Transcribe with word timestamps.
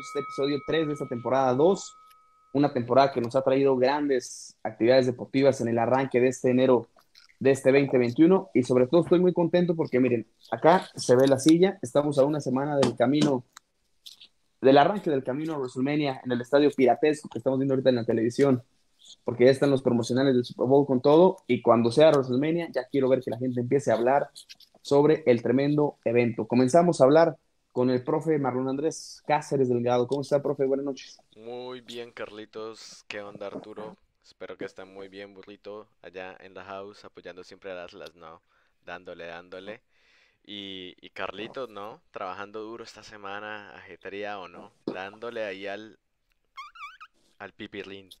este 0.00 0.20
episodio 0.20 0.60
3 0.66 0.86
de 0.88 0.92
esta 0.94 1.06
temporada 1.06 1.54
2, 1.54 1.96
una 2.54 2.72
temporada 2.72 3.12
que 3.12 3.20
nos 3.20 3.36
ha 3.36 3.42
traído 3.42 3.76
grandes 3.76 4.56
actividades 4.64 5.06
deportivas 5.06 5.60
en 5.60 5.68
el 5.68 5.78
arranque 5.78 6.20
de 6.20 6.28
este 6.28 6.50
enero 6.50 6.88
de 7.38 7.52
este 7.52 7.70
2021 7.70 8.50
y 8.52 8.64
sobre 8.64 8.88
todo 8.88 9.02
estoy 9.02 9.20
muy 9.20 9.32
contento 9.32 9.76
porque 9.76 10.00
miren, 10.00 10.26
acá 10.50 10.88
se 10.96 11.14
ve 11.14 11.28
la 11.28 11.38
silla, 11.38 11.78
estamos 11.82 12.18
a 12.18 12.24
una 12.24 12.40
semana 12.40 12.76
del 12.78 12.96
camino, 12.96 13.44
del 14.60 14.78
arranque 14.78 15.10
del 15.10 15.24
camino 15.24 15.54
a 15.54 15.58
WrestleMania 15.58 16.20
en 16.24 16.32
el 16.32 16.40
estadio 16.40 16.70
piratesco 16.70 17.28
que 17.28 17.38
estamos 17.38 17.58
viendo 17.58 17.74
ahorita 17.74 17.90
en 17.90 17.96
la 17.96 18.04
televisión, 18.04 18.62
porque 19.24 19.44
ya 19.44 19.50
están 19.50 19.70
los 19.70 19.82
promocionales 19.82 20.34
del 20.34 20.44
Super 20.44 20.66
Bowl 20.66 20.86
con 20.86 21.00
todo 21.00 21.38
y 21.46 21.62
cuando 21.62 21.90
sea 21.90 22.10
WrestleMania 22.10 22.68
ya 22.72 22.84
quiero 22.84 23.08
ver 23.08 23.20
que 23.22 23.30
la 23.30 23.38
gente 23.38 23.60
empiece 23.60 23.90
a 23.90 23.94
hablar 23.94 24.30
sobre 24.82 25.22
el 25.26 25.42
tremendo 25.42 25.98
evento. 26.04 26.46
Comenzamos 26.46 27.00
a 27.00 27.04
hablar 27.04 27.36
con 27.72 27.90
el 27.90 28.02
profe 28.02 28.38
Marlon 28.38 28.68
Andrés 28.68 29.22
Cáceres 29.26 29.68
Delgado. 29.68 30.08
¿Cómo 30.08 30.22
está, 30.22 30.42
profe? 30.42 30.64
Buenas 30.64 30.84
noches. 30.86 31.20
Muy 31.36 31.80
bien, 31.80 32.10
Carlitos. 32.10 33.04
¿Qué 33.06 33.20
onda, 33.20 33.46
Arturo? 33.46 33.96
Espero 34.24 34.58
que 34.58 34.64
estén 34.64 34.92
muy 34.92 35.08
bien, 35.08 35.32
burrito, 35.32 35.88
allá 36.02 36.36
en 36.40 36.54
la 36.54 36.64
house, 36.64 37.04
apoyando 37.04 37.44
siempre 37.44 37.70
a 37.72 37.84
Atlas, 37.84 38.16
¿no? 38.16 38.42
Dándole, 38.84 39.26
dándole. 39.26 39.80
Y, 40.50 40.96
y 41.02 41.10
Carlitos, 41.10 41.68
¿no? 41.68 42.00
Trabajando 42.10 42.62
duro 42.62 42.82
esta 42.82 43.02
semana, 43.02 43.70
ajetría 43.76 44.38
o 44.38 44.48
no, 44.48 44.72
dándole 44.86 45.44
ahí 45.44 45.66
al, 45.66 45.98
al 47.38 47.52
pipirlín. 47.52 48.08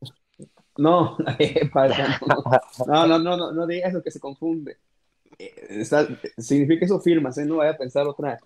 No, 0.76 1.16
no, 1.18 3.08
no, 3.08 3.18
no, 3.18 3.36
no, 3.36 3.52
no, 3.52 3.66
digas 3.66 3.90
eso 3.90 4.02
que 4.02 4.12
se 4.12 4.20
confunde. 4.20 4.76
Eh, 5.36 5.84
significa 6.36 6.84
eso 6.84 7.00
firmas, 7.00 7.36
¿eh? 7.38 7.44
No 7.46 7.56
vaya 7.56 7.72
a 7.72 7.76
pensar 7.76 8.06
otra, 8.06 8.38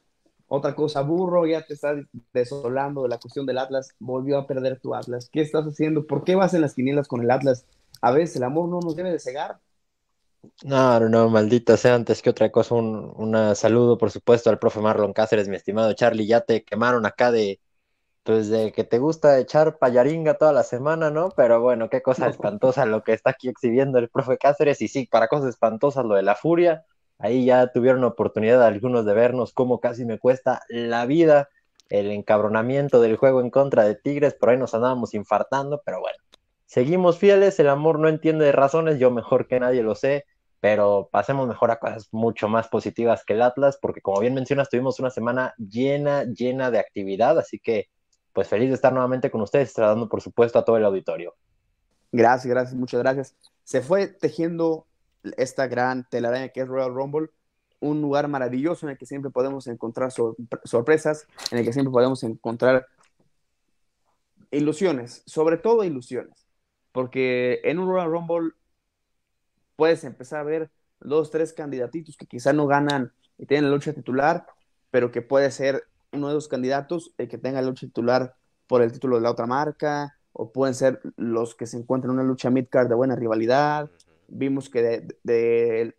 otra 0.47 0.75
cosa, 0.75 1.03
burro, 1.03 1.45
ya 1.47 1.61
te 1.61 1.75
estás 1.75 1.99
desolando 2.33 3.03
de 3.03 3.11
la 3.11 3.19
cuestión 3.19 3.45
del 3.45 3.59
Atlas, 3.59 3.95
volvió 3.99 4.39
a 4.39 4.47
perder 4.47 4.81
tu 4.81 4.95
Atlas. 4.95 5.29
¿Qué 5.31 5.43
estás 5.43 5.67
haciendo? 5.67 6.07
¿Por 6.07 6.25
qué 6.25 6.37
vas 6.37 6.55
en 6.55 6.63
las 6.63 6.73
quinielas 6.73 7.07
con 7.07 7.21
el 7.21 7.31
Atlas? 7.31 7.67
A 8.01 8.13
veces 8.13 8.37
el 8.37 8.45
amor 8.45 8.71
no 8.71 8.81
nos 8.81 8.97
debe 8.97 9.13
de 9.13 9.19
cegar. 9.19 9.59
No, 10.65 10.99
no, 11.01 11.09
no, 11.09 11.29
maldita 11.29 11.77
sea, 11.77 11.95
antes 11.95 12.21
que 12.21 12.31
otra 12.31 12.51
cosa, 12.51 12.75
un 12.75 13.57
saludo, 13.57 13.97
por 13.99 14.11
supuesto, 14.11 14.51
al 14.51 14.59
profe 14.59 14.81
Marlon 14.81 15.13
Cáceres, 15.13 15.49
mi 15.49 15.57
estimado 15.57 15.93
Charlie, 15.93 16.27
ya 16.27 16.41
te 16.41 16.65
quemaron 16.65 17.07
acá 17.07 17.31
de, 17.31 17.61
pues, 18.25 18.49
de 18.49 18.73
que 18.73 18.85
te 18.85 18.99
gusta 18.99 19.39
echar 19.39 19.79
payaringa 19.79 20.35
toda 20.35 20.53
la 20.53 20.65
semana, 20.65 21.11
¿no? 21.11 21.31
Pero 21.37 21.61
bueno, 21.61 21.89
qué 21.91 22.03
cosa 22.03 22.27
espantosa 22.29 22.87
lo 22.87 23.03
que 23.05 23.13
está 23.13 23.31
aquí 23.31 23.49
exhibiendo 23.49 23.99
el 23.99 24.09
profe 24.09 24.39
Cáceres, 24.39 24.83
y 24.83 24.89
sí, 24.89 25.07
para 25.07 25.29
cosas 25.29 25.51
espantosas 25.51 26.05
lo 26.05 26.15
de 26.17 26.23
la 26.23 26.35
furia, 26.35 26.85
Ahí 27.23 27.45
ya 27.45 27.69
tuvieron 27.69 28.03
oportunidad 28.03 28.65
algunos 28.65 29.07
de 29.07 29.15
vernos 29.15 29.53
cómo 29.53 29.79
casi 29.79 30.05
me 30.05 30.19
cuesta 30.19 30.63
la 30.69 31.07
vida 31.07 31.49
el 31.89 32.11
encabronamiento 32.11 33.01
del 33.01 33.17
juego 33.17 33.41
en 33.41 33.51
contra 33.51 33.85
de 33.85 33.95
Tigres, 33.95 34.35
por 34.35 34.51
ahí 34.51 34.57
nos 34.57 34.75
andábamos 34.75 35.15
infartando, 35.15 35.83
pero 35.85 36.01
bueno, 36.01 36.19
seguimos 36.67 37.19
fieles, 37.19 37.61
el 37.61 37.69
amor 37.69 38.01
no 38.01 38.09
entiende 38.09 38.47
de 38.47 38.53
razones, 38.53 38.99
yo 38.99 39.13
mejor 39.13 39.47
que 39.47 39.61
nadie 39.61 39.85
lo 39.85 39.95
sé, 39.95 40.25
pero 40.63 41.09
pasemos 41.11 41.49
mejor 41.49 41.73
a 41.73 41.81
cosas 41.81 42.09
mucho 42.13 42.49
más 42.49 42.69
positivas 42.69 43.25
que 43.25 43.33
el 43.33 43.43
Atlas, 43.43 43.81
porque 43.83 44.01
como 44.01 44.21
bien 44.21 44.33
mencionas, 44.33 44.69
tuvimos 44.69 45.01
una 45.01 45.11
semana 45.11 45.55
llena, 45.59 46.23
llena 46.23 46.71
de 46.71 46.79
actividad, 46.79 47.37
así 47.37 47.59
que 47.59 47.89
pues 48.33 48.47
feliz 48.47 48.69
de 48.69 48.77
estar 48.77 48.93
nuevamente 48.93 49.29
con 49.29 49.41
ustedes, 49.41 49.75
tratando 49.75 50.09
por 50.09 50.21
supuesto 50.21 50.61
a 50.61 50.65
todo 50.65 50.77
el 50.77 50.85
auditorio. 50.85 51.35
Gracias, 52.13 52.49
gracias, 52.49 52.77
muchas 52.77 53.01
gracias. 53.01 53.35
Se 53.65 53.81
fue 53.81 54.07
tejiendo 54.07 54.87
esta 55.37 55.67
gran 55.67 56.09
telaraña 56.09 56.51
que 56.51 56.61
es 56.61 56.69
Royal 56.69 56.95
Rumble, 56.95 57.31
un 57.81 58.01
lugar 58.01 58.29
maravilloso 58.29 58.87
en 58.87 58.93
el 58.93 58.99
que 58.99 59.07
siempre 59.07 59.33
podemos 59.33 59.67
encontrar 59.67 60.13
sorpresas, 60.13 61.27
en 61.51 61.59
el 61.59 61.65
que 61.65 61.73
siempre 61.73 61.91
podemos 61.91 62.23
encontrar 62.23 62.87
ilusiones, 64.53 65.25
sobre 65.27 65.57
todo 65.57 65.83
ilusiones, 65.83 66.47
porque 66.93 67.61
en 67.65 67.81
un 67.81 67.89
Royal 67.89 68.13
Rumble 68.13 68.53
puedes 69.77 70.05
empezar 70.05 70.41
a 70.41 70.45
ver 70.45 70.71
dos, 71.01 71.31
tres 71.31 71.53
candidatitos 71.53 72.17
que 72.17 72.27
quizá 72.27 72.53
no 72.53 72.67
ganan 72.67 73.13
y 73.39 73.47
tienen 73.47 73.71
la 73.71 73.77
lucha 73.77 73.93
titular, 73.93 74.47
pero 74.91 75.11
que 75.11 75.23
puede 75.23 75.51
ser 75.51 75.85
uno 76.13 76.29
de 76.29 76.35
los 76.35 76.49
candidatos 76.49 77.15
el 77.19 77.29
que 77.29 77.39
tenga 77.39 77.61
la 77.61 77.69
lucha 77.69 77.87
titular 77.87 78.37
por 78.67 78.83
el 78.83 78.93
título 78.93 79.17
de 79.17 79.23
la 79.23 79.31
otra 79.31 79.47
marca, 79.47 80.17
o 80.33 80.53
pueden 80.53 80.75
ser 80.75 81.01
los 81.17 81.55
que 81.55 81.67
se 81.67 81.77
encuentran 81.77 82.13
en 82.13 82.21
una 82.21 82.29
lucha 82.29 82.51
midcard 82.51 82.89
de 82.89 82.95
buena 82.95 83.17
rivalidad, 83.17 83.91
Vimos 84.35 84.71
que 84.71 85.05
de, 85.23 85.95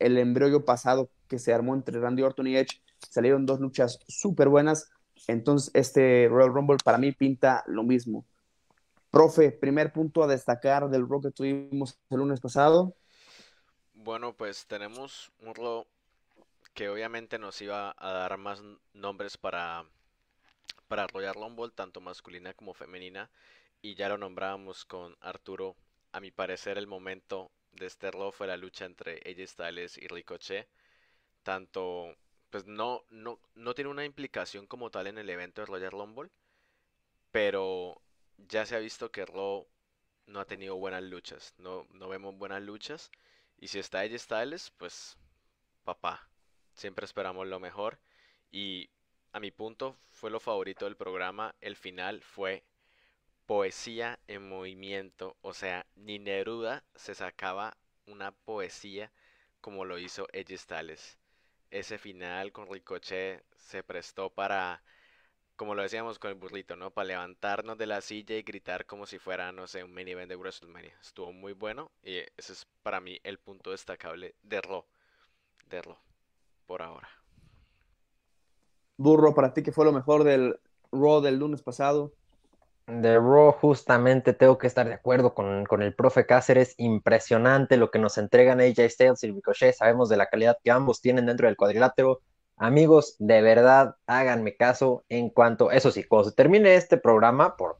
el, 0.00 0.18
embrollo 0.18 0.64
pasado 0.64 1.10
que 1.28 1.38
se 1.38 1.54
armó 1.54 1.74
entre 1.74 2.00
Randy 2.00 2.22
Orton 2.22 2.48
y 2.48 2.56
Edge 2.56 2.82
salieron 2.98 3.46
dos 3.46 3.60
luchas 3.60 4.00
súper 4.08 4.48
buenas. 4.48 4.90
Entonces, 5.28 5.70
este 5.74 6.26
Royal 6.28 6.52
Rumble 6.52 6.78
para 6.84 6.98
mí 6.98 7.12
pinta 7.12 7.62
lo 7.68 7.84
mismo. 7.84 8.24
Profe, 9.12 9.52
primer 9.52 9.92
punto 9.92 10.22
a 10.22 10.26
destacar 10.26 10.88
del 10.88 11.06
Raw 11.06 11.20
que 11.20 11.30
tuvimos 11.30 11.98
el 12.08 12.16
lunes 12.16 12.40
pasado. 12.40 12.96
Bueno, 13.92 14.32
pues 14.32 14.66
tenemos 14.66 15.30
un 15.40 15.54
Raw 15.54 15.86
que 16.72 16.88
obviamente 16.88 17.38
nos 17.38 17.60
iba 17.60 17.94
a 17.98 18.12
dar 18.12 18.38
más 18.38 18.62
nombres 18.94 19.36
para, 19.36 19.84
para 20.88 21.06
Royal 21.08 21.34
Rumble, 21.34 21.70
tanto 21.74 22.00
masculina 22.00 22.54
como 22.54 22.72
femenina. 22.72 23.30
Y 23.82 23.96
ya 23.96 24.08
lo 24.08 24.16
nombrábamos 24.16 24.86
con 24.86 25.14
Arturo 25.20 25.76
a 26.12 26.20
mi 26.20 26.30
parecer, 26.30 26.78
el 26.78 26.86
momento 26.86 27.50
de 27.72 27.88
este 27.88 28.10
Raw 28.10 28.32
fue 28.32 28.46
la 28.46 28.56
lucha 28.56 28.86
entre 28.86 29.20
AJ 29.26 29.46
Styles 29.46 29.98
y 29.98 30.08
Ricochet. 30.08 30.66
Tanto, 31.42 32.16
pues 32.48 32.64
no, 32.64 33.02
no, 33.10 33.38
no 33.56 33.74
tiene 33.74 33.90
una 33.90 34.06
implicación 34.06 34.66
como 34.66 34.90
tal 34.90 35.06
en 35.06 35.18
el 35.18 35.28
evento 35.28 35.60
de 35.60 35.66
Royal 35.66 35.90
Rumble, 35.90 36.30
pero 37.30 38.00
ya 38.38 38.66
se 38.66 38.76
ha 38.76 38.78
visto 38.78 39.10
que 39.10 39.26
Raw 39.26 39.66
no 40.26 40.40
ha 40.40 40.46
tenido 40.46 40.76
buenas 40.76 41.02
luchas, 41.02 41.54
no, 41.58 41.86
no 41.90 42.08
vemos 42.08 42.36
buenas 42.36 42.62
luchas. 42.62 43.10
Y 43.58 43.68
si 43.68 43.78
está 43.78 44.00
AJ 44.00 44.18
Styles, 44.18 44.70
pues 44.72 45.16
papá, 45.84 46.28
siempre 46.74 47.04
esperamos 47.04 47.46
lo 47.46 47.60
mejor. 47.60 47.98
Y 48.50 48.90
a 49.32 49.40
mi 49.40 49.50
punto 49.50 49.98
fue 50.10 50.30
lo 50.30 50.40
favorito 50.40 50.84
del 50.84 50.96
programa. 50.96 51.54
El 51.60 51.76
final 51.76 52.22
fue 52.22 52.64
poesía 53.46 54.18
en 54.26 54.48
movimiento. 54.48 55.36
O 55.42 55.54
sea, 55.54 55.86
ni 55.94 56.18
Neruda 56.18 56.84
se 56.94 57.14
sacaba 57.14 57.76
una 58.06 58.32
poesía 58.32 59.12
como 59.60 59.84
lo 59.84 59.98
hizo 59.98 60.26
Edge 60.32 60.58
Styles. 60.58 61.18
Ese 61.70 61.98
final 61.98 62.52
con 62.52 62.70
Ricochet 62.70 63.44
se 63.56 63.82
prestó 63.82 64.30
para, 64.30 64.82
como 65.56 65.74
lo 65.74 65.82
decíamos 65.82 66.18
con 66.18 66.30
el 66.30 66.36
burrito, 66.36 66.76
¿no? 66.76 66.90
Para 66.90 67.08
levantarnos 67.08 67.78
de 67.78 67.86
la 67.86 68.00
silla 68.00 68.36
y 68.36 68.42
gritar 68.42 68.86
como 68.86 69.06
si 69.06 69.18
fuera, 69.18 69.52
no 69.52 69.66
sé, 69.66 69.84
un 69.84 69.94
mini 69.94 70.12
event 70.12 70.28
de 70.28 70.36
WrestleMania. 70.36 70.96
Estuvo 71.00 71.32
muy 71.32 71.52
bueno 71.52 71.90
y 72.02 72.18
ese 72.36 72.52
es 72.52 72.66
para 72.82 73.00
mí 73.00 73.18
el 73.22 73.38
punto 73.38 73.70
destacable 73.70 74.34
de 74.42 74.60
Raw. 74.60 74.84
De 75.66 75.82
Raw, 75.82 75.96
por 76.66 76.82
ahora. 76.82 77.08
Burro, 78.96 79.34
para 79.34 79.52
ti, 79.52 79.62
¿qué 79.62 79.72
fue 79.72 79.84
lo 79.84 79.92
mejor 79.92 80.24
del 80.24 80.58
Raw 80.92 81.20
del 81.20 81.38
lunes 81.38 81.62
pasado? 81.62 82.12
De 82.86 83.16
Raw, 83.16 83.52
justamente 83.52 84.32
tengo 84.32 84.58
que 84.58 84.66
estar 84.66 84.86
de 84.86 84.94
acuerdo 84.94 85.34
con, 85.34 85.82
el 85.82 85.94
profe 85.94 86.26
Cáceres. 86.26 86.74
Impresionante 86.78 87.76
lo 87.76 87.90
que 87.90 87.98
nos 87.98 88.18
entregan 88.18 88.60
AJ 88.60 88.90
Styles 88.90 89.24
y 89.24 89.30
Ricochet. 89.30 89.74
Sabemos 89.74 90.08
de 90.08 90.16
la 90.16 90.26
calidad 90.26 90.58
que 90.62 90.70
ambos 90.70 91.00
tienen 91.00 91.26
dentro 91.26 91.46
del 91.46 91.56
cuadrilátero. 91.56 92.20
Amigos, 92.62 93.16
de 93.18 93.42
verdad, 93.42 93.96
háganme 94.06 94.56
caso 94.56 95.04
en 95.08 95.30
cuanto, 95.30 95.72
eso 95.72 95.90
sí, 95.90 96.04
cuando 96.04 96.30
se 96.30 96.36
termine 96.36 96.76
este 96.76 96.96
programa, 96.96 97.56
por, 97.56 97.78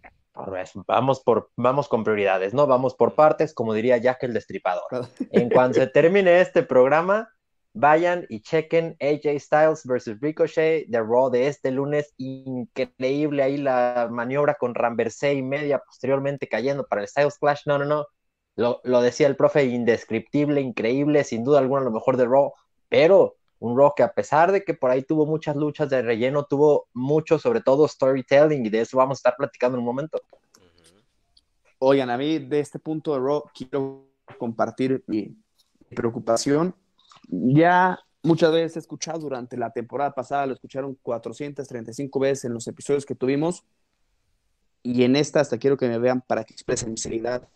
vamos, 0.89 1.21
por, 1.21 1.51
vamos 1.55 1.89
con 1.89 2.03
prioridades, 2.03 2.53
¿no? 2.53 2.67
Vamos 2.67 2.97
por 2.97 3.15
partes, 3.15 3.55
como 3.55 3.75
diría 3.75 3.99
Jack 3.99 4.25
el 4.25 4.35
Destripador. 4.35 4.83
En 5.31 5.51
cuanto 5.51 5.79
se 5.79 5.87
termine 5.87 6.41
este 6.41 6.65
programa, 6.65 7.31
Vayan 7.75 8.27
y 8.29 8.43
chequen 8.43 8.97
AJ 9.01 9.39
Styles 9.39 9.87
versus 9.87 10.21
Ricochet 10.21 10.89
de 10.89 10.99
Raw 11.01 11.31
de 11.31 11.47
este 11.47 11.71
lunes. 11.71 12.12
Increíble 12.19 13.43
ahí 13.43 13.56
la 13.56 14.09
maniobra 14.11 14.56
con 14.56 14.75
Ramversey 14.75 15.39
y 15.39 15.43
media 15.43 15.79
posteriormente 15.79 16.49
cayendo 16.49 16.87
para 16.87 17.01
el 17.03 17.09
Styles 17.09 17.39
Clash. 17.39 17.62
No, 17.65 17.79
no, 17.79 17.85
no. 17.87 18.06
Lo, 18.56 19.01
decía 19.01 19.27
el 19.27 19.37
profe, 19.37 19.65
indescriptible, 19.65 20.61
increíble, 20.61 21.25
sin 21.25 21.45
duda 21.45 21.61
alguna 21.61 21.85
lo 21.85 21.91
mejor 21.91 22.19
de 22.19 22.27
Raw. 22.27 22.53
Pero 22.91 23.37
un 23.62 23.76
Raw 23.76 23.93
que 23.97 24.03
a 24.03 24.12
pesar 24.12 24.53
de 24.53 24.64
que 24.64 24.75
por 24.75 24.91
ahí 24.91 25.03
tuvo 25.03 25.26
muchas 25.26 25.56
luchas 25.56 25.88
de 25.88 26.03
relleno, 26.03 26.44
tuvo 26.44 26.88
mucho, 26.93 27.38
sobre 27.38 27.61
todo 27.61 27.88
storytelling, 27.88 28.67
y 28.67 28.70
de 28.70 28.81
eso 28.81 28.97
vamos 28.97 29.17
a 29.17 29.20
estar 29.20 29.37
platicando 29.37 29.76
en 29.76 29.81
un 29.81 29.87
momento. 29.87 30.20
Oigan, 31.79 32.11
a 32.11 32.17
mí 32.17 32.38
de 32.38 32.61
este 32.61 32.79
punto 32.79 33.12
de 33.14 33.20
Raw 33.20 33.44
quiero 33.55 34.06
compartir 34.38 35.03
mi 35.06 35.37
preocupación 35.94 36.75
ya 37.29 37.99
muchas 38.23 38.53
veces 38.53 38.76
he 38.76 38.79
escuchado 38.81 39.20
durante 39.20 39.56
la 39.56 39.70
temporada 39.70 40.15
pasada, 40.15 40.47
lo 40.47 40.55
escucharon 40.55 40.97
435 41.03 42.20
veces 42.20 42.44
en 42.44 42.55
los 42.55 42.67
episodios 42.67 43.06
que 43.06 43.15
tuvimos. 43.15 43.65
Y 44.82 45.05
en 45.05 45.17
esta 45.17 45.41
hasta 45.41 45.58
quiero 45.58 45.76
que 45.76 45.88
me 45.88 45.99
vean 45.99 46.23
para 46.23 46.44
que 46.44 46.55
expresen 46.55 46.91
mi 46.91 46.97
seriedad, 46.97 47.49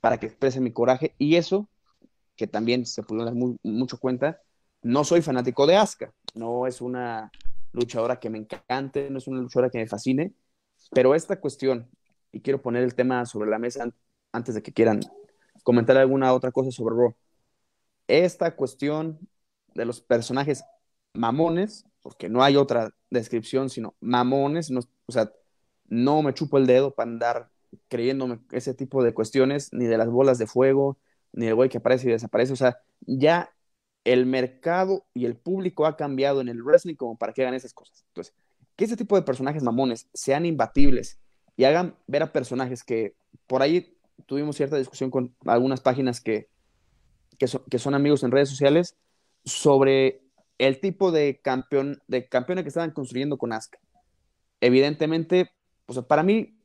para 0.00 0.18
que 0.18 0.26
expresen 0.26 0.64
mi 0.64 0.72
coraje. 0.72 1.14
Y 1.18 1.36
eso, 1.36 1.68
que 2.36 2.46
también 2.46 2.86
se 2.86 3.02
puede 3.02 3.24
dar 3.24 3.34
mucho 3.34 3.98
cuenta, 3.98 4.40
no 4.82 5.04
soy 5.04 5.22
fanático 5.22 5.66
de 5.66 5.76
Asuka. 5.76 6.12
No 6.34 6.66
es 6.66 6.80
una 6.80 7.30
luchadora 7.72 8.18
que 8.18 8.30
me 8.30 8.38
encante, 8.38 9.10
no 9.10 9.18
es 9.18 9.26
una 9.26 9.40
luchadora 9.40 9.70
que 9.70 9.78
me 9.78 9.86
fascine. 9.86 10.32
Pero 10.90 11.14
esta 11.14 11.40
cuestión, 11.40 11.88
y 12.32 12.40
quiero 12.40 12.60
poner 12.60 12.82
el 12.82 12.94
tema 12.94 13.24
sobre 13.26 13.50
la 13.50 13.58
mesa 13.58 13.88
antes 14.32 14.54
de 14.54 14.62
que 14.62 14.72
quieran 14.72 15.00
comentar 15.62 15.96
alguna 15.96 16.32
otra 16.32 16.50
cosa 16.50 16.70
sobre 16.70 16.96
Raw. 16.96 17.14
Esta 18.08 18.56
cuestión 18.56 19.18
de 19.74 19.84
los 19.84 20.00
personajes 20.00 20.64
mamones, 21.14 21.86
porque 22.02 22.28
no 22.28 22.42
hay 22.42 22.56
otra 22.56 22.90
descripción, 23.10 23.70
sino 23.70 23.94
mamones, 24.00 24.70
no, 24.70 24.80
o 25.06 25.12
sea, 25.12 25.32
no 25.86 26.22
me 26.22 26.34
chupo 26.34 26.58
el 26.58 26.66
dedo 26.66 26.94
para 26.94 27.10
andar 27.10 27.50
creyéndome 27.88 28.40
ese 28.50 28.74
tipo 28.74 29.02
de 29.02 29.14
cuestiones, 29.14 29.72
ni 29.72 29.86
de 29.86 29.98
las 29.98 30.08
bolas 30.08 30.38
de 30.38 30.46
fuego, 30.46 30.98
ni 31.32 31.46
del 31.46 31.54
güey 31.54 31.68
que 31.68 31.78
aparece 31.78 32.08
y 32.08 32.12
desaparece, 32.12 32.52
o 32.52 32.56
sea, 32.56 32.78
ya 33.00 33.50
el 34.04 34.26
mercado 34.26 35.04
y 35.14 35.26
el 35.26 35.36
público 35.36 35.86
ha 35.86 35.96
cambiado 35.96 36.40
en 36.40 36.48
el 36.48 36.62
wrestling 36.62 36.96
como 36.96 37.16
para 37.16 37.32
que 37.32 37.42
hagan 37.42 37.54
esas 37.54 37.72
cosas. 37.72 38.04
Entonces, 38.08 38.34
que 38.76 38.84
ese 38.84 38.96
tipo 38.96 39.16
de 39.16 39.22
personajes 39.22 39.62
mamones 39.62 40.08
sean 40.12 40.46
imbatibles 40.46 41.18
y 41.56 41.64
hagan 41.64 41.96
ver 42.06 42.22
a 42.22 42.32
personajes 42.32 42.82
que 42.82 43.14
por 43.46 43.62
ahí 43.62 43.96
tuvimos 44.26 44.56
cierta 44.56 44.76
discusión 44.76 45.10
con 45.10 45.34
algunas 45.46 45.80
páginas 45.80 46.20
que, 46.20 46.48
que, 47.38 47.46
que 47.70 47.78
son 47.78 47.94
amigos 47.94 48.22
en 48.22 48.30
redes 48.30 48.48
sociales 48.48 48.96
sobre 49.44 50.22
el 50.58 50.80
tipo 50.80 51.12
de 51.12 51.40
campeón 51.42 52.00
de 52.06 52.28
campeona 52.28 52.62
que 52.62 52.68
estaban 52.68 52.92
construyendo 52.92 53.36
con 53.36 53.52
Asuka. 53.52 53.78
Evidentemente, 54.60 55.50
para 56.08 56.22
mí 56.22 56.56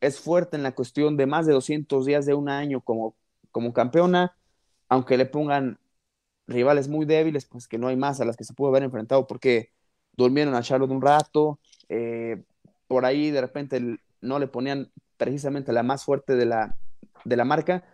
es 0.00 0.20
fuerte 0.20 0.56
en 0.56 0.62
la 0.62 0.74
cuestión 0.74 1.16
de 1.16 1.26
más 1.26 1.46
de 1.46 1.54
200 1.54 2.06
días 2.06 2.26
de 2.26 2.34
un 2.34 2.48
año 2.48 2.80
como, 2.80 3.16
como 3.50 3.72
campeona, 3.72 4.36
aunque 4.88 5.16
le 5.16 5.26
pongan 5.26 5.79
rivales 6.50 6.88
muy 6.88 7.06
débiles, 7.06 7.46
pues 7.46 7.68
que 7.68 7.78
no 7.78 7.88
hay 7.88 7.96
más 7.96 8.20
a 8.20 8.24
las 8.24 8.36
que 8.36 8.44
se 8.44 8.54
pudo 8.54 8.68
haber 8.68 8.82
enfrentado 8.82 9.26
porque 9.26 9.72
durmieron 10.12 10.54
a 10.54 10.62
Charlotte 10.62 10.90
un 10.90 11.00
rato, 11.00 11.60
eh, 11.88 12.42
por 12.88 13.04
ahí 13.04 13.30
de 13.30 13.40
repente 13.40 13.98
no 14.20 14.38
le 14.38 14.48
ponían 14.48 14.92
precisamente 15.16 15.72
la 15.72 15.82
más 15.82 16.04
fuerte 16.04 16.34
de 16.34 16.46
la, 16.46 16.76
de 17.24 17.36
la 17.36 17.44
marca, 17.44 17.84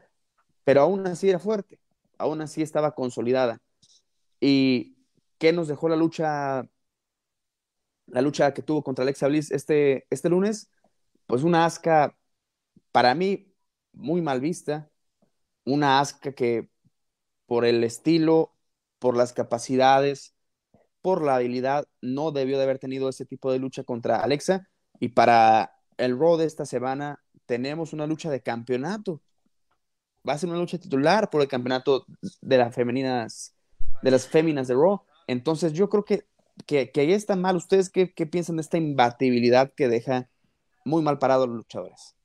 pero 0.64 0.80
aún 0.80 1.06
así 1.06 1.28
era 1.28 1.38
fuerte, 1.38 1.78
aún 2.18 2.40
así 2.40 2.62
estaba 2.62 2.94
consolidada. 2.94 3.60
¿Y 4.40 4.96
qué 5.38 5.52
nos 5.52 5.68
dejó 5.68 5.88
la 5.88 5.96
lucha, 5.96 6.66
la 8.06 8.20
lucha 8.22 8.54
que 8.54 8.62
tuvo 8.62 8.82
contra 8.82 9.02
Alexa 9.02 9.28
Bliss 9.28 9.50
este, 9.50 10.06
este 10.10 10.28
lunes? 10.28 10.70
Pues 11.26 11.42
una 11.42 11.64
asca, 11.66 12.16
para 12.92 13.14
mí, 13.14 13.52
muy 13.92 14.22
mal 14.22 14.40
vista, 14.40 14.90
una 15.64 16.00
asca 16.00 16.32
que 16.32 16.70
por 17.46 17.64
el 17.64 17.84
estilo, 17.84 18.52
por 18.98 19.16
las 19.16 19.32
capacidades, 19.32 20.34
por 21.00 21.22
la 21.22 21.36
habilidad, 21.36 21.86
no 22.00 22.32
debió 22.32 22.58
de 22.58 22.64
haber 22.64 22.78
tenido 22.78 23.08
ese 23.08 23.24
tipo 23.24 23.52
de 23.52 23.58
lucha 23.58 23.84
contra 23.84 24.16
Alexa. 24.16 24.68
Y 24.98 25.10
para 25.10 25.76
el 25.98 26.18
Raw 26.18 26.36
de 26.36 26.46
esta 26.46 26.66
semana 26.66 27.22
tenemos 27.46 27.92
una 27.92 28.06
lucha 28.06 28.30
de 28.30 28.42
campeonato. 28.42 29.22
Va 30.28 30.32
a 30.32 30.38
ser 30.38 30.50
una 30.50 30.58
lucha 30.58 30.78
titular 30.78 31.30
por 31.30 31.40
el 31.42 31.48
campeonato 31.48 32.04
de 32.40 32.58
las 32.58 32.74
femeninas, 32.74 33.54
de 34.02 34.10
las 34.10 34.26
féminas 34.26 34.66
de 34.66 34.74
Raw. 34.74 35.02
Entonces 35.28 35.72
yo 35.72 35.88
creo 35.88 36.04
que, 36.04 36.26
que, 36.66 36.90
ahí 36.96 37.12
está 37.12 37.36
mal. 37.36 37.54
¿Ustedes 37.54 37.88
qué, 37.90 38.12
qué, 38.12 38.26
piensan 38.26 38.56
de 38.56 38.62
esta 38.62 38.76
imbatibilidad 38.76 39.72
que 39.72 39.88
deja 39.88 40.28
muy 40.84 41.02
mal 41.02 41.20
parados 41.20 41.46
los 41.46 41.58
luchadores? 41.58 42.16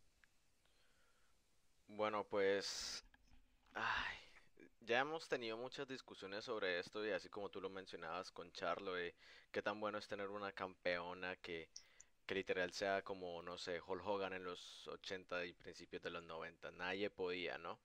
Bueno, 1.88 2.26
pues 2.28 3.01
ya 4.92 5.00
hemos 5.00 5.26
tenido 5.30 5.56
muchas 5.56 5.88
discusiones 5.88 6.44
sobre 6.44 6.78
esto 6.78 7.06
y 7.06 7.12
así 7.12 7.30
como 7.30 7.50
tú 7.50 7.62
lo 7.62 7.70
mencionabas 7.70 8.30
con 8.30 8.52
Charlo, 8.52 8.96
de 8.96 9.16
qué 9.50 9.62
tan 9.62 9.80
bueno 9.80 9.98
es 9.98 10.06
tener 10.06 10.28
una 10.28 10.52
campeona 10.52 11.38
que, 11.38 11.70
que 12.26 12.36
literal 12.36 12.74
sea 12.74 13.02
como, 13.02 13.42
no 13.42 13.58
sé, 13.58 13.80
Hulk 13.80 14.06
Hogan 14.06 14.34
en 14.34 14.44
los 14.44 14.86
80 14.90 15.46
y 15.46 15.54
principios 15.54 16.02
de 16.02 16.10
los 16.10 16.24
90. 16.24 16.72
Nadie 16.72 17.10
podía, 17.10 17.58
¿no? 17.58 17.80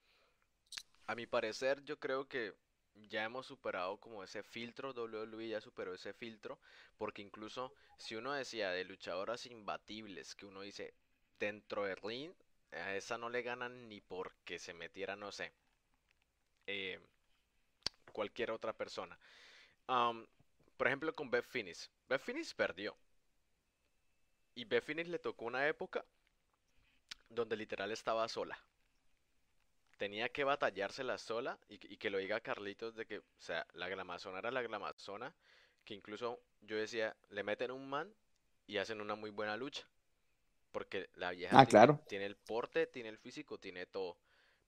A 1.06 1.14
mi 1.14 1.28
parecer, 1.28 1.84
yo 1.84 2.00
creo 2.00 2.26
que 2.26 2.54
ya 2.96 3.22
hemos 3.22 3.46
superado 3.46 4.00
como 4.00 4.24
ese 4.24 4.42
filtro, 4.42 4.92
WWE 4.92 5.46
ya 5.46 5.60
superó 5.60 5.94
ese 5.94 6.12
filtro, 6.12 6.58
porque 6.98 7.22
incluso 7.22 7.72
si 7.98 8.16
uno 8.16 8.32
decía 8.32 8.72
de 8.72 8.82
luchadoras 8.82 9.46
imbatibles, 9.46 10.34
que 10.34 10.46
uno 10.46 10.62
dice 10.62 10.92
dentro 11.38 11.84
de 11.84 11.94
ring, 11.94 12.32
a 12.72 12.96
esa 12.96 13.16
no 13.16 13.30
le 13.30 13.42
ganan 13.42 13.88
ni 13.88 14.00
porque 14.00 14.58
se 14.58 14.74
metiera, 14.74 15.14
no 15.14 15.30
sé, 15.30 15.52
eh, 16.66 17.00
cualquier 18.12 18.50
otra 18.50 18.72
persona. 18.72 19.18
por 19.86 20.86
ejemplo, 20.86 21.14
con 21.14 21.30
Beth 21.30 21.44
Phoenix. 21.44 21.90
Beth 22.08 22.20
Phoenix 22.20 22.54
perdió. 22.54 22.96
Y 24.54 24.64
Beth 24.64 24.84
Phoenix 24.84 25.08
le 25.08 25.18
tocó 25.18 25.44
una 25.44 25.68
época 25.68 26.04
donde 27.28 27.56
literal 27.56 27.92
estaba 27.92 28.28
sola. 28.28 28.58
Tenía 29.98 30.28
que 30.28 30.44
batallársela 30.44 31.18
sola 31.18 31.58
y, 31.68 31.78
que 31.78 32.10
lo 32.10 32.18
diga 32.18 32.40
Carlitos 32.40 32.94
de 32.94 33.06
que, 33.06 33.18
o 33.18 33.24
sea, 33.38 33.66
la 33.72 33.88
glamazona 33.88 34.38
era 34.38 34.50
la 34.50 34.62
glamazona, 34.62 35.34
que 35.84 35.94
incluso 35.94 36.40
yo 36.60 36.76
decía, 36.76 37.16
le 37.30 37.42
meten 37.42 37.70
un 37.70 37.88
man 37.88 38.12
y 38.66 38.78
hacen 38.78 39.00
una 39.00 39.14
muy 39.14 39.30
buena 39.30 39.56
lucha. 39.56 39.86
Porque 40.72 41.08
la 41.14 41.30
vieja 41.30 41.58
ah, 41.58 41.64
claro. 41.64 42.02
tiene 42.06 42.26
el 42.26 42.36
porte, 42.36 42.86
tiene 42.86 43.08
el 43.08 43.16
físico, 43.16 43.58
tiene 43.58 43.86
todo. 43.86 44.18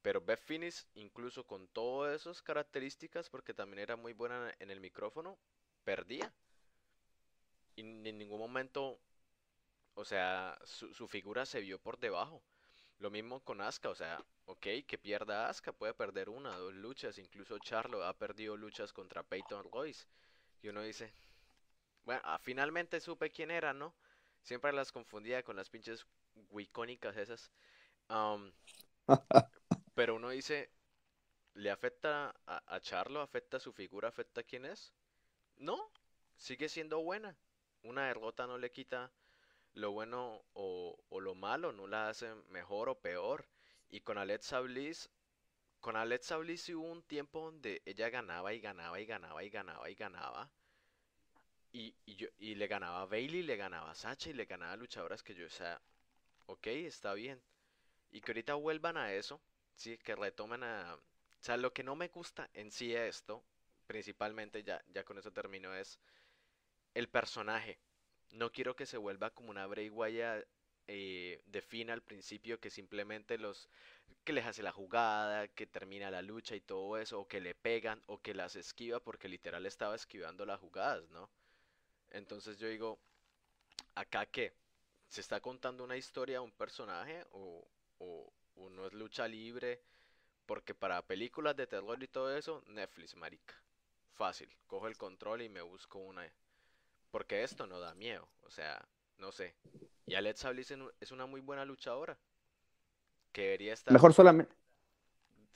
Pero 0.03 0.21
Beth 0.21 0.43
Phoenix, 0.45 0.87
incluso 0.95 1.45
con 1.45 1.69
todas 1.69 2.21
esas 2.21 2.43
características, 2.43 3.29
porque 3.29 3.55
también 3.55 3.81
era 3.81 3.97
muy 3.97 4.12
buena 4.12 4.55
en 4.59 4.71
el 4.71 4.81
micrófono, 4.81 5.39
perdía. 5.85 6.33
Y 7.75 7.81
en 7.81 8.19
ningún 8.19 8.39
momento, 8.39 9.00
o 9.95 10.05
sea, 10.05 10.59
su, 10.65 11.09
figura 11.09 11.47
se 11.47 11.61
vio 11.61 11.79
por 11.81 11.99
debajo. 11.99 12.43
Lo 12.99 13.11
mismo 13.11 13.41
con 13.45 13.61
Asuka, 13.61 13.91
o 13.91 13.95
sea, 13.95 14.25
ok, 14.47 14.67
que 14.87 14.99
pierda 14.99 15.49
Asuka, 15.49 15.73
puede 15.73 15.95
perder 15.95 16.29
una, 16.29 16.56
dos 16.56 16.75
luchas, 16.75 17.19
incluso 17.19 17.59
Charlo 17.59 18.05
ha 18.05 18.17
perdido 18.17 18.56
luchas 18.56 18.93
contra 18.93 19.23
Peyton 19.23 19.69
Royce. 19.71 20.06
Y 20.62 20.69
uno 20.69 20.83
dice, 20.83 21.12
bueno, 22.05 22.21
ah, 22.25 22.39
finalmente 22.39 23.00
supe 23.00 23.31
quién 23.31 23.50
era, 23.50 23.73
¿no? 23.73 23.95
Siempre 24.43 24.73
las 24.73 24.91
confundía 24.93 25.43
con 25.43 25.56
las 25.56 25.69
pinches 25.69 26.06
wicónicas 26.50 27.17
esas. 27.17 27.52
Um, 28.09 28.50
Pero 29.99 30.14
uno 30.14 30.31
dice, 30.31 30.71
¿le 31.55 31.73
afecta 31.73 32.33
a, 32.47 32.81
Charlo? 32.81 33.21
¿Afecta 33.21 33.59
su 33.59 33.73
figura? 33.73 34.07
¿Afecta 34.07 34.45
quién 34.45 34.64
es? 34.64 34.93
No, 35.57 35.90
sigue 36.37 36.69
siendo 36.69 37.00
buena. 37.00 37.37
Una 37.83 38.07
derrota 38.07 38.47
no 38.47 38.59
le 38.59 38.71
quita 38.71 39.11
lo 39.75 39.90
bueno 39.90 40.45
o, 40.52 40.97
lo 41.11 41.35
malo, 41.35 41.73
no 41.73 41.88
la 41.88 42.11
hace 42.11 42.33
mejor 42.50 42.88
o 42.88 42.95
peor. 42.95 43.49
Y 43.90 44.02
con 44.02 44.19
Alexa 44.19 44.61
Bliss, 44.61 45.11
con 45.81 45.97
Alexa 45.97 46.37
Bliss 46.37 46.69
hubo 46.69 46.87
un 46.87 47.02
tiempo 47.02 47.47
donde 47.47 47.83
ella 47.85 48.09
ganaba 48.09 48.55
y 48.55 48.61
ganaba 48.61 49.00
y 49.00 49.05
ganaba 49.05 49.43
y 49.43 49.50
ganaba 49.50 49.90
y 49.90 49.95
ganaba. 49.97 50.49
Y, 51.73 51.93
yo, 52.07 52.28
y 52.38 52.55
le 52.55 52.69
ganaba 52.69 53.02
a 53.02 53.07
Bailey, 53.07 53.43
le 53.43 53.57
ganaba 53.57 53.90
a 53.90 53.97
Sacha 53.97 54.31
y 54.31 54.35
le 54.35 54.45
ganaba 54.45 54.75
a 54.75 54.76
luchadoras 54.76 55.25
que 55.25 55.35
yo, 55.35 55.47
o 55.47 55.50
sea, 55.50 55.83
ok, 56.47 56.69
está 56.69 57.14
bien. 57.14 57.43
Y 58.12 58.21
que 58.21 58.31
ahorita 58.31 58.55
vuelvan 58.55 58.97
a 58.97 59.12
eso, 59.12 59.40
sí, 59.78 59.99
que 59.99 60.14
retomen 60.14 60.62
a... 60.64 60.94
O 60.94 61.42
sea, 61.42 61.56
lo 61.56 61.73
que 61.73 61.85
no 61.85 61.94
me 61.97 62.08
gusta 62.08 62.50
en 62.54 62.70
sí 62.70 62.94
esto, 62.94 63.42
principalmente, 63.87 64.62
ya, 64.62 64.82
ya 64.92 65.04
con 65.04 65.18
eso 65.18 65.32
termino, 65.32 65.75
es 65.75 65.99
el 66.94 67.08
personaje. 67.08 67.78
No 68.32 68.52
quiero 68.52 68.76
que 68.76 68.87
se 68.87 68.99
vuelva 68.99 69.30
como 69.30 69.50
una 69.50 69.66
Bray 69.66 69.88
Wyatt 69.88 70.44
eh, 70.88 71.40
al 71.88 72.02
principio, 72.02 72.61
que 72.61 72.70
simplemente 72.70 73.38
los... 73.38 73.68
que 74.25 74.32
les 74.32 74.47
hace 74.47 74.62
la 74.62 74.73
jugada, 74.73 75.49
que 75.49 75.66
termina 75.66 76.11
la 76.11 76.23
lucha 76.23 76.56
y 76.56 76.61
todo 76.61 76.99
eso, 76.99 77.20
o 77.20 77.28
que 77.28 77.40
le 77.40 77.54
pegan, 77.54 78.02
o 78.06 78.20
que 78.20 78.35
las 78.35 78.56
esquiva, 78.56 79.00
porque 79.00 79.28
literal 79.28 79.64
estaba 79.66 79.94
esquivando 79.94 80.44
las 80.44 80.61
jugadas, 80.61 81.08
¿no? 81.11 81.30
Entonces 82.11 82.58
yo 82.58 82.68
digo, 82.68 82.99
acá 83.94 84.26
que 84.26 84.52
se 85.08 85.20
está 85.20 85.40
contando 85.40 85.85
una 85.85 85.97
historia, 85.97 86.40
un 86.42 86.52
personaje, 86.52 87.25
o, 87.32 87.66
o, 87.99 88.32
uno 88.59 88.87
es 88.87 88.93
lucha 88.93 89.27
libre, 89.27 89.81
porque 90.47 90.75
para 90.75 91.03
películas 91.03 91.57
de 91.57 91.67
terror 91.67 92.03
y 92.03 92.09
todo 92.09 92.37
eso, 92.37 92.62
Netflix, 92.67 93.15
marica. 93.17 93.55
Fácil, 94.12 94.49
cojo 94.67 94.88
el 94.88 94.97
control 94.97 95.43
y 95.43 95.49
me 95.49 95.62
busco 95.62 95.99
una. 95.99 96.27
Porque 97.11 97.43
esto 97.43 97.67
no 97.67 97.81
da 97.81 97.95
miedo, 97.95 98.29
o 98.45 98.50
sea, 98.50 98.87
no 99.19 99.33
sé. 99.33 99.55
Y 100.07 100.15
Alexa 100.15 100.50
Bliss 100.50 100.75
es 101.00 101.12
una 101.12 101.27
muy 101.27 101.41
buena 101.41 101.65
luchadora. 101.65 102.19
Que 103.33 103.43
debería 103.43 103.75
estar. 103.75 103.93
Mejor 103.93 104.12
solamente. 104.15 104.55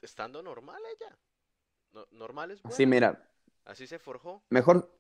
Estando 0.01 0.43
normal 0.43 0.83
ella. 0.95 2.07
normal 2.11 2.51
es 2.51 2.63
buena. 2.63 2.77
Sí, 2.77 2.87
mira. 2.87 3.29
Así 3.65 3.87
se 3.87 3.99
forjó. 3.99 4.43
Mejor, 4.51 4.91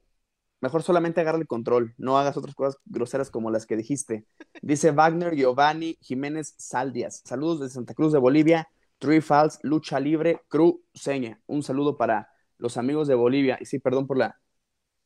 mejor 0.62 0.82
solamente 0.82 1.20
agarra 1.20 1.38
el 1.38 1.46
control, 1.46 1.92
no 1.98 2.18
hagas 2.18 2.36
otras 2.36 2.54
cosas 2.54 2.80
groseras 2.84 3.30
como 3.30 3.50
las 3.50 3.66
que 3.66 3.76
dijiste. 3.76 4.24
Dice 4.62 4.92
Wagner 4.92 5.34
Giovanni 5.34 5.98
Jiménez 6.00 6.54
Saldias. 6.56 7.20
Saludos 7.24 7.60
de 7.60 7.68
Santa 7.68 7.94
Cruz 7.94 8.12
de 8.12 8.20
Bolivia, 8.20 8.68
Three 8.98 9.20
Falls, 9.20 9.58
Lucha 9.62 9.98
Libre, 9.98 10.40
Cruceña. 10.48 11.40
Un 11.46 11.64
saludo 11.64 11.96
para 11.96 12.30
los 12.58 12.76
amigos 12.76 13.08
de 13.08 13.16
Bolivia. 13.16 13.58
Y 13.60 13.66
sí, 13.66 13.80
perdón 13.80 14.06
por 14.06 14.16
la, 14.16 14.40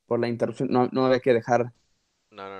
por 0.04 0.20
la 0.20 0.28
interrupción, 0.28 0.68
no, 0.70 0.88
no 0.92 1.06
había 1.06 1.20
que 1.20 1.32
dejar, 1.32 1.72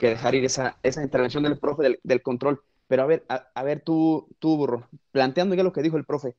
que 0.00 0.08
dejar 0.08 0.34
ir 0.34 0.46
esa, 0.46 0.78
esa 0.82 1.02
intervención 1.02 1.42
del 1.42 1.58
profe 1.58 1.98
del, 2.02 2.22
control. 2.22 2.62
Pero 2.88 3.02
a 3.02 3.06
ver, 3.06 3.26
a, 3.28 3.62
ver 3.62 3.82
tú, 3.82 4.26
tú, 4.38 4.56
burro, 4.56 4.88
planteando 5.10 5.54
ya 5.54 5.62
lo 5.62 5.72
que 5.72 5.82
dijo 5.82 5.98
el 5.98 6.06
profe, 6.06 6.34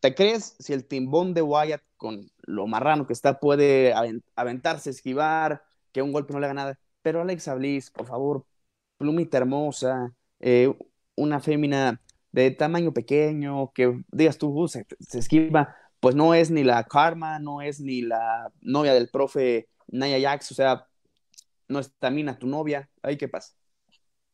¿te 0.00 0.14
crees 0.14 0.56
si 0.58 0.74
el 0.74 0.84
timbón 0.84 1.32
de 1.32 1.40
Wyatt 1.40 1.82
con 1.96 2.30
lo 2.42 2.66
marrano 2.66 3.06
que 3.06 3.12
está 3.12 3.40
puede 3.40 3.94
aventarse, 4.36 4.90
esquivar, 4.90 5.62
que 5.92 6.02
un 6.02 6.12
golpe 6.12 6.32
no 6.32 6.40
le 6.40 6.46
haga 6.46 6.54
nada? 6.54 6.78
Pero 7.02 7.22
Alexa 7.22 7.54
Bliss, 7.54 7.90
por 7.90 8.06
favor, 8.06 8.46
plumita 8.98 9.38
hermosa, 9.38 10.14
eh, 10.40 10.72
una 11.16 11.40
fémina 11.40 12.00
de 12.32 12.50
tamaño 12.50 12.92
pequeño, 12.92 13.72
que 13.72 14.02
digas 14.10 14.38
tú, 14.38 14.48
uh, 14.48 14.68
se, 14.68 14.86
esquiva, 15.12 15.76
pues 16.00 16.14
no 16.14 16.34
es 16.34 16.50
ni 16.50 16.64
la 16.64 16.84
Karma, 16.84 17.38
no 17.38 17.60
es 17.62 17.80
ni 17.80 18.02
la 18.02 18.50
novia 18.60 18.94
del 18.94 19.08
profe 19.08 19.68
Naya 19.88 20.18
Jax, 20.20 20.52
o 20.52 20.54
sea, 20.54 20.86
no 21.68 21.78
es 21.78 21.92
Tamina 21.98 22.38
tu 22.38 22.46
novia, 22.46 22.88
ahí 23.02 23.16
qué 23.16 23.28
pasa. 23.28 23.54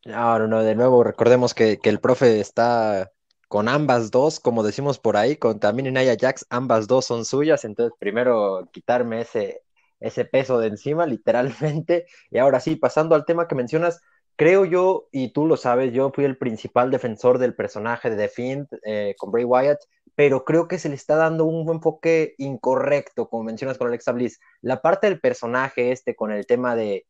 No, 0.05 0.39
no, 0.39 0.47
no, 0.47 0.63
de 0.63 0.75
nuevo 0.75 1.03
recordemos 1.03 1.55
que, 1.55 1.79
el 1.83 2.01
profe 2.01 2.41
está 2.41 3.11
con 3.49 3.69
ambas 3.69 4.11
dos, 4.11 4.41
como 4.41 4.63
decimos 4.63 4.99
por 4.99 5.17
ahí, 5.17 5.37
con 5.37 5.59
Tamina 5.59 5.89
y 5.89 5.93
Naya 5.93 6.17
Jax, 6.21 6.47
ambas 6.51 6.87
dos 6.87 7.07
son 7.07 7.25
suyas, 7.25 7.65
entonces 7.65 7.95
primero 7.99 8.69
quitarme 8.73 9.23
ese, 9.23 9.63
ese 10.01 10.25
peso 10.25 10.61
de 10.61 10.69
encima, 10.69 11.07
literalmente, 11.07 12.07
y 12.31 12.39
ahora 12.39 12.61
sí, 12.61 12.77
pasando 12.77 13.15
al 13.15 13.25
tema 13.25 13.49
que 13.49 13.55
mencionas, 13.55 14.01
creo 14.37 14.65
yo, 14.65 15.09
y 15.11 15.33
tú 15.33 15.47
lo 15.47 15.57
sabes, 15.57 15.93
yo 15.93 16.13
fui 16.15 16.25
el 16.25 16.39
principal 16.39 16.91
defensor 16.91 17.39
del 17.39 17.55
personaje 17.55 18.11
de 18.11 18.17
The 18.17 18.29
Fiend 18.29 18.69
eh, 18.85 19.15
con 19.19 19.33
Bray 19.33 19.45
Wyatt, 19.45 19.81
pero 20.15 20.45
creo 20.45 20.69
que 20.69 20.79
se 20.79 20.89
le 20.89 20.95
está 20.97 21.17
dando 21.17 21.45
un 21.45 21.69
enfoque 21.71 22.35
incorrecto, 22.39 23.29
como 23.29 23.45
mencionas 23.45 23.79
con 23.79 23.89
Alexa 23.89 24.13
Bliss. 24.13 24.41
La 24.61 24.83
parte 24.83 25.09
del 25.09 25.21
personaje 25.21 25.93
este 25.93 26.17
con 26.17 26.33
el 26.33 26.47
tema 26.47 26.75
de, 26.75 27.07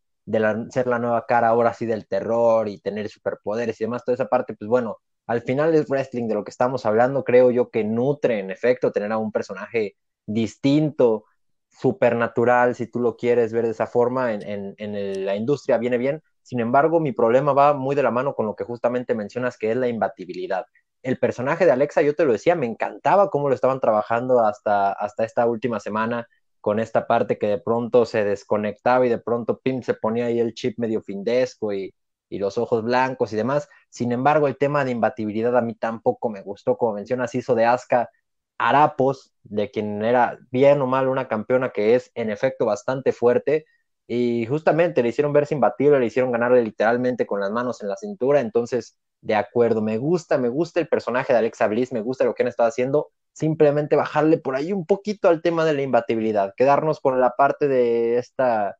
ser 0.71 0.87
la 0.87 0.99
nueva 0.99 1.25
cara 1.27 1.49
ahora 1.49 1.73
sí 1.73 1.87
del 1.87 2.07
terror 2.07 2.69
y 2.69 2.81
tener 2.81 3.09
superpoderes 3.09 3.81
y 3.81 3.85
demás, 3.85 4.05
toda 4.05 4.15
esa 4.15 4.29
parte, 4.29 4.55
pues 4.55 4.69
bueno, 4.69 4.99
al 5.29 5.43
final 5.43 5.75
es 5.75 5.89
wrestling 5.89 6.27
de 6.27 6.35
lo 6.35 6.43
que 6.45 6.51
estamos 6.51 6.85
hablando, 6.85 7.23
creo 7.23 7.53
yo 7.53 7.71
que 7.71 7.85
nutre 7.85 8.41
en 8.41 8.51
efecto 8.51 8.91
tener 8.91 9.13
a 9.13 9.19
un 9.19 9.31
personaje 9.31 9.97
distinto, 10.27 11.25
supernatural, 11.69 12.75
si 12.75 12.89
tú 12.89 12.99
lo 12.99 13.17
quieres 13.17 13.53
ver 13.53 13.65
de 13.65 13.71
esa 13.71 13.87
forma, 13.87 14.33
en, 14.33 14.75
en 14.77 15.25
la 15.27 15.37
industria 15.37 15.79
viene 15.79 15.99
bien. 15.99 16.23
Sin 16.43 16.61
embargo, 16.61 16.99
mi 16.99 17.13
problema 17.13 17.53
va 17.53 17.75
muy 17.75 17.95
de 17.95 18.03
la 18.03 18.11
mano 18.11 18.35
con 18.35 18.47
lo 18.47 18.57
que 18.57 18.65
justamente 18.65 19.15
mencionas, 19.15 19.57
que 19.57 19.71
es 19.71 19.77
la 19.77 19.87
imbatibilidad 19.87 20.65
el 21.03 21.19
personaje 21.19 21.65
de 21.65 21.73
Alexa, 21.73 22.03
yo 22.03 22.15
te 22.15 22.25
lo 22.25 22.33
decía, 22.33 22.55
me 22.55 22.67
encantaba 22.67 23.31
cómo 23.31 23.49
lo 23.49 23.55
estaban 23.55 23.81
trabajando 23.81 24.41
hasta, 24.41 24.93
hasta 24.93 25.25
esta 25.25 25.47
última 25.47 25.81
semana 25.81 26.29
con 26.61 26.81
esta 26.81 27.07
parte 27.07 27.39
que 27.39 27.47
de 27.47 27.59
pronto 27.59 28.05
se 28.05 28.25
desconectaba 28.25 29.07
y 29.07 29.09
de 29.09 29.19
pronto 29.19 29.61
Pim 29.61 29.83
se 29.83 29.95
ponía 29.95 30.27
ahí 30.27 30.41
el 30.41 30.55
chip 30.55 30.79
medio 30.79 31.01
findesco 31.03 31.73
y, 31.73 31.95
y 32.29 32.39
los 32.39 32.59
ojos 32.59 32.83
blancos 32.85 33.33
y 33.33 33.37
demás. 33.37 33.69
Sin 33.91 34.13
embargo, 34.13 34.49
el 34.49 34.57
tema 34.59 34.85
de 34.85 34.93
imbatibilidad 34.93 35.57
a 35.57 35.63
mí 35.63 35.75
tampoco 35.75 36.29
me 36.31 36.43
gustó, 36.43 36.77
como 36.77 36.95
mencionas, 36.95 37.35
hizo 37.35 37.55
de 37.55 37.67
Asuka 37.67 38.11
harapos, 38.59 39.33
de 39.45 39.71
quien 39.71 40.05
era 40.05 40.39
bien 40.51 40.83
o 40.83 40.87
mal 40.87 41.09
una 41.09 41.29
campeona 41.29 41.71
que 41.71 41.95
es 41.95 42.11
en 42.15 42.31
efecto 42.31 42.67
bastante 42.67 43.13
fuerte, 43.13 43.67
y 44.07 44.47
justamente 44.47 45.03
le 45.03 45.11
hicieron 45.11 45.33
verse 45.33 45.55
imbatible, 45.55 46.01
le 46.01 46.07
hicieron 46.07 46.33
ganarle 46.33 46.63
literalmente 46.63 47.27
con 47.27 47.41
las 47.41 47.51
manos 47.51 47.83
en 47.83 47.89
la 47.89 47.97
cintura, 47.97 48.41
entonces 48.41 48.99
de 49.21 49.35
acuerdo, 49.35 49.83
me 49.83 49.99
gusta, 49.99 50.39
me 50.39 50.49
gusta 50.49 50.81
el 50.81 50.89
personaje 50.89 51.33
de 51.33 51.41
Alexa 51.41 51.67
Bliss, 51.67 51.93
me 51.93 52.01
gusta 52.01 52.25
lo 52.25 52.35
que 52.35 52.43
han 52.43 52.49
estado 52.49 52.69
haciendo, 52.69 53.11
simplemente 53.33 53.97
bajarle 53.97 54.39
por 54.39 54.57
ahí 54.57 54.73
un 54.73 54.87
poquito 54.87 55.29
al 55.29 55.43
tema 55.43 55.65
de 55.65 55.75
la 55.75 55.83
imbatibilidad, 55.83 56.55
quedarnos 56.57 57.01
con 57.01 57.21
la 57.21 57.35
parte 57.37 57.69
de 57.69 58.19
esta 58.19 58.77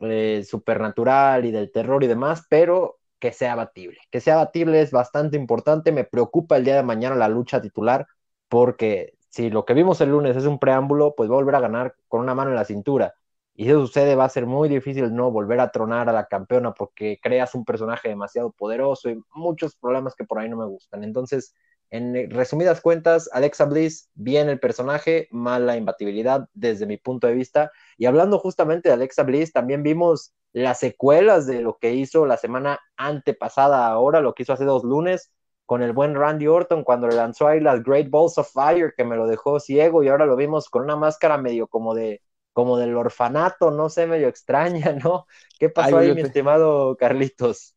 eh, 0.00 0.44
supernatural 0.48 1.44
y 1.46 1.50
del 1.52 1.70
terror 1.72 2.02
y 2.04 2.06
demás, 2.08 2.44
pero 2.48 2.98
que 3.18 3.32
sea 3.32 3.52
abatible, 3.52 3.98
que 4.10 4.20
sea 4.20 4.34
abatible 4.34 4.80
es 4.82 4.90
bastante 4.90 5.36
importante, 5.36 5.92
me 5.92 6.04
preocupa 6.04 6.56
el 6.56 6.64
día 6.64 6.76
de 6.76 6.82
mañana 6.82 7.14
la 7.16 7.28
lucha 7.28 7.60
titular, 7.62 8.06
porque 8.48 9.14
si 9.28 9.50
lo 9.50 9.64
que 9.64 9.74
vimos 9.74 10.00
el 10.00 10.10
lunes 10.10 10.36
es 10.36 10.44
un 10.46 10.58
preámbulo, 10.58 11.14
pues 11.16 11.30
va 11.30 11.34
a 11.34 11.36
volver 11.38 11.54
a 11.56 11.60
ganar 11.60 11.94
con 12.08 12.20
una 12.20 12.34
mano 12.34 12.50
en 12.50 12.56
la 12.56 12.64
cintura. 12.64 13.14
Y 13.56 13.64
si 13.64 13.70
eso 13.70 13.80
sucede, 13.86 14.14
va 14.16 14.24
a 14.24 14.28
ser 14.28 14.46
muy 14.46 14.68
difícil 14.68 15.14
no 15.14 15.30
volver 15.30 15.60
a 15.60 15.70
tronar 15.70 16.08
a 16.08 16.12
la 16.12 16.26
campeona 16.26 16.72
porque 16.74 17.18
creas 17.22 17.54
un 17.54 17.64
personaje 17.64 18.08
demasiado 18.08 18.50
poderoso 18.52 19.10
y 19.10 19.20
muchos 19.34 19.76
problemas 19.76 20.14
que 20.16 20.24
por 20.24 20.38
ahí 20.38 20.48
no 20.48 20.56
me 20.56 20.66
gustan. 20.66 21.04
Entonces, 21.04 21.54
en 21.90 22.30
resumidas 22.30 22.80
cuentas, 22.80 23.30
Alexa 23.32 23.66
Bliss, 23.66 24.10
bien 24.14 24.48
el 24.48 24.58
personaje, 24.58 25.28
mal 25.30 25.66
la 25.66 25.76
imbatibilidad 25.76 26.48
desde 26.52 26.86
mi 26.86 26.96
punto 26.96 27.26
de 27.26 27.34
vista. 27.34 27.70
Y 27.96 28.06
hablando 28.06 28.38
justamente 28.38 28.88
de 28.88 28.94
Alexa 28.94 29.22
Bliss, 29.22 29.52
también 29.52 29.82
vimos 29.82 30.32
las 30.52 30.80
secuelas 30.80 31.46
de 31.46 31.62
lo 31.62 31.78
que 31.78 31.94
hizo 31.94 32.26
la 32.26 32.36
semana 32.36 32.80
antepasada, 32.96 33.86
ahora 33.86 34.20
lo 34.20 34.34
que 34.34 34.44
hizo 34.44 34.52
hace 34.52 34.64
dos 34.64 34.84
lunes 34.84 35.32
con 35.66 35.82
el 35.82 35.92
buen 35.92 36.14
Randy 36.14 36.46
Orton 36.46 36.84
cuando 36.84 37.08
le 37.08 37.16
lanzó 37.16 37.48
ahí 37.48 37.60
las 37.60 37.82
Great 37.82 38.10
Balls 38.10 38.38
of 38.38 38.50
Fire 38.52 38.92
que 38.96 39.04
me 39.04 39.16
lo 39.16 39.26
dejó 39.26 39.58
ciego 39.60 40.02
y 40.02 40.08
ahora 40.08 40.26
lo 40.26 40.36
vimos 40.36 40.68
con 40.68 40.82
una 40.82 40.96
máscara 40.96 41.38
medio 41.38 41.66
como 41.68 41.94
de 41.94 42.22
como 42.52 42.78
del 42.78 42.96
orfanato, 42.96 43.72
no 43.72 43.88
sé, 43.88 44.06
medio 44.06 44.28
extraña, 44.28 44.92
¿no? 44.92 45.26
¿Qué 45.58 45.68
pasó 45.68 45.98
ahí, 45.98 46.14
mi 46.14 46.20
estimado 46.20 46.96
Carlitos? 46.96 47.74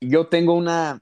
Yo 0.00 0.28
tengo 0.28 0.52
una, 0.52 1.00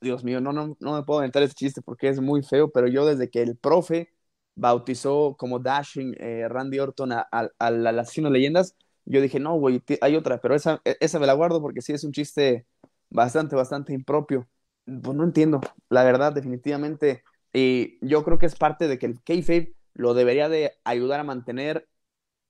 Dios 0.00 0.24
mío, 0.24 0.40
no, 0.40 0.52
no, 0.52 0.76
no 0.80 0.94
me 0.94 1.02
puedo 1.04 1.20
aventar 1.20 1.42
ese 1.42 1.54
chiste 1.54 1.82
porque 1.82 2.08
es 2.08 2.20
muy 2.20 2.42
feo, 2.42 2.70
pero 2.70 2.88
yo 2.88 3.06
desde 3.06 3.30
que 3.30 3.42
el 3.42 3.56
profe 3.56 4.12
bautizó 4.54 5.36
como 5.38 5.58
Dashing 5.58 6.14
eh, 6.18 6.48
Randy 6.48 6.78
Orton 6.78 7.12
a, 7.12 7.28
la 7.58 8.00
Asesino 8.00 8.28
de 8.28 8.34
Leyendas, 8.34 8.76
yo 9.04 9.20
dije, 9.20 9.38
no, 9.40 9.54
güey, 9.58 9.82
hay 10.00 10.16
otra, 10.16 10.40
pero 10.40 10.54
esa, 10.54 10.80
e, 10.84 10.96
esa 11.00 11.18
me 11.18 11.26
la 11.26 11.34
guardo 11.34 11.60
porque 11.60 11.82
sí 11.82 11.92
es 11.92 12.04
un 12.04 12.12
chiste 12.12 12.66
bastante, 13.10 13.56
bastante 13.56 13.92
impropio. 13.92 14.48
Pues 14.84 15.16
no 15.16 15.24
entiendo, 15.24 15.60
la 15.90 16.04
verdad, 16.04 16.32
definitivamente. 16.32 17.22
Y 17.52 17.98
yo 18.06 18.24
creo 18.24 18.38
que 18.38 18.46
es 18.46 18.56
parte 18.56 18.88
de 18.88 18.98
que 18.98 19.06
el 19.06 19.22
kayfabe 19.22 19.74
lo 19.94 20.14
debería 20.14 20.48
de 20.48 20.72
ayudar 20.84 21.20
a 21.20 21.24
mantener 21.24 21.88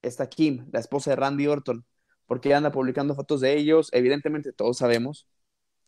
está 0.02 0.28
Kim, 0.28 0.68
la 0.72 0.80
esposa 0.80 1.10
de 1.10 1.16
Randy 1.16 1.46
Orton, 1.46 1.86
porque 2.26 2.54
anda 2.54 2.72
publicando 2.72 3.14
fotos 3.14 3.40
de 3.40 3.54
ellos. 3.56 3.90
Evidentemente 3.92 4.52
todos 4.52 4.78
sabemos 4.78 5.26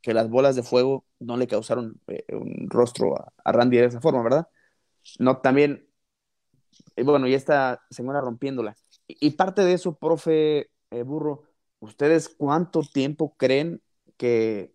que 0.02 0.14
las 0.14 0.28
bolas 0.28 0.57
de 0.57 0.62
fuego 0.62 1.05
no 1.19 1.37
le 1.37 1.47
causaron 1.47 2.00
eh, 2.09 2.25
un 2.33 2.69
rostro 2.71 3.14
a, 3.45 3.52
Randy 3.52 3.78
de 3.78 3.87
esa 3.87 4.00
forma, 4.00 4.23
¿verdad? 4.23 4.49
No, 5.19 5.38
también, 5.38 5.88
y 6.97 7.02
bueno, 7.02 7.26
ya 7.26 7.37
está 7.37 7.83
señora 7.90 8.21
rompiéndola. 8.21 8.76
Y, 9.07 9.31
parte 9.33 9.64
de 9.64 9.73
eso, 9.73 9.97
profe 9.97 10.71
eh, 10.90 11.02
Burro, 11.02 11.45
¿ustedes 11.81 12.28
cuánto 12.28 12.83
tiempo 12.83 13.35
creen 13.37 13.83
que 14.17 14.75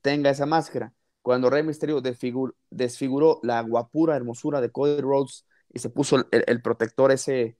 tenga 0.00 0.30
esa 0.30 0.46
máscara? 0.46 0.94
Cuando 1.22 1.50
Rey 1.50 1.62
Mysterio 1.62 2.00
desfiguró 2.00 3.40
la 3.42 3.60
guapura 3.62 4.16
hermosura 4.16 4.60
de 4.60 4.70
Cody 4.70 5.00
Rhodes 5.00 5.46
y 5.72 5.80
se 5.80 5.90
puso 5.90 6.26
el 6.30 6.62
protector 6.62 7.12
ese 7.12 7.58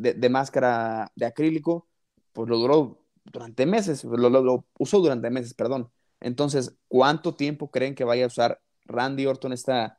de, 0.00 0.28
máscara 0.28 1.12
de 1.14 1.26
acrílico, 1.26 1.88
pues 2.32 2.48
lo 2.48 2.58
duró 2.58 2.99
durante 3.30 3.66
meses, 3.66 4.04
lo, 4.04 4.66
usó 4.78 5.00
durante 5.00 5.30
meses, 5.30 5.54
perdón. 5.54 5.90
Entonces, 6.20 6.74
¿cuánto 6.88 7.34
tiempo 7.34 7.70
creen 7.70 7.94
que 7.94 8.04
vaya 8.04 8.24
a 8.24 8.28
usar 8.28 8.60
Randy 8.84 9.26
Orton 9.26 9.52
esta, 9.52 9.98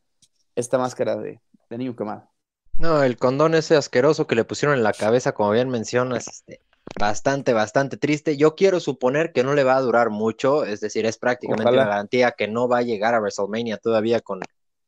esta 0.56 0.78
máscara 0.78 1.16
de, 1.16 1.42
de 1.70 1.78
niño 1.78 1.96
quemado? 1.96 2.30
No, 2.78 3.04
el 3.04 3.18
condón 3.18 3.56
ese 3.56 3.76
asqueroso 3.76 4.28
que 4.28 4.36
le 4.36 4.44
pusieron 4.44 4.78
en 4.78 4.84
la 4.84 4.94
cabeza, 4.94 5.34
como 5.34 5.52
bien 5.52 5.70
mencionas, 5.70 6.28
este, 6.28 6.62
bastante, 7.00 7.54
bastante 7.54 7.98
triste. 7.98 8.38
Yo 8.38 8.56
quiero 8.56 8.80
suponer 8.80 9.32
que 9.32 9.44
no 9.44 9.54
le 9.54 9.64
va 9.64 9.78
a 9.78 9.82
durar 9.82 10.10
mucho, 10.10 10.66
es 10.66 10.82
decir, 10.82 11.06
es 11.06 11.18
prácticamente 11.18 11.72
una 11.72 11.86
garantía 11.86 12.32
que 12.32 12.48
no 12.48 12.68
va 12.68 12.80
a 12.80 12.84
llegar 12.84 13.14
a 13.14 13.20
WrestleMania 13.20 13.78
todavía 13.78 14.20
con, 14.22 14.42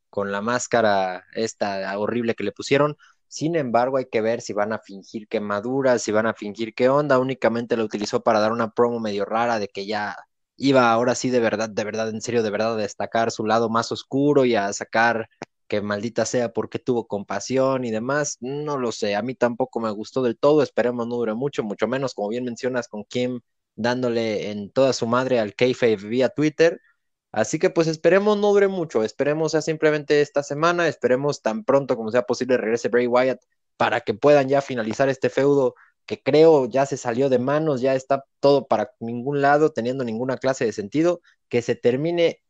con 0.09 0.31
la 0.31 0.41
máscara 0.41 1.23
esta 1.33 1.97
horrible 1.97 2.35
que 2.35 2.43
le 2.43 2.51
pusieron. 2.51 2.97
Sin 3.33 3.55
embargo, 3.55 3.97
hay 3.97 4.05
que 4.05 4.21
ver 4.21 4.41
si 4.41 4.53
van 4.53 4.73
a 4.73 4.79
fingir 4.79 5.27
quemaduras, 5.27 6.03
si 6.03 6.11
van 6.11 6.27
a 6.27 6.35
fingir 6.35 6.75
qué 6.75 6.87
onda. 6.87 7.17
Únicamente 7.17 7.75
lo 7.75 7.83
utilizó 7.83 8.21
para 8.21 8.39
dar 8.39 8.51
una 8.51 8.69
promo 8.75 8.99
medio 8.99 9.25
rara 9.25 9.57
de 9.57 9.69
que 9.69 9.87
ya 9.87 10.15
iba 10.55 10.91
ahora 10.91 11.15
sí 11.15 11.31
de 11.31 11.39
verdad, 11.39 11.67
de 11.67 11.83
verdad, 11.83 12.09
en 12.09 12.21
serio, 12.21 12.43
de 12.43 12.51
verdad 12.51 12.73
a 12.73 12.77
destacar 12.77 13.31
su 13.31 13.43
lado 13.47 13.69
más 13.69 13.91
oscuro 13.91 14.45
y 14.45 14.53
a 14.53 14.71
sacar 14.71 15.29
que 15.67 15.81
maldita 15.81 16.25
sea 16.25 16.53
porque 16.53 16.77
tuvo 16.77 17.07
compasión 17.07 17.85
y 17.85 17.89
demás. 17.91 18.37
No 18.39 18.77
lo 18.77 18.91
sé, 18.91 19.15
a 19.15 19.23
mí 19.23 19.33
tampoco 19.33 19.79
me 19.79 19.89
gustó 19.89 20.21
del 20.21 20.37
todo. 20.37 20.61
Esperemos 20.61 21.07
no 21.07 21.15
dure 21.15 21.33
mucho, 21.33 21.63
mucho 21.63 21.87
menos, 21.87 22.13
como 22.13 22.29
bien 22.29 22.43
mencionas, 22.45 22.87
con 22.87 23.03
Kim 23.03 23.39
dándole 23.75 24.51
en 24.51 24.69
toda 24.71 24.93
su 24.93 25.07
madre 25.07 25.39
al 25.39 25.55
kayfabe 25.55 25.95
vía 25.95 26.29
Twitter 26.29 26.79
Así 27.33 27.59
que 27.59 27.71
pues 27.71 27.87
esperemos 27.87 28.37
no 28.37 28.53
dure 28.53 28.67
mucho, 28.67 29.03
esperemos 29.03 29.51
sea 29.53 29.61
simplemente 29.63 30.21
esta 30.21 30.43
semana, 30.43 30.87
esperemos 30.87 31.41
tan 31.41 31.65
pronto 31.65 31.97
como 31.97 32.11
sea 32.11 32.23
posible 32.23 32.57
regrese 32.57 32.89
Bray 32.89 33.07
Wyatt 33.07 33.41
para 33.75 34.01
que 34.01 34.13
puedan 34.13 34.47
ya 34.49 34.61
finalizar 34.61 35.09
este 35.09 35.29
feudo 35.31 35.73
que 36.05 36.21
creo 36.21 36.67
ya 36.67 36.85
se 36.85 36.95
salió 36.95 37.29
de 37.29 37.39
manos, 37.39 37.81
ya 37.81 37.95
está 37.95 38.25
todo 38.39 38.67
para 38.67 38.91
ningún 38.99 39.41
lado, 39.41 39.71
teniendo 39.71 40.03
ninguna 40.03 40.37
clase 40.37 40.65
de 40.65 40.73
sentido, 40.73 41.21
que 41.49 41.61
se 41.63 41.75
termine 41.75 42.41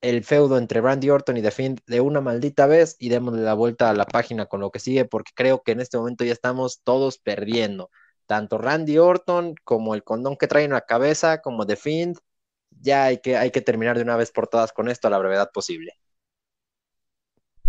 el 0.00 0.24
feudo 0.24 0.58
entre 0.58 0.80
Randy 0.80 1.10
Orton 1.10 1.36
y 1.36 1.42
The 1.42 1.50
Fiend 1.52 1.80
de 1.86 2.00
una 2.00 2.20
maldita 2.20 2.66
vez 2.66 2.96
y 2.98 3.10
démosle 3.10 3.42
la 3.42 3.54
vuelta 3.54 3.90
a 3.90 3.94
la 3.94 4.06
página 4.06 4.46
con 4.46 4.60
lo 4.60 4.70
que 4.72 4.80
sigue, 4.80 5.04
porque 5.04 5.32
creo 5.36 5.62
que 5.62 5.72
en 5.72 5.80
este 5.80 5.98
momento 5.98 6.24
ya 6.24 6.32
estamos 6.32 6.80
todos 6.82 7.18
perdiendo. 7.18 7.90
Tanto 8.26 8.58
Randy 8.58 8.98
Orton 8.98 9.54
como 9.64 9.94
el 9.94 10.02
condón 10.04 10.36
que 10.36 10.48
trae 10.48 10.64
en 10.64 10.72
la 10.72 10.80
cabeza, 10.82 11.40
como 11.42 11.66
The 11.66 11.76
Fiend, 11.76 12.18
ya 12.80 13.04
hay 13.04 13.18
que, 13.18 13.36
hay 13.36 13.50
que 13.50 13.60
terminar 13.60 13.96
de 13.96 14.02
una 14.02 14.16
vez 14.16 14.30
por 14.30 14.48
todas 14.48 14.72
con 14.72 14.88
esto 14.88 15.08
a 15.08 15.10
la 15.10 15.18
brevedad 15.18 15.50
posible. 15.52 15.98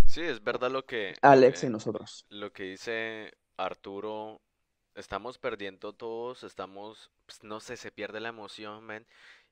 Sí, 0.06 0.22
es 0.22 0.42
verdad 0.42 0.70
lo 0.70 0.84
que... 0.86 1.14
Alex 1.22 1.64
y 1.64 1.68
nosotros. 1.68 2.24
Lo 2.28 2.52
que 2.52 2.64
dice 2.64 3.32
Arturo 3.56 4.40
estamos 4.94 5.38
perdiendo 5.38 5.92
todos, 5.92 6.44
estamos, 6.44 7.10
pues, 7.26 7.42
no 7.42 7.60
sé, 7.60 7.76
se 7.76 7.90
pierde 7.90 8.20
la 8.20 8.28
emoción, 8.28 8.84
man. 8.84 9.06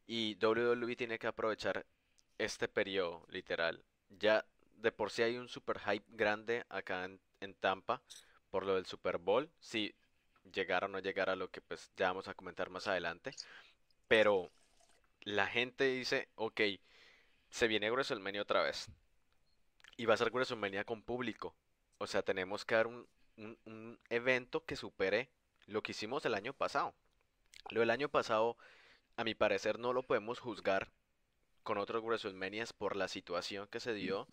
Y 0.06 0.36
WWE 0.44 0.96
tiene 0.96 1.18
que 1.18 1.26
aprovechar 1.26 1.86
este 2.38 2.68
periodo, 2.68 3.24
literal. 3.28 3.84
Ya 4.08 4.44
de 4.76 4.92
por 4.92 5.10
sí 5.10 5.22
hay 5.22 5.36
un 5.36 5.48
super 5.48 5.78
hype 5.78 6.06
grande 6.08 6.64
acá 6.68 7.04
en, 7.04 7.20
Tampa 7.60 8.02
por 8.50 8.66
lo 8.66 8.76
del 8.76 8.86
Super 8.86 9.18
Bowl. 9.18 9.50
Si 9.60 9.94
llegara 10.52 10.86
o 10.86 10.88
no 10.88 10.98
llegara 11.00 11.32
a 11.32 11.36
lo 11.36 11.50
que 11.50 11.60
pues 11.60 11.90
ya 11.96 12.08
vamos 12.08 12.28
a 12.28 12.34
comentar 12.34 12.70
más 12.70 12.86
adelante. 12.86 13.32
Pero 14.08 14.50
la 15.24 15.46
gente 15.46 15.84
dice, 15.84 16.28
ok, 16.34 16.60
se 17.50 17.68
viene 17.68 17.90
WrestleMania 17.90 18.42
otra 18.42 18.62
vez. 18.62 18.90
Y 19.96 20.06
va 20.06 20.14
a 20.14 20.16
ser 20.16 20.30
WrestleMania 20.30 20.84
con 20.84 21.02
público. 21.02 21.54
O 21.98 22.06
sea, 22.06 22.22
tenemos 22.22 22.64
que 22.64 22.74
dar 22.74 22.86
un, 22.86 23.06
un, 23.36 23.98
evento 24.10 24.64
que 24.64 24.76
supere 24.76 25.30
lo 25.66 25.82
que 25.82 25.92
hicimos 25.92 26.24
el 26.24 26.34
año 26.34 26.52
pasado. 26.52 26.94
Lo 27.70 27.80
del 27.80 27.90
año 27.90 28.08
pasado, 28.08 28.56
a 29.16 29.24
mi 29.24 29.34
parecer, 29.34 29.78
no 29.78 29.92
lo 29.92 30.02
podemos 30.02 30.38
juzgar 30.38 30.90
con 31.62 31.78
otros 31.78 32.02
WrestleManias 32.02 32.72
por 32.72 32.96
la 32.96 33.08
situación 33.08 33.68
que 33.68 33.80
se 33.80 33.94
dio, 33.94 34.26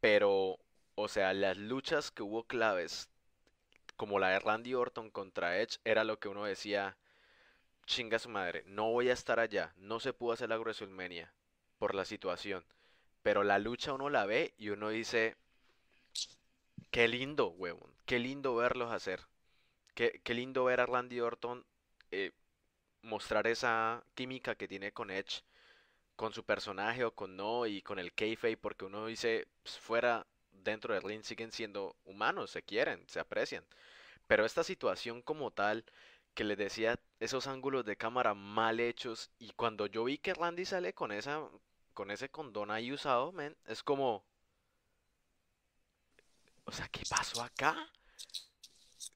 pero, 0.00 0.58
o 0.94 1.08
sea, 1.08 1.34
las 1.34 1.56
luchas 1.56 2.10
que 2.10 2.22
hubo 2.22 2.44
claves, 2.44 3.08
como 3.96 4.18
la 4.18 4.28
de 4.28 4.38
Randy 4.38 4.74
Orton 4.74 5.10
contra 5.10 5.60
Edge, 5.60 5.78
era 5.84 6.04
lo 6.04 6.20
que 6.20 6.28
uno 6.28 6.44
decía, 6.44 6.96
chinga 7.92 8.18
su 8.18 8.28
madre, 8.28 8.64
no 8.66 8.90
voy 8.90 9.10
a 9.10 9.12
estar 9.12 9.38
allá, 9.38 9.72
no 9.76 10.00
se 10.00 10.12
pudo 10.12 10.32
hacer 10.32 10.48
la 10.48 10.58
WrestleMania 10.58 11.32
por 11.78 11.94
la 11.94 12.04
situación, 12.04 12.64
pero 13.22 13.44
la 13.44 13.58
lucha 13.58 13.92
uno 13.92 14.08
la 14.08 14.26
ve 14.26 14.54
y 14.58 14.70
uno 14.70 14.88
dice, 14.88 15.36
Qué 16.92 17.08
lindo, 17.08 17.48
huevón. 17.48 17.90
Qué 18.04 18.18
lindo 18.18 18.54
verlos 18.54 18.92
hacer. 18.92 19.20
Qué, 19.94 20.20
lindo 20.34 20.64
ver 20.64 20.80
a 20.80 20.86
Randy 20.86 21.20
Orton 21.20 21.64
eh, 22.10 22.32
mostrar 23.00 23.46
esa 23.46 24.04
química 24.14 24.54
que 24.56 24.68
tiene 24.68 24.92
con 24.92 25.10
Edge, 25.10 25.42
con 26.16 26.34
su 26.34 26.44
personaje 26.44 27.04
o 27.04 27.14
con 27.14 27.34
no, 27.36 27.66
y 27.66 27.80
con 27.82 27.98
el 27.98 28.12
kayfabe, 28.12 28.58
porque 28.58 28.84
uno 28.84 29.06
dice, 29.06 29.48
pues, 29.62 29.78
fuera 29.78 30.26
dentro 30.52 30.92
del 30.92 31.02
ring 31.02 31.22
siguen 31.24 31.50
siendo 31.50 31.96
humanos, 32.04 32.50
se 32.50 32.62
quieren, 32.62 33.04
se 33.08 33.20
aprecian. 33.20 33.64
Pero 34.26 34.44
esta 34.44 34.62
situación 34.62 35.22
como 35.22 35.50
tal, 35.50 35.84
que 36.34 36.44
les 36.44 36.58
decía, 36.58 36.98
esos 37.20 37.46
ángulos 37.46 37.84
de 37.84 37.96
cámara 37.96 38.34
mal 38.34 38.80
hechos, 38.80 39.30
y 39.38 39.52
cuando 39.52 39.86
yo 39.86 40.04
vi 40.04 40.18
que 40.18 40.34
Randy 40.34 40.64
sale 40.64 40.94
con 40.94 41.12
esa, 41.12 41.48
con 41.94 42.10
ese 42.10 42.30
condón 42.30 42.70
ahí 42.70 42.92
usado, 42.92 43.32
men, 43.32 43.56
es 43.66 43.82
como, 43.82 44.24
o 46.64 46.72
sea, 46.72 46.88
¿qué 46.88 47.02
pasó 47.08 47.42
acá? 47.42 47.76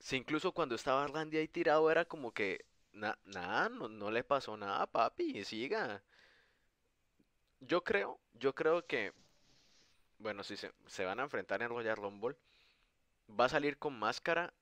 Si 0.01 0.17
incluso 0.17 0.53
cuando 0.53 0.75
estaba 0.75 1.07
Randy 1.07 1.39
ahí 1.39 1.49
tirado 1.49 1.91
era 1.91 2.05
como 2.05 2.33
que, 2.33 2.65
nada, 2.93 3.69
no, 3.69 4.11
le 4.11 4.25
pasó 4.25 4.57
nada, 4.57 4.87
papi, 4.87 5.45
siga. 5.45 6.03
Yo 7.61 7.85
creo, 7.85 8.19
yo 8.35 8.55
creo 8.55 8.87
que, 8.87 9.13
bueno, 10.19 10.43
si 10.45 10.57
se, 10.57 10.73
se 10.87 11.05
van 11.05 11.21
a 11.21 11.25
enfrentar 11.25 11.63
en 11.63 11.69
Royal 11.71 11.97
Rumble, 11.97 12.37
va 13.29 13.47
a 13.47 13.49
salir 13.49 13.79
con 13.79 13.99
máscara 13.99 14.53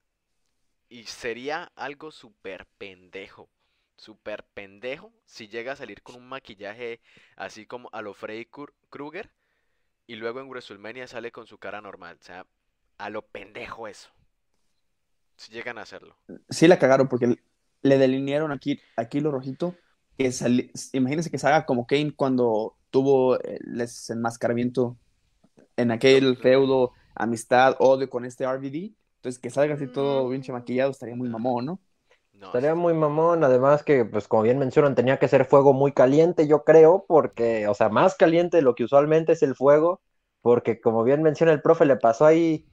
y 0.94 1.07
sería 1.07 1.72
algo 1.74 2.12
súper 2.12 2.66
pendejo. 2.78 3.48
Súper 3.96 4.44
pendejo 4.54 5.12
si 5.24 5.48
llega 5.48 5.72
a 5.72 5.76
salir 5.76 6.02
con 6.02 6.14
un 6.14 6.28
maquillaje 6.28 7.00
así 7.35 7.66
como 7.66 7.88
a 7.92 8.00
lo 8.00 8.14
Freddy 8.14 8.46
Krueger 8.90 9.33
y 10.07 10.14
luego 10.14 10.38
en 10.38 10.48
WrestleMania 10.48 11.09
sale 11.09 11.33
con 11.33 11.48
su 11.48 11.59
cara 11.59 11.80
normal. 11.80 12.16
O 12.20 12.24
sea, 12.24 12.46
a 12.98 13.11
lo 13.11 13.22
pendejo 13.22 13.88
eso. 13.88 14.11
Si 15.37 15.52
llegan 15.52 15.78
a 15.78 15.83
hacerlo. 15.83 16.16
Sí 16.48 16.68
la 16.68 16.78
cagaron 16.78 17.09
porque 17.09 17.38
le 17.83 17.98
delinearon 17.98 18.52
aquí, 18.52 18.80
aquí 18.96 19.18
lo 19.18 19.33
rojito. 19.33 19.74
Que 20.16 20.30
imagínense 20.92 21.28
que 21.28 21.38
salga 21.38 21.66
como 21.66 21.88
Kane 21.88 22.14
cuando 22.14 22.76
tuvo 22.90 23.40
el 23.40 23.78
desenmascaramiento 23.78 24.96
en 25.76 25.90
aquel 25.90 26.37
feudo, 26.37 26.92
amistad, 27.16 27.74
odio 27.80 28.09
con 28.09 28.24
este 28.24 28.46
RVD. 28.46 28.94
Entonces 29.24 29.40
que 29.40 29.48
salga 29.48 29.72
así 29.72 29.87
todo 29.87 30.28
bien 30.28 30.42
maquillado 30.52 30.90
estaría 30.90 31.16
muy 31.16 31.30
mamón, 31.30 31.64
¿no? 31.64 31.80
Estaría 32.42 32.74
muy 32.74 32.92
mamón, 32.92 33.42
además 33.42 33.82
que, 33.82 34.04
pues 34.04 34.28
como 34.28 34.42
bien 34.42 34.58
mencionan, 34.58 34.94
tenía 34.94 35.18
que 35.18 35.28
ser 35.28 35.46
fuego 35.46 35.72
muy 35.72 35.92
caliente, 35.92 36.46
yo 36.46 36.62
creo, 36.62 37.06
porque, 37.08 37.66
o 37.66 37.72
sea, 37.72 37.88
más 37.88 38.16
caliente 38.16 38.58
de 38.58 38.62
lo 38.62 38.74
que 38.74 38.84
usualmente 38.84 39.32
es 39.32 39.42
el 39.42 39.54
fuego, 39.54 40.02
porque 40.42 40.78
como 40.78 41.04
bien 41.04 41.22
menciona 41.22 41.52
el 41.52 41.62
profe, 41.62 41.87
le 41.87 41.96
pasó 41.96 42.26
ahí 42.26 42.66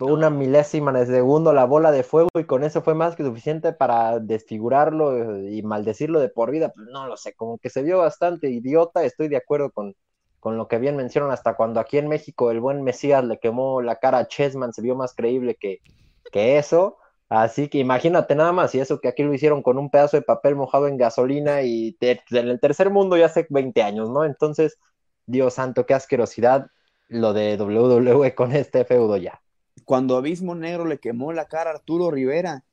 una 0.00 0.30
milésima 0.30 0.92
de 0.92 1.04
segundo 1.04 1.52
la 1.52 1.66
bola 1.66 1.92
de 1.92 2.04
fuego 2.04 2.30
y 2.38 2.44
con 2.44 2.64
eso 2.64 2.80
fue 2.80 2.94
más 2.94 3.14
que 3.14 3.22
suficiente 3.22 3.74
para 3.74 4.18
desfigurarlo 4.18 5.38
y 5.46 5.62
maldecirlo 5.62 6.20
de 6.20 6.30
por 6.30 6.52
vida. 6.52 6.72
Pues 6.74 6.86
no 6.90 7.06
lo 7.06 7.18
sé, 7.18 7.34
como 7.34 7.58
que 7.58 7.68
se 7.68 7.82
vio 7.82 7.98
bastante 7.98 8.48
idiota. 8.48 9.04
Estoy 9.04 9.28
de 9.28 9.36
acuerdo 9.36 9.70
con, 9.72 9.94
con 10.40 10.56
lo 10.56 10.68
que 10.68 10.78
bien 10.78 10.96
mencionan, 10.96 11.30
hasta 11.30 11.56
cuando 11.56 11.80
aquí 11.80 11.98
en 11.98 12.08
México 12.08 12.50
el 12.50 12.60
buen 12.60 12.82
Mesías 12.82 13.24
le 13.24 13.38
quemó 13.38 13.82
la 13.82 13.96
cara 13.96 14.18
a 14.18 14.28
Chessman, 14.28 14.72
se 14.72 14.82
vio 14.82 14.94
más 14.94 15.14
creíble 15.14 15.56
que, 15.56 15.80
que 16.32 16.58
eso. 16.58 16.98
Así 17.28 17.68
que 17.68 17.78
imagínate 17.78 18.34
nada 18.36 18.52
más, 18.52 18.74
y 18.74 18.80
eso 18.80 19.00
que 19.00 19.08
aquí 19.08 19.24
lo 19.24 19.34
hicieron 19.34 19.62
con 19.62 19.78
un 19.78 19.90
pedazo 19.90 20.16
de 20.16 20.22
papel 20.22 20.54
mojado 20.54 20.86
en 20.86 20.96
gasolina 20.96 21.62
y 21.62 21.96
en 22.00 22.48
el 22.48 22.60
tercer 22.60 22.90
mundo 22.90 23.16
ya 23.16 23.26
hace 23.26 23.46
20 23.50 23.82
años, 23.82 24.10
¿no? 24.10 24.24
Entonces, 24.24 24.78
Dios 25.26 25.54
santo, 25.54 25.86
qué 25.86 25.94
asquerosidad 25.94 26.68
lo 27.08 27.32
de 27.32 27.56
WWE 27.56 28.34
con 28.34 28.52
este 28.52 28.84
feudo 28.84 29.16
ya 29.16 29.40
cuando 29.86 30.16
Abismo 30.16 30.54
Negro 30.54 30.84
le 30.84 30.98
quemó 30.98 31.32
la 31.32 31.46
cara 31.46 31.70
a 31.70 31.74
Arturo 31.74 32.10
Rivera 32.10 32.64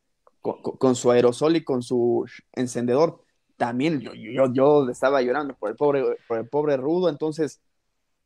con, 0.41 0.95
su 0.95 1.11
aerosol 1.11 1.55
y 1.55 1.63
con 1.63 1.83
su 1.83 2.25
encendedor, 2.51 3.22
también 3.57 4.01
yo, 4.01 4.13
yo, 4.13 4.51
yo 4.53 4.89
estaba 4.89 5.21
llorando 5.21 5.55
por 5.55 5.69
el 5.69 5.75
pobre, 5.75 6.03
por 6.27 6.37
el 6.37 6.47
pobre 6.47 6.77
Rudo, 6.77 7.09
entonces... 7.09 7.61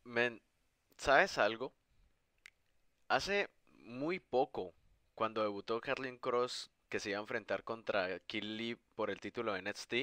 Men, 0.04 0.42
¿sabes 0.98 1.38
algo? 1.38 1.74
Hace 3.08 3.50
muy 3.86 4.20
poco, 4.20 4.74
cuando 5.16 5.42
debutó 5.42 5.80
Carlin 5.80 6.18
Cross, 6.18 6.72
que 6.90 7.00
se 7.00 7.10
iba 7.10 7.20
a 7.20 7.22
enfrentar 7.22 7.64
contra 7.64 8.20
Kill 8.20 8.58
Lee 8.58 8.78
por 8.96 9.10
el 9.10 9.20
título 9.20 9.54
de 9.54 9.62
NXT, 9.62 9.94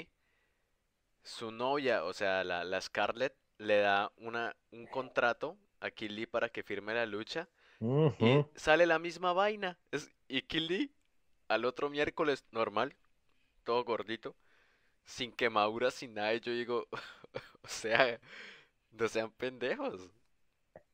su 1.22 1.50
novia, 1.50 2.04
o 2.04 2.12
sea, 2.12 2.44
la, 2.44 2.64
la 2.64 2.80
Scarlett, 2.80 3.34
le 3.58 3.78
da 3.78 4.12
una, 4.16 4.54
un 4.72 4.86
contrato 4.86 5.56
a 5.80 5.90
Kill 5.90 6.14
Lee 6.14 6.26
para 6.26 6.48
que 6.48 6.62
firme 6.62 6.94
la 6.94 7.06
lucha 7.06 7.48
y 8.18 8.44
sale 8.54 8.86
la 8.86 8.98
misma 8.98 9.32
vaina. 9.32 9.78
Es, 9.90 10.10
y 10.28 10.42
Killy 10.42 10.92
al 11.48 11.64
otro 11.64 11.90
miércoles 11.90 12.44
normal, 12.50 12.96
todo 13.64 13.84
gordito, 13.84 14.34
sin 15.04 15.32
quemaduras, 15.32 15.94
sin 15.94 16.14
nada. 16.14 16.34
Y 16.34 16.40
yo 16.40 16.52
digo, 16.52 16.86
o 17.62 17.68
sea, 17.68 18.18
no 18.92 19.08
sean 19.08 19.30
pendejos. 19.32 20.08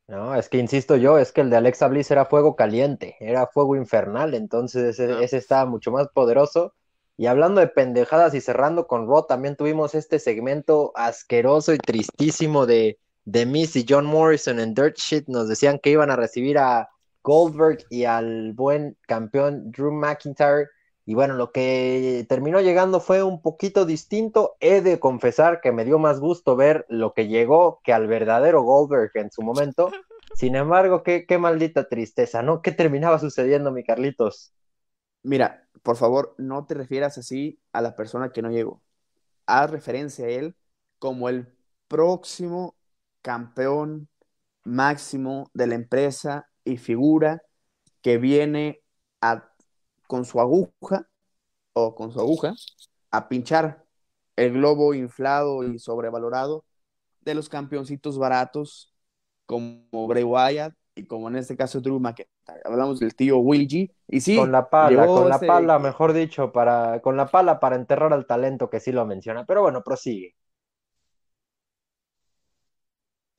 No, 0.07 0.35
es 0.35 0.49
que 0.49 0.57
insisto 0.57 0.97
yo, 0.97 1.17
es 1.17 1.31
que 1.31 1.41
el 1.41 1.49
de 1.49 1.57
Alexa 1.57 1.87
Bliss 1.87 2.11
era 2.11 2.25
fuego 2.25 2.55
caliente, 2.55 3.15
era 3.21 3.47
fuego 3.47 3.77
infernal, 3.77 4.33
entonces 4.33 4.99
ese, 4.99 5.23
ese 5.23 5.37
estaba 5.37 5.65
mucho 5.65 5.91
más 5.91 6.09
poderoso. 6.09 6.73
Y 7.15 7.27
hablando 7.27 7.61
de 7.61 7.67
pendejadas 7.67 8.33
y 8.33 8.41
cerrando 8.41 8.87
con 8.87 9.07
Raw, 9.07 9.25
también 9.27 9.55
tuvimos 9.55 9.95
este 9.95 10.19
segmento 10.19 10.91
asqueroso 10.95 11.73
y 11.73 11.77
tristísimo 11.77 12.65
de 12.65 12.97
Miz 13.25 13.75
y 13.75 13.85
John 13.87 14.05
Morrison 14.05 14.59
en 14.59 14.73
Dirt 14.73 14.97
Shit 14.97 15.27
nos 15.27 15.47
decían 15.47 15.79
que 15.79 15.91
iban 15.91 16.09
a 16.09 16.15
recibir 16.15 16.57
a 16.57 16.89
Goldberg 17.23 17.85
y 17.89 18.05
al 18.05 18.53
buen 18.53 18.97
campeón 19.07 19.71
Drew 19.71 19.91
McIntyre. 19.91 20.67
Y 21.05 21.15
bueno, 21.15 21.33
lo 21.33 21.51
que 21.51 22.25
terminó 22.29 22.61
llegando 22.61 22.99
fue 22.99 23.23
un 23.23 23.41
poquito 23.41 23.85
distinto. 23.85 24.55
He 24.59 24.81
de 24.81 24.99
confesar 24.99 25.61
que 25.61 25.71
me 25.71 25.85
dio 25.85 25.99
más 25.99 26.19
gusto 26.19 26.55
ver 26.55 26.85
lo 26.89 27.13
que 27.13 27.27
llegó 27.27 27.81
que 27.83 27.93
al 27.93 28.07
verdadero 28.07 28.61
Goldberg 28.61 29.11
en 29.15 29.31
su 29.31 29.41
momento. 29.41 29.91
Sin 30.35 30.55
embargo, 30.55 31.03
qué, 31.03 31.25
qué 31.25 31.37
maldita 31.37 31.89
tristeza, 31.89 32.41
¿no? 32.41 32.61
¿Qué 32.61 32.71
terminaba 32.71 33.19
sucediendo, 33.19 33.71
mi 33.71 33.83
Carlitos? 33.83 34.53
Mira, 35.23 35.67
por 35.83 35.97
favor, 35.97 36.35
no 36.37 36.65
te 36.65 36.73
refieras 36.73 37.17
así 37.17 37.59
a 37.73 37.81
la 37.81 37.95
persona 37.95 38.31
que 38.31 38.41
no 38.41 38.51
llegó. 38.51 38.81
Haz 39.45 39.69
referencia 39.71 40.25
a 40.25 40.29
él 40.29 40.55
como 40.99 41.29
el 41.29 41.47
próximo 41.87 42.75
campeón 43.21 44.07
máximo 44.63 45.49
de 45.53 45.67
la 45.67 45.75
empresa 45.75 46.49
y 46.63 46.77
figura 46.77 47.43
que 48.01 48.17
viene 48.17 48.81
con 50.11 50.25
su 50.25 50.41
aguja 50.41 51.07
o 51.71 51.95
con 51.95 52.11
su 52.11 52.19
aguja 52.19 52.53
a 53.11 53.29
pinchar 53.29 53.85
el 54.35 54.51
globo 54.51 54.93
inflado 54.93 55.63
y 55.63 55.79
sobrevalorado 55.79 56.65
de 57.21 57.33
los 57.33 57.47
campeoncitos 57.47 58.17
baratos 58.17 58.93
como 59.45 60.07
Bray 60.09 60.25
Wyatt 60.25 60.73
y 60.95 61.05
como 61.05 61.29
en 61.29 61.37
este 61.37 61.55
caso 61.55 61.79
Drew 61.79 61.97
McIntyre. 62.01 62.27
Hablamos 62.65 62.99
del 62.99 63.15
tío 63.15 63.37
Will 63.37 63.65
G. 63.69 63.89
Y 64.09 64.19
sí, 64.19 64.35
con 64.35 64.51
la 64.51 64.69
pala, 64.69 65.05
con 65.07 65.29
la 65.29 65.39
pala, 65.39 65.79
mejor 65.79 66.11
dicho, 66.11 66.51
para, 66.51 67.01
con 67.01 67.15
la 67.15 67.27
pala 67.27 67.61
para 67.61 67.77
enterrar 67.77 68.11
al 68.11 68.27
talento 68.27 68.69
que 68.69 68.81
sí 68.81 68.91
lo 68.91 69.05
menciona. 69.05 69.45
Pero 69.45 69.61
bueno, 69.61 69.81
prosigue. 69.81 70.35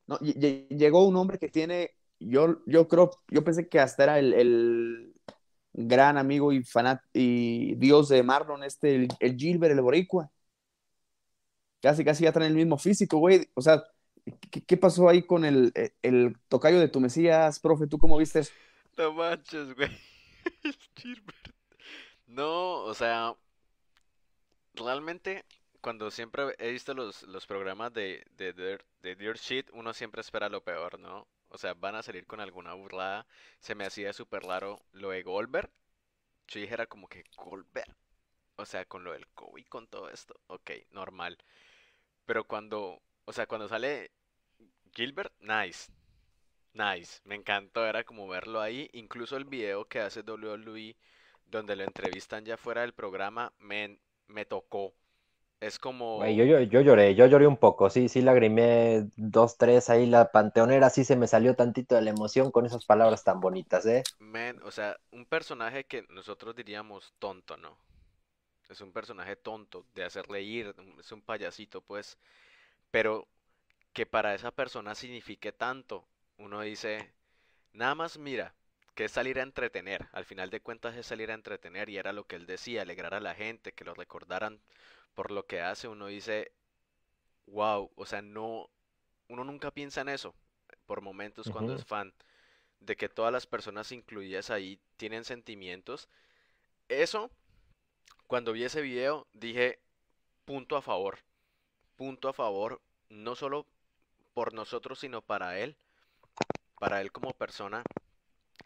No, 0.06 0.18
llegó 0.20 1.06
un 1.06 1.16
hombre 1.16 1.38
que 1.38 1.50
tiene, 1.50 1.90
yo, 2.18 2.64
yo 2.64 2.88
creo, 2.88 3.10
yo 3.28 3.44
pensé 3.44 3.68
que 3.68 3.78
hasta 3.78 4.04
era 4.04 4.18
el, 4.18 5.11
gran 5.72 6.18
amigo 6.18 6.52
y 6.52 6.62
fanat 6.64 7.00
y 7.12 7.74
dios 7.76 8.08
de 8.08 8.22
Marlon, 8.22 8.64
este, 8.64 8.94
el, 8.94 9.08
el 9.20 9.36
Gilbert, 9.36 9.72
el 9.72 9.80
Boricua. 9.80 10.30
Casi, 11.80 12.04
casi 12.04 12.24
ya 12.24 12.32
traen 12.32 12.52
el 12.52 12.58
mismo 12.58 12.78
físico, 12.78 13.18
güey. 13.18 13.48
O 13.54 13.60
sea, 13.60 13.82
¿Qué, 14.66 14.76
pasó 14.76 15.08
ahí 15.08 15.22
con 15.26 15.44
el, 15.44 15.72
el, 16.02 16.36
tocayo 16.48 16.78
de 16.78 16.88
tu 16.88 17.00
Mesías, 17.00 17.58
profe? 17.58 17.88
¿Tú 17.88 17.98
cómo 17.98 18.18
viste 18.18 18.40
eso? 18.40 18.52
No 18.96 19.12
manches, 19.12 19.74
güey. 19.74 19.90
no, 22.26 22.82
o 22.84 22.94
sea, 22.94 23.34
realmente 24.74 25.44
cuando 25.80 26.10
siempre 26.12 26.54
he 26.58 26.70
visto 26.70 26.94
los, 26.94 27.24
los 27.24 27.46
programas 27.46 27.92
de, 27.92 28.24
de, 28.36 28.52
de, 28.52 29.34
Shit, 29.34 29.68
uno 29.72 29.92
siempre 29.92 30.20
espera 30.20 30.48
lo 30.48 30.62
peor, 30.62 31.00
¿no? 31.00 31.26
O 31.52 31.58
sea, 31.58 31.74
van 31.74 31.94
a 31.96 32.02
salir 32.02 32.26
con 32.26 32.40
alguna 32.40 32.74
burlada. 32.74 33.26
Se 33.60 33.74
me 33.74 33.84
hacía 33.86 34.12
súper 34.12 34.42
raro 34.44 34.84
lo 34.92 35.10
de 35.10 35.22
Goldberg. 35.22 35.70
Yo 36.48 36.60
dijera 36.60 36.86
como 36.86 37.08
que 37.08 37.24
Goldberg. 37.36 37.96
O 38.56 38.66
sea, 38.66 38.84
con 38.86 39.04
lo 39.04 39.12
del 39.12 39.26
COVID, 39.28 39.66
con 39.68 39.86
todo 39.88 40.10
esto. 40.10 40.40
Ok, 40.48 40.70
normal. 40.90 41.38
Pero 42.26 42.44
cuando 42.44 43.02
o 43.24 43.32
sea, 43.32 43.46
cuando 43.46 43.68
sale 43.68 44.10
Gilbert, 44.94 45.32
nice. 45.40 45.92
Nice, 46.74 47.20
me 47.24 47.34
encantó, 47.36 47.86
era 47.86 48.04
como 48.04 48.28
verlo 48.28 48.60
ahí. 48.60 48.88
Incluso 48.92 49.36
el 49.36 49.44
video 49.44 49.86
que 49.86 50.00
hace 50.00 50.20
WWE, 50.22 50.96
donde 51.46 51.76
lo 51.76 51.84
entrevistan 51.84 52.44
ya 52.44 52.56
fuera 52.56 52.82
del 52.82 52.94
programa, 52.94 53.52
me, 53.58 53.98
me 54.26 54.44
tocó. 54.44 54.94
Es 55.62 55.78
como... 55.78 56.26
yo, 56.26 56.44
yo, 56.44 56.60
yo, 56.60 56.80
lloré, 56.80 57.14
yo 57.14 57.26
lloré 57.26 57.46
un 57.46 57.56
poco, 57.56 57.88
sí, 57.88 58.08
sí 58.08 58.20
lagrimé 58.20 59.08
dos, 59.16 59.56
tres 59.56 59.90
ahí, 59.90 60.06
la 60.06 60.32
panteonera 60.32 60.90
sí 60.90 61.04
se 61.04 61.14
me 61.14 61.28
salió 61.28 61.54
tantito 61.54 61.94
de 61.94 62.02
la 62.02 62.10
emoción 62.10 62.50
con 62.50 62.66
esas 62.66 62.84
palabras 62.84 63.22
tan 63.22 63.40
bonitas, 63.40 63.86
¿eh? 63.86 64.02
Men, 64.18 64.60
o 64.64 64.72
sea, 64.72 64.96
un 65.12 65.24
personaje 65.24 65.84
que 65.84 66.04
nosotros 66.08 66.56
diríamos 66.56 67.14
tonto, 67.20 67.56
¿no? 67.56 67.78
Es 68.68 68.80
un 68.80 68.92
personaje 68.92 69.36
tonto, 69.36 69.86
de 69.94 70.02
hacer 70.02 70.26
reír, 70.26 70.74
es 70.98 71.12
un 71.12 71.22
payasito, 71.22 71.80
pues 71.80 72.18
pero 72.92 73.26
que 73.92 74.06
para 74.06 74.34
esa 74.34 74.52
persona 74.52 74.94
signifique 74.94 75.50
tanto. 75.50 76.04
Uno 76.38 76.60
dice, 76.60 77.12
nada 77.72 77.96
más 77.96 78.18
mira, 78.18 78.54
que 78.94 79.04
es 79.06 79.12
salir 79.12 79.38
a 79.38 79.42
entretener. 79.42 80.08
Al 80.12 80.24
final 80.24 80.50
de 80.50 80.60
cuentas 80.60 80.96
es 80.96 81.06
salir 81.06 81.30
a 81.30 81.34
entretener 81.34 81.88
y 81.88 81.98
era 81.98 82.12
lo 82.12 82.24
que 82.24 82.36
él 82.36 82.46
decía, 82.46 82.82
alegrar 82.82 83.14
a 83.14 83.20
la 83.20 83.34
gente, 83.34 83.72
que 83.72 83.84
lo 83.84 83.94
recordaran 83.94 84.60
por 85.14 85.30
lo 85.30 85.46
que 85.46 85.60
hace. 85.60 85.88
Uno 85.88 86.06
dice, 86.06 86.52
wow, 87.46 87.90
o 87.94 88.06
sea, 88.06 88.22
no, 88.22 88.68
uno 89.28 89.44
nunca 89.44 89.70
piensa 89.70 90.00
en 90.02 90.08
eso 90.08 90.34
por 90.86 91.00
momentos 91.00 91.48
cuando 91.50 91.74
es 91.74 91.84
fan, 91.84 92.12
de 92.80 92.96
que 92.96 93.08
todas 93.08 93.32
las 93.32 93.46
personas 93.46 93.92
incluidas 93.92 94.50
ahí 94.50 94.78
tienen 94.96 95.24
sentimientos. 95.24 96.08
Eso, 96.88 97.30
cuando 98.26 98.52
vi 98.52 98.64
ese 98.64 98.82
video, 98.82 99.26
dije, 99.32 99.78
punto 100.44 100.76
a 100.76 100.82
favor 100.82 101.18
punto 102.02 102.28
a 102.28 102.32
favor, 102.32 102.80
no 103.10 103.36
solo 103.36 103.64
por 104.34 104.54
nosotros, 104.54 104.98
sino 104.98 105.22
para 105.22 105.60
él, 105.60 105.76
para 106.80 107.00
él 107.00 107.12
como 107.12 107.32
persona. 107.32 107.84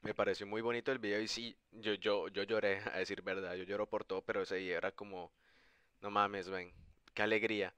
Me 0.06 0.14
pareció 0.14 0.46
muy 0.46 0.62
bonito 0.62 0.92
el 0.92 1.00
video 1.00 1.20
y 1.20 1.26
sí, 1.26 1.56
yo, 1.72 1.94
yo, 1.94 2.28
yo 2.28 2.44
lloré, 2.44 2.80
a 2.92 2.98
decir 2.98 3.22
verdad, 3.22 3.54
yo 3.56 3.64
lloro 3.64 3.88
por 3.88 4.04
todo, 4.04 4.22
pero 4.22 4.42
ese 4.42 4.54
día 4.56 4.76
era 4.76 4.92
como, 4.92 5.32
no 6.00 6.10
mames, 6.10 6.48
ven, 6.50 6.72
qué 7.14 7.22
alegría. 7.22 7.74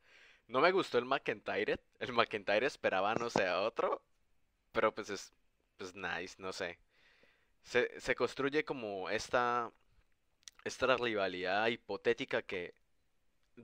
No 0.49 0.61
me 0.61 0.73
gustó 0.73 0.99
el 0.99 1.07
McIntyre, 1.07 1.81
el 2.01 2.13
McIntyre 2.13 2.67
esperaba, 2.67 3.15
no 3.15 3.31
sé, 3.31 3.47
a 3.47 3.63
otro, 3.63 4.03
pero 4.73 4.95
pues 4.95 5.11
es, 5.11 5.33
pues 5.79 5.95
nice, 5.95 6.37
no 6.39 6.53
sé. 6.53 6.79
Se, 7.63 8.01
se 8.01 8.15
construye 8.17 8.65
como 8.65 9.11
esta, 9.11 9.73
esta 10.65 10.97
rivalidad 10.97 11.69
hipotética 11.69 12.43
que 12.43 12.75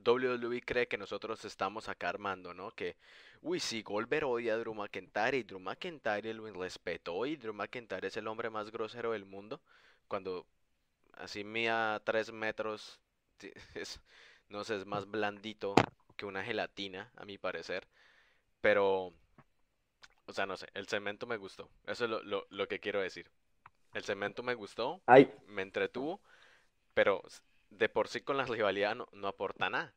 WWE 0.03 0.61
cree 0.61 0.87
que 0.87 0.97
nosotros 0.97 1.43
estamos 1.45 1.89
acá 1.89 2.09
armando, 2.09 2.53
¿no? 2.53 2.71
Que, 2.71 2.97
uy, 3.41 3.59
si 3.59 3.81
Goldberg 3.81 4.25
odia 4.25 4.53
a 4.53 4.57
Drew 4.57 4.73
McIntyre 4.73 5.37
y 5.37 5.43
Drew 5.43 5.59
McIntyre 5.59 6.33
lo 6.33 6.47
irrespetó 6.47 7.25
y 7.25 7.35
Drew 7.35 7.53
McIntyre 7.53 8.07
es 8.07 8.17
el 8.17 8.27
hombre 8.27 8.49
más 8.49 8.71
grosero 8.71 9.11
del 9.11 9.25
mundo, 9.25 9.61
cuando 10.07 10.45
así 11.13 11.43
mía 11.43 12.01
tres 12.05 12.31
metros, 12.31 12.99
es, 13.75 13.99
no 14.49 14.63
sé, 14.63 14.77
es 14.77 14.85
más 14.85 15.09
blandito 15.09 15.75
que 16.15 16.25
una 16.25 16.43
gelatina, 16.43 17.11
a 17.15 17.25
mi 17.25 17.37
parecer. 17.37 17.87
Pero, 18.61 19.13
o 20.25 20.33
sea, 20.33 20.45
no 20.45 20.57
sé, 20.57 20.67
el 20.73 20.87
cemento 20.87 21.27
me 21.27 21.37
gustó. 21.37 21.69
Eso 21.85 22.05
es 22.05 22.09
lo, 22.09 22.47
lo, 22.49 22.67
que 22.67 22.79
quiero 22.79 23.01
decir. 23.01 23.29
El 23.93 24.03
cemento 24.03 24.43
me 24.43 24.55
gustó, 24.55 25.01
me 25.47 25.61
entretuvo, 25.61 26.21
pero 26.93 27.21
de 27.77 27.89
por 27.89 28.07
sí 28.07 28.21
con 28.21 28.37
la 28.37 28.45
rivalidad 28.45 28.95
no, 28.95 29.27
aporta 29.27 29.69
nada. 29.69 29.93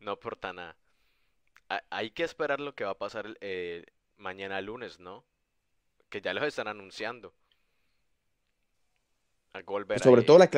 No 0.00 0.12
aporta 0.12 0.52
nada. 0.52 0.76
hay 1.90 2.10
que 2.10 2.22
esperar 2.22 2.60
lo 2.60 2.74
que 2.74 2.84
va 2.84 2.90
a 2.92 2.98
pasar 2.98 3.36
eh, 3.40 3.84
mañana 4.16 4.60
lunes, 4.60 5.00
¿no? 5.00 5.24
Que 6.08 6.20
ya 6.20 6.32
los 6.34 6.44
están 6.44 6.68
anunciando. 6.68 7.34
A 9.52 9.62
Sobre 9.98 10.22
todo 10.22 10.38
la, 10.38 10.50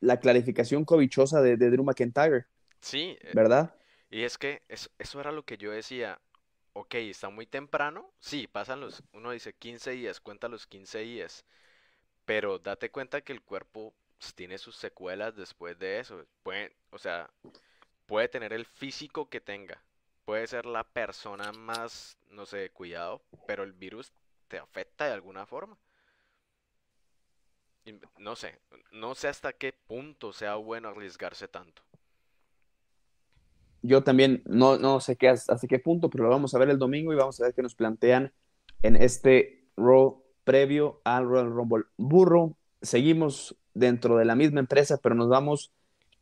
la 0.00 0.18
clarificación 0.18 0.84
cobichosa 0.84 1.40
de, 1.40 1.56
de, 1.56 1.70
Drew 1.70 1.84
McIntyre. 1.84 2.46
Sí. 2.80 3.16
Eh, 3.20 3.30
¿Verdad? 3.32 3.74
Y 4.10 4.24
es 4.24 4.38
que 4.38 4.62
eso, 4.68 4.90
eso 4.98 5.20
era 5.20 5.30
lo 5.30 5.44
que 5.44 5.56
yo 5.56 5.70
decía. 5.70 6.20
Ok, 6.72 6.94
está 6.96 7.30
muy 7.30 7.46
temprano. 7.46 8.12
Sí, 8.18 8.48
pasan 8.48 8.80
los, 8.80 9.04
uno 9.12 9.30
dice 9.30 9.54
15 9.54 9.92
días, 9.92 10.20
cuenta 10.20 10.48
los 10.48 10.66
15 10.66 10.98
días. 10.98 11.44
Pero 12.24 12.58
date 12.58 12.90
cuenta 12.90 13.20
que 13.20 13.32
el 13.32 13.42
cuerpo 13.42 13.94
tiene 14.34 14.58
sus 14.58 14.76
secuelas 14.76 15.36
después 15.36 15.78
de 15.78 15.98
eso. 15.98 16.24
Puede, 16.42 16.74
o 16.90 16.98
sea, 16.98 17.30
puede 18.06 18.28
tener 18.28 18.52
el 18.52 18.64
físico 18.64 19.28
que 19.28 19.40
tenga. 19.40 19.82
Puede 20.24 20.46
ser 20.46 20.64
la 20.64 20.84
persona 20.84 21.52
más, 21.52 22.16
no 22.30 22.46
sé, 22.46 22.70
cuidado, 22.70 23.22
pero 23.46 23.62
el 23.62 23.72
virus 23.72 24.12
te 24.48 24.58
afecta 24.58 25.06
de 25.06 25.12
alguna 25.12 25.46
forma. 25.46 25.76
no 28.18 28.34
sé, 28.34 28.58
no 28.92 29.14
sé 29.14 29.28
hasta 29.28 29.52
qué 29.52 29.72
punto 29.72 30.32
sea 30.32 30.54
bueno 30.54 30.88
arriesgarse 30.88 31.48
tanto. 31.48 31.82
Yo 33.82 34.02
también 34.02 34.42
no, 34.46 34.78
no 34.78 35.00
sé 35.00 35.16
qué, 35.16 35.28
hasta 35.28 35.58
qué 35.68 35.78
punto, 35.78 36.08
pero 36.08 36.24
lo 36.24 36.30
vamos 36.30 36.54
a 36.54 36.58
ver 36.58 36.70
el 36.70 36.78
domingo 36.78 37.12
y 37.12 37.16
vamos 37.16 37.38
a 37.38 37.44
ver 37.44 37.54
qué 37.54 37.60
nos 37.60 37.74
plantean 37.74 38.32
en 38.82 38.96
este 38.96 39.68
Raw 39.76 40.24
previo 40.44 41.02
al 41.04 41.26
Royal 41.26 41.50
Rumble. 41.50 41.84
Burro, 41.98 42.56
seguimos 42.80 43.56
dentro 43.74 44.16
de 44.16 44.24
la 44.24 44.34
misma 44.34 44.60
empresa, 44.60 44.98
pero 45.02 45.14
nos 45.14 45.28
vamos. 45.28 45.72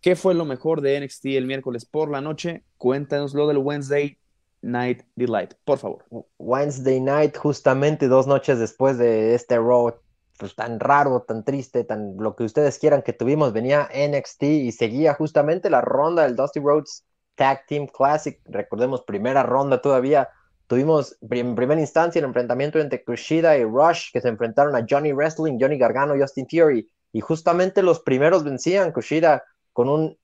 ¿Qué 0.00 0.16
fue 0.16 0.34
lo 0.34 0.44
mejor 0.44 0.80
de 0.80 1.00
NXT 1.00 1.26
el 1.26 1.46
miércoles 1.46 1.84
por 1.84 2.10
la 2.10 2.20
noche? 2.20 2.64
Cuéntanos 2.76 3.34
lo 3.34 3.46
del 3.46 3.58
Wednesday 3.58 4.18
Night 4.60 5.04
Delight, 5.14 5.54
por 5.64 5.78
favor. 5.78 6.04
Wednesday 6.38 7.00
Night, 7.00 7.36
justamente 7.36 8.08
dos 8.08 8.26
noches 8.26 8.58
después 8.58 8.98
de 8.98 9.34
este 9.34 9.58
Raw 9.58 9.94
pues, 10.42 10.56
tan 10.56 10.80
raro, 10.80 11.22
tan 11.22 11.44
triste, 11.44 11.84
tan 11.84 12.16
lo 12.16 12.34
que 12.34 12.42
ustedes 12.42 12.78
quieran 12.80 13.02
que 13.02 13.12
tuvimos, 13.12 13.52
venía 13.52 13.88
NXT 13.94 14.42
y 14.42 14.72
seguía 14.72 15.14
justamente 15.14 15.70
la 15.70 15.80
ronda 15.80 16.24
del 16.24 16.34
Dusty 16.34 16.58
Rhodes 16.58 17.04
Tag 17.36 17.64
Team 17.66 17.86
Classic. 17.86 18.40
Recordemos, 18.46 19.02
primera 19.02 19.44
ronda 19.44 19.80
todavía. 19.80 20.30
Tuvimos 20.66 21.16
en 21.30 21.54
primera 21.54 21.80
instancia 21.80 22.18
el 22.18 22.24
enfrentamiento 22.24 22.80
entre 22.80 23.04
Kushida 23.04 23.56
y 23.56 23.62
Rush, 23.62 24.10
que 24.12 24.20
se 24.20 24.28
enfrentaron 24.28 24.74
a 24.74 24.84
Johnny 24.88 25.12
Wrestling, 25.12 25.58
Johnny 25.60 25.78
Gargano 25.78 26.16
y 26.16 26.22
Austin 26.22 26.46
Theory. 26.46 26.90
Y 27.12 27.20
justamente 27.20 27.82
los 27.82 28.00
primeros 28.00 28.44
vencían 28.44 28.92
Kushida 28.92 29.44
con 29.72 29.88
un 29.88 30.18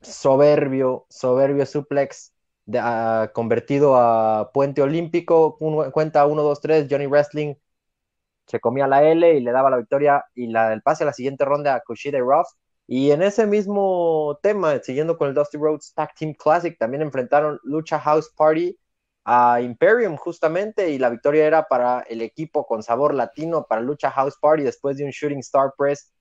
soberbio, 0.00 1.06
soberbio 1.08 1.66
suplex 1.66 2.34
de, 2.66 3.30
convertido 3.32 3.96
a 3.96 4.50
puente 4.52 4.82
olímpico, 4.82 5.56
cuenta 5.92 6.26
1, 6.26 6.42
2, 6.42 6.60
3, 6.60 6.86
Johnny 6.90 7.06
Wrestling 7.06 7.54
se 8.46 8.60
comía 8.60 8.86
la 8.86 9.02
L 9.04 9.34
y 9.34 9.40
le 9.40 9.52
daba 9.52 9.70
la 9.70 9.78
victoria 9.78 10.24
y 10.34 10.48
la, 10.48 10.72
el 10.72 10.82
pase 10.82 11.04
a 11.04 11.06
la 11.06 11.12
siguiente 11.12 11.44
ronda 11.44 11.74
a 11.74 11.80
Kushida 11.80 12.18
y 12.18 12.20
Ruff. 12.20 12.48
Y 12.86 13.10
en 13.12 13.22
ese 13.22 13.46
mismo 13.46 14.38
tema, 14.42 14.78
siguiendo 14.80 15.16
con 15.16 15.28
el 15.28 15.34
Dusty 15.34 15.56
Rhodes 15.56 15.94
Tag 15.94 16.14
Team 16.14 16.34
Classic, 16.34 16.76
también 16.78 17.02
enfrentaron 17.02 17.58
Lucha 17.62 17.98
House 18.00 18.30
Party 18.36 18.76
a 19.24 19.60
Imperium 19.60 20.16
justamente 20.16 20.90
y 20.90 20.98
la 20.98 21.08
victoria 21.08 21.46
era 21.46 21.68
para 21.68 22.00
el 22.00 22.20
equipo 22.22 22.66
con 22.66 22.82
sabor 22.82 23.14
latino, 23.14 23.66
para 23.68 23.80
Lucha 23.80 24.10
House 24.10 24.36
Party 24.40 24.64
después 24.64 24.96
de 24.96 25.04
un 25.04 25.10
Shooting 25.10 25.38
Star 25.38 25.72
Press 25.78 26.12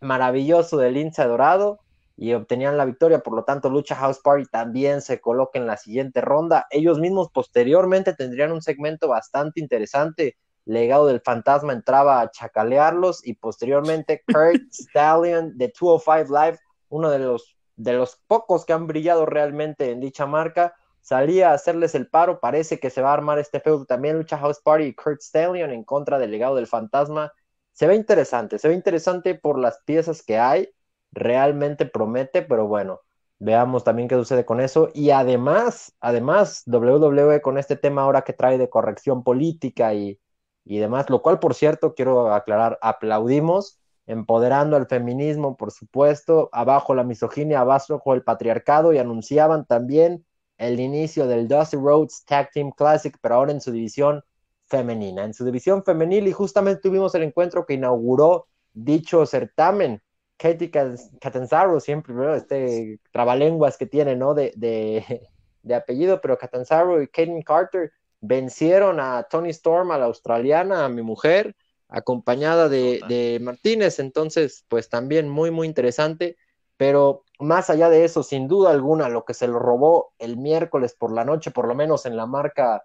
maravilloso 0.00 0.76
del 0.76 0.94
Lince 0.94 1.24
Dorado 1.24 1.80
y 2.16 2.34
obtenían 2.34 2.76
la 2.76 2.84
victoria, 2.84 3.20
por 3.20 3.34
lo 3.34 3.44
tanto 3.44 3.70
Lucha 3.70 3.94
House 3.94 4.18
Party 4.18 4.44
también 4.46 5.02
se 5.02 5.20
coloca 5.20 5.58
en 5.58 5.66
la 5.66 5.76
siguiente 5.76 6.20
ronda. 6.20 6.66
Ellos 6.70 6.98
mismos 6.98 7.30
posteriormente 7.30 8.12
tendrían 8.12 8.50
un 8.50 8.60
segmento 8.60 9.06
bastante 9.08 9.60
interesante. 9.60 10.36
Legado 10.64 11.06
del 11.06 11.20
Fantasma 11.20 11.72
entraba 11.72 12.20
a 12.20 12.30
chacalearlos 12.30 13.24
y 13.24 13.34
posteriormente 13.34 14.22
Kurt 14.26 14.60
Stallion 14.72 15.56
de 15.56 15.68
205 15.68 16.34
Live, 16.34 16.58
uno 16.88 17.08
de 17.08 17.20
los, 17.20 17.56
de 17.76 17.92
los 17.92 18.20
pocos 18.26 18.66
que 18.66 18.72
han 18.72 18.88
brillado 18.88 19.24
realmente 19.24 19.92
en 19.92 20.00
dicha 20.00 20.26
marca, 20.26 20.74
salía 21.00 21.50
a 21.50 21.54
hacerles 21.54 21.94
el 21.94 22.08
paro. 22.08 22.40
Parece 22.40 22.80
que 22.80 22.90
se 22.90 23.00
va 23.00 23.10
a 23.10 23.14
armar 23.14 23.38
este 23.38 23.60
feudo 23.60 23.86
también. 23.86 24.18
Lucha 24.18 24.38
House 24.38 24.60
Party 24.60 24.86
y 24.86 24.94
Kurt 24.94 25.20
Stallion 25.20 25.70
en 25.70 25.84
contra 25.84 26.18
del 26.18 26.32
legado 26.32 26.56
del 26.56 26.66
fantasma. 26.66 27.32
Se 27.78 27.86
ve 27.86 27.94
interesante, 27.94 28.58
se 28.58 28.66
ve 28.66 28.74
interesante 28.74 29.36
por 29.36 29.56
las 29.56 29.78
piezas 29.84 30.24
que 30.24 30.36
hay. 30.36 30.68
Realmente 31.12 31.86
promete, 31.86 32.42
pero 32.42 32.66
bueno, 32.66 33.02
veamos 33.38 33.84
también 33.84 34.08
qué 34.08 34.16
sucede 34.16 34.44
con 34.44 34.60
eso. 34.60 34.90
Y 34.94 35.10
además, 35.10 35.94
además, 36.00 36.64
WWE 36.66 37.40
con 37.40 37.56
este 37.56 37.76
tema 37.76 38.02
ahora 38.02 38.22
que 38.22 38.32
trae 38.32 38.58
de 38.58 38.68
corrección 38.68 39.22
política 39.22 39.94
y, 39.94 40.18
y 40.64 40.78
demás, 40.78 41.08
lo 41.08 41.22
cual, 41.22 41.38
por 41.38 41.54
cierto, 41.54 41.94
quiero 41.94 42.34
aclarar, 42.34 42.80
aplaudimos 42.82 43.78
empoderando 44.06 44.76
al 44.76 44.88
feminismo, 44.88 45.56
por 45.56 45.70
supuesto, 45.70 46.48
abajo 46.50 46.96
la 46.96 47.04
misoginia, 47.04 47.60
abajo 47.60 48.12
el 48.12 48.24
patriarcado 48.24 48.92
y 48.92 48.98
anunciaban 48.98 49.66
también 49.66 50.26
el 50.56 50.80
inicio 50.80 51.28
del 51.28 51.46
Dusty 51.46 51.76
Rhodes 51.76 52.24
Tag 52.24 52.50
Team 52.50 52.72
Classic, 52.72 53.16
pero 53.20 53.36
ahora 53.36 53.52
en 53.52 53.60
su 53.60 53.70
división 53.70 54.24
femenina, 54.68 55.24
en 55.24 55.34
su 55.34 55.44
división 55.44 55.82
femenil 55.84 56.28
y 56.28 56.32
justamente 56.32 56.82
tuvimos 56.82 57.14
el 57.14 57.22
encuentro 57.22 57.66
que 57.66 57.74
inauguró 57.74 58.46
dicho 58.72 59.26
certamen. 59.26 60.02
Katie 60.36 60.70
Catanzaro, 60.70 61.80
siempre, 61.80 62.14
este 62.36 63.00
trabalenguas 63.12 63.76
que 63.76 63.86
tiene, 63.86 64.14
¿no? 64.14 64.34
De, 64.34 64.52
de, 64.56 65.24
apellido, 65.74 66.20
pero 66.20 66.38
Catanzaro 66.38 67.02
y 67.02 67.08
Kaden 67.08 67.42
Carter 67.42 67.92
vencieron 68.20 69.00
a 69.00 69.24
Tony 69.24 69.50
Storm, 69.50 69.90
a 69.90 69.98
la 69.98 70.06
australiana, 70.06 70.84
a 70.84 70.88
mi 70.88 71.02
mujer, 71.02 71.56
acompañada 71.88 72.68
de, 72.68 73.00
de 73.08 73.40
Martínez. 73.42 73.98
Entonces, 73.98 74.64
pues 74.68 74.88
también 74.88 75.28
muy, 75.28 75.50
muy 75.50 75.66
interesante. 75.66 76.36
Pero 76.76 77.24
más 77.40 77.70
allá 77.70 77.90
de 77.90 78.04
eso, 78.04 78.22
sin 78.22 78.46
duda 78.46 78.70
alguna, 78.70 79.08
lo 79.08 79.24
que 79.24 79.34
se 79.34 79.48
lo 79.48 79.58
robó 79.58 80.12
el 80.18 80.36
miércoles 80.36 80.94
por 80.94 81.12
la 81.12 81.24
noche, 81.24 81.50
por 81.50 81.66
lo 81.66 81.74
menos 81.74 82.06
en 82.06 82.16
la 82.16 82.26
marca 82.26 82.84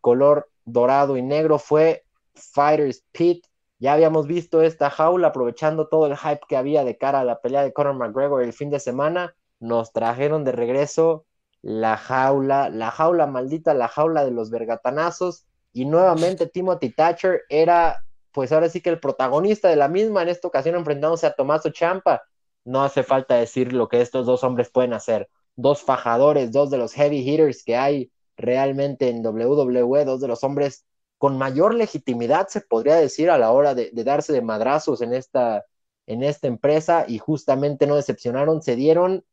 color 0.00 0.48
dorado 0.64 1.16
y 1.16 1.22
negro, 1.22 1.58
fue 1.58 2.04
Fighters 2.34 3.04
Pit. 3.12 3.46
Ya 3.78 3.92
habíamos 3.92 4.26
visto 4.26 4.62
esta 4.62 4.90
jaula 4.90 5.28
aprovechando 5.28 5.88
todo 5.88 6.06
el 6.06 6.16
hype 6.16 6.40
que 6.48 6.56
había 6.56 6.84
de 6.84 6.98
cara 6.98 7.20
a 7.20 7.24
la 7.24 7.40
pelea 7.40 7.62
de 7.62 7.72
Conor 7.72 7.94
McGregor 7.94 8.42
el 8.42 8.52
fin 8.52 8.70
de 8.70 8.80
semana. 8.80 9.34
Nos 9.60 9.92
trajeron 9.92 10.44
de 10.44 10.52
regreso 10.52 11.26
la 11.62 11.96
jaula, 11.96 12.70
la 12.70 12.90
jaula 12.90 13.26
maldita, 13.26 13.74
la 13.74 13.88
jaula 13.88 14.24
de 14.24 14.30
los 14.30 14.50
vergatanazos. 14.50 15.46
Y 15.72 15.84
nuevamente 15.84 16.46
Timothy 16.46 16.90
Thatcher 16.90 17.42
era, 17.48 18.04
pues 18.32 18.52
ahora 18.52 18.68
sí 18.68 18.80
que 18.80 18.90
el 18.90 19.00
protagonista 19.00 19.68
de 19.68 19.76
la 19.76 19.88
misma, 19.88 20.22
en 20.22 20.28
esta 20.28 20.48
ocasión 20.48 20.74
enfrentándose 20.74 21.26
a 21.26 21.34
Tomaso 21.34 21.70
Champa 21.70 22.22
no 22.64 22.84
hace 22.84 23.02
falta 23.02 23.36
decir 23.36 23.72
lo 23.72 23.88
que 23.88 24.00
estos 24.00 24.26
dos 24.26 24.44
hombres 24.44 24.70
pueden 24.70 24.92
hacer. 24.92 25.30
Dos 25.56 25.82
fajadores, 25.82 26.52
dos 26.52 26.70
de 26.70 26.76
los 26.76 26.92
heavy 26.92 27.20
hitters 27.20 27.64
que 27.64 27.76
hay 27.76 28.12
realmente 28.38 29.08
en 29.10 29.24
WWE, 29.26 30.04
dos 30.04 30.20
de 30.20 30.28
los 30.28 30.44
hombres 30.44 30.86
con 31.18 31.36
mayor 31.36 31.74
legitimidad, 31.74 32.48
se 32.48 32.60
podría 32.62 32.96
decir, 32.96 33.30
a 33.30 33.38
la 33.38 33.52
hora 33.52 33.74
de, 33.74 33.90
darse 33.92 34.32
de 34.32 34.42
madrazos 34.42 35.02
en 35.02 35.12
esta, 35.12 35.66
en 36.06 36.22
esta 36.22 36.46
empresa 36.46 37.04
y 37.08 37.18
justamente 37.18 37.86
no 37.86 37.96
decepcionaron, 37.96 38.62
se 38.62 38.76
dieron, 38.76 39.24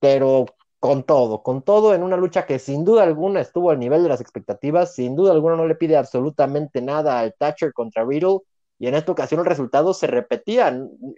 pero 0.00 0.46
con 0.78 1.04
todo, 1.04 1.42
con 1.42 1.62
todo 1.62 1.94
en 1.94 2.02
una 2.02 2.16
lucha 2.16 2.46
que 2.46 2.58
sin 2.58 2.84
duda 2.84 3.02
alguna 3.04 3.40
estuvo 3.40 3.70
al 3.70 3.78
nivel 3.78 4.02
de 4.02 4.08
las 4.10 4.20
expectativas, 4.20 4.94
sin 4.94 5.16
duda 5.16 5.32
alguna 5.32 5.56
no 5.56 5.66
le 5.66 5.74
pide 5.74 5.96
absolutamente 5.96 6.82
nada 6.82 7.20
al 7.20 7.34
Thatcher 7.34 7.72
contra 7.72 8.04
Riddle, 8.04 8.40
y 8.78 8.86
en 8.88 8.94
esta 8.94 9.12
ocasión 9.12 9.40
el 9.40 9.46
resultado 9.46 9.92
se 9.94 10.06
repetía. 10.06 10.70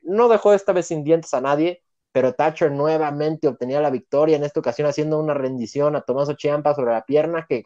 No 0.02 0.28
dejó 0.28 0.52
esta 0.52 0.72
vez 0.72 0.86
sin 0.86 1.04
dientes 1.04 1.32
a 1.34 1.40
nadie, 1.40 1.82
pero 2.12 2.34
Thatcher 2.34 2.70
nuevamente 2.70 3.48
obtenía 3.48 3.80
la 3.80 3.90
victoria, 3.90 4.36
en 4.36 4.44
esta 4.44 4.60
ocasión 4.60 4.86
haciendo 4.86 5.18
una 5.18 5.34
rendición 5.34 5.96
a 5.96 6.02
Tomaso 6.02 6.34
Chiampa 6.34 6.74
sobre 6.74 6.92
la 6.92 7.04
pierna 7.04 7.46
que 7.48 7.64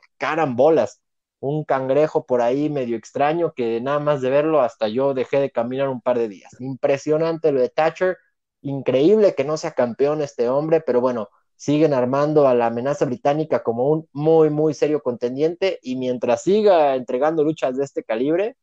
bolas 0.55 1.03
Un 1.41 1.65
cangrejo 1.65 2.25
por 2.25 2.41
ahí 2.41 2.71
medio 2.71 2.97
extraño 2.97 3.53
que 3.55 3.81
nada 3.81 3.99
más 3.99 4.23
de 4.23 4.31
verlo 4.31 4.61
hasta 4.63 4.89
yo 4.89 5.15
dejé 5.15 5.41
de 5.41 5.51
caminar 5.51 5.89
un 5.89 6.01
par 6.01 6.19
de 6.19 6.29
días. 6.29 6.53
Impresionante 6.61 7.53
lo 7.53 7.61
de 7.61 7.69
Thatcher, 7.69 8.17
increíble 8.63 9.35
que 9.35 9.45
no 9.45 9.57
sea 9.57 9.73
campeón 9.73 10.23
este 10.23 10.49
hombre, 10.49 10.81
pero 10.81 11.01
bueno, 11.01 11.29
siguen 11.57 11.93
armando 11.95 12.47
a 12.47 12.55
la 12.55 12.67
amenaza 12.67 13.05
británica 13.05 13.63
como 13.63 13.91
un 13.91 14.09
muy, 14.13 14.51
muy 14.51 14.75
serio 14.75 15.03
contendiente 15.03 15.79
y 15.83 15.97
mientras 15.97 16.43
siga 16.43 16.95
entregando 16.95 17.43
luchas 17.43 17.77
de 17.77 17.85
este 17.85 18.05
calibre, 18.05 18.57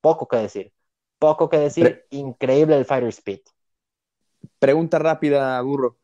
poco 0.00 0.28
que 0.28 0.36
decir. 0.36 0.72
Poco 1.18 1.48
que 1.48 1.58
decir. 1.58 2.04
Increíble 2.10 2.76
el 2.76 2.84
Fighter 2.84 3.08
Speed. 3.08 3.40
Pregunta 4.58 4.98
rápida, 4.98 5.60
Burro. 5.62 5.98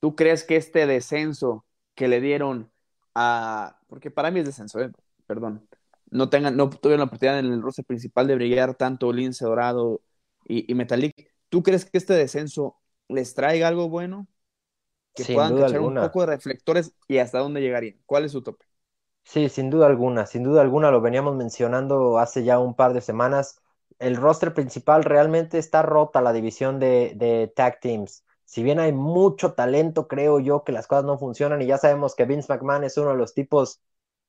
¿Tú 0.00 0.16
crees 0.16 0.44
que 0.44 0.56
este 0.56 0.86
descenso 0.86 1.66
que 1.94 2.08
le 2.08 2.20
dieron 2.20 2.72
a. 3.14 3.80
Porque 3.88 4.10
para 4.10 4.30
mí 4.30 4.40
es 4.40 4.46
descenso, 4.46 4.80
¿eh? 4.80 4.90
perdón. 5.26 5.68
No, 6.10 6.28
tengan, 6.30 6.56
no 6.56 6.68
tuvieron 6.70 7.00
la 7.00 7.04
oportunidad 7.06 7.38
en 7.38 7.46
el 7.52 7.62
roster 7.62 7.84
principal 7.84 8.26
de 8.26 8.34
brillar 8.34 8.74
tanto 8.74 9.12
Lince 9.12 9.44
Dorado 9.44 10.02
y, 10.44 10.70
y 10.70 10.74
Metalik. 10.74 11.32
¿Tú 11.48 11.62
crees 11.62 11.84
que 11.84 11.98
este 11.98 12.14
descenso 12.14 12.76
les 13.08 13.34
traiga 13.34 13.68
algo 13.68 13.88
bueno? 13.88 14.28
Que 15.14 15.26
puedan 15.26 15.58
echar 15.58 15.80
un 15.80 15.94
poco 15.98 16.20
de 16.20 16.26
reflectores 16.26 16.94
y 17.08 17.18
hasta 17.18 17.38
dónde 17.38 17.60
llegarían. 17.60 17.98
¿Cuál 18.06 18.24
es 18.26 18.32
su 18.32 18.42
tope? 18.42 18.66
Sí, 19.24 19.48
sin 19.48 19.70
duda 19.70 19.86
alguna, 19.86 20.26
sin 20.26 20.42
duda 20.44 20.60
alguna 20.62 20.90
lo 20.90 21.00
veníamos 21.00 21.36
mencionando 21.36 22.18
hace 22.18 22.44
ya 22.44 22.58
un 22.58 22.74
par 22.74 22.92
de 22.92 23.00
semanas. 23.00 23.61
El 24.02 24.16
roster 24.16 24.52
principal 24.52 25.04
realmente 25.04 25.58
está 25.58 25.82
rota 25.82 26.20
la 26.20 26.32
división 26.32 26.80
de, 26.80 27.52
tag 27.54 27.78
teams. 27.80 28.24
Si 28.44 28.64
bien 28.64 28.80
hay 28.80 28.92
mucho 28.92 29.54
talento, 29.54 30.08
creo 30.08 30.40
yo 30.40 30.64
que 30.64 30.72
las 30.72 30.88
cosas 30.88 31.04
no 31.04 31.18
funcionan 31.18 31.62
y 31.62 31.66
ya 31.66 31.78
sabemos 31.78 32.16
que 32.16 32.24
Vince 32.24 32.52
McMahon 32.52 32.82
es 32.82 32.98
uno 32.98 33.10
de 33.10 33.16
los 33.16 33.32
tipos 33.32 33.80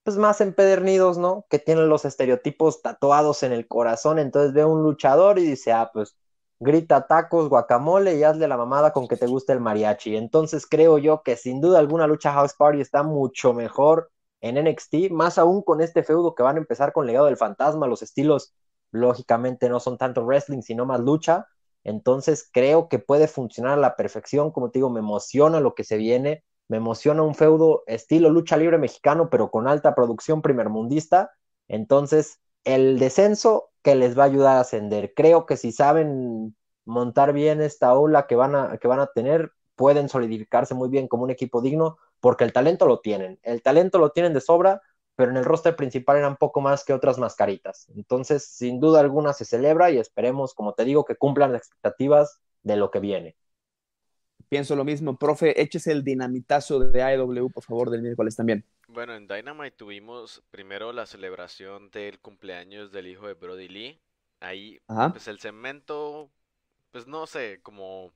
pues 0.04 0.18
más 0.18 0.42
empedernidos, 0.42 1.18
¿no? 1.18 1.48
Que 1.50 1.58
tienen 1.58 1.90
los 1.90 2.06
estereotipos 2.06 2.84
tatuados 2.84 3.42
en 3.42 3.52
el 3.52 3.68
corazón, 3.68 4.20
entonces 4.20 4.54
ve 4.54 4.64
un 4.64 4.84
luchador 4.84 5.40
y 5.40 5.46
dice, 5.48 5.72
ah, 5.72 5.90
pues 5.92 6.16
grita 6.60 7.08
tacos, 7.08 7.50
guacamole 7.50 8.16
y 8.16 8.24
hazle 8.24 8.48
la 8.48 8.58
mamada 8.58 8.94
con 8.94 9.08
que 9.08 9.18
te 9.18 9.26
guste 9.26 9.54
el 9.54 9.60
mariachi. 9.60 10.16
Entonces 10.16 10.68
creo 10.68 11.00
yo 11.00 11.24
que 11.24 11.36
sin 11.36 11.62
duda 11.62 11.80
alguna 11.80 12.06
lucha 12.06 12.32
House 12.34 12.54
Party 12.54 12.80
está 12.80 13.02
mucho 13.02 13.54
mejor 13.54 14.12
en 14.40 14.64
NXT, 14.64 15.10
más 15.10 15.40
aún 15.40 15.64
con 15.64 15.82
este 15.82 16.04
feudo 16.04 16.36
que 16.36 16.44
van 16.44 16.58
a 16.58 16.60
empezar 16.60 16.94
con 16.94 17.08
Legado 17.08 17.26
del 17.26 17.38
Fantasma, 17.38 17.88
los 17.88 18.04
estilos 18.04 18.54
lógicamente 18.94 19.68
no 19.68 19.80
son 19.82 19.98
tanto 19.98 20.24
wrestling, 20.24 20.62
sino 20.62 20.86
más 20.86 21.02
lucha, 21.02 21.48
entonces 21.84 22.50
creo 22.52 22.88
que 22.88 23.00
puede 23.00 23.28
funcionar 23.28 23.74
a 23.74 23.82
la 23.82 23.96
perfección, 23.96 24.52
como 24.52 24.72
te 24.72 24.80
digo, 24.80 24.90
me 24.90 25.00
emociona 25.00 25.60
lo 25.60 25.76
que 25.76 25.84
se 25.84 25.98
viene, 25.98 26.44
me 26.70 26.78
emociona 26.78 27.24
un 27.24 27.36
feudo 27.36 27.84
estilo 27.88 28.30
lucha 28.30 28.56
libre 28.56 28.78
mexicano, 28.78 29.30
pero 29.30 29.52
con 29.52 29.68
alta 29.68 29.96
producción 29.96 30.42
primermundista, 30.42 31.32
entonces 31.68 32.40
el 32.64 33.00
descenso 33.00 33.72
que 33.82 33.96
les 33.96 34.18
va 34.18 34.24
a 34.24 34.28
ayudar 34.28 34.58
a 34.58 34.62
ascender, 34.62 35.14
creo 35.14 35.46
que 35.46 35.58
si 35.58 35.72
saben 35.74 36.56
montar 36.86 37.34
bien 37.34 37.62
esta 37.62 37.94
ola 37.94 38.28
que 38.28 38.36
van 38.36 38.56
a, 38.56 38.78
que 38.78 38.88
van 38.88 39.00
a 39.00 39.08
tener, 39.08 39.52
pueden 39.76 40.08
solidificarse 40.08 40.74
muy 40.76 40.90
bien 40.90 41.08
como 41.08 41.24
un 41.24 41.32
equipo 41.32 41.62
digno, 41.62 41.98
porque 42.20 42.46
el 42.46 42.54
talento 42.54 42.86
lo 42.86 43.00
tienen, 43.00 43.40
el 43.44 43.62
talento 43.62 43.98
lo 43.98 44.12
tienen 44.12 44.34
de 44.34 44.40
sobra, 44.40 44.82
pero 45.16 45.32
en 45.32 45.38
el 45.38 45.46
roster 45.46 45.76
principal 45.76 46.18
eran 46.18 46.38
poco 46.38 46.62
más 46.62 46.84
que 46.84 46.94
otras 46.94 47.18
mascaritas. 47.18 47.88
Entonces, 47.96 48.46
sin 48.46 48.80
duda 48.80 49.00
alguna 49.00 49.34
se 49.34 49.46
celebra 49.46 49.92
y 49.92 49.98
esperemos, 49.98 50.54
como 50.54 50.74
te 50.74 50.86
digo, 50.86 51.06
que 51.06 51.16
cumplan 51.16 51.54
las 51.54 51.62
expectativas 51.62 52.42
de 52.64 52.78
lo 52.78 52.90
que 52.92 53.00
viene. 53.00 53.36
Pienso 54.50 54.76
lo 54.76 54.84
mismo, 54.84 55.18
profe, 55.18 55.60
échese 55.62 55.92
el 55.92 56.04
dinamitazo 56.04 56.80
de 56.80 57.02
AEW, 57.02 57.50
por 57.50 57.64
favor, 57.64 57.90
del 57.90 58.02
miércoles 58.02 58.36
también. 58.36 58.66
Bueno, 58.88 59.16
en 59.16 59.28
Dynamite 59.28 59.76
tuvimos 59.76 60.44
primero 60.52 60.94
la 60.94 61.08
celebración 61.08 61.90
del 61.90 62.20
cumpleaños 62.20 62.92
del 62.92 63.08
hijo 63.08 63.28
de 63.28 63.34
Brody 63.34 63.68
Lee. 63.68 64.00
Ahí, 64.40 64.80
pues 65.12 65.28
el 65.28 65.40
segmento, 65.40 66.30
pues 66.92 67.08
no 67.08 67.26
sé, 67.26 67.62
como 67.64 68.14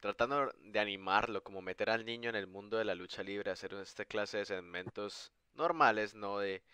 tratando 0.00 0.50
de 0.62 0.78
animarlo, 0.78 1.42
como 1.42 1.60
meter 1.60 1.90
al 1.90 2.06
niño 2.06 2.30
en 2.30 2.36
el 2.36 2.46
mundo 2.46 2.78
de 2.78 2.84
la 2.84 2.94
lucha 2.94 3.22
libre, 3.22 3.50
hacer 3.50 3.74
esta 3.74 4.04
clase 4.04 4.38
de 4.38 4.44
segmentos 4.46 5.32
normales, 5.58 6.14
¿no? 6.16 6.40
De, 6.40 6.64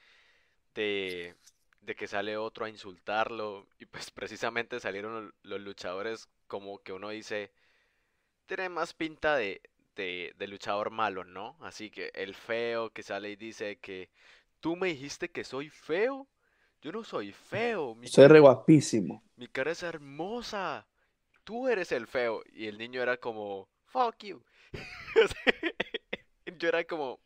de, 0.75 1.37
de 1.83 1.94
que 1.97 2.07
sale 2.09 2.37
otro 2.37 2.66
a 2.66 2.70
insultarlo 2.70 3.68
y 3.79 3.87
pues 3.87 4.11
precisamente 4.12 4.81
salieron 4.81 5.35
los 5.42 5.61
luchadores 5.61 6.29
como 6.49 6.83
que 6.83 6.92
uno 6.92 7.11
dice, 7.11 7.53
tiene 8.47 8.68
más 8.68 8.94
pinta 8.94 9.37
de, 9.37 9.62
de, 9.97 10.35
de 10.38 10.47
luchador 10.49 10.90
malo, 10.90 11.25
¿no? 11.25 11.57
Así 11.61 11.90
que 11.90 12.11
el 12.14 12.35
feo 12.35 12.90
que 12.90 13.03
sale 13.03 13.31
y 13.31 13.37
dice 13.37 13.79
que 13.81 14.11
tú 14.61 14.77
me 14.77 14.88
dijiste 14.88 15.31
que 15.31 15.44
soy 15.44 15.70
feo. 15.70 16.29
Yo 16.83 16.92
no 16.92 17.05
soy 17.05 17.33
feo. 17.33 17.94
Mi, 17.97 18.12
Soy 18.12 18.29
re 18.29 18.40
guapísimo. 18.40 19.23
mi 19.37 19.47
cara 19.49 19.73
es 19.73 19.83
hermosa. 19.83 20.87
Tú 21.44 21.68
eres 21.68 21.92
el 21.92 22.07
feo. 22.07 22.42
Y 22.53 22.66
el 22.66 22.79
niño 22.79 23.03
era 23.03 23.16
como, 23.18 23.68
fuck 23.87 24.16
you. 24.25 24.44
Yo 26.59 26.68
era 26.68 26.85
como, 26.85 27.20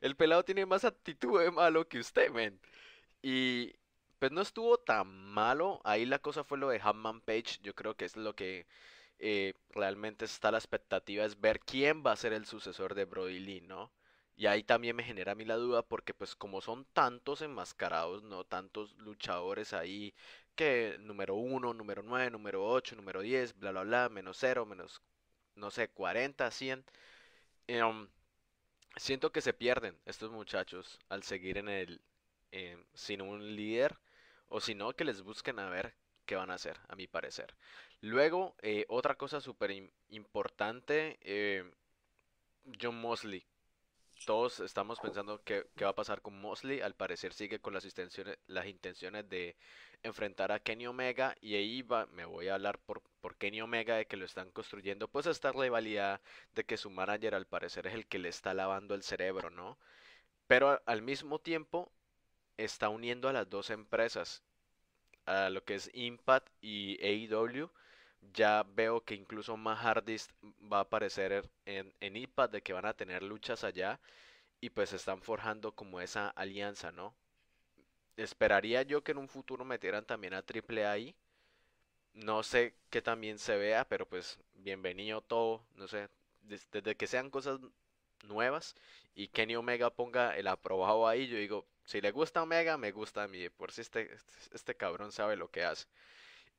el 0.00 0.16
pelado 0.16 0.44
tiene 0.44 0.66
más 0.66 0.84
actitud 0.84 1.40
de 1.40 1.50
malo 1.50 1.88
que 1.88 1.98
usted, 1.98 2.30
men. 2.30 2.60
Y 3.22 3.72
pues 4.18 4.32
no 4.32 4.42
estuvo 4.42 4.78
tan 4.78 5.08
malo. 5.08 5.80
Ahí 5.84 6.06
la 6.06 6.18
cosa 6.20 6.44
fue 6.44 6.58
lo 6.58 6.68
de 6.68 6.80
Hammond 6.82 7.22
Page. 7.24 7.58
Yo 7.62 7.74
creo 7.74 7.96
que 7.96 8.04
es 8.06 8.16
lo 8.16 8.34
que 8.34 8.66
eh, 9.18 9.54
realmente 9.70 10.24
está 10.24 10.50
la 10.50 10.58
expectativa, 10.58 11.24
es 11.24 11.40
ver 11.40 11.60
quién 11.60 12.04
va 12.06 12.12
a 12.12 12.16
ser 12.16 12.32
el 12.32 12.46
sucesor 12.46 12.94
de 12.94 13.04
Brody 13.06 13.38
Lee, 13.40 13.60
¿no? 13.62 13.92
Y 14.36 14.46
ahí 14.46 14.64
también 14.64 14.96
me 14.96 15.04
genera 15.04 15.32
a 15.32 15.34
mí 15.36 15.44
la 15.44 15.56
duda 15.56 15.82
porque 15.82 16.14
pues 16.14 16.34
como 16.36 16.60
son 16.60 16.84
tantos 16.92 17.40
enmascarados, 17.42 18.22
¿no? 18.24 18.44
Tantos 18.44 18.94
luchadores 18.98 19.72
ahí 19.72 20.14
que 20.56 20.96
número 21.00 21.34
uno, 21.36 21.72
número 21.74 22.02
9, 22.02 22.30
número 22.30 22.66
8, 22.66 22.96
número 22.96 23.22
10, 23.22 23.58
bla, 23.58 23.70
bla, 23.72 23.82
bla, 23.84 24.08
menos 24.08 24.36
cero, 24.38 24.66
menos, 24.66 25.02
no 25.56 25.70
sé, 25.70 25.88
40, 25.90 26.50
100. 26.50 26.84
em, 27.68 28.08
siento 28.96 29.32
que 29.32 29.40
se 29.40 29.52
pierden 29.54 29.98
estos 30.06 30.30
muchachos 30.30 30.98
al 31.08 31.22
seguir 31.22 31.58
en 31.58 31.68
el, 31.68 32.00
em, 32.52 32.84
sin 32.94 33.22
un 33.22 33.56
líder 33.56 33.98
o 34.48 34.60
si 34.60 34.74
no, 34.74 34.94
que 34.94 35.04
les 35.04 35.22
busquen 35.22 35.58
a 35.58 35.68
ver 35.70 35.94
qué 36.26 36.36
van 36.36 36.50
a 36.50 36.54
hacer, 36.54 36.78
a 36.88 36.96
mi 36.96 37.06
parecer. 37.06 37.54
Luego, 38.00 38.54
eh, 38.62 38.86
otra 38.88 39.16
cosa 39.16 39.40
súper 39.40 39.70
im- 39.72 39.90
importante, 40.10 41.18
eh, 41.22 41.64
John 42.80 43.00
Mosley. 43.00 43.46
Todos 44.24 44.60
estamos 44.60 45.00
pensando 45.00 45.42
qué, 45.44 45.66
qué 45.76 45.84
va 45.84 45.90
a 45.90 45.94
pasar 45.94 46.22
con 46.22 46.40
Mosley. 46.40 46.80
Al 46.80 46.94
parecer 46.94 47.32
sigue 47.32 47.60
con 47.60 47.74
las 47.74 47.84
intenciones, 47.84 48.38
las 48.46 48.66
intenciones 48.66 49.28
de 49.28 49.56
enfrentar 50.02 50.52
a 50.52 50.60
Kenny 50.60 50.86
Omega. 50.86 51.36
Y 51.40 51.54
ahí 51.56 51.82
va, 51.82 52.06
me 52.06 52.24
voy 52.24 52.48
a 52.48 52.54
hablar 52.54 52.78
por, 52.78 53.02
por 53.20 53.36
Kenny 53.36 53.60
Omega 53.60 53.96
de 53.96 54.06
que 54.06 54.16
lo 54.16 54.24
están 54.24 54.50
construyendo. 54.50 55.08
Pues 55.08 55.26
esta 55.26 55.52
rivalidad 55.52 56.20
de 56.54 56.64
que 56.64 56.76
su 56.76 56.90
manager 56.90 57.34
al 57.34 57.46
parecer 57.46 57.86
es 57.86 57.94
el 57.94 58.06
que 58.06 58.18
le 58.18 58.28
está 58.30 58.54
lavando 58.54 58.94
el 58.94 59.02
cerebro, 59.02 59.50
¿no? 59.50 59.78
Pero 60.46 60.80
al 60.86 61.02
mismo 61.02 61.38
tiempo 61.40 61.92
está 62.56 62.88
uniendo 62.88 63.28
a 63.28 63.32
las 63.32 63.48
dos 63.50 63.70
empresas 63.70 64.42
a 65.26 65.50
lo 65.50 65.64
que 65.64 65.74
es 65.74 65.90
Impact 65.94 66.48
y 66.60 66.98
AEW, 67.02 67.70
ya 68.32 68.64
veo 68.74 69.02
que 69.04 69.14
incluso 69.14 69.56
Matt 69.56 69.78
Hardy 69.78 70.16
va 70.72 70.78
a 70.78 70.80
aparecer 70.82 71.48
en, 71.66 71.92
en 72.00 72.14
de 72.50 72.62
que 72.62 72.72
van 72.72 72.86
a 72.86 72.94
tener 72.94 73.22
luchas 73.22 73.64
allá 73.64 74.00
y 74.60 74.70
pues 74.70 74.92
están 74.94 75.22
forjando 75.22 75.72
como 75.74 76.00
esa 76.00 76.28
alianza, 76.30 76.92
¿no? 76.92 77.14
Esperaría 78.16 78.82
yo 78.82 79.04
que 79.04 79.12
en 79.12 79.18
un 79.18 79.28
futuro 79.28 79.64
metieran 79.64 80.04
también 80.04 80.34
a 80.34 80.42
Triple 80.42 80.84
ahí. 80.84 81.14
No 82.14 82.42
sé 82.42 82.74
qué 82.90 83.02
también 83.02 83.38
se 83.38 83.56
vea, 83.56 83.86
pero 83.88 84.06
pues 84.08 84.38
bienvenido 84.54 85.20
todo, 85.22 85.66
no 85.74 85.88
sé, 85.88 86.08
des- 86.42 86.68
desde 86.70 86.96
que 86.96 87.06
sean 87.06 87.30
cosas 87.30 87.60
nuevas 88.24 88.74
y 89.14 89.28
Kenny 89.28 89.56
Omega 89.56 89.90
ponga 89.90 90.36
el 90.36 90.46
aprobado 90.48 91.08
ahí, 91.08 91.26
yo 91.28 91.36
digo, 91.38 91.66
si 91.84 92.00
le 92.00 92.12
gusta 92.12 92.42
Omega, 92.42 92.78
me 92.78 92.92
gusta 92.92 93.24
a 93.24 93.28
mí, 93.28 93.48
por 93.50 93.72
si 93.72 93.82
este, 93.82 94.10
este 94.52 94.76
cabrón 94.76 95.12
sabe 95.12 95.36
lo 95.36 95.50
que 95.50 95.64
hace. 95.64 95.86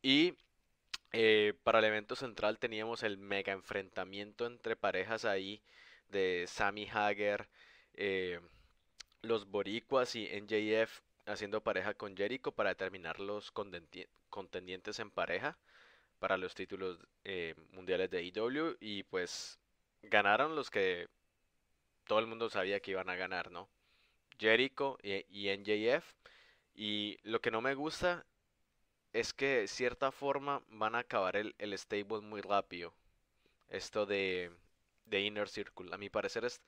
Y 0.04 0.36
eh, 1.18 1.54
para 1.64 1.80
el 1.80 1.86
evento 1.86 2.16
central 2.18 2.60
teníamos 2.60 3.02
el 3.04 3.18
mega 3.18 3.54
enfrentamiento 3.54 4.46
entre 4.46 4.76
parejas 4.76 5.24
ahí 5.24 5.62
de 6.10 6.46
Sammy 6.46 6.90
Hager, 6.92 7.48
eh, 7.94 8.42
los 9.22 9.50
Boricuas 9.50 10.16
y 10.16 10.28
NJF 10.28 11.00
haciendo 11.26 11.64
pareja 11.64 11.94
con 11.94 12.18
Jericho 12.18 12.52
para 12.52 12.72
determinar 12.72 13.22
los 13.22 13.52
contendientes 14.30 15.00
en 15.00 15.10
pareja 15.10 15.58
para 16.20 16.36
los 16.36 16.54
títulos 16.54 17.00
eh, 17.24 17.56
mundiales 17.72 18.10
de 18.10 18.24
IW 18.24 18.76
y 18.82 19.04
pues 19.04 19.58
ganaron 20.04 20.56
los 20.56 20.70
que 20.70 21.08
todo 22.06 22.20
el 22.20 22.28
mundo 22.28 22.50
sabía 22.50 22.82
que 22.82 22.92
iban 22.92 23.10
a 23.10 23.16
ganar, 23.16 23.52
¿no? 23.52 23.70
Jericho 24.38 24.98
y, 25.02 25.26
y 25.30 25.56
NJF 25.56 26.14
y 26.74 27.18
lo 27.24 27.40
que 27.40 27.52
no 27.52 27.62
me 27.62 27.74
gusta 27.74 28.26
es 29.22 29.34
que 29.34 29.48
de 29.62 29.68
cierta 29.68 30.12
forma 30.12 30.64
van 30.70 30.96
a 30.96 31.00
acabar 31.00 31.36
el, 31.38 31.56
el 31.60 31.78
stable 31.78 32.22
muy 32.22 32.42
rápido. 32.42 32.94
Esto 33.70 34.06
de, 34.06 34.52
de 35.06 35.22
Inner 35.22 35.50
Circle. 35.50 35.94
A 35.94 35.98
mi 35.98 36.10
parecer 36.10 36.46
es, 36.46 36.62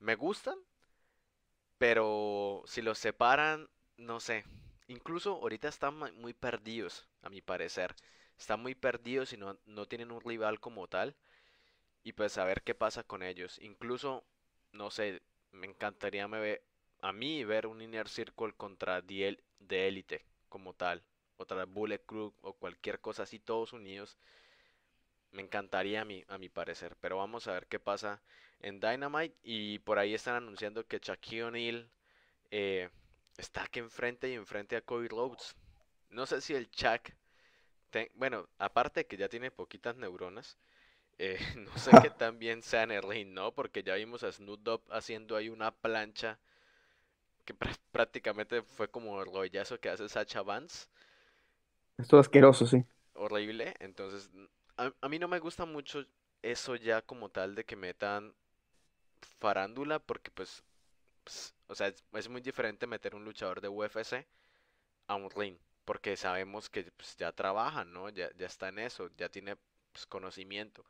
me 0.00 0.16
gustan, 0.16 0.58
pero 1.78 2.62
si 2.66 2.82
los 2.82 2.98
separan, 2.98 3.68
no 3.96 4.20
sé. 4.20 4.44
Incluso 4.88 5.34
ahorita 5.36 5.68
están 5.68 5.96
muy 5.96 6.34
perdidos, 6.34 7.06
a 7.22 7.30
mi 7.30 7.40
parecer. 7.40 7.94
Están 8.38 8.60
muy 8.60 8.74
perdidos 8.74 9.32
y 9.32 9.36
no, 9.36 9.58
no 9.66 9.86
tienen 9.86 10.10
un 10.12 10.20
rival 10.20 10.60
como 10.60 10.88
tal. 10.88 11.14
Y 12.04 12.12
pues 12.14 12.38
a 12.38 12.44
ver 12.44 12.62
qué 12.62 12.74
pasa 12.74 13.04
con 13.04 13.22
ellos. 13.22 13.58
Incluso, 13.60 14.24
no 14.72 14.90
sé, 14.90 15.22
me 15.52 15.66
encantaría 15.68 16.28
me 16.28 16.62
a 17.02 17.12
mí 17.12 17.44
ver 17.44 17.66
un 17.66 17.82
Inner 17.82 18.08
Circle 18.08 18.54
contra 18.54 19.02
The, 19.02 19.38
The 19.66 19.88
Elite 19.88 20.26
como 20.48 20.74
tal. 20.74 21.02
Otra 21.42 21.64
Bullet 21.66 22.00
Club 22.06 22.34
o 22.42 22.54
cualquier 22.54 23.00
cosa 23.00 23.24
así, 23.24 23.38
todos 23.40 23.72
unidos. 23.74 24.18
Me 25.32 25.42
encantaría 25.42 26.02
a 26.02 26.04
mi, 26.04 26.24
a 26.28 26.38
mi 26.38 26.48
parecer. 26.48 26.96
Pero 27.00 27.16
vamos 27.18 27.46
a 27.48 27.52
ver 27.54 27.66
qué 27.66 27.80
pasa 27.80 28.22
en 28.60 28.80
Dynamite. 28.80 29.36
Y 29.42 29.78
por 29.80 29.98
ahí 29.98 30.14
están 30.14 30.36
anunciando 30.36 30.86
que 30.86 30.98
Shaquille 30.98 31.44
O'Neal 31.44 31.90
eh, 32.50 32.90
está 33.38 33.64
aquí 33.64 33.80
enfrente 33.80 34.30
y 34.30 34.34
enfrente 34.34 34.76
a 34.76 34.82
Cody 34.82 35.08
Rhodes. 35.08 35.56
No 36.10 36.26
sé 36.26 36.40
si 36.42 36.54
el 36.54 36.70
te- 37.90 38.10
bueno, 38.14 38.48
aparte 38.58 39.06
que 39.06 39.16
ya 39.16 39.28
tiene 39.28 39.50
poquitas 39.50 39.96
neuronas, 39.96 40.58
eh, 41.18 41.38
no 41.58 41.76
sé 41.78 41.92
qué 42.02 42.10
tan 42.10 42.38
bien 42.38 42.62
sea 42.62 42.84
en 42.84 42.92
el 42.92 43.34
¿no? 43.34 43.52
Porque 43.54 43.82
ya 43.84 43.94
vimos 43.96 44.22
a 44.24 44.32
Snoop 44.32 44.60
Dogg 44.62 44.82
haciendo 44.92 45.36
ahí 45.36 45.48
una 45.50 45.72
plancha 45.72 46.38
que 47.44 47.54
prá- 47.54 47.76
prácticamente 47.92 48.62
fue 48.62 48.88
como 48.90 49.20
el 49.22 49.30
rollazo 49.32 49.78
que 49.80 49.88
hace 49.90 50.08
Sacha 50.08 50.42
Vance. 50.42 50.86
Esto 52.02 52.18
es 52.18 52.26
asqueroso, 52.26 52.66
sí. 52.66 52.84
Horrible. 53.14 53.74
Entonces, 53.80 54.30
a, 54.76 54.92
a 55.00 55.08
mí 55.08 55.18
no 55.18 55.28
me 55.28 55.38
gusta 55.38 55.64
mucho 55.64 56.04
eso 56.42 56.76
ya 56.76 57.02
como 57.02 57.28
tal 57.30 57.54
de 57.54 57.64
que 57.64 57.76
metan 57.76 58.34
farándula 59.40 59.98
porque 59.98 60.30
pues, 60.30 60.62
pues, 61.24 61.54
o 61.68 61.74
sea, 61.74 61.88
es, 61.88 62.04
es 62.14 62.28
muy 62.28 62.40
diferente 62.42 62.86
meter 62.86 63.14
un 63.14 63.24
luchador 63.24 63.60
de 63.60 63.68
UFC 63.68 64.26
a 65.08 65.16
un 65.16 65.30
ring, 65.30 65.58
porque 65.84 66.16
sabemos 66.16 66.70
que 66.70 66.84
pues, 66.92 67.16
ya 67.18 67.32
trabaja, 67.32 67.84
¿no? 67.84 68.10
Ya, 68.10 68.30
ya 68.36 68.46
está 68.46 68.68
en 68.68 68.80
eso, 68.80 69.10
ya 69.18 69.28
tiene 69.30 69.56
pues, 69.92 70.06
conocimiento. 70.06 70.84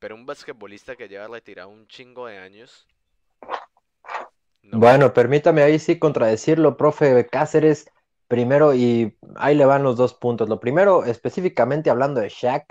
Pero 0.00 0.14
un 0.16 0.26
basquetbolista 0.26 0.96
que 0.96 1.08
lleva 1.08 1.28
retirado 1.28 1.70
un 1.70 1.88
chingo 1.88 2.26
de 2.28 2.38
años, 2.38 2.86
no. 4.62 4.78
Bueno, 4.78 5.12
permítame 5.12 5.62
ahí 5.62 5.78
sí 5.78 5.98
contradecirlo, 5.98 6.76
profe 6.76 7.26
Cáceres. 7.26 7.86
Primero, 8.32 8.72
y 8.72 9.18
ahí 9.36 9.54
le 9.54 9.66
van 9.66 9.82
los 9.82 9.96
dos 9.98 10.14
puntos. 10.14 10.48
Lo 10.48 10.58
primero, 10.58 11.04
específicamente 11.04 11.90
hablando 11.90 12.18
de 12.18 12.30
Shaq, 12.30 12.64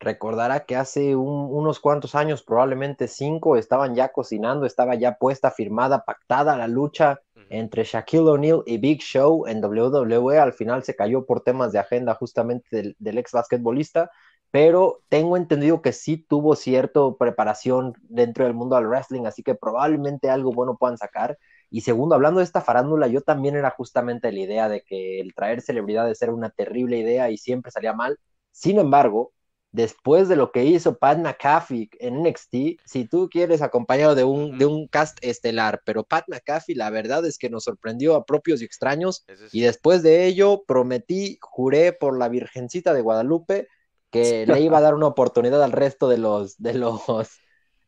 recordará 0.00 0.64
que 0.64 0.74
hace 0.74 1.14
un- 1.14 1.48
unos 1.50 1.80
cuantos 1.80 2.14
años, 2.14 2.42
probablemente 2.42 3.08
cinco, 3.08 3.56
estaban 3.58 3.94
ya 3.94 4.08
cocinando, 4.08 4.64
estaba 4.64 4.94
ya 4.94 5.18
puesta, 5.18 5.50
firmada, 5.50 6.04
pactada 6.06 6.56
la 6.56 6.66
lucha 6.66 7.20
entre 7.50 7.84
Shaquille 7.84 8.22
O'Neal 8.30 8.62
y 8.64 8.78
Big 8.78 9.02
Show 9.02 9.46
en 9.46 9.60
WWE. 9.60 10.38
Al 10.38 10.54
final 10.54 10.82
se 10.82 10.96
cayó 10.96 11.26
por 11.26 11.42
temas 11.42 11.72
de 11.72 11.78
agenda 11.80 12.14
justamente 12.14 12.66
del, 12.74 12.96
del 12.98 13.18
ex 13.18 13.32
basquetbolista, 13.32 14.10
pero 14.50 15.02
tengo 15.10 15.36
entendido 15.36 15.82
que 15.82 15.92
sí 15.92 16.24
tuvo 16.26 16.56
cierta 16.56 17.00
preparación 17.18 17.92
dentro 18.00 18.44
del 18.44 18.54
mundo 18.54 18.76
del 18.76 18.86
wrestling, 18.86 19.26
así 19.26 19.42
que 19.42 19.54
probablemente 19.54 20.30
algo 20.30 20.52
bueno 20.52 20.76
puedan 20.78 20.96
sacar. 20.96 21.38
Y 21.72 21.80
segundo, 21.80 22.14
hablando 22.14 22.40
de 22.40 22.44
esta 22.44 22.60
farándula, 22.60 23.06
yo 23.06 23.22
también 23.22 23.56
era 23.56 23.70
justamente 23.70 24.30
la 24.30 24.40
idea 24.40 24.68
de 24.68 24.82
que 24.82 25.20
el 25.20 25.34
traer 25.34 25.62
celebridades 25.62 26.20
era 26.20 26.30
una 26.30 26.50
terrible 26.50 26.98
idea 26.98 27.30
y 27.30 27.38
siempre 27.38 27.72
salía 27.72 27.94
mal. 27.94 28.18
Sin 28.50 28.78
embargo, 28.78 29.32
después 29.70 30.28
de 30.28 30.36
lo 30.36 30.52
que 30.52 30.66
hizo 30.66 30.98
Pat 30.98 31.18
McAfee 31.18 31.88
en 31.98 32.24
NXT, 32.24 32.78
si 32.84 33.06
tú 33.08 33.30
quieres 33.30 33.62
acompañado 33.62 34.14
de 34.14 34.22
un, 34.22 34.58
de 34.58 34.66
un 34.66 34.86
cast 34.86 35.16
estelar, 35.22 35.80
pero 35.86 36.04
Pat 36.04 36.26
McAfee 36.28 36.74
la 36.74 36.90
verdad 36.90 37.24
es 37.24 37.38
que 37.38 37.48
nos 37.48 37.64
sorprendió 37.64 38.16
a 38.16 38.26
propios 38.26 38.60
y 38.60 38.66
extraños 38.66 39.24
y 39.50 39.62
después 39.62 40.02
de 40.02 40.26
ello 40.26 40.64
prometí, 40.66 41.38
juré 41.40 41.94
por 41.94 42.18
la 42.18 42.28
Virgencita 42.28 42.92
de 42.92 43.00
Guadalupe 43.00 43.68
que 44.10 44.44
le 44.46 44.60
iba 44.60 44.76
a 44.76 44.80
dar 44.82 44.94
una 44.94 45.06
oportunidad 45.06 45.62
al 45.62 45.72
resto 45.72 46.06
de 46.06 46.18
los, 46.18 46.58
de 46.58 46.74
los 46.74 47.00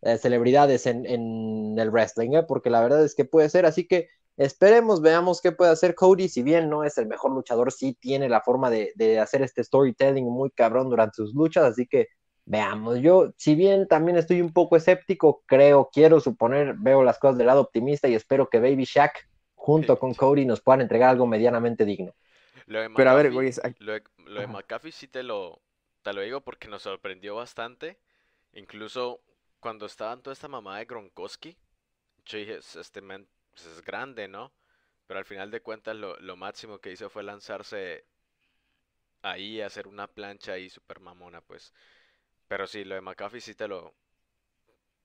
eh, 0.05 0.19
celebridades 0.19 0.87
en, 0.87 1.07
en 1.07 1.79
el 1.79 1.91
wrestling, 1.91 2.35
¿eh? 2.35 2.43
porque 2.43 2.71
la 2.71 2.81
verdad 2.81 3.05
es 3.05 3.15
que 3.15 3.25
puede 3.25 3.49
ser, 3.49 3.67
así 3.67 3.87
que 3.87 4.09
esperemos, 4.37 5.01
veamos 5.01 5.41
qué 5.41 5.53
puede 5.53 5.73
hacer 5.73 5.95
Cody, 5.95 6.29
si 6.29 6.43
bien 6.43 6.71
no 6.71 6.85
es 6.85 6.99
el 6.99 7.07
mejor 7.07 7.33
luchador, 7.33 7.73
sí 7.73 7.97
tiene 7.99 8.29
la 8.29 8.41
forma 8.41 8.71
de, 8.71 8.93
de 8.95 9.19
hacer 9.19 9.43
este 9.43 9.65
storytelling 9.65 10.27
muy 10.27 10.51
cabrón 10.51 10.89
durante 10.91 11.17
sus 11.17 11.35
luchas, 11.35 11.65
así 11.65 11.87
que 11.87 12.09
Veamos, 12.47 12.99
yo, 13.01 13.33
si 13.39 13.55
bien 13.55 13.89
también 13.89 14.19
estoy 14.19 14.43
un 14.43 14.53
poco 14.53 14.77
escéptico, 14.77 15.43
creo, 15.47 15.89
quiero 15.91 16.21
suponer, 16.21 16.75
veo 16.77 17.03
las 17.03 17.19
cosas 17.19 17.39
del 17.39 17.47
lado 17.47 17.63
optimista 17.63 18.07
y 18.07 18.15
espero 18.15 18.51
que 18.51 18.61
Baby 18.61 18.85
Shaq 18.85 19.27
junto 19.55 19.99
con 19.99 20.13
Cody 20.13 20.45
nos 20.45 20.61
puedan 20.61 20.83
entregar 20.83 21.09
algo 21.09 21.27
medianamente 21.27 21.87
digno. 21.87 22.15
Pero 22.67 23.11
a 23.11 23.15
ver, 23.15 23.33
güey, 23.33 23.51
lo 23.79 23.93
de, 23.95 24.03
lo 24.27 24.41
de 24.41 24.47
McAfee 24.47 24.93
sí 24.93 25.09
te 25.09 25.23
lo, 25.23 25.63
te 26.03 26.13
lo 26.13 26.21
digo 26.21 26.43
porque 26.43 26.69
nos 26.69 26.83
sorprendió 26.83 27.35
bastante. 27.35 27.99
Incluso 28.53 29.21
cuando 29.65 29.87
estaban 29.87 30.21
toda 30.21 30.35
esta 30.35 30.47
mamá 30.47 30.77
de 30.77 30.85
Gronkowski, 30.85 31.57
yo 32.27 32.37
dije, 32.37 32.59
este 32.59 33.01
man 33.01 33.27
pues, 33.51 33.65
es 33.65 33.83
grande, 33.83 34.29
¿no? 34.29 34.53
Pero 35.07 35.19
al 35.19 35.25
final 35.25 35.51
de 35.51 35.63
cuentas 35.63 35.97
lo, 35.97 36.21
lo 36.21 36.37
máximo 36.37 36.81
que 36.81 36.93
hizo 36.93 37.09
fue 37.09 37.23
lanzarse 37.23 38.05
ahí, 39.23 39.63
hacer 39.63 39.89
una 39.89 40.07
plancha 40.07 40.53
ahí 40.53 40.69
super 40.69 41.01
mamona, 41.01 41.41
pues. 41.41 41.73
Pero 42.47 42.67
sí, 42.67 42.85
lo 42.85 42.95
de 42.95 43.01
McAfee 43.01 43.41
sí 43.41 43.55
te 43.55 43.67
lo... 43.67 43.95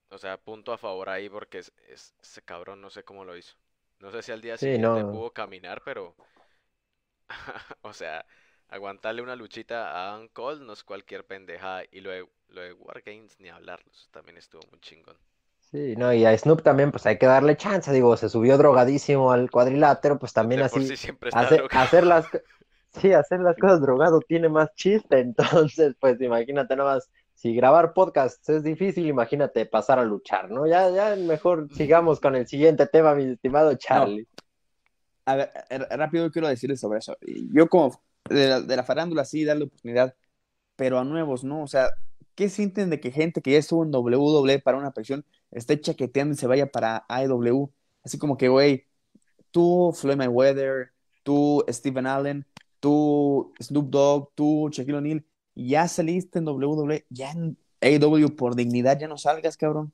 O 0.10 0.18
sea, 0.18 0.36
punto 0.36 0.74
a 0.74 0.78
favor 0.78 1.07
ahí 1.07 1.30
porque 1.30 1.60
es, 1.60 1.72
ese 1.88 2.41
cabrón 2.41 2.82
no 2.82 2.89
sé 2.89 3.05
cómo 3.05 3.24
lo 3.24 3.38
hizo. 3.38 3.55
No 3.99 4.12
sé 4.12 4.22
si 4.22 4.34
al 4.34 4.41
día 4.41 4.57
siguiente 4.57 5.05
pudo 5.05 5.32
caminar, 5.32 5.84
pero... 5.86 6.18
o 7.82 7.93
sea, 7.93 8.26
aguantarle 8.70 9.22
una 9.22 9.36
luchita 9.36 9.92
a 9.92 10.14
Adam 10.14 10.28
Cole 10.30 10.62
no 10.62 10.74
es 10.74 10.84
cualquier 10.84 11.26
pendeja. 11.26 11.82
Y 11.92 12.02
lo 12.02 12.12
de, 12.12 12.26
lo 12.50 12.62
de 12.62 12.74
Wargames 12.74 13.40
ni 13.40 13.50
hablarlos, 13.50 14.10
también 14.12 14.38
estuvo 14.38 14.62
muy 14.70 14.80
chingón. 14.80 15.16
Sí, 15.72 15.96
no, 15.96 16.12
y 16.12 16.26
a 16.26 16.36
Snoop 16.36 16.64
también, 16.64 16.92
pues 16.92 17.06
hay 17.06 17.20
que 17.20 17.28
darle 17.28 17.56
chance, 17.56 17.92
digo, 17.92 18.18
se 18.18 18.28
subió 18.28 18.58
drogadísimo 18.58 19.32
al 19.32 19.52
cuadrilátero, 19.52 20.18
pues 20.18 20.34
también 20.34 20.64
así, 20.64 20.92
hacer, 21.72 22.08
las, 22.08 22.26
sí, 23.00 23.14
hacer 23.14 23.42
las 23.42 23.56
cosas 23.56 23.80
drogado 23.80 24.20
tiene 24.22 24.50
más 24.50 24.74
chiste, 24.74 25.20
entonces, 25.20 25.96
pues 26.00 26.20
imagínate 26.22 26.76
nada 26.76 26.96
más, 26.96 27.12
si 27.36 27.54
grabar 27.54 27.94
podcasts 27.94 28.50
es 28.50 28.64
difícil, 28.64 29.06
imagínate 29.06 29.68
pasar 29.68 30.00
a 30.00 30.04
luchar, 30.04 30.50
¿no? 30.50 30.66
Ya, 30.66 30.90
ya 30.90 31.16
mejor 31.16 31.68
sigamos 31.76 32.20
con 32.20 32.36
el 32.36 32.48
siguiente 32.48 32.88
tema, 32.88 33.14
mi 33.14 33.26
estimado 33.26 33.76
Charlie. 33.76 34.28
A 35.26 35.36
ver, 35.36 35.52
rápido 35.92 36.32
quiero 36.32 36.48
decirles 36.48 36.80
sobre 36.80 36.98
eso. 36.98 37.16
Yo 37.54 37.70
como 37.70 38.02
de 38.30 38.76
la, 38.76 38.84
farándula 38.84 39.26
sí, 39.26 39.46
darle 39.46 39.66
oportunidad, 39.66 40.16
pero 40.76 41.00
a 41.00 41.04
nuevos, 41.04 41.44
¿no? 41.44 41.64
O 41.64 41.68
sea, 41.68 41.90
¿qué 42.36 42.50
sienten 42.50 42.90
de 42.90 43.00
que 43.00 43.12
gente 43.12 43.42
que 43.42 43.52
ya 43.52 43.60
estuvo 43.60 43.84
en 43.84 43.94
WWE 43.94 44.60
para 44.60 44.78
una 44.78 44.92
presión 44.94 45.26
esté 45.52 45.80
chaqueteando 45.80 46.34
y 46.34 46.38
se 46.38 46.48
vaya 46.48 46.72
para 46.72 47.06
AEW. 47.10 47.72
Así 48.04 48.18
como 48.18 48.38
que, 48.38 48.50
güey, 48.50 48.88
tú, 49.52 49.94
Floyd 49.96 50.18
Mayweather, 50.18 50.94
tú, 51.24 51.64
Steven 51.70 52.08
Allen, 52.08 52.46
tú, 52.80 53.54
Snoop 53.62 53.90
Dogg, 53.90 54.32
tú, 54.36 54.70
Shaquille 54.72 54.98
O'Neal, 54.98 55.26
ya 55.56 55.88
saliste 55.88 56.40
en 56.40 56.48
WWE, 56.48 57.06
ya 57.10 57.32
en 57.32 57.58
AEW 57.82 58.36
por 58.36 58.56
dignidad 58.56 59.00
ya 59.00 59.08
no 59.08 59.18
salgas, 59.18 59.58
cabrón. 59.58 59.94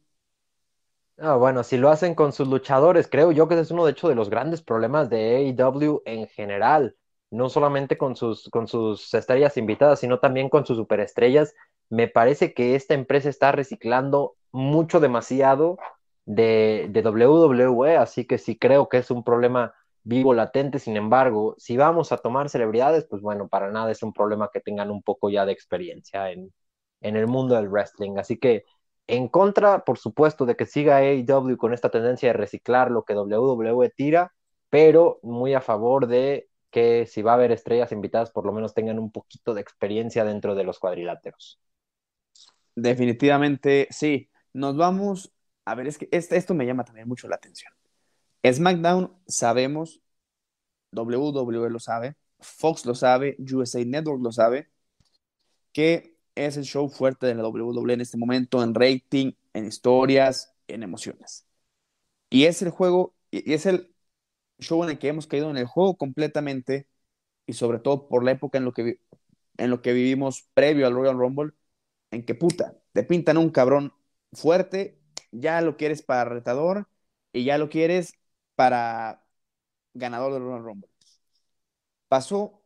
Ah, 1.18 1.36
bueno, 1.36 1.64
si 1.64 1.78
lo 1.78 1.90
hacen 1.90 2.14
con 2.14 2.34
sus 2.34 2.48
luchadores, 2.48 3.08
creo 3.08 3.32
yo 3.32 3.48
que 3.48 3.54
ese 3.54 3.64
es 3.64 3.72
uno 3.72 3.86
de 3.86 3.92
hecho 3.92 4.10
de 4.10 4.16
los 4.16 4.30
grandes 4.30 4.62
problemas 4.62 5.10
de 5.10 5.56
AEW 5.58 6.02
en 6.06 6.28
general, 6.28 6.96
no 7.36 7.50
solamente 7.50 7.98
con 7.98 8.16
sus, 8.16 8.50
con 8.50 8.68
sus 8.68 9.14
estrellas 9.14 9.58
invitadas, 9.58 10.00
sino 10.00 10.20
también 10.20 10.50
con 10.50 10.66
sus 10.66 10.78
superestrellas. 10.78 11.54
Me 11.90 12.08
parece 12.08 12.54
que 12.54 12.76
esta 12.76 12.94
empresa 12.94 13.30
está 13.30 13.52
reciclando 13.52 14.36
mucho 14.52 15.00
demasiado 15.02 15.78
de, 16.26 16.90
WWE, 16.94 17.98
así 17.98 18.26
que 18.26 18.38
sí 18.38 18.58
creo 18.58 18.88
que 18.90 18.98
es 18.98 19.12
un 19.12 19.24
problema 19.24 19.74
vivo, 20.04 20.34
latente. 20.34 20.80
Sin 20.80 20.96
embargo, 20.96 21.56
si 21.58 21.76
vamos 21.76 22.12
a 22.14 22.18
tomar 22.18 22.50
celebridades, 22.50 23.06
pues 23.06 23.22
bueno, 23.22 23.50
para 23.50 23.70
nada 23.70 23.92
es 23.92 24.02
un 24.02 24.14
problema 24.14 24.50
que 24.52 24.62
tengan 24.62 24.90
un 24.90 25.04
poco 25.04 25.30
ya 25.30 25.46
de 25.46 25.52
experiencia 25.52 26.32
en, 26.32 26.54
en 27.02 27.18
el 27.18 27.28
mundo 27.28 27.56
del 27.56 27.68
wrestling. 27.68 28.18
Así 28.18 28.38
que 28.38 28.64
en 29.08 29.28
contra, 29.28 29.84
por 29.84 29.98
supuesto, 30.00 30.46
de 30.46 30.56
que 30.56 30.66
siga 30.66 30.98
AEW 30.98 31.58
con 31.58 31.74
esta 31.74 31.90
tendencia 31.90 32.30
de 32.30 32.34
reciclar 32.34 32.92
lo 32.92 33.04
que 33.04 33.14
WWE 33.14 33.90
tira, 33.90 34.34
pero 34.70 35.20
muy 35.22 35.54
a 35.54 35.62
favor 35.62 36.08
de 36.08 36.48
que 36.76 37.06
si 37.06 37.22
va 37.22 37.32
a 37.32 37.36
haber 37.36 37.54
estrellas 37.54 37.94
invitadas, 37.94 38.32
por 38.32 38.46
lo 38.46 38.52
menos 38.52 38.74
tengan 38.74 39.00
un 39.00 39.10
poquito 39.10 39.54
de 39.54 39.62
experiencia 39.62 40.26
dentro 40.26 40.56
de 40.56 40.66
los 40.66 40.78
cuadriláteros. 40.78 41.58
Definitivamente, 42.76 43.88
sí 43.92 44.30
nos 44.52 44.76
vamos, 44.76 45.32
a 45.64 45.74
ver, 45.74 45.88
es 45.88 45.98
que 45.98 46.10
este, 46.12 46.36
esto 46.36 46.54
me 46.54 46.66
llama 46.66 46.84
también 46.84 47.08
mucho 47.08 47.30
la 47.30 47.38
atención. 47.38 47.72
SmackDown 48.46 49.18
sabemos, 49.26 50.02
WWE 50.92 51.70
lo 51.70 51.80
sabe, 51.80 52.18
Fox 52.42 52.86
lo 52.86 52.94
sabe, 52.94 53.38
USA 53.40 53.86
Network 53.86 54.22
lo 54.22 54.34
sabe, 54.34 54.70
que 55.72 56.18
es 56.36 56.58
el 56.58 56.66
show 56.66 56.90
fuerte 56.90 57.26
de 57.26 57.36
la 57.36 57.48
WWE 57.48 57.94
en 57.94 58.02
este 58.02 58.18
momento 58.18 58.62
en 58.62 58.76
rating, 58.76 59.32
en 59.54 59.66
historias, 59.66 60.54
en 60.68 60.84
emociones. 60.84 61.48
Y 62.30 62.44
es 62.44 62.62
el 62.62 62.70
juego, 62.70 63.16
y 63.32 63.54
es 63.54 63.66
el 63.66 63.95
show 64.60 64.84
en 64.84 64.91
el 64.91 64.99
que 64.99 65.10
hemos 65.10 65.28
caído 65.28 65.49
en 65.49 65.58
el 65.58 65.66
juego 65.66 65.97
completamente 65.97 66.88
y 67.47 67.53
sobre 67.53 67.80
todo 67.80 68.08
por 68.08 68.24
la 68.24 68.32
época 68.32 68.58
en 68.58 68.66
lo 68.66 68.74
que, 68.74 68.99
en 69.58 69.70
lo 69.70 69.82
que 69.82 69.93
vivimos 69.93 70.49
previo 70.53 70.88
al 70.88 70.93
Royal 70.95 71.18
Rumble, 71.18 71.53
en 72.12 72.26
que 72.26 72.36
puta, 72.36 72.76
te 72.93 73.03
pintan 73.03 73.38
un 73.38 73.51
cabrón 73.51 73.93
fuerte, 74.34 74.99
ya 75.32 75.62
lo 75.62 75.78
quieres 75.78 76.03
para 76.03 76.26
retador 76.26 76.89
y 77.34 77.45
ya 77.45 77.58
lo 77.58 77.70
quieres 77.70 78.14
para 78.56 79.26
ganador 79.93 80.34
del 80.34 80.43
Royal 80.43 80.64
Rumble. 80.64 80.89
Pasó 82.08 82.64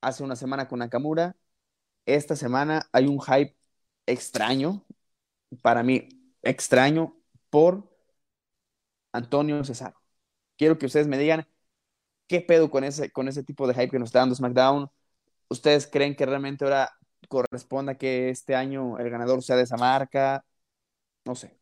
hace 0.00 0.22
una 0.24 0.36
semana 0.36 0.68
con 0.68 0.80
Nakamura. 0.80 1.36
Esta 2.06 2.36
semana 2.36 2.88
hay 2.92 3.06
un 3.06 3.20
hype 3.20 3.56
extraño, 4.06 4.84
para 5.62 5.82
mí 5.82 6.08
extraño, 6.42 7.16
por 7.50 7.88
Antonio 9.12 9.62
Cesaro. 9.64 9.99
Quiero 10.60 10.76
que 10.76 10.84
ustedes 10.84 11.06
me 11.06 11.16
digan 11.16 11.46
qué 12.26 12.42
pedo 12.42 12.70
con 12.70 12.84
ese, 12.84 13.10
con 13.10 13.28
ese 13.28 13.42
tipo 13.42 13.66
de 13.66 13.72
hype 13.72 13.88
que 13.88 13.98
nos 13.98 14.10
está 14.10 14.18
dando 14.18 14.34
SmackDown. 14.34 14.90
¿Ustedes 15.48 15.86
creen 15.86 16.14
que 16.14 16.26
realmente 16.26 16.66
ahora 16.66 16.90
corresponda 17.28 17.94
que 17.94 18.28
este 18.28 18.54
año 18.54 18.98
el 18.98 19.08
ganador 19.08 19.42
sea 19.42 19.56
de 19.56 19.62
esa 19.62 19.78
marca? 19.78 20.44
No 21.24 21.34
sé, 21.34 21.56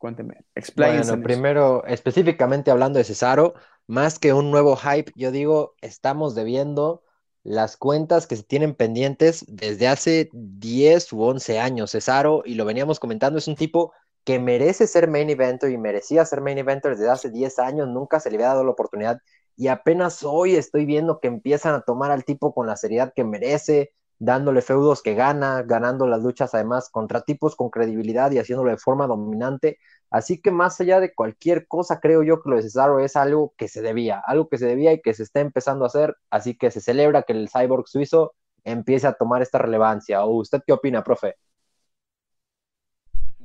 explíquense. 0.57 1.11
Bueno, 1.13 1.23
primero, 1.23 1.85
específicamente 1.87 2.73
hablando 2.73 2.99
de 2.99 3.05
Cesaro, 3.05 3.55
más 3.87 4.19
que 4.19 4.33
un 4.33 4.51
nuevo 4.51 4.75
hype, 4.75 5.13
yo 5.15 5.31
digo, 5.31 5.77
estamos 5.81 6.35
debiendo 6.35 7.05
las 7.45 7.77
cuentas 7.77 8.27
que 8.27 8.35
se 8.35 8.43
tienen 8.43 8.75
pendientes 8.75 9.45
desde 9.47 9.87
hace 9.87 10.29
10 10.33 11.13
u 11.13 11.23
11 11.23 11.61
años. 11.61 11.93
Cesaro, 11.93 12.43
y 12.45 12.57
lo 12.57 12.65
veníamos 12.65 12.99
comentando, 12.99 13.39
es 13.39 13.47
un 13.47 13.55
tipo 13.55 13.93
que 14.29 14.39
merece 14.39 14.87
ser 14.87 15.09
main 15.09 15.31
eventer 15.31 15.71
y 15.71 15.79
merecía 15.79 16.23
ser 16.27 16.43
main 16.43 16.59
eventer 16.59 16.95
desde 16.95 17.09
hace 17.09 17.31
10 17.31 17.59
años, 17.59 17.89
nunca 17.89 18.21
se 18.21 18.29
le 18.31 18.37
había 18.37 18.49
dado 18.49 18.63
la 18.63 18.73
oportunidad 18.73 19.23
y 19.57 19.69
apenas 19.69 20.23
hoy 20.23 20.55
estoy 20.55 20.85
viendo 20.85 21.19
que 21.19 21.29
empiezan 21.29 21.75
a 21.75 21.81
tomar 21.81 22.11
al 22.11 22.27
tipo 22.27 22.53
con 22.53 22.67
la 22.67 22.77
seriedad 22.77 23.15
que 23.17 23.25
merece, 23.25 23.95
dándole 24.19 24.61
feudos 24.61 25.03
que 25.03 25.15
gana, 25.15 25.63
ganando 25.63 26.07
las 26.07 26.23
luchas 26.23 26.55
además 26.55 26.91
contra 26.91 27.23
tipos 27.23 27.57
con 27.57 27.71
credibilidad 27.71 28.31
y 28.31 28.39
haciéndolo 28.39 28.71
de 28.71 28.77
forma 28.77 29.07
dominante. 29.07 29.79
Así 30.11 30.43
que 30.43 30.51
más 30.51 30.79
allá 30.79 31.01
de 31.01 31.15
cualquier 31.15 31.67
cosa, 31.67 31.99
creo 31.99 32.23
yo 32.23 32.43
que 32.43 32.51
lo 32.51 32.57
de 32.57 32.63
Cesaro 32.65 33.01
es 33.01 33.17
algo 33.17 33.55
que 33.57 33.67
se 33.69 33.81
debía, 33.81 34.23
algo 34.27 34.51
que 34.51 34.59
se 34.59 34.67
debía 34.67 34.93
y 34.93 35.01
que 35.01 35.15
se 35.15 35.23
está 35.23 35.41
empezando 35.41 35.87
a 35.87 35.89
hacer. 35.89 36.15
Así 36.29 36.55
que 36.55 36.71
se 36.71 36.83
celebra 36.83 37.23
que 37.23 37.33
el 37.33 37.49
cyborg 37.49 37.89
suizo 37.89 38.35
empiece 38.65 39.07
a 39.07 39.15
tomar 39.15 39.41
esta 39.41 39.57
relevancia. 39.57 40.23
¿O 40.27 40.37
usted 40.37 40.61
qué 40.67 40.75
opina, 40.75 41.03
profe? 41.03 41.37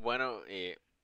Bueno, 0.04 0.42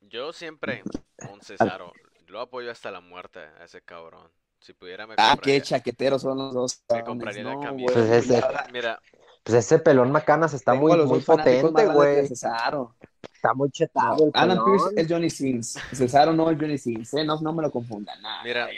yo 0.01 0.33
siempre 0.33 0.83
con 1.27 1.41
Cesaro 1.41 1.93
lo 2.27 2.41
apoyo 2.41 2.69
hasta 2.69 2.91
la 2.91 2.99
muerte 2.99 3.39
a 3.39 3.63
ese 3.63 3.81
cabrón. 3.81 4.29
Si 4.59 4.73
pudiera 4.73 5.07
me 5.07 5.15
Ah, 5.17 5.37
qué 5.41 5.61
chaqueteros 5.61 6.21
son 6.21 6.37
los 6.37 6.53
dos. 6.53 6.83
Me 6.93 7.03
compraría 7.05 7.43
la 7.43 7.57
camisa. 7.59 7.93
Pues 7.93 8.27
Mira, 8.73 9.01
pues 9.43 9.57
ese 9.57 9.79
pelón 9.79 10.11
Macanas 10.11 10.53
está 10.53 10.73
muy, 10.73 10.97
muy 11.05 11.21
potente, 11.21 11.85
güey. 11.87 12.25
Está 12.25 13.53
muy 13.55 13.71
chetado. 13.71 14.29
Alan 14.33 14.59
Pierce 14.65 14.89
es 14.97 15.07
Johnny 15.07 15.29
Sins. 15.29 15.79
Cesaro 15.93 16.33
no 16.33 16.51
es 16.51 16.59
Johnny 16.59 16.77
Sins. 16.77 17.13
¿eh? 17.13 17.23
No, 17.23 17.39
no 17.39 17.53
me 17.53 17.63
lo 17.63 17.71
confundan. 17.71 18.19
Mira, 18.43 18.69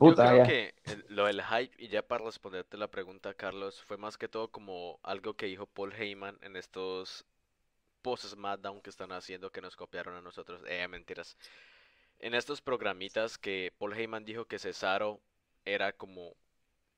yo 0.00 0.14
creo 0.14 0.44
que 0.44 0.74
lo 1.08 1.26
del 1.26 1.42
hype, 1.42 1.74
y 1.78 1.88
ya 1.88 2.00
para 2.00 2.24
responderte 2.24 2.78
la 2.78 2.88
pregunta, 2.88 3.34
Carlos, 3.34 3.82
fue 3.82 3.98
más 3.98 4.16
que 4.16 4.28
todo 4.28 4.48
como 4.48 4.98
algo 5.02 5.34
que 5.34 5.44
dijo 5.44 5.66
Paul 5.66 5.92
Heyman 5.92 6.38
en 6.40 6.56
estos 6.56 7.26
post 8.02 8.26
SmackDown 8.26 8.82
que 8.82 8.90
están 8.90 9.12
haciendo 9.12 9.50
que 9.50 9.62
nos 9.62 9.76
copiaron 9.76 10.16
a 10.16 10.20
nosotros. 10.20 10.62
Eh, 10.66 10.86
mentiras. 10.88 11.36
En 12.18 12.34
estos 12.34 12.60
programitas 12.60 13.38
que 13.38 13.72
Paul 13.78 13.94
Heyman 13.94 14.24
dijo 14.24 14.44
que 14.44 14.58
Cesaro 14.58 15.20
era 15.64 15.92
como 15.92 16.36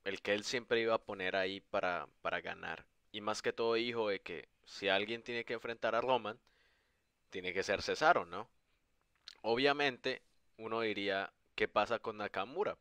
el 0.05 0.21
que 0.21 0.35
él 0.35 0.45
siempre 0.45 0.81
iba 0.81 0.95
a 0.95 1.03
poner 1.03 1.37
ahí 1.37 1.61
para, 1.61 2.09
para 2.23 2.41
ganar. 2.41 2.85
Y 3.13 3.21
más 3.21 3.43
que 3.43 3.53
todo 3.53 3.75
dijo 3.75 4.09
de 4.09 4.21
que 4.21 4.49
si 4.65 4.89
alguien 4.89 5.23
tiene 5.23 5.45
que 5.45 5.55
enfrentar 5.55 5.95
a 5.95 6.01
Roman, 6.01 6.39
tiene 7.31 7.53
que 7.53 7.63
ser 7.63 7.83
Cesaro, 7.83 8.25
¿no? 8.27 8.49
Obviamente, 9.43 10.23
uno 10.57 10.81
diría, 10.81 11.33
¿qué 11.55 11.69
pasa 11.69 11.99
con 11.99 12.19
Nakamura? 12.19 12.77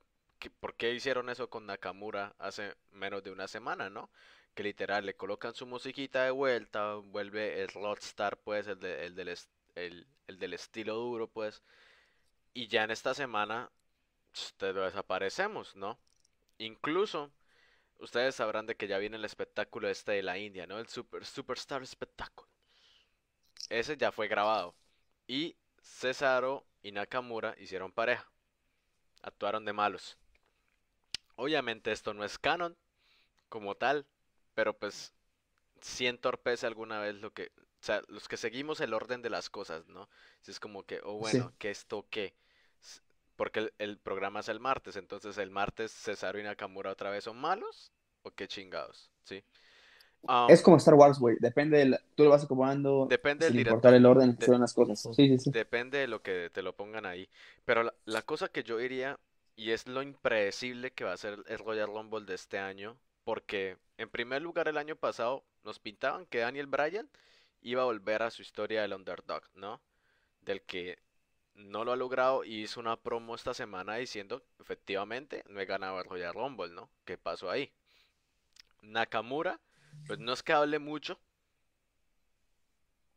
¿Por 0.60 0.76
qué 0.76 0.94
hicieron 0.94 1.30
eso 1.30 1.50
con 1.50 1.66
Nakamura 1.66 2.36
hace 2.38 2.76
menos 2.92 3.24
de 3.24 3.32
una 3.32 3.48
semana, 3.48 3.90
no? 3.90 4.10
Que 4.54 4.64
literal 4.64 5.06
le 5.06 5.16
colocan 5.16 5.54
su 5.54 5.66
musiquita 5.66 6.24
de 6.24 6.32
vuelta, 6.32 6.96
vuelve 6.96 7.68
pues, 8.44 8.68
el, 8.68 8.84
el, 8.86 9.16
del, 9.16 9.38
el, 9.76 10.08
el 10.28 10.40
del 10.40 10.54
estilo 10.54 10.96
duro, 10.96 11.28
pues, 11.28 11.64
y 12.54 12.68
ya 12.68 12.84
en 12.84 12.92
esta 12.92 13.14
semana 13.14 13.72
te 14.58 14.74
desaparecemos, 14.74 15.76
¿no? 15.76 16.00
Incluso 16.58 17.32
ustedes 18.00 18.36
sabrán 18.36 18.66
de 18.66 18.76
que 18.76 18.88
ya 18.88 18.98
viene 18.98 19.18
el 19.18 19.26
espectáculo 19.26 19.90
este 19.90 20.14
de 20.14 20.24
la 20.24 20.38
India, 20.38 20.68
¿no? 20.68 20.80
El 20.80 20.88
Super 20.88 21.26
Superstar 21.26 21.84
Espectáculo. 21.84 22.50
Ese 23.70 23.98
ya 23.98 24.12
fue 24.12 24.28
grabado. 24.28 24.76
Y 25.28 25.56
Cesaro 25.82 26.66
y 26.82 26.92
Nakamura 26.92 27.56
hicieron 27.60 27.92
pareja. 27.92 28.30
Actuaron 29.22 29.66
de 29.66 29.74
malos. 29.74 30.18
Obviamente 31.36 31.92
esto 31.92 32.14
no 32.14 32.24
es 32.24 32.38
canon 32.38 32.78
como 33.50 33.76
tal, 33.76 34.06
pero 34.54 34.78
pues 34.78 35.14
si 35.82 36.08
entorpece 36.08 36.66
alguna 36.66 37.00
vez 37.00 37.16
lo 37.16 37.34
que, 37.34 37.52
o 37.58 37.86
sea, 37.86 38.02
los 38.08 38.28
que 38.28 38.38
seguimos 38.38 38.80
el 38.80 38.94
orden 38.94 39.22
de 39.22 39.30
las 39.30 39.50
cosas, 39.50 39.88
¿no? 39.88 40.10
Si 40.42 40.52
es 40.52 40.60
como 40.60 40.84
que, 40.84 41.02
oh 41.04 41.18
bueno, 41.18 41.54
¿qué 41.58 41.70
esto 41.70 42.08
qué? 42.10 42.36
Porque 43.36 43.74
el, 43.78 43.98
programa 43.98 44.40
es 44.40 44.50
el 44.50 44.60
martes, 44.60 44.96
entonces 44.96 45.38
el 45.38 45.50
martes 45.50 45.92
Cesaro 45.92 46.40
y 46.40 46.44
Nakamura 46.44 46.92
otra 46.92 47.10
vez 47.10 47.26
son 47.26 47.38
malos 47.38 47.92
o 48.22 48.32
qué 48.32 48.48
chingados, 48.48 49.12
¿sí? 49.24 49.44
es 50.48 50.62
como 50.62 50.78
Star 50.78 50.94
Wars, 50.94 51.20
güey. 51.20 51.36
Depende, 51.40 51.78
del, 51.78 52.00
tú 52.16 52.24
lo 52.24 52.30
vas 52.30 52.46
acomodando. 52.46 53.08
Depende 53.10 53.46
del 53.46 53.60
importar 53.60 53.94
el 53.94 54.06
orden 54.06 54.38
de, 54.38 54.46
son 54.46 54.62
las 54.62 54.74
cosas. 54.74 55.02
Sí, 55.02 55.28
sí, 55.28 55.38
sí. 55.38 55.52
Depende 55.52 55.98
de 55.98 56.08
lo 56.08 56.22
que 56.22 56.50
te 56.50 56.62
lo 56.62 56.74
pongan 56.76 57.06
ahí. 57.06 57.28
Pero 57.66 57.84
la, 57.84 57.94
la, 58.06 58.22
cosa 58.22 58.48
que 58.48 58.64
yo 58.64 58.78
diría, 58.78 59.20
y 59.58 59.72
es 59.72 59.86
lo 59.86 60.02
impredecible 60.02 60.92
que 60.92 61.04
va 61.04 61.12
a 61.12 61.18
ser 61.18 61.44
el 61.48 61.60
Royal 61.60 61.88
Rumble 61.88 62.26
de 62.26 62.36
este 62.36 62.58
año, 62.58 62.98
porque 63.24 63.78
en 63.98 64.10
primer 64.10 64.42
lugar 64.42 64.68
el 64.68 64.78
año 64.78 64.96
pasado 64.96 65.44
nos 65.64 65.80
pintaban 65.80 66.26
que 66.26 66.40
Daniel 66.40 66.68
Bryan 66.68 67.10
iba 67.62 67.82
a 67.82 67.86
volver 67.86 68.24
a 68.24 68.32
su 68.32 68.42
historia 68.42 68.82
del 68.82 68.94
underdog, 68.94 69.44
¿no? 69.56 69.82
Del 70.42 70.62
que 70.62 71.00
no 71.56 71.86
lo 71.86 71.92
ha 71.92 71.96
logrado 71.96 72.44
y 72.44 72.64
hizo 72.64 72.80
una 72.80 72.98
promo 72.98 73.36
esta 73.36 73.54
semana 73.54 73.96
diciendo, 73.96 74.44
efectivamente, 74.60 75.44
no 75.48 75.60
he 75.60 75.66
ganado 75.66 76.00
el 76.00 76.06
Royal 76.06 76.34
Rumble, 76.34 76.74
¿no? 76.74 76.90
¿Qué 77.06 77.18
pasó 77.18 77.50
ahí? 77.50 77.72
Nakamura, 78.82 79.60
pues 80.08 80.20
no 80.20 80.34
es 80.34 80.44
que 80.44 80.54
hable 80.54 80.80
mucho, 80.80 81.20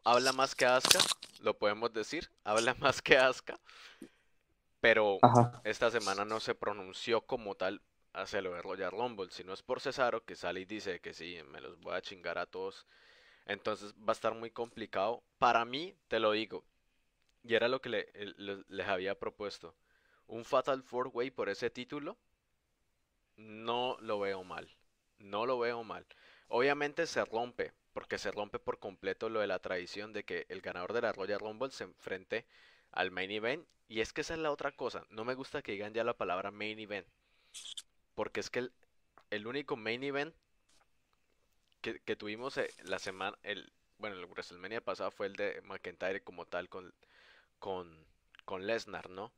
habla 0.04 0.32
más 0.32 0.54
que 0.54 0.66
Asuka, 0.66 1.00
lo 1.40 1.59
podemos 1.59 1.92
decir, 1.92 2.30
habla 2.44 2.74
más 2.74 3.02
que 3.02 3.18
Asuka, 3.18 3.59
pero 4.80 5.18
esta 5.64 5.90
semana 5.90 6.24
no 6.24 6.38
se 6.38 6.54
pronunció 6.54 7.22
como 7.22 7.57
tal 7.57 7.82
hacia 8.16 8.40
lo 8.40 8.52
de 8.52 8.62
Royal 8.62 8.90
Rumble, 8.90 9.30
si 9.30 9.44
no 9.44 9.52
es 9.52 9.62
por 9.62 9.80
Cesaro 9.80 10.24
que 10.24 10.34
sale 10.34 10.60
y 10.60 10.64
dice 10.64 11.00
que 11.00 11.12
sí, 11.14 11.38
me 11.50 11.60
los 11.60 11.78
voy 11.80 11.94
a 11.94 12.00
chingar 12.02 12.38
a 12.38 12.46
todos, 12.46 12.86
entonces 13.46 13.94
va 13.94 14.10
a 14.10 14.12
estar 14.12 14.34
muy 14.34 14.50
complicado. 14.50 15.22
Para 15.38 15.64
mí, 15.64 15.94
te 16.08 16.18
lo 16.18 16.32
digo, 16.32 16.64
y 17.44 17.54
era 17.54 17.68
lo 17.68 17.80
que 17.80 17.90
le, 17.90 18.12
les 18.68 18.88
había 18.88 19.18
propuesto. 19.18 19.74
Un 20.26 20.44
Fatal 20.44 20.82
Four 20.82 21.10
Way 21.12 21.30
por 21.30 21.48
ese 21.48 21.70
título, 21.70 22.16
no 23.36 23.96
lo 24.00 24.18
veo 24.18 24.42
mal. 24.44 24.68
No 25.18 25.46
lo 25.46 25.58
veo 25.58 25.84
mal. 25.84 26.06
Obviamente 26.48 27.06
se 27.06 27.24
rompe, 27.24 27.72
porque 27.92 28.18
se 28.18 28.30
rompe 28.30 28.58
por 28.58 28.78
completo 28.78 29.28
lo 29.28 29.40
de 29.40 29.46
la 29.46 29.58
tradición 29.58 30.12
de 30.12 30.24
que 30.24 30.46
el 30.48 30.60
ganador 30.60 30.92
de 30.92 31.02
la 31.02 31.12
Royal 31.12 31.40
Rumble 31.40 31.70
se 31.70 31.84
enfrente 31.84 32.46
al 32.92 33.10
main 33.10 33.30
event. 33.30 33.66
Y 33.88 34.00
es 34.00 34.12
que 34.12 34.22
esa 34.22 34.34
es 34.34 34.40
la 34.40 34.50
otra 34.50 34.72
cosa. 34.72 35.06
No 35.10 35.24
me 35.24 35.34
gusta 35.34 35.62
que 35.62 35.72
digan 35.72 35.94
ya 35.94 36.04
la 36.04 36.16
palabra 36.16 36.50
main 36.50 36.78
event. 36.78 37.06
Porque 38.16 38.40
es 38.40 38.50
que 38.50 38.58
el, 38.58 38.72
el 39.30 39.46
único 39.46 39.76
main 39.76 40.02
event 40.02 40.34
que, 41.82 42.00
que 42.00 42.16
tuvimos 42.16 42.56
eh, 42.56 42.68
la 42.82 42.98
semana, 42.98 43.38
el, 43.44 43.72
bueno, 43.98 44.16
el 44.16 44.26
WrestleMania 44.26 44.80
pasado 44.80 45.12
fue 45.12 45.26
el 45.26 45.36
de 45.36 45.62
McIntyre 45.62 46.24
como 46.24 46.46
tal 46.46 46.68
con 46.68 46.92
con, 47.58 47.88
con 48.44 48.66
Lesnar, 48.66 49.10
¿no? 49.10 49.32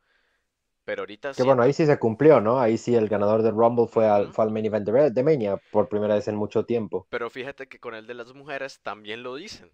Pero 0.85 1.03
ahorita 1.03 1.33
Que 1.35 1.43
bueno, 1.43 1.63
ahí 1.63 1.73
sí 1.75 1.85
se 1.85 1.99
cumplió, 1.99 2.41
¿no? 2.41 2.61
Ahí 2.61 2.79
sí 2.79 2.95
el 2.95 3.09
ganador 3.09 3.43
del 3.43 3.55
Rumble 3.55 3.87
fue 3.87 4.09
al, 4.09 4.33
fue 4.33 4.45
al 4.45 4.51
main 4.51 4.65
event 4.65 4.89
de, 4.89 5.23
Mania 5.23 5.61
por 5.71 5.89
primera 5.89 6.15
vez 6.15 6.29
en 6.29 6.37
mucho 6.37 6.65
tiempo. 6.65 7.07
Pero 7.11 7.29
fíjate 7.29 7.69
que 7.69 7.79
con 7.79 7.95
el 7.95 8.07
de 8.07 8.15
las 8.15 8.33
mujeres 8.33 8.81
también 8.81 9.23
lo 9.23 9.35
dicen. 9.35 9.71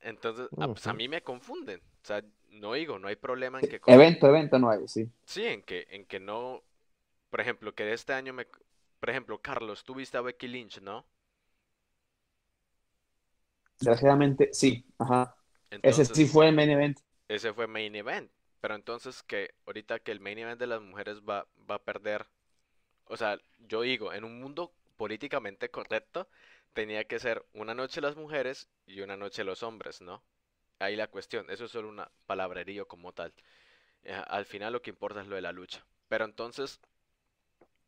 Entonces, 0.00 0.48
ah, 0.58 0.66
pues 0.66 0.84
a 0.88 0.92
mí 0.92 1.06
me 1.06 1.22
confunden. 1.22 1.80
O 2.02 2.06
sea, 2.06 2.24
no 2.50 2.72
digo, 2.72 2.98
no 2.98 3.06
hay 3.06 3.14
problema 3.14 3.60
en 3.60 3.68
que... 3.68 3.80
Evento, 3.86 4.26
evento 4.26 4.58
no 4.58 4.70
hay, 4.70 4.88
sí. 4.88 5.08
Sí, 5.24 5.44
en 5.44 5.62
que, 5.62 5.86
en 5.90 6.04
que 6.04 6.18
no... 6.18 6.64
Por 7.32 7.40
ejemplo, 7.40 7.74
que 7.74 7.90
este 7.94 8.12
año 8.12 8.34
me... 8.34 8.46
Por 9.00 9.08
ejemplo, 9.08 9.40
Carlos, 9.40 9.84
tú 9.84 9.94
viste 9.94 10.18
a 10.18 10.20
Becky 10.20 10.48
Lynch, 10.48 10.82
¿no? 10.82 11.06
Desgraciadamente, 13.80 14.50
sí. 14.52 14.84
Ajá. 14.98 15.34
Ese 15.70 16.04
sí 16.04 16.26
fue 16.26 16.50
el 16.50 16.54
main 16.54 16.68
event 16.68 16.98
ese 17.28 17.54
fue 17.54 17.66
main 17.66 17.96
event. 17.96 18.30
Pero 18.60 18.74
entonces 18.74 19.22
que 19.22 19.54
ahorita 19.64 20.00
que 20.00 20.12
el 20.12 20.20
main 20.20 20.38
event 20.40 20.60
de 20.60 20.66
las 20.66 20.82
mujeres 20.82 21.22
va, 21.22 21.46
va 21.70 21.76
a 21.76 21.82
perder. 21.82 22.26
O 23.06 23.16
sea, 23.16 23.40
yo 23.60 23.80
digo, 23.80 24.12
en 24.12 24.24
un 24.24 24.38
mundo 24.38 24.74
políticamente 24.98 25.70
correcto, 25.70 26.28
tenía 26.74 27.04
que 27.04 27.18
ser 27.18 27.46
una 27.54 27.72
noche 27.74 28.02
las 28.02 28.16
mujeres 28.16 28.68
y 28.84 29.00
una 29.00 29.16
noche 29.16 29.42
los 29.42 29.62
hombres, 29.62 30.02
¿no? 30.02 30.22
Ahí 30.80 30.96
la 30.96 31.06
cuestión, 31.06 31.48
eso 31.48 31.64
es 31.64 31.70
solo 31.70 31.88
una 31.88 32.10
palabrerío 32.26 32.86
como 32.86 33.12
tal. 33.12 33.32
Eh, 34.02 34.12
al 34.12 34.44
final 34.44 34.74
lo 34.74 34.82
que 34.82 34.90
importa 34.90 35.22
es 35.22 35.28
lo 35.28 35.36
de 35.36 35.42
la 35.42 35.52
lucha. 35.52 35.86
Pero 36.08 36.26
entonces, 36.26 36.78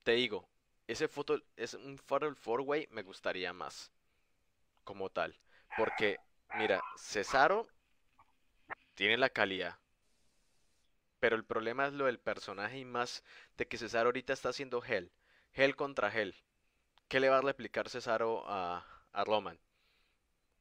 te 0.05 0.12
digo, 0.12 0.48
ese 0.86 1.09
foto, 1.09 1.40
es 1.57 1.74
un 1.74 1.98
Fatal 1.98 2.36
Four 2.36 2.61
Way 2.61 2.88
me 2.90 3.02
gustaría 3.02 3.52
más. 3.52 3.90
Como 4.84 5.11
tal. 5.11 5.34
Porque, 5.76 6.18
mira, 6.57 6.82
Cesaro 6.96 7.66
tiene 8.94 9.16
la 9.16 9.30
calidad. 9.30 9.78
Pero 11.20 11.36
el 11.36 11.44
problema 11.44 11.86
es 11.86 11.94
lo 11.94 12.05
del 12.05 12.20
personaje 12.20 12.78
y 12.78 12.84
más 12.84 13.24
de 13.57 13.66
que 13.66 13.78
Cesaro 13.78 14.09
ahorita 14.09 14.34
está 14.34 14.50
haciendo 14.50 14.84
Hell. 14.84 15.11
Hell 15.55 15.74
contra 15.74 16.12
Hell. 16.12 16.34
¿Qué 17.09 17.18
le 17.18 17.30
va 17.30 17.38
a 17.38 17.42
replicar 17.42 17.88
Cesaro 17.88 18.44
a, 18.46 18.84
a 19.12 19.24
Roman? 19.24 19.59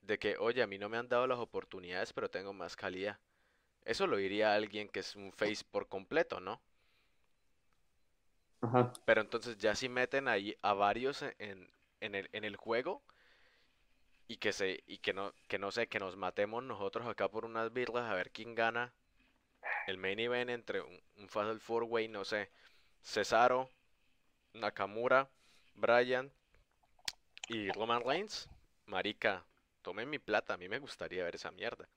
De 0.02 0.20
que, 0.20 0.38
oye, 0.38 0.62
a 0.64 0.68
mí 0.68 0.78
no 0.78 0.88
me 0.88 0.98
han 0.98 1.10
dado 1.10 1.28
las 1.28 1.40
oportunidades, 1.40 2.14
pero 2.14 2.30
tengo 2.30 2.54
más 2.54 2.76
calidad. 2.76 3.20
Eso 3.84 4.08
lo 4.08 4.18
diría 4.18 4.54
alguien 4.56 4.88
que 4.90 5.02
es 5.02 5.16
un 5.16 5.34
face 5.34 5.66
por 5.70 5.88
completo, 5.90 6.40
¿no? 6.40 6.62
Pero 9.06 9.22
entonces 9.22 9.58
ya 9.58 9.76
si 9.76 9.90
meten 9.90 10.28
ahí 10.28 10.56
a 10.62 10.74
varios 10.74 11.22
en, 11.22 11.70
en, 12.00 12.16
el, 12.16 12.30
en 12.32 12.44
el 12.44 12.56
juego, 12.56 13.04
y 14.28 14.38
que 14.38 14.54
se 14.54 14.84
y 14.88 14.98
que 15.00 15.14
no 15.14 15.34
que 15.48 15.60
no 15.60 15.72
sé 15.72 15.88
que 15.88 16.00
nos 16.00 16.16
matemos 16.16 16.64
nosotros 16.64 17.08
acá 17.08 17.28
por 17.30 17.46
unas 17.46 17.72
birras 17.74 18.10
a 18.10 18.14
ver 18.14 18.32
quién 18.32 18.56
gana 18.56 18.94
el 19.88 19.98
main 19.98 20.20
event 20.20 20.50
entre 20.50 20.82
un, 20.82 21.02
un 21.18 21.30
Fatal 21.30 21.60
Four 21.60 21.84
Way 21.84 22.08
no 22.08 22.26
sé. 22.26 22.50
Cesaro 23.02 23.70
Nakamura 24.54 25.30
Bryan 25.76 26.32
y 27.50 27.70
Roman 27.72 28.02
Reigns. 28.04 28.50
Marica 28.86 29.46
tomen 29.82 30.10
mi 30.10 30.20
plata 30.20 30.54
a 30.54 30.58
mí 30.58 30.70
me 30.70 30.80
gustaría 30.80 31.24
ver 31.24 31.36
esa 31.36 31.52
mierda 31.52 31.88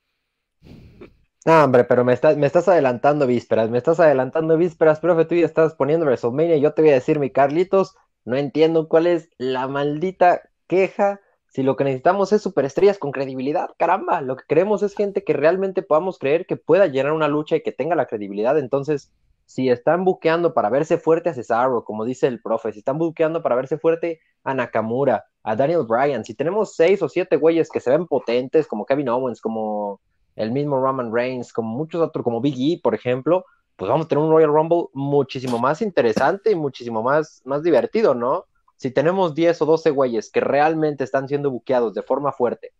no, 1.46 1.64
hombre, 1.64 1.84
pero 1.84 2.04
me 2.04 2.12
estás, 2.12 2.36
me 2.36 2.46
estás 2.46 2.68
adelantando 2.68 3.26
vísperas, 3.26 3.70
me 3.70 3.78
estás 3.78 4.00
adelantando 4.00 4.58
vísperas, 4.58 5.00
profe, 5.00 5.24
tú 5.24 5.34
ya 5.34 5.46
estás 5.46 5.74
poniendo 5.74 6.04
WrestleMania 6.04 6.58
yo 6.58 6.74
te 6.74 6.82
voy 6.82 6.90
a 6.90 6.94
decir, 6.94 7.18
mi 7.18 7.30
Carlitos, 7.30 7.96
no 8.24 8.36
entiendo 8.36 8.88
cuál 8.88 9.06
es 9.06 9.30
la 9.38 9.68
maldita 9.68 10.42
queja 10.66 11.20
si 11.56 11.62
lo 11.62 11.74
que 11.74 11.84
necesitamos 11.84 12.34
es 12.34 12.42
superestrellas 12.42 12.98
con 12.98 13.12
credibilidad, 13.12 13.70
caramba, 13.78 14.20
lo 14.20 14.36
que 14.36 14.44
queremos 14.46 14.82
es 14.82 14.94
gente 14.94 15.24
que 15.24 15.32
realmente 15.32 15.80
podamos 15.80 16.18
creer 16.18 16.44
que 16.44 16.58
pueda 16.58 16.86
llenar 16.86 17.12
una 17.12 17.28
lucha 17.28 17.56
y 17.56 17.62
que 17.62 17.72
tenga 17.72 17.96
la 17.96 18.04
credibilidad. 18.04 18.58
Entonces, 18.58 19.10
si 19.46 19.70
están 19.70 20.04
buqueando 20.04 20.52
para 20.52 20.68
verse 20.68 20.98
fuerte 20.98 21.30
a 21.30 21.32
Cesaro, 21.32 21.82
como 21.82 22.04
dice 22.04 22.26
el 22.26 22.42
profe, 22.42 22.74
si 22.74 22.80
están 22.80 22.98
buqueando 22.98 23.42
para 23.42 23.54
verse 23.54 23.78
fuerte 23.78 24.20
a 24.44 24.52
Nakamura, 24.52 25.24
a 25.44 25.56
Daniel 25.56 25.86
Bryan, 25.88 26.26
si 26.26 26.34
tenemos 26.34 26.76
seis 26.76 27.00
o 27.02 27.08
siete 27.08 27.36
güeyes 27.36 27.70
que 27.70 27.80
se 27.80 27.88
ven 27.88 28.06
potentes, 28.06 28.66
como 28.66 28.84
Kevin 28.84 29.08
Owens, 29.08 29.40
como 29.40 30.02
el 30.36 30.52
mismo 30.52 30.80
Roman 30.80 31.12
Reigns, 31.12 31.52
como 31.52 31.76
muchos 31.76 32.00
otros, 32.00 32.22
como 32.22 32.40
Big 32.40 32.56
E, 32.58 32.80
por 32.80 32.94
ejemplo, 32.94 33.44
pues 33.74 33.88
vamos 33.88 34.06
a 34.06 34.08
tener 34.08 34.24
un 34.24 34.30
Royal 34.30 34.52
Rumble 34.52 34.86
muchísimo 34.94 35.58
más 35.58 35.82
interesante 35.82 36.52
y 36.52 36.54
muchísimo 36.54 37.02
más, 37.02 37.42
más 37.44 37.62
divertido, 37.62 38.14
¿no? 38.14 38.46
si 38.76 38.90
tenemos 38.90 39.34
10 39.34 39.62
o 39.62 39.66
12 39.66 39.90
güeyes 39.90 40.30
que 40.30 40.40
realmente 40.40 41.04
están 41.04 41.28
siendo 41.28 41.50
buqueados 41.50 41.94
de 41.94 42.02
forma 42.02 42.32
fuerte, 42.32 42.72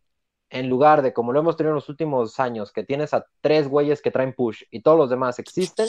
en 0.50 0.68
lugar 0.68 1.02
de 1.02 1.12
como 1.12 1.32
lo 1.32 1.40
hemos 1.40 1.56
tenido 1.56 1.72
en 1.72 1.76
los 1.76 1.88
últimos 1.88 2.38
años, 2.38 2.72
que 2.72 2.84
tienes 2.84 3.14
a 3.14 3.26
tres 3.40 3.68
güeyes 3.68 4.00
que 4.00 4.10
traen 4.10 4.34
push 4.34 4.62
y 4.70 4.82
todos 4.82 4.98
los 4.98 5.10
demás 5.10 5.38
existen, 5.38 5.88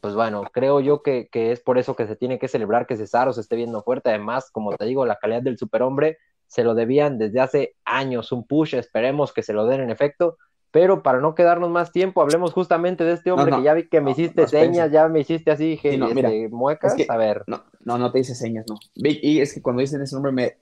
pues 0.00 0.14
bueno, 0.14 0.44
creo 0.52 0.80
yo 0.80 1.02
que, 1.02 1.28
es 1.32 1.60
por 1.60 1.78
eso 1.78 1.94
que 1.94 2.06
se 2.06 2.16
tiene 2.16 2.38
que 2.38 2.48
celebrar 2.48 2.86
que 2.86 2.96
Cesaro 2.96 3.32
se 3.32 3.40
esté 3.40 3.54
viendo 3.54 3.82
fuerte. 3.82 4.08
Además, 4.08 4.50
como 4.50 4.72
te 4.72 4.84
digo, 4.84 5.06
la 5.06 5.16
calidad 5.16 5.42
del 5.42 5.58
superhombre 5.58 6.18
se 6.48 6.64
lo 6.64 6.74
debían 6.74 7.18
desde 7.18 7.40
hace 7.40 7.76
años 7.84 8.32
un 8.32 8.44
push, 8.44 8.74
esperemos 8.74 9.32
que 9.32 9.42
se 9.42 9.52
lo 9.52 9.66
den 9.66 9.80
en 9.80 9.90
efecto. 9.90 10.38
Pero 10.72 11.02
para 11.02 11.20
no 11.20 11.34
quedarnos 11.34 11.68
más 11.68 11.92
tiempo, 11.92 12.22
hablemos 12.22 12.54
justamente 12.54 13.04
de 13.04 13.12
este 13.12 13.30
hombre 13.30 13.54
que 13.54 13.62
ya 13.62 13.74
vi 13.74 13.88
que 13.88 14.00
me 14.00 14.12
hiciste 14.12 14.48
señas, 14.48 14.90
ya 14.90 15.06
me 15.06 15.20
hiciste 15.20 15.50
así, 15.50 15.78
que 15.78 15.94
este, 15.94 16.48
muecas. 16.48 16.96
a 17.08 17.16
ver. 17.18 17.44
No, 17.46 17.62
no, 17.84 17.98
no 17.98 18.10
te 18.10 18.20
hice 18.20 18.34
señas, 18.34 18.64
no. 18.66 18.76
y 18.94 19.40
es 19.40 19.52
que 19.52 19.60
cuando 19.60 19.80
dicen 19.80 20.00
ese 20.00 20.14
nombre 20.14 20.32
me, 20.32 20.56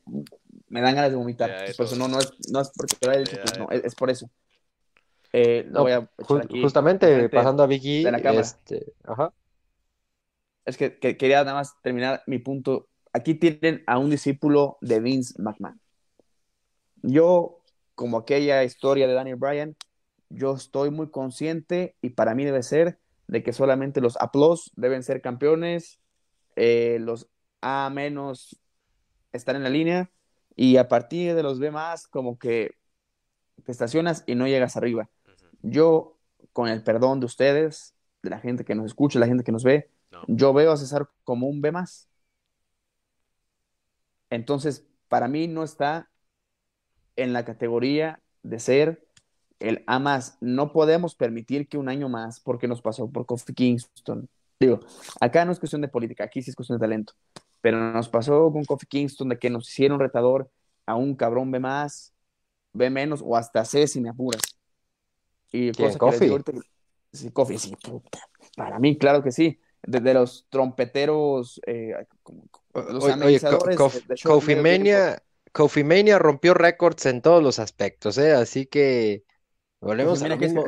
me 0.69 0.81
dan 0.81 0.97
ganas 0.97 1.13
de 1.13 1.17
vomitar. 1.17 1.51
por 1.77 1.87
eso 1.87 1.95
no, 1.95 2.09
no 2.09 2.19
es, 2.19 2.33
no 2.51 2.61
es 2.61 2.73
porque 2.77 2.97
lo 3.03 3.11
haya 3.13 3.21
dicho, 3.21 3.37
pues, 3.41 3.59
no, 3.59 3.71
es, 3.71 3.95
por 3.95 4.11
eso. 4.11 4.29
Eh, 5.33 5.65
no, 5.71 5.83
voy 5.83 5.93
a 5.93 5.99
aquí 5.99 6.61
justamente 6.61 7.29
pasando 7.29 7.63
a 7.63 7.67
Vicky, 7.69 8.05
este, 8.05 8.93
ajá. 9.05 9.33
Es 10.65 10.77
que, 10.77 10.99
que, 10.99 11.17
quería 11.17 11.45
nada 11.45 11.55
más 11.55 11.81
terminar 11.83 12.25
mi 12.27 12.41
punto. 12.41 12.89
Aquí 13.13 13.35
tienen 13.35 13.85
a 13.87 13.99
un 13.99 14.11
discípulo 14.11 14.77
de 14.81 14.99
Vince 14.99 15.41
McMahon. 15.41 15.81
Yo, 17.03 17.63
como 17.95 18.19
aquella 18.19 18.65
historia 18.65 19.07
de 19.07 19.15
Daniel 19.15 19.37
Bryan, 19.37 19.77
yo 20.31 20.55
estoy 20.55 20.91
muy 20.91 21.11
consciente 21.11 21.97
y 22.01 22.11
para 22.11 22.35
mí 22.35 22.45
debe 22.45 22.62
ser 22.62 22.99
de 23.26 23.43
que 23.43 23.53
solamente 23.53 24.01
los 24.01 24.16
A 24.16 24.31
deben 24.76 25.03
ser 25.03 25.20
campeones, 25.20 26.01
eh, 26.57 26.99
los 27.01 27.28
A 27.61 27.91
menos 27.93 28.61
están 29.33 29.57
en 29.57 29.64
la 29.64 29.68
línea 29.68 30.11
y 30.57 30.76
a 30.76 30.89
partir 30.89 31.35
de 31.35 31.43
los 31.43 31.59
B 31.59 31.70
más 31.70 32.07
como 32.09 32.39
que 32.39 32.76
te 33.64 33.72
estacionas 33.72 34.24
y 34.26 34.35
no 34.35 34.47
llegas 34.47 34.76
arriba. 34.76 35.11
Yo, 35.62 36.16
con 36.53 36.68
el 36.68 36.83
perdón 36.83 37.20
de 37.20 37.26
ustedes, 37.26 37.95
de 38.22 38.31
la 38.31 38.39
gente 38.39 38.64
que 38.64 38.74
nos 38.74 38.87
escucha, 38.87 39.18
la 39.18 39.26
gente 39.26 39.45
que 39.45 39.53
nos 39.53 39.64
ve, 39.64 39.91
yo 40.26 40.53
veo 40.53 40.72
a 40.72 40.76
César 40.76 41.09
como 41.24 41.49
un 41.49 41.61
B 41.61 41.72
más. 41.72 42.09
Entonces, 44.31 44.87
para 45.09 45.28
mí 45.28 45.49
no 45.49 45.64
está 45.64 46.09
en 47.16 47.33
la 47.33 47.45
categoría 47.45 48.22
de 48.43 48.59
ser 48.59 49.07
el 49.61 49.85
A 49.87 49.99
más. 49.99 50.37
No 50.41 50.73
podemos 50.73 51.15
permitir 51.15 51.69
que 51.69 51.79
un 51.79 51.89
año 51.89 52.09
más, 52.09 52.41
porque 52.41 52.67
nos 52.67 52.83
pasó 52.83 53.09
por 53.09 53.27
Kofi 53.27 53.53
Kingston. 53.53 54.29
Digo, 54.59 54.81
acá 55.21 55.45
no 55.45 55.53
es 55.53 55.59
cuestión 55.59 55.81
de 55.81 55.89
política, 55.89 56.25
aquí 56.25 56.43
sí 56.43 56.51
es 56.51 56.57
cuestión 56.57 56.79
de 56.79 56.85
talento. 56.85 57.13
Pero 57.61 57.79
nos 57.93 58.09
pasó 58.09 58.51
con 58.53 58.65
Kofi 58.65 58.87
Kingston 58.87 59.29
de 59.29 59.39
que 59.39 59.51
nos 59.51 59.69
hicieron 59.69 60.01
retador 60.01 60.51
a 60.87 60.97
un 60.97 61.15
cabrón 61.15 61.51
B 61.51 61.61
más, 61.61 62.13
B 62.73 62.91
menos 62.91 63.23
o 63.25 63.37
hasta 63.37 63.65
C 63.65 63.87
si 63.87 64.01
me 64.01 64.09
apuras. 64.09 64.43
Y 65.53 65.73
¿Quién, 65.73 65.97
Kofi? 65.97 66.31
sí, 67.13 67.31
Kofi, 67.31 67.59
sí, 67.59 67.75
puta. 67.77 68.21
Para 68.57 68.79
mí, 68.79 68.97
claro 68.99 69.23
que 69.23 69.33
sí. 69.33 69.61
Desde 69.83 70.13
los 70.13 70.47
trompeteros, 70.51 71.61
eh, 71.67 71.95
los 72.75 73.05
oye, 73.05 73.41
Kofi 74.23 74.57
Mania, 74.57 75.23
Kofi 75.53 75.85
Mania 75.85 76.19
rompió 76.19 76.53
récords 76.53 77.07
en 77.07 77.23
todos 77.23 77.43
los 77.43 77.59
aspectos, 77.59 78.19
¿eh? 78.19 78.33
Así 78.33 78.67
que 78.67 79.25
volvemos 79.81 80.22
a 80.22 80.28
lo 80.28 80.37
mismo. 80.37 80.64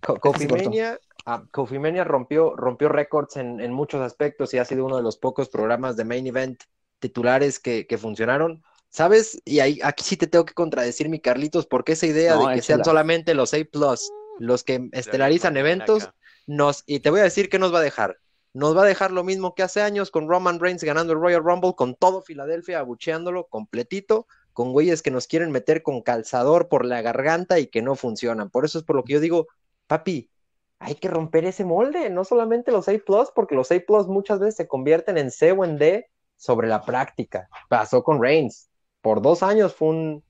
Kofi 0.00 0.46
Mania, 0.46 0.98
ah, 1.24 1.44
Mania 1.80 2.04
rompió, 2.04 2.54
rompió 2.56 2.90
récords 2.90 3.36
en, 3.36 3.60
en, 3.60 3.72
muchos 3.72 4.02
aspectos 4.02 4.52
y 4.52 4.58
ha 4.58 4.64
sido 4.64 4.84
uno 4.84 4.98
de 4.98 5.02
los 5.02 5.16
pocos 5.16 5.48
programas 5.48 5.96
de 5.96 6.04
main 6.04 6.26
event 6.26 6.62
titulares 6.98 7.58
que, 7.58 7.86
que 7.86 7.96
funcionaron. 7.96 8.62
¿Sabes? 8.90 9.40
Y 9.44 9.58
ahí, 9.58 9.80
aquí 9.82 10.04
sí 10.04 10.16
te 10.16 10.28
tengo 10.28 10.44
que 10.44 10.54
contradecir, 10.54 11.08
mi 11.08 11.18
Carlitos, 11.18 11.66
porque 11.66 11.92
esa 11.92 12.06
idea 12.06 12.36
de 12.36 12.54
que 12.54 12.62
sean 12.62 12.84
solamente 12.84 13.34
los 13.34 13.52
A 13.52 13.58
Plus 13.64 14.08
los 14.38 14.64
que 14.64 14.88
estelarizan 14.92 15.56
eventos, 15.56 16.10
nos, 16.46 16.84
y 16.86 17.00
te 17.00 17.10
voy 17.10 17.20
a 17.20 17.24
decir 17.24 17.48
que 17.48 17.58
nos 17.58 17.72
va 17.72 17.78
a 17.78 17.82
dejar. 17.82 18.18
Nos 18.52 18.76
va 18.76 18.82
a 18.82 18.86
dejar 18.86 19.10
lo 19.10 19.24
mismo 19.24 19.54
que 19.54 19.64
hace 19.64 19.82
años 19.82 20.10
con 20.10 20.28
Roman 20.28 20.60
Reigns 20.60 20.84
ganando 20.84 21.12
el 21.12 21.20
Royal 21.20 21.42
Rumble, 21.42 21.74
con 21.76 21.96
todo 21.96 22.22
Filadelfia 22.22 22.78
abucheándolo 22.78 23.46
completito, 23.48 24.26
con 24.54 24.72
güeyes 24.72 25.02
que 25.02 25.10
nos 25.10 25.26
quieren 25.26 25.50
meter 25.50 25.82
con 25.82 26.00
calzador 26.00 26.68
por 26.68 26.86
la 26.86 27.02
garganta 27.02 27.58
y 27.58 27.66
que 27.66 27.82
no 27.82 27.96
funcionan. 27.96 28.48
Por 28.48 28.64
eso 28.64 28.78
es 28.78 28.84
por 28.84 28.96
lo 28.96 29.04
que 29.04 29.14
yo 29.14 29.20
digo, 29.20 29.48
papi, 29.86 30.30
hay 30.78 30.94
que 30.94 31.08
romper 31.08 31.44
ese 31.44 31.64
molde, 31.64 32.08
no 32.08 32.24
solamente 32.24 32.72
los 32.72 32.88
A 32.88 32.92
porque 33.34 33.54
los 33.54 33.70
A 33.72 33.76
muchas 34.06 34.38
veces 34.38 34.56
se 34.56 34.68
convierten 34.68 35.18
en 35.18 35.30
C 35.30 35.52
o 35.52 35.64
en 35.64 35.76
D 35.76 36.06
sobre 36.36 36.68
la 36.68 36.82
práctica. 36.82 37.48
Pasó 37.68 38.02
con 38.02 38.22
Reigns. 38.22 38.70
Por 39.02 39.20
dos 39.20 39.42
años 39.42 39.74
fue 39.74 39.88
un 39.88 40.24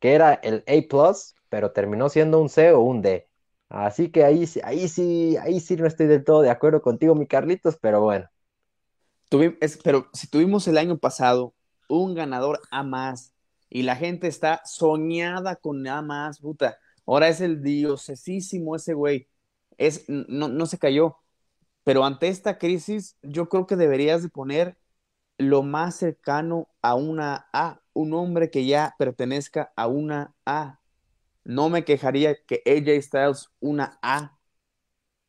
que 0.00 0.14
era 0.14 0.34
el 0.34 0.64
A 0.66 1.22
pero 1.48 1.72
terminó 1.72 2.08
siendo 2.08 2.40
un 2.40 2.48
C 2.48 2.72
o 2.72 2.80
un 2.80 3.00
D. 3.00 3.28
Así 3.68 4.10
que 4.10 4.24
ahí, 4.24 4.48
ahí 4.64 4.88
sí, 4.88 5.36
ahí 5.36 5.60
sí 5.60 5.76
no 5.76 5.86
estoy 5.86 6.06
del 6.06 6.24
todo 6.24 6.42
de 6.42 6.50
acuerdo 6.50 6.80
contigo, 6.82 7.14
mi 7.14 7.26
Carlitos, 7.26 7.76
pero 7.80 8.00
bueno. 8.00 8.28
pero 9.84 10.08
si 10.12 10.28
tuvimos 10.28 10.66
el 10.68 10.78
año 10.78 10.98
pasado 10.98 11.54
un 11.88 12.14
ganador 12.14 12.60
a 12.70 12.82
más 12.82 13.34
y 13.70 13.82
la 13.82 13.96
gente 13.96 14.28
está 14.28 14.62
soñada 14.64 15.56
con 15.56 15.86
A 15.86 16.02
más, 16.02 16.40
puta, 16.40 16.78
ahora 17.06 17.28
es 17.28 17.40
el 17.40 17.62
diosesísimo 17.62 18.76
ese 18.76 18.94
güey, 18.94 19.28
es, 19.78 20.04
no, 20.08 20.48
no 20.48 20.66
se 20.66 20.78
cayó, 20.78 21.18
pero 21.84 22.04
ante 22.04 22.28
esta 22.28 22.58
crisis 22.58 23.16
yo 23.22 23.48
creo 23.48 23.66
que 23.66 23.76
deberías 23.76 24.22
de 24.22 24.28
poner 24.28 24.76
lo 25.38 25.62
más 25.62 25.96
cercano 25.96 26.68
a 26.82 26.94
una 26.94 27.48
A, 27.52 27.80
un 27.92 28.12
hombre 28.14 28.50
que 28.50 28.66
ya 28.66 28.94
pertenezca 28.98 29.72
a 29.76 29.86
una 29.86 30.34
A, 30.44 30.80
no 31.44 31.70
me 31.70 31.84
quejaría 31.84 32.36
que 32.44 32.62
AJ 32.66 33.02
Styles, 33.02 33.48
una 33.60 33.98
A, 34.02 34.38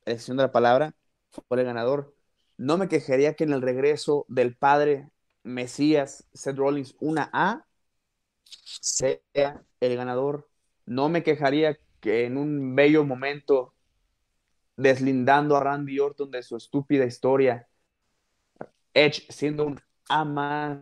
excepción 0.06 0.38
de 0.38 0.44
la 0.44 0.52
palabra, 0.52 0.94
fue 1.32 1.60
el 1.60 1.66
ganador. 1.66 2.14
No 2.58 2.78
me 2.78 2.90
quejaría 2.90 3.36
que 3.36 3.46
en 3.46 3.54
el 3.54 3.62
regreso 3.62 4.26
del 4.28 4.56
padre 4.58 5.10
Mesías, 5.44 6.28
Seth 6.34 6.58
Rollins, 6.58 6.96
una 7.00 7.30
A, 7.32 7.66
sea 8.82 9.64
el 9.80 9.96
ganador. 9.96 10.50
No 10.86 11.10
me 11.10 11.24
quejaría 11.24 11.78
que 12.00 12.26
en 12.26 12.38
un 12.38 12.76
bello 12.76 13.06
momento, 13.06 13.74
deslindando 14.78 15.56
a 15.58 15.64
Randy 15.64 16.00
Orton 16.00 16.32
de 16.32 16.44
su 16.44 16.56
estúpida 16.58 17.06
historia, 17.06 17.68
Edge 18.94 19.26
siendo 19.30 19.66
un 19.66 19.80
A 20.10 20.26
más, 20.26 20.80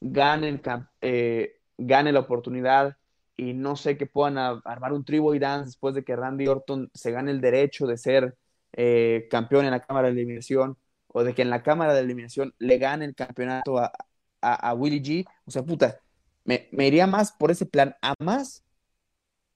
gane, 0.00 0.60
eh, 1.00 1.60
gane 1.76 2.12
la 2.12 2.20
oportunidad 2.20 2.96
y 3.36 3.52
no 3.52 3.76
sé 3.76 3.96
que 3.96 4.06
puedan 4.06 4.38
armar 4.38 4.92
un 4.92 5.04
tribo 5.04 5.34
y 5.34 5.38
dance 5.38 5.66
después 5.66 5.94
de 5.94 6.04
que 6.04 6.16
Randy 6.16 6.46
Orton 6.46 6.90
se 6.94 7.10
gane 7.10 7.30
el 7.30 7.40
derecho 7.40 7.86
de 7.86 7.98
ser 7.98 8.36
eh, 8.72 9.26
campeón 9.30 9.64
en 9.64 9.72
la 9.72 9.80
Cámara 9.80 10.08
de 10.08 10.14
Eliminación 10.14 10.76
o 11.08 11.24
de 11.24 11.34
que 11.34 11.42
en 11.42 11.50
la 11.50 11.62
Cámara 11.62 11.94
de 11.94 12.00
Eliminación 12.00 12.54
le 12.58 12.78
gane 12.78 13.04
el 13.04 13.14
campeonato 13.14 13.78
a, 13.78 13.92
a, 14.40 14.74
Willie 14.74 15.02
G. 15.02 15.26
O 15.46 15.50
sea, 15.50 15.62
puta, 15.62 16.00
me, 16.44 16.68
iría 16.72 17.06
más 17.06 17.32
por 17.32 17.50
ese 17.50 17.66
plan 17.66 17.96
a 18.02 18.14
más, 18.18 18.64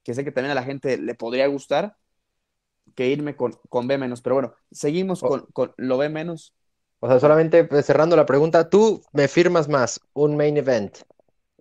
que 0.02 0.14
sé 0.14 0.24
que 0.24 0.32
también 0.32 0.52
a 0.52 0.54
la 0.54 0.64
gente 0.64 0.98
le 0.98 1.14
podría 1.14 1.46
gustar, 1.46 1.96
que 2.94 3.08
irme 3.08 3.36
con, 3.36 3.52
con 3.68 3.86
B 3.86 3.98
menos. 3.98 4.22
Pero 4.22 4.36
bueno, 4.36 4.54
seguimos 4.70 5.20
con, 5.20 5.46
con 5.52 5.74
lo 5.76 5.98
B 5.98 6.08
menos. 6.08 6.54
O 7.00 7.08
sea, 7.08 7.20
solamente 7.20 7.64
pues, 7.64 7.86
cerrando 7.86 8.16
la 8.16 8.26
pregunta, 8.26 8.70
¿tú 8.70 9.02
me 9.12 9.28
firmas 9.28 9.68
más 9.68 10.00
un 10.14 10.36
main 10.36 10.56
event? 10.56 10.98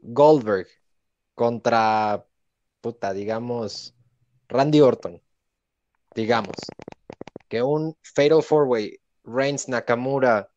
Goldberg 0.02 0.68
contra, 1.36 2.26
puta, 2.82 3.14
digamos, 3.14 3.96
Randy 4.48 4.82
Orton, 4.82 5.22
digamos, 6.16 6.56
que 7.48 7.62
un 7.62 7.96
Fatal 8.02 8.42
Four 8.42 8.68
Way, 8.68 9.00
Reigns, 9.24 9.68
Nakamura, 9.68 10.50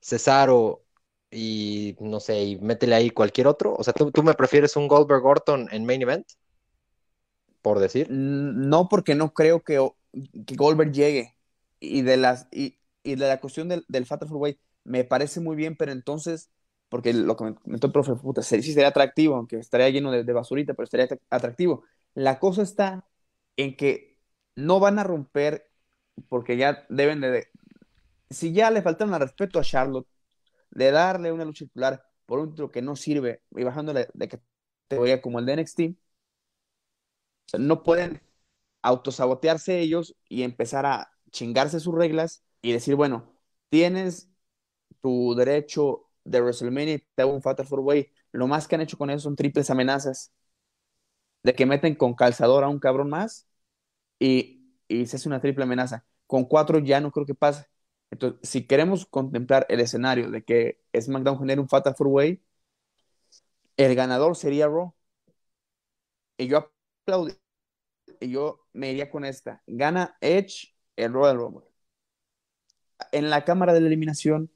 Cesaro 0.00 0.84
y 1.32 1.96
no 2.00 2.20
sé, 2.20 2.42
y 2.42 2.56
métele 2.60 2.94
ahí 2.94 3.10
cualquier 3.10 3.46
otro. 3.46 3.74
O 3.74 3.82
sea, 3.82 3.92
¿tú, 3.94 4.22
me 4.22 4.34
prefieres 4.34 4.76
un 4.76 4.88
Goldberg 4.88 5.24
Orton 5.24 5.68
en 5.72 5.84
main 5.84 6.02
event? 6.02 6.26
Por 7.62 7.78
decir. 7.80 8.08
No, 8.10 8.88
porque 8.88 9.14
no 9.14 9.32
creo 9.34 9.62
que, 9.62 9.78
Goldberg 10.56 10.92
llegue. 10.92 11.34
Y 11.80 12.02
de 12.02 12.16
las 12.16 12.48
y, 12.52 12.78
de 13.04 13.16
la 13.16 13.40
cuestión 13.40 13.68
del, 13.68 13.84
del 13.88 14.06
Fatal 14.06 14.28
Four 14.28 14.38
Way, 14.38 14.58
me 14.84 15.04
parece 15.04 15.40
muy 15.40 15.56
bien, 15.56 15.76
pero 15.76 15.92
entonces 15.92 16.50
porque 16.92 17.14
lo 17.14 17.38
que 17.38 17.44
me 17.44 17.54
comentó 17.54 17.86
el 17.86 17.92
profe, 17.94 18.14
puta, 18.16 18.42
sí 18.42 18.62
sería 18.62 18.88
atractivo, 18.88 19.34
aunque 19.36 19.56
estaría 19.56 19.88
lleno 19.88 20.10
de, 20.10 20.30
basurita, 20.30 20.74
pero 20.74 20.84
estaría 20.84 21.08
atractivo. 21.30 21.84
La 22.12 22.38
cosa 22.38 22.60
está 22.60 23.08
en 23.56 23.78
que 23.78 24.18
no 24.56 24.78
van 24.78 24.98
a 24.98 25.02
romper, 25.02 25.70
porque 26.28 26.58
ya 26.58 26.84
deben 26.90 27.22
de, 27.22 27.48
si 28.28 28.52
ya 28.52 28.70
le 28.70 28.82
faltaron 28.82 29.14
al 29.14 29.22
respeto 29.22 29.58
a 29.58 29.62
Charlotte, 29.62 30.06
de 30.72 30.92
darle 30.92 31.32
una 31.32 31.46
lucha 31.46 31.66
titular 31.66 32.04
por 32.26 32.40
un 32.40 32.50
título 32.50 32.72
que 32.72 32.82
no 32.82 32.96
sirve 32.96 33.42
y 33.56 33.64
bajándole 33.64 34.08
de 34.14 34.28
categoría 34.88 35.22
como 35.22 35.40
el 35.40 35.46
de 35.46 35.54
NXT, 35.54 35.98
no 37.58 37.82
pueden 37.82 38.20
autosabotearse 38.82 39.80
ellos 39.80 40.16
y 40.28 40.42
empezar 40.42 40.86
a 40.86 41.12
chingarse 41.30 41.80
sus 41.80 41.94
reglas 41.94 42.44
y 42.62 42.72
decir, 42.72 42.94
bueno, 42.96 43.34
tienes 43.70 44.30
tu 45.02 45.34
derecho 45.36 46.08
de 46.24 46.40
WrestleMania 46.42 46.94
y 46.96 46.98
te 47.14 47.22
hago 47.22 47.34
un 47.34 47.42
Fatal 47.42 47.66
Four 47.66 47.80
Way. 47.80 48.12
Lo 48.32 48.46
más 48.48 48.68
que 48.68 48.76
han 48.76 48.82
hecho 48.82 48.98
con 48.98 49.10
eso 49.10 49.20
son 49.24 49.36
triples 49.36 49.70
amenazas 49.70 50.32
de 51.42 51.54
que 51.54 51.66
meten 51.66 51.94
con 51.94 52.14
calzador 52.14 52.64
a 52.64 52.68
un 52.68 52.78
cabrón 52.78 53.10
más 53.10 53.48
y, 54.20 54.74
y 54.88 55.06
se 55.06 55.16
hace 55.18 55.28
una 55.30 55.40
triple 55.42 55.64
amenaza. 55.64 56.06
Con 56.28 56.46
cuatro 56.46 56.80
ya 56.80 57.00
no 57.02 57.12
creo 57.12 57.26
que 57.26 57.36
pase. 57.36 57.66
Entonces, 58.12 58.40
si 58.48 58.66
queremos 58.66 59.06
contemplar 59.06 59.66
el 59.70 59.80
escenario 59.80 60.30
de 60.30 60.44
que 60.44 60.80
SmackDown 60.98 61.38
genere 61.40 61.60
un 61.62 61.68
Fatal 61.68 61.94
Four 61.96 62.08
Way, 62.08 62.42
el 63.76 63.94
ganador 63.94 64.36
sería 64.36 64.66
Raw. 64.68 64.94
Y 66.36 66.48
yo 66.48 66.58
aplaudí. 66.58 67.32
Y 68.20 68.30
yo 68.30 68.66
me 68.72 68.90
iría 68.92 69.10
con 69.10 69.24
esta. 69.24 69.62
Gana 69.66 70.16
Edge 70.20 70.74
el 70.96 71.12
Royal 71.12 71.38
Rumble. 71.38 71.66
En 73.12 73.30
la 73.30 73.44
cámara 73.44 73.72
de 73.72 73.80
la 73.80 73.86
eliminación, 73.88 74.50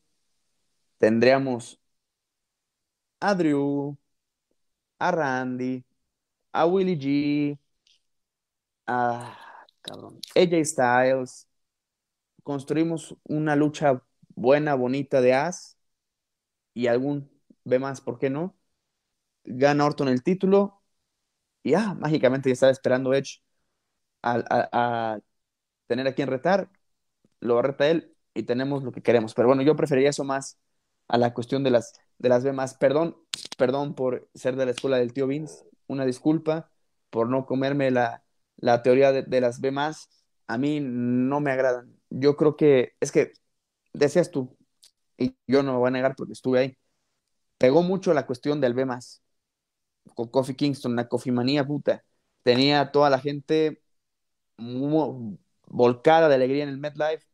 tendríamos 0.99 1.81
a 3.21 3.35
Drew, 3.35 3.97
a 4.99 5.11
Randy, 5.11 5.85
a 6.53 6.67
Willie 6.67 6.99
G, 6.99 7.59
a 8.87 9.37
cabrón, 9.83 10.21
AJ 10.35 10.65
Styles. 10.65 11.46
Construimos 12.47 13.17
una 13.25 13.57
lucha 13.57 14.05
buena, 14.37 14.77
bonita 14.77 15.21
de 15.21 15.35
As 15.35 15.77
y 16.75 16.89
algún 16.89 17.31
ve 17.65 17.79
más, 17.79 18.01
¿por 18.01 18.19
qué 18.19 18.31
no? 18.31 18.57
Gana 19.45 19.87
Orton 19.87 20.09
el 20.09 20.23
título 20.25 20.83
y 21.63 21.73
ya, 21.73 21.95
mágicamente 21.95 22.51
ya 22.51 22.55
estaba 22.55 22.73
esperando 22.73 23.15
Edge 23.15 23.41
a, 24.23 24.43
a 24.73 25.21
tener 25.89 26.07
a 26.09 26.15
quien 26.15 26.29
retar, 26.29 26.71
lo 27.41 27.63
reta 27.63 27.89
él 27.89 28.17
y 28.35 28.45
tenemos 28.45 28.85
lo 28.85 28.93
que 28.93 29.03
queremos. 29.03 29.35
Pero 29.35 29.49
bueno, 29.49 29.63
yo 29.63 29.77
preferiría 29.77 30.11
eso 30.11 30.25
más 30.25 30.59
a 31.09 31.19
la 31.19 31.35
cuestión 31.35 31.65
de 31.65 31.71
las, 31.73 31.95
de 32.19 32.29
las 32.31 32.45
B 32.45 32.53
más. 32.53 32.75
Perdón, 32.77 33.17
perdón 33.59 33.95
por 33.95 34.29
ser 34.35 34.57
de 34.57 34.67
la 34.67 34.73
escuela 34.73 34.99
del 34.99 35.13
tío 35.15 35.27
Vince, 35.29 35.65
una 35.89 36.05
disculpa 36.07 36.71
por 37.11 37.29
no 37.31 37.47
comerme 37.47 37.91
la, 37.93 38.25
la 38.57 38.83
teoría 38.83 39.13
de, 39.13 39.23
de, 39.25 39.41
las 39.43 39.61
B 39.61 39.71
más. 39.73 40.11
A 40.49 40.59
mí 40.59 40.81
no 40.83 41.41
me 41.41 41.53
agradan. 41.53 41.96
Yo 42.11 42.37
creo 42.37 42.57
que, 42.57 42.95
es 43.01 43.13
que 43.13 43.33
decías 43.93 44.31
tú, 44.31 44.57
y 45.19 45.37
yo 45.47 45.63
no 45.63 45.73
me 45.73 45.79
voy 45.79 45.89
a 45.89 45.91
negar 45.93 46.17
porque 46.17 46.33
estuve 46.35 46.59
ahí, 46.61 46.79
pegó 47.59 47.83
mucho 47.83 48.15
la 48.15 48.27
cuestión 48.27 48.61
del 48.61 48.75
B 48.75 48.85
más. 48.87 49.23
Con 50.15 50.29
Kofi 50.29 50.55
Kingston, 50.55 50.97
la 50.97 51.09
Kofi 51.09 51.31
manía 51.33 51.67
puta. 51.67 52.05
Tenía 52.43 52.93
toda 52.93 53.11
la 53.11 53.19
gente 53.19 53.83
volcada 55.67 56.29
de 56.29 56.35
alegría 56.35 56.65
en 56.65 56.71
el 56.71 56.79
MetLife, 56.79 57.25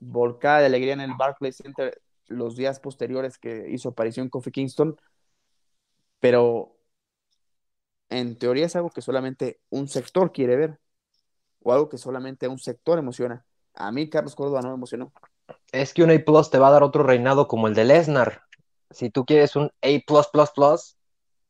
volcada 0.00 0.60
de 0.60 0.66
alegría 0.66 0.94
en 0.94 1.00
el 1.00 1.14
Barclays 1.16 1.56
Center 1.56 2.00
los 2.28 2.56
días 2.56 2.80
posteriores 2.80 3.38
que 3.38 3.66
hizo 3.70 3.90
aparición 3.90 4.28
Kofi 4.28 4.50
Kingston, 4.50 4.96
pero 6.20 6.76
en 8.08 8.38
teoría 8.38 8.66
es 8.66 8.76
algo 8.76 8.90
que 8.90 9.02
solamente 9.02 9.60
un 9.70 9.88
sector 9.88 10.32
quiere 10.32 10.56
ver, 10.56 10.80
o 11.62 11.72
algo 11.72 11.88
que 11.88 11.98
solamente 11.98 12.48
un 12.48 12.58
sector 12.58 12.98
emociona. 12.98 13.44
A 13.74 13.92
mí 13.92 14.08
Carlos 14.08 14.34
Córdoba 14.34 14.62
no 14.62 14.68
me 14.68 14.74
emocionó. 14.74 15.12
Es 15.72 15.92
que 15.92 16.02
un 16.02 16.10
A 16.10 16.18
Plus 16.18 16.50
te 16.50 16.58
va 16.58 16.68
a 16.68 16.72
dar 16.72 16.82
otro 16.82 17.02
reinado 17.02 17.48
como 17.48 17.68
el 17.68 17.74
de 17.74 17.84
Lesnar. 17.84 18.42
Si 18.90 19.10
tú 19.10 19.24
quieres 19.24 19.56
un 19.56 19.70
A 19.82 19.88
Plus 20.06 20.28
Plus 20.28 20.50
Plus, 20.50 20.96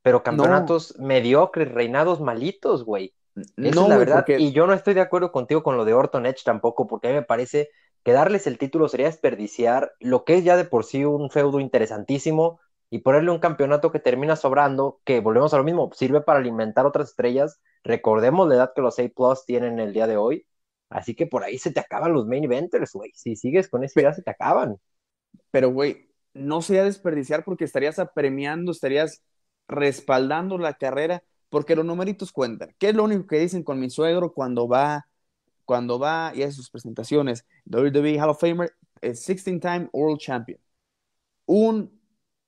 pero 0.03 0.23
campeonatos 0.23 0.95
no. 0.99 1.07
mediocres, 1.07 1.73
reinados 1.73 2.21
malitos, 2.21 2.85
güey. 2.85 3.15
Esa 3.57 3.75
no, 3.75 3.83
es 3.83 3.89
la 3.89 3.97
verdad. 3.97 4.17
Porque... 4.17 4.39
Y 4.39 4.53
yo 4.53 4.67
no 4.67 4.73
estoy 4.73 4.95
de 4.95 5.01
acuerdo 5.01 5.33
contigo 5.33 5.63
con 5.63 5.77
lo 5.77 5.85
de 5.85 5.95
Orton 5.95 6.27
Edge 6.27 6.43
tampoco, 6.45 6.87
porque 6.87 7.09
a 7.09 7.11
mí 7.11 7.17
me 7.17 7.23
parece 7.23 7.71
que 8.03 8.13
darles 8.13 8.47
el 8.47 8.59
título 8.59 8.89
sería 8.89 9.07
desperdiciar 9.07 9.93
lo 9.99 10.25
que 10.25 10.37
es 10.37 10.45
ya 10.45 10.57
de 10.57 10.65
por 10.65 10.85
sí 10.85 11.05
un 11.05 11.31
feudo 11.31 11.59
interesantísimo 11.59 12.61
y 12.91 12.99
ponerle 12.99 13.31
un 13.31 13.39
campeonato 13.39 13.91
que 13.91 13.99
termina 13.99 14.37
sobrando, 14.37 15.01
que 15.05 15.21
volvemos 15.21 15.55
a 15.55 15.57
lo 15.57 15.65
mismo, 15.65 15.91
sirve 15.95 16.21
para 16.21 16.39
alimentar 16.39 16.87
otras 16.87 17.09
estrellas. 17.09 17.61
Recordemos 17.83 18.47
la 18.47 18.57
edad 18.57 18.73
que 18.75 18.83
los 18.83 18.99
A 18.99 19.03
Plus 19.09 19.45
tienen 19.47 19.81
el 19.81 19.93
día 19.93 20.07
de 20.07 20.17
hoy. 20.17 20.47
Así 20.91 21.15
que 21.15 21.27
por 21.27 21.45
ahí 21.45 21.59
se 21.59 21.73
te 21.73 21.81
acaban 21.81 22.13
los 22.13 22.27
main 22.27 22.45
eventers, 22.45 22.93
güey. 22.93 23.11
Si 23.15 23.37
sigues 23.37 23.69
con 23.69 23.85
esa 23.85 24.01
idea, 24.01 24.15
se 24.15 24.23
te 24.23 24.31
acaban. 24.31 24.77
Pero, 25.51 25.71
güey, 25.71 26.11
no 26.35 26.63
sería 26.63 26.85
desperdiciar 26.85 27.45
porque 27.45 27.65
estarías 27.65 27.99
apremiando, 27.99 28.73
estarías 28.73 29.23
respaldando 29.69 30.59
la 30.59 30.75
carrera, 30.75 31.23
porque 31.49 31.77
los 31.77 31.85
numeritos 31.85 32.33
cuentan. 32.33 32.75
¿Qué 32.79 32.91
es 32.91 32.95
lo 32.95 33.05
único 33.05 33.27
que 33.27 33.39
dicen 33.39 33.63
con 33.63 33.81
mi 33.81 33.91
suegro 33.91 34.33
cuando 34.33 34.69
va, 34.69 35.07
cuando 35.65 35.99
va 35.99 36.33
y 36.35 36.43
hace 36.43 36.53
sus 36.53 36.71
presentaciones? 36.71 37.47
WWE 37.67 38.21
Hall 38.21 38.31
of 38.31 38.41
Famer, 38.41 38.73
16-time 39.01 39.89
World 39.93 40.19
Champion. 40.19 40.59
Un 41.47 42.01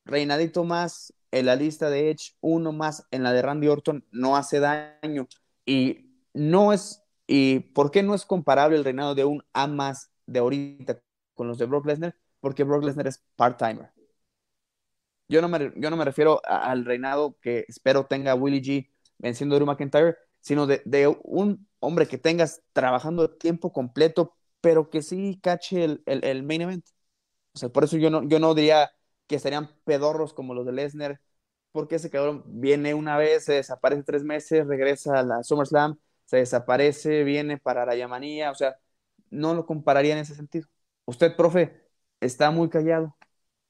reinadito 0.04 0.64
más 0.64 1.12
en 1.30 1.46
la 1.46 1.56
lista 1.56 1.90
de 1.90 2.10
Edge, 2.10 2.34
uno 2.40 2.72
más 2.72 3.06
en 3.10 3.22
la 3.22 3.32
de 3.32 3.42
Randy 3.42 3.68
Orton, 3.68 4.04
no 4.10 4.36
hace 4.36 4.60
daño. 4.60 5.28
Y 5.64 6.10
no 6.34 6.72
es, 6.72 7.02
y 7.26 7.60
¿por 7.60 7.90
qué 7.90 8.02
no 8.02 8.14
es 8.14 8.24
comparable 8.24 8.76
el 8.76 8.84
reinado 8.84 9.14
de 9.14 9.24
un 9.24 9.42
A 9.52 9.66
más 9.66 10.10
de 10.26 10.38
ahorita 10.40 11.00
con 11.34 11.48
los 11.48 11.58
de 11.58 11.66
Brock 11.66 11.86
Lesnar? 11.86 12.16
Porque 12.40 12.64
Brock 12.64 12.84
Lesnar 12.84 13.06
es 13.06 13.24
part-timer. 13.36 13.90
Yo 15.28 15.42
no, 15.42 15.48
me, 15.48 16.04
refiero 16.04 16.40
al 16.44 16.84
reinado 16.84 17.36
que 17.40 17.64
espero 17.68 18.06
tenga 18.06 18.34
Willie 18.36 18.62
G 18.62 18.90
venciendo 19.18 19.56
a 19.56 19.58
Drew 19.58 19.66
McIntyre, 19.66 20.16
sino 20.40 20.66
de, 20.66 21.18
un 21.24 21.68
hombre 21.80 22.06
que 22.06 22.18
tengas 22.18 22.62
trabajando 22.72 23.30
tiempo 23.30 23.72
completo, 23.72 24.34
pero 24.60 24.88
que 24.88 25.02
sí 25.02 25.40
cache 25.42 25.98
el, 26.06 26.42
main 26.44 26.62
event. 26.62 26.86
O 27.54 27.58
sea, 27.58 27.68
por 27.70 27.84
eso 27.84 27.96
yo 27.96 28.10
no, 28.10 28.54
diría 28.54 28.92
que 29.26 29.36
estarían 29.36 29.70
pedorros 29.84 30.32
como 30.32 30.54
los 30.54 30.66
de 30.66 30.72
Lesnar, 30.72 31.20
porque 31.72 31.96
ese 31.96 32.10
cabrón 32.10 32.44
viene 32.46 32.94
una 32.94 33.16
vez, 33.18 33.46
desaparece 33.46 34.04
tres 34.04 34.22
meses, 34.24 34.66
regresa 34.66 35.18
a 35.18 35.22
la 35.24 35.42
SummerSlam, 35.42 35.98
se 36.26 36.38
desaparece, 36.38 37.24
viene 37.24 37.58
para 37.58 37.86
la 37.86 37.96
Yamanía, 37.96 38.50
o 38.50 38.54
sea, 38.54 38.76
no 39.30 39.54
lo 39.54 39.66
compararía 39.66 40.12
en 40.12 40.20
ese 40.20 40.34
sentido. 40.34 40.68
Usted, 41.06 41.36
profe, 41.36 41.82
está 42.20 42.50
muy 42.50 42.68
callado 42.68 43.16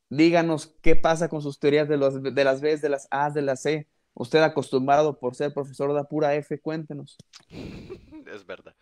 díganos 0.09 0.75
qué 0.83 0.97
pasa 0.97 1.29
con 1.29 1.43
sus 1.43 1.59
teorías 1.59 1.89
de, 1.89 1.97
los, 1.97 2.23
de 2.23 2.45
las 2.45 2.61
Bs, 2.61 2.81
de 2.81 2.89
las 2.89 3.09
As, 3.11 3.35
de 3.35 3.43
las 3.43 3.63
C. 3.63 3.89
Usted 4.15 4.43
acostumbrado 4.43 5.19
por 5.19 5.35
ser 5.35 5.53
profesor 5.53 5.93
de 5.93 6.05
pura 6.05 6.35
F, 6.35 6.59
cuéntenos. 6.61 7.17
es 7.49 8.47
verdad. 8.47 8.75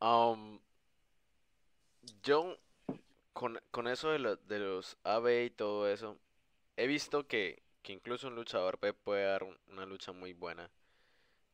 Um, 0.00 0.60
yo, 2.22 2.56
con, 3.32 3.58
con 3.70 3.88
eso 3.88 4.10
de, 4.10 4.18
lo, 4.18 4.36
de, 4.36 4.58
los 4.58 4.96
AB 5.02 5.46
y 5.46 5.50
todo 5.50 5.88
eso, 5.88 6.18
he 6.76 6.86
visto 6.86 7.26
que, 7.26 7.62
que 7.82 7.92
incluso 7.92 8.28
un 8.28 8.36
luchador 8.36 8.78
P 8.78 8.92
puede 8.92 9.24
dar 9.24 9.44
una 9.72 9.86
lucha 9.86 10.12
muy 10.12 10.34
buena 10.34 10.70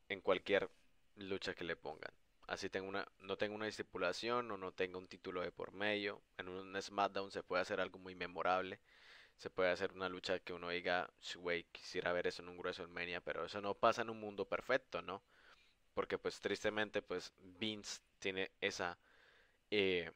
en 0.09 0.21
cualquier 0.21 0.69
lucha 1.17 1.55
que 1.55 1.65
le 1.65 1.77
pongan. 1.77 2.13
Así 2.49 2.69
tengo 2.69 2.89
una, 2.89 3.07
no 3.21 3.37
tengo 3.39 3.55
una 3.55 3.69
estipulación 3.69 4.51
o 4.51 4.57
no 4.57 4.73
tengo 4.73 4.99
un 4.99 5.09
título 5.09 5.41
de 5.43 5.53
por 5.53 5.73
medio. 5.73 6.23
En 6.39 6.49
un 6.49 6.81
SmackDown 6.81 7.31
se 7.31 7.43
puede 7.43 7.63
hacer 7.63 7.81
algo 7.81 7.99
muy 7.99 8.15
memorable 8.15 8.81
se 9.39 9.51
puede 9.51 9.71
hacer 9.71 9.93
una 9.93 10.09
lucha 10.09 10.39
que 10.41 10.53
uno 10.53 10.71
diga, 10.71 11.11
güey, 11.37 11.65
quisiera 11.73 12.13
ver 12.13 12.27
eso 12.29 12.43
en 12.43 12.49
un 12.49 12.59
grueso 12.59 12.85
en 12.85 13.23
pero 13.25 13.45
eso 13.47 13.61
no 13.61 13.75
pasa 13.75 14.03
en 14.03 14.11
un 14.11 14.21
mundo 14.21 14.47
perfecto, 14.47 15.03
¿no? 15.03 15.23
Porque 15.95 16.19
pues 16.19 16.41
tristemente 16.41 17.03
pues 17.03 17.33
Vince 17.39 18.01
tiene 18.21 18.53
esa 18.61 18.99
eh, 19.71 20.13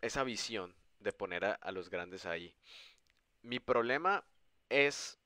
esa 0.00 0.24
visión 0.24 0.74
de 1.00 1.12
poner 1.12 1.44
a, 1.44 1.52
a 1.54 1.70
los 1.72 1.88
grandes 1.90 2.26
ahí. 2.26 2.54
Mi 3.42 3.60
problema 3.60 4.24
es, 4.70 5.18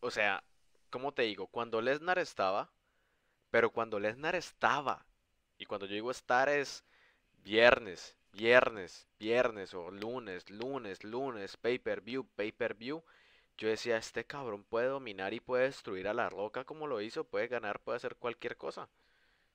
o 0.00 0.10
sea, 0.10 0.42
¿cómo 0.90 1.12
te 1.12 1.22
digo? 1.22 1.46
Cuando 1.48 1.80
Lesnar 1.80 2.18
estaba, 2.18 2.70
pero 3.50 3.70
cuando 3.70 4.00
Lesnar 4.00 4.34
estaba, 4.36 5.06
y 5.58 5.66
cuando 5.66 5.86
yo 5.86 5.94
digo 5.94 6.10
estar 6.10 6.48
es 6.48 6.84
viernes, 7.44 8.16
viernes, 8.32 9.06
viernes 9.18 9.74
o 9.74 9.90
lunes, 9.90 10.50
lunes, 10.50 11.04
lunes, 11.04 11.56
pay 11.56 11.78
per 11.78 12.00
view, 12.02 12.26
pay 12.36 12.52
per 12.52 12.74
view. 12.74 13.02
Yo 13.58 13.68
decía, 13.68 13.96
este 13.98 14.24
cabrón 14.26 14.64
puede 14.64 14.88
dominar 14.88 15.34
y 15.34 15.40
puede 15.40 15.64
destruir 15.64 16.08
a 16.08 16.14
la 16.14 16.28
roca 16.30 16.64
como 16.64 16.86
lo 16.86 17.00
hizo, 17.00 17.24
puede 17.24 17.48
ganar, 17.48 17.80
puede 17.80 17.96
hacer 17.96 18.16
cualquier 18.16 18.56
cosa. 18.56 18.88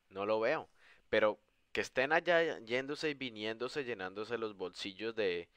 No 0.10 0.26
lo 0.26 0.40
veo. 0.40 0.70
Pero 1.10 1.40
que 1.72 1.82
estén 1.82 2.12
allá 2.12 2.60
yéndose 2.60 3.10
y 3.10 3.14
viniéndose, 3.16 3.84
llenándose 3.84 4.38
los 4.38 4.56
bolsillos 4.56 5.16
de, 5.16 5.50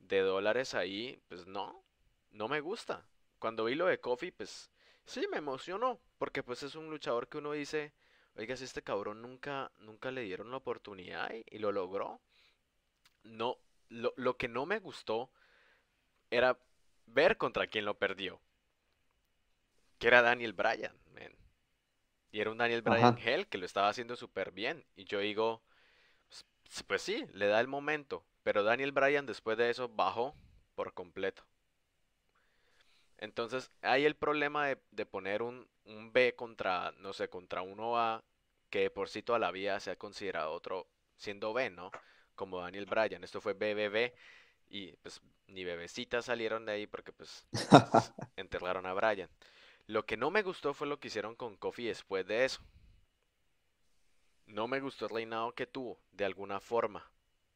de 0.00 0.20
dólares 0.20 0.74
ahí, 0.74 1.20
pues 1.28 1.46
no, 1.46 1.84
no 2.32 2.48
me 2.48 2.60
gusta. 2.60 3.06
Cuando 3.38 3.64
vi 3.66 3.74
lo 3.76 3.86
de 3.86 4.00
Kofi, 4.00 4.30
pues 4.32 4.70
sí 5.04 5.26
me 5.30 5.38
emocionó, 5.38 6.00
porque 6.18 6.42
pues 6.42 6.62
es 6.62 6.74
un 6.74 6.90
luchador 6.90 7.28
que 7.28 7.38
uno 7.38 7.52
dice, 7.52 7.92
oiga, 8.36 8.56
si 8.56 8.64
este 8.64 8.82
cabrón 8.82 9.22
nunca, 9.22 9.70
nunca 9.78 10.10
le 10.10 10.22
dieron 10.22 10.50
la 10.50 10.58
oportunidad 10.58 11.32
y, 11.32 11.44
y 11.56 11.58
lo 11.58 11.72
logró 11.72 12.20
no, 13.24 13.58
lo, 13.88 14.12
lo, 14.16 14.36
que 14.36 14.48
no 14.48 14.66
me 14.66 14.78
gustó 14.78 15.30
era 16.30 16.58
ver 17.06 17.36
contra 17.36 17.66
quién 17.66 17.84
lo 17.84 17.98
perdió. 17.98 18.40
Que 19.98 20.08
era 20.08 20.22
Daniel 20.22 20.52
Bryan, 20.52 20.96
man. 21.14 21.34
Y 22.30 22.40
era 22.40 22.50
un 22.50 22.58
Daniel 22.58 22.82
Bryan 22.82 23.14
Ajá. 23.14 23.18
Hell 23.24 23.46
que 23.46 23.58
lo 23.58 23.66
estaba 23.66 23.88
haciendo 23.88 24.16
súper 24.16 24.52
bien. 24.52 24.84
Y 24.96 25.04
yo 25.04 25.20
digo, 25.20 25.62
pues, 26.28 26.82
pues 26.86 27.02
sí, 27.02 27.26
le 27.32 27.46
da 27.46 27.60
el 27.60 27.68
momento. 27.68 28.24
Pero 28.42 28.62
Daniel 28.62 28.92
Bryan 28.92 29.26
después 29.26 29.56
de 29.56 29.70
eso 29.70 29.88
bajó 29.88 30.34
por 30.74 30.92
completo. 30.92 31.44
Entonces 33.24 33.72
hay 33.82 34.04
el 34.04 34.16
problema 34.16 34.66
de, 34.68 34.78
de 34.90 35.06
poner 35.06 35.42
un, 35.42 35.68
un, 35.84 36.12
B 36.12 36.34
contra, 36.34 36.92
no 36.98 37.12
sé, 37.12 37.28
contra 37.28 37.62
uno 37.62 37.98
A 37.98 38.24
que 38.70 38.90
por 38.90 39.08
sí 39.08 39.22
toda 39.22 39.38
la 39.38 39.50
vida 39.50 39.78
se 39.80 39.90
ha 39.90 39.96
considerado 39.96 40.52
otro 40.52 40.86
siendo 41.16 41.52
B, 41.52 41.70
¿no? 41.70 41.90
como 42.34 42.60
Daniel 42.60 42.86
Bryan. 42.86 43.24
Esto 43.24 43.40
fue 43.40 43.54
BBB 43.54 44.12
y 44.68 44.92
pues 44.96 45.20
ni 45.46 45.64
bebecitas 45.64 46.26
salieron 46.26 46.66
de 46.66 46.72
ahí 46.72 46.86
porque 46.86 47.12
pues, 47.12 47.46
pues 47.50 48.12
enterraron 48.36 48.86
a 48.86 48.92
Bryan. 48.92 49.30
Lo 49.86 50.06
que 50.06 50.16
no 50.16 50.30
me 50.30 50.42
gustó 50.42 50.74
fue 50.74 50.86
lo 50.86 50.98
que 50.98 51.08
hicieron 51.08 51.34
con 51.36 51.56
Kofi 51.56 51.84
después 51.84 52.26
de 52.26 52.44
eso. 52.44 52.60
No 54.46 54.68
me 54.68 54.80
gustó 54.80 55.06
el 55.06 55.14
reinado 55.14 55.52
que 55.52 55.66
tuvo, 55.66 55.98
de 56.12 56.24
alguna 56.24 56.60
forma. 56.60 57.10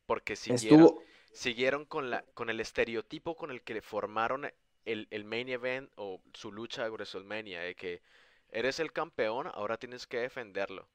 Porque 0.07 0.37
siguieron, 0.37 0.81
Estuvo... 0.81 1.03
siguieron 1.33 1.85
con, 1.85 2.11
la, 2.11 2.23
con 2.35 2.51
el 2.51 2.61
estereotipo 2.61 3.37
con 3.37 3.51
el 3.51 3.63
que 3.63 3.81
formaron 3.83 4.51
el, 4.93 5.09
el 5.11 5.25
main 5.25 5.49
event 5.49 5.91
o 5.97 6.21
su 6.35 6.53
lucha 6.53 6.85
a 6.85 6.91
WrestleMania, 6.91 7.61
de 7.61 7.75
que 7.75 8.03
eres 8.51 8.81
el 8.81 8.93
campeón, 8.93 9.49
ahora 9.55 9.77
tienes 9.79 10.07
que 10.07 10.19
defenderlo. 10.19 10.89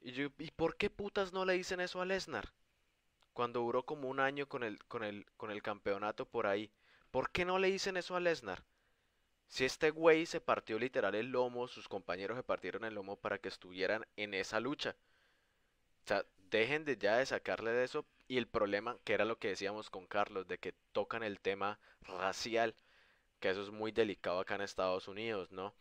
Y 0.00 0.12
yo, 0.12 0.28
¿y 0.38 0.50
por 0.50 0.76
qué 0.76 0.90
putas 0.90 1.32
no 1.32 1.44
le 1.44 1.54
dicen 1.54 1.80
eso 1.80 2.00
a 2.00 2.04
Lesnar? 2.04 2.52
Cuando 3.32 3.60
duró 3.60 3.84
como 3.84 4.08
un 4.08 4.20
año 4.20 4.48
con 4.48 4.62
el, 4.64 4.84
con 4.86 5.04
el, 5.04 5.26
con 5.36 5.50
el 5.50 5.62
campeonato 5.62 6.26
por 6.26 6.46
ahí. 6.46 6.70
¿Por 7.10 7.30
qué 7.30 7.44
no 7.44 7.58
le 7.58 7.70
dicen 7.70 7.96
eso 7.96 8.16
a 8.16 8.20
Lesnar? 8.20 8.64
Si 9.48 9.64
este 9.64 9.90
güey 9.90 10.26
se 10.26 10.40
partió 10.40 10.78
literal 10.78 11.14
el 11.14 11.30
lomo, 11.32 11.68
sus 11.68 11.88
compañeros 11.88 12.36
se 12.36 12.42
partieron 12.42 12.84
el 12.84 12.94
lomo 12.94 13.16
para 13.16 13.38
que 13.38 13.48
estuvieran 13.48 14.06
en 14.16 14.34
esa 14.34 14.60
lucha. 14.60 14.96
O 16.04 16.08
sea, 16.08 16.24
dejen 16.50 16.84
de 16.84 16.96
ya 16.96 17.16
de 17.18 17.26
sacarle 17.26 17.70
de 17.70 17.84
eso. 17.84 18.04
Y 18.26 18.38
el 18.38 18.48
problema, 18.48 18.98
que 19.04 19.14
era 19.14 19.24
lo 19.24 19.38
que 19.38 19.48
decíamos 19.48 19.90
con 19.90 20.06
Carlos, 20.06 20.46
de 20.48 20.58
que 20.58 20.74
tocan 20.92 21.22
el 21.22 21.40
tema 21.40 21.78
racial, 22.02 22.74
que 23.40 23.50
eso 23.50 23.62
es 23.62 23.70
muy 23.70 23.92
delicado 23.92 24.40
acá 24.40 24.54
en 24.56 24.62
Estados 24.62 25.08
Unidos, 25.08 25.50
¿no? 25.52 25.74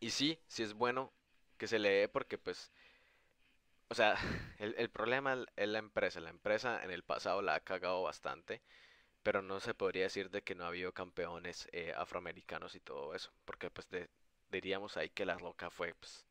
Y 0.00 0.10
sí, 0.10 0.38
sí 0.48 0.62
es 0.64 0.74
bueno 0.74 1.12
que 1.58 1.68
se 1.68 1.78
lee 1.78 2.08
porque 2.12 2.38
pues, 2.38 2.72
o 3.88 3.94
sea, 3.94 4.14
el, 4.58 4.74
el 4.78 4.90
problema 4.90 5.46
es 5.56 5.68
la 5.68 5.78
empresa. 5.78 6.20
La 6.20 6.30
empresa 6.30 6.82
en 6.82 6.90
el 6.90 7.02
pasado 7.04 7.42
la 7.42 7.54
ha 7.56 7.60
cagado 7.60 8.02
bastante 8.02 8.62
pero 9.24 9.42
no 9.42 9.60
se 9.60 9.74
podría 9.74 10.04
decir 10.04 10.30
de 10.30 10.42
que 10.42 10.54
no 10.54 10.64
ha 10.64 10.68
habido 10.68 10.92
campeones 10.94 11.68
eh, 11.72 11.92
afroamericanos 11.96 12.74
y 12.76 12.80
todo 12.80 13.14
eso, 13.14 13.32
porque 13.44 13.70
pues 13.70 13.88
diríamos 14.50 14.96
ahí 14.96 15.10
que 15.10 15.26
La 15.26 15.38
Roca 15.38 15.70
fue 15.70 15.94
pues, 15.94 16.26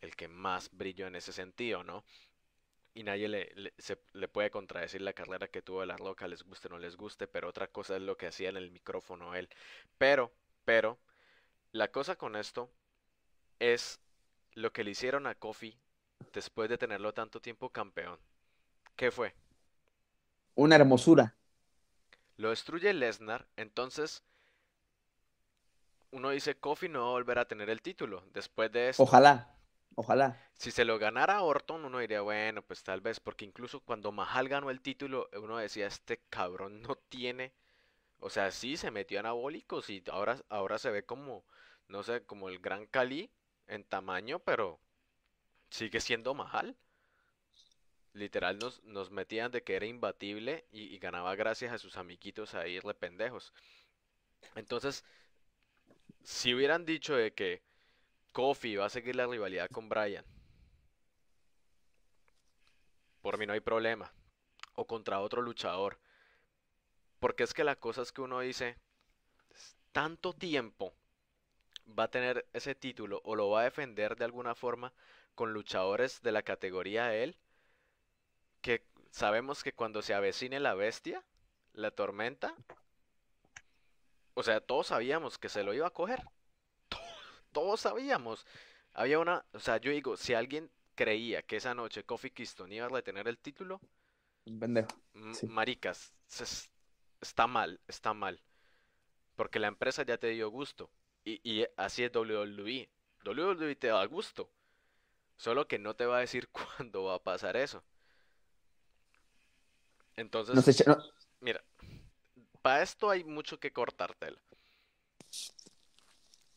el 0.00 0.16
que 0.16 0.26
más 0.28 0.70
brilló 0.72 1.06
en 1.06 1.16
ese 1.16 1.32
sentido, 1.32 1.84
¿no? 1.84 2.02
Y 2.96 3.04
nadie 3.04 3.28
le, 3.28 3.52
le, 3.54 3.74
se, 3.78 3.98
le 4.14 4.26
puede 4.26 4.50
contradecir 4.50 5.02
la 5.02 5.12
carrera 5.12 5.48
que 5.48 5.62
tuvo 5.62 5.84
La 5.84 5.96
Roca, 5.96 6.26
les 6.26 6.42
guste 6.42 6.66
o 6.66 6.70
no 6.70 6.78
les 6.78 6.96
guste, 6.96 7.28
pero 7.28 7.48
otra 7.48 7.68
cosa 7.68 7.96
es 7.96 8.02
lo 8.02 8.16
que 8.16 8.26
hacía 8.26 8.48
en 8.48 8.56
el 8.56 8.70
micrófono 8.70 9.34
él. 9.34 9.48
Pero, 9.98 10.32
pero, 10.64 10.98
la 11.72 11.92
cosa 11.92 12.16
con 12.16 12.34
esto 12.36 12.70
es 13.60 14.00
lo 14.54 14.72
que 14.72 14.82
le 14.82 14.92
hicieron 14.92 15.26
a 15.26 15.34
Kofi 15.34 15.78
después 16.32 16.68
de 16.70 16.78
tenerlo 16.78 17.12
tanto 17.12 17.40
tiempo 17.40 17.68
campeón. 17.70 18.18
¿Qué 18.96 19.10
fue? 19.10 19.34
Una 20.54 20.76
hermosura 20.76 21.36
lo 22.36 22.50
destruye 22.50 22.92
Lesnar, 22.92 23.46
entonces 23.56 24.22
uno 26.10 26.30
dice 26.30 26.56
Kofi 26.56 26.88
no 26.88 27.00
va 27.00 27.06
a 27.08 27.12
volver 27.12 27.38
a 27.38 27.48
tener 27.48 27.70
el 27.70 27.82
título 27.82 28.24
después 28.32 28.70
de 28.72 28.90
esto. 28.90 29.02
Ojalá, 29.02 29.55
ojalá. 29.96 30.40
Si 30.54 30.70
se 30.70 30.84
lo 30.84 30.98
ganara 30.98 31.42
Orton, 31.42 31.84
uno 31.84 31.98
diría, 31.98 32.20
bueno, 32.20 32.62
pues 32.62 32.82
tal 32.84 33.00
vez, 33.00 33.18
porque 33.20 33.44
incluso 33.44 33.80
cuando 33.80 34.12
Mahal 34.12 34.48
ganó 34.48 34.70
el 34.70 34.80
título, 34.80 35.28
uno 35.34 35.58
decía, 35.58 35.86
este 35.88 36.22
cabrón 36.30 36.80
no 36.82 36.94
tiene, 36.94 37.52
o 38.20 38.30
sea, 38.30 38.50
sí 38.52 38.76
se 38.76 38.90
metió 38.90 39.20
anabólicos 39.20 39.90
y 39.90 40.02
ahora, 40.10 40.38
ahora 40.48 40.78
se 40.78 40.90
ve 40.90 41.04
como, 41.04 41.44
no 41.88 42.02
sé, 42.04 42.22
como 42.24 42.48
el 42.48 42.60
gran 42.60 42.86
Cali 42.86 43.30
en 43.66 43.84
tamaño, 43.84 44.38
pero 44.38 44.78
sigue 45.70 46.00
siendo 46.00 46.34
Mahal 46.34 46.76
literal 48.16 48.58
nos, 48.58 48.82
nos 48.84 49.10
metían 49.10 49.50
de 49.52 49.62
que 49.62 49.76
era 49.76 49.86
imbatible 49.86 50.66
y, 50.72 50.98
ganaba 50.98 51.34
gracias 51.36 51.72
a 51.72 51.78
sus 51.78 51.96
amiguitos 51.96 52.54
ahí 52.54 52.80
de 52.80 52.94
pendejos. 52.94 53.52
Entonces, 54.54 55.04
si 56.24 56.54
hubieran 56.54 56.84
dicho 56.84 57.14
de 57.14 57.32
que 57.32 57.62
Kofi 58.36 58.76
va 58.76 58.84
a 58.84 58.90
seguir 58.90 59.16
la 59.16 59.26
rivalidad 59.26 59.70
con 59.70 59.88
Brian, 59.88 60.22
por 63.22 63.38
mí 63.38 63.46
no 63.46 63.54
hay 63.54 63.60
problema. 63.60 64.12
O 64.74 64.86
contra 64.86 65.20
otro 65.20 65.40
luchador. 65.40 65.98
Porque 67.18 67.44
es 67.44 67.54
que 67.54 67.64
la 67.64 67.76
cosa 67.76 68.02
es 68.02 68.12
que 68.12 68.20
uno 68.20 68.40
dice, 68.40 68.76
tanto 69.90 70.34
tiempo 70.34 70.92
va 71.98 72.04
a 72.04 72.10
tener 72.10 72.46
ese 72.52 72.74
título 72.74 73.22
o 73.24 73.36
lo 73.36 73.48
va 73.48 73.62
a 73.62 73.64
defender 73.64 74.16
de 74.16 74.26
alguna 74.26 74.54
forma 74.54 74.92
con 75.34 75.54
luchadores 75.54 76.20
de 76.20 76.32
la 76.32 76.42
categoría 76.42 77.14
él 77.14 77.38
que 78.60 78.84
sabemos 79.12 79.62
que 79.64 79.72
cuando 79.72 80.02
se 80.02 80.12
avecine 80.12 80.60
la 80.60 80.74
bestia, 80.74 81.24
la 81.72 81.90
tormenta, 81.90 82.54
o 84.34 84.42
sea, 84.42 84.60
todos 84.60 84.88
sabíamos 84.88 85.38
que 85.38 85.48
se 85.48 85.62
lo 85.62 85.72
iba 85.72 85.86
a 85.86 85.90
coger. 85.94 86.22
Todos, 87.56 87.80
sabíamos. 87.80 88.44
Había 88.92 89.18
una, 89.18 89.42
o 89.54 89.60
sea, 89.60 89.78
yo 89.78 89.90
digo, 89.90 90.18
si 90.18 90.34
alguien 90.34 90.70
creía 90.94 91.40
que 91.40 91.56
esa 91.56 91.74
noche 91.74 92.04
Kofi 92.04 92.30
Kingston 92.30 92.70
iba 92.70 92.84
a 92.84 92.90
retener 92.90 93.28
el 93.28 93.38
título, 93.38 93.80
pendejo. 94.60 94.90
Maricas, 95.48 96.12
está 97.18 97.46
mal, 97.46 97.80
está 97.88 98.12
mal. 98.12 98.42
Porque 99.36 99.58
la 99.58 99.68
empresa 99.68 100.02
ya 100.04 100.18
te 100.18 100.26
dio 100.28 100.50
gusto. 100.50 100.90
Y, 101.24 101.40
y 101.50 101.66
así 101.78 102.04
es 102.04 102.14
WWE. 102.14 102.90
WWE 103.24 103.76
te 103.76 103.86
da 103.86 104.04
gusto. 104.04 104.50
Solo 105.36 105.66
que 105.66 105.78
no 105.78 105.96
te 105.96 106.04
va 106.04 106.18
a 106.18 106.20
decir 106.20 106.48
cuándo 106.76 107.04
va 107.04 107.14
a 107.14 107.22
pasar 107.22 107.56
eso. 107.56 107.82
Entonces, 110.14 110.84
mira, 111.40 111.64
para 112.60 112.82
esto 112.82 113.08
hay 113.08 113.24
mucho 113.24 113.58
que 113.58 113.72
cortártelo. 113.72 114.38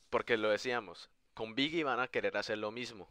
Porque 0.09 0.37
lo 0.37 0.49
decíamos, 0.49 1.09
con 1.33 1.55
Biggie 1.55 1.83
van 1.83 1.99
a 1.99 2.07
querer 2.07 2.37
hacer 2.37 2.57
lo 2.57 2.71
mismo. 2.71 3.07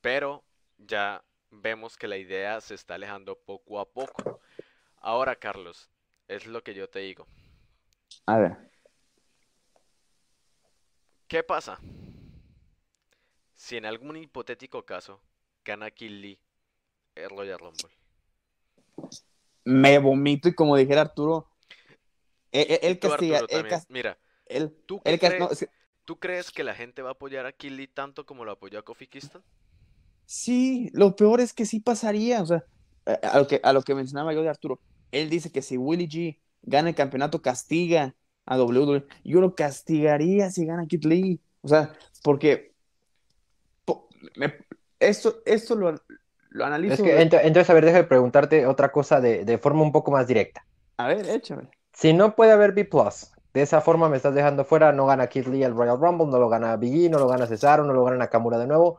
Pero 0.00 0.42
ya 0.78 1.22
vemos 1.50 1.96
que 1.96 2.08
la 2.08 2.16
idea 2.16 2.60
se 2.60 2.74
está 2.74 2.94
alejando 2.94 3.38
poco 3.38 3.80
a 3.80 3.90
poco. 3.90 4.40
Ahora, 4.96 5.36
Carlos, 5.36 5.90
es 6.28 6.46
lo 6.46 6.62
que 6.62 6.74
yo 6.74 6.88
te 6.88 7.00
digo. 7.00 7.26
A 8.26 8.38
ver. 8.38 8.70
¿Qué 11.28 11.42
pasa? 11.42 11.78
Si 13.54 13.76
en 13.76 13.84
algún 13.84 14.16
hipotético 14.16 14.84
caso 14.84 15.20
gana 15.64 15.90
Kill 15.90 16.22
Lee 16.22 16.40
el 17.14 17.30
Royal 17.30 17.58
Rumble 17.58 18.00
me 19.64 19.98
vomito 19.98 20.48
y 20.48 20.54
como 20.54 20.76
dijera 20.76 21.02
Arturo, 21.02 21.48
él, 22.52 22.98
castiga. 22.98 23.42
Mira, 23.88 24.18
¿tú, 24.86 25.00
¿tú, 26.04 26.18
crees 26.18 26.50
que 26.50 26.64
la 26.64 26.74
gente 26.74 27.02
va 27.02 27.10
a 27.10 27.12
apoyar 27.12 27.46
a 27.46 27.52
Killy 27.52 27.86
tanto 27.86 28.26
como 28.26 28.44
lo 28.44 28.52
apoyó 28.52 28.78
a 28.78 28.82
Kofi 28.82 29.06
Kingston? 29.06 29.42
Sí, 30.26 30.90
lo 30.92 31.16
peor 31.16 31.40
es 31.40 31.52
que 31.52 31.66
sí 31.66 31.80
pasaría. 31.80 32.42
O 32.42 32.46
sea, 32.46 32.64
a 33.22 33.38
lo 33.38 33.46
que, 33.46 33.60
a 33.62 33.72
lo 33.72 33.82
que 33.82 33.94
mencionaba 33.94 34.32
yo 34.32 34.42
de 34.42 34.48
Arturo, 34.48 34.80
él 35.12 35.30
dice 35.30 35.50
que 35.50 35.62
si 35.62 35.76
Willie 35.76 36.08
G 36.08 36.38
gana 36.62 36.88
el 36.88 36.94
campeonato, 36.94 37.42
castiga 37.42 38.14
a 38.46 38.60
WWE. 38.60 39.06
Yo 39.24 39.40
lo 39.40 39.54
castigaría 39.54 40.50
si 40.50 40.66
gana 40.66 40.86
Kid 40.86 41.04
Lee. 41.04 41.40
O 41.62 41.68
sea, 41.68 41.92
porque 42.22 42.72
esto, 44.98 45.42
esto 45.46 45.74
lo, 45.74 45.94
lo 46.50 46.64
analizo. 46.64 46.94
Es 46.94 47.02
que, 47.02 47.20
entonces, 47.20 47.70
a 47.70 47.74
ver, 47.74 47.84
déjame 47.84 48.04
preguntarte 48.04 48.66
otra 48.66 48.92
cosa 48.92 49.20
de, 49.20 49.58
forma 49.58 49.82
un 49.82 49.92
poco 49.92 50.10
más 50.10 50.26
directa. 50.26 50.64
A 50.96 51.08
ver, 51.08 51.28
échame. 51.28 51.68
Si 51.92 52.12
no 52.12 52.36
puede 52.36 52.52
haber 52.52 52.72
B, 52.72 52.84
de 53.52 53.62
esa 53.62 53.80
forma 53.80 54.08
me 54.08 54.16
estás 54.16 54.34
dejando 54.34 54.64
fuera, 54.64 54.92
no 54.92 55.06
gana 55.06 55.26
Kid 55.28 55.46
Lee 55.46 55.64
el 55.64 55.74
Royal 55.74 55.98
Rumble, 55.98 56.26
no 56.26 56.38
lo 56.38 56.48
gana 56.48 56.76
Biggie, 56.76 57.10
no 57.10 57.18
lo 57.18 57.28
gana 57.28 57.46
Cesaro, 57.46 57.84
no 57.84 57.92
lo 57.92 58.04
gana 58.04 58.18
Nakamura 58.18 58.58
de 58.58 58.66
nuevo. 58.66 58.98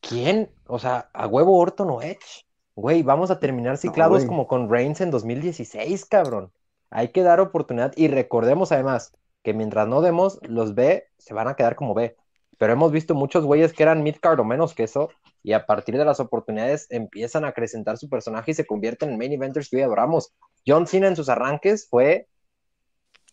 ¿Quién? 0.00 0.50
O 0.66 0.78
sea, 0.78 1.10
a 1.12 1.26
huevo 1.26 1.56
Orton 1.58 1.90
o 1.90 2.02
Edge. 2.02 2.46
Güey, 2.74 3.02
vamos 3.02 3.30
a 3.30 3.38
terminar 3.38 3.76
ciclados 3.76 4.24
como 4.24 4.46
con 4.46 4.70
Reigns 4.70 5.00
en 5.00 5.10
2016, 5.10 6.06
cabrón. 6.06 6.50
Hay 6.90 7.08
que 7.08 7.22
dar 7.22 7.40
oportunidad 7.40 7.92
y 7.96 8.08
recordemos 8.08 8.72
además 8.72 9.12
que 9.42 9.54
mientras 9.54 9.88
no 9.88 10.00
demos, 10.00 10.38
los 10.42 10.74
B 10.74 11.06
se 11.18 11.34
van 11.34 11.48
a 11.48 11.54
quedar 11.54 11.76
como 11.76 11.94
B 11.94 12.16
pero 12.62 12.74
hemos 12.74 12.92
visto 12.92 13.16
muchos 13.16 13.44
güeyes 13.44 13.72
que 13.72 13.82
eran 13.82 14.04
midcard 14.04 14.38
o 14.38 14.44
menos 14.44 14.72
que 14.72 14.84
eso, 14.84 15.10
y 15.42 15.52
a 15.52 15.66
partir 15.66 15.96
de 15.98 16.04
las 16.04 16.20
oportunidades 16.20 16.86
empiezan 16.90 17.44
a 17.44 17.48
acrecentar 17.48 17.98
su 17.98 18.08
personaje 18.08 18.52
y 18.52 18.54
se 18.54 18.66
convierten 18.66 19.10
en 19.10 19.18
main 19.18 19.32
eventers 19.32 19.68
que 19.68 19.76
hoy 19.76 19.82
adoramos. 19.82 20.32
John 20.66 20.86
Cena 20.86 21.08
en 21.08 21.16
sus 21.16 21.28
arranques 21.28 21.88
fue 21.88 22.28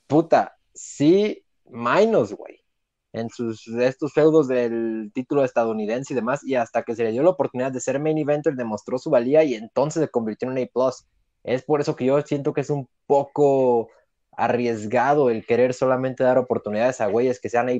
puta, 0.07 0.57
sí, 0.73 1.43
menos, 1.69 2.33
güey, 2.33 2.63
en 3.13 3.29
sus 3.29 3.67
estos 3.67 4.13
feudos 4.13 4.47
del 4.47 5.11
título 5.13 5.43
estadounidense 5.43 6.13
y 6.13 6.15
demás, 6.15 6.43
y 6.43 6.55
hasta 6.55 6.83
que 6.83 6.95
se 6.95 7.03
le 7.03 7.11
dio 7.11 7.23
la 7.23 7.29
oportunidad 7.29 7.71
de 7.71 7.79
ser 7.79 7.99
main 7.99 8.17
eventer 8.17 8.55
demostró 8.55 8.97
su 8.97 9.09
valía 9.09 9.43
y 9.43 9.53
entonces 9.53 10.01
se 10.01 10.09
convirtió 10.09 10.47
en 10.47 10.53
un 10.53 10.59
A+. 10.59 10.91
Es 11.43 11.63
por 11.63 11.81
eso 11.81 11.95
que 11.95 12.05
yo 12.05 12.21
siento 12.21 12.53
que 12.53 12.61
es 12.61 12.69
un 12.69 12.89
poco 13.05 13.89
arriesgado 14.31 15.29
el 15.29 15.45
querer 15.45 15.73
solamente 15.73 16.23
dar 16.23 16.37
oportunidades 16.37 17.01
a 17.01 17.07
güeyes 17.07 17.39
que 17.39 17.49
sean 17.49 17.69
A+, 17.69 17.73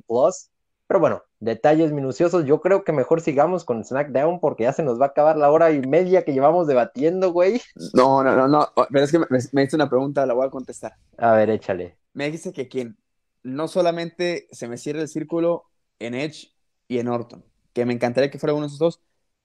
pero 0.90 1.00
bueno, 1.00 1.22
detalles 1.40 1.92
minuciosos. 1.92 2.46
Yo 2.46 2.62
creo 2.62 2.84
que 2.84 2.92
mejor 2.92 3.22
sigamos 3.22 3.64
con 3.64 3.86
SmackDown 3.86 4.40
porque 4.40 4.64
ya 4.64 4.74
se 4.74 4.82
nos 4.82 5.00
va 5.00 5.06
a 5.06 5.10
acabar 5.10 5.38
la 5.38 5.52
hora 5.52 5.70
y 5.70 5.82
media 5.82 6.26
que 6.26 6.34
llevamos 6.34 6.66
debatiendo, 6.66 7.32
güey. 7.32 7.62
No, 7.94 8.24
no, 8.24 8.36
no, 8.36 8.48
no. 8.48 8.70
Pero 8.92 9.06
es 9.06 9.12
que 9.12 9.20
me, 9.20 9.28
me 9.52 9.64
hizo 9.64 9.76
una 9.76 9.88
pregunta, 9.88 10.26
la 10.26 10.34
voy 10.34 10.48
a 10.48 10.50
contestar. 10.50 10.96
A 11.20 11.34
ver, 11.34 11.52
échale. 11.52 12.00
Me 12.14 12.32
dice 12.32 12.52
que 12.54 12.68
quien 12.68 12.98
no 13.44 13.68
solamente 13.68 14.48
se 14.52 14.68
me 14.68 14.78
cierra 14.78 15.02
el 15.02 15.08
círculo 15.08 15.66
en 16.00 16.16
Edge 16.16 16.56
y 16.88 16.98
en 16.98 17.08
Orton, 17.08 17.46
que 17.74 17.86
me 17.86 17.94
encantaría 17.94 18.32
que 18.32 18.40
fuera 18.40 18.56
uno 18.56 18.64
de 18.64 18.68
esos 18.70 18.80
dos, 18.80 19.00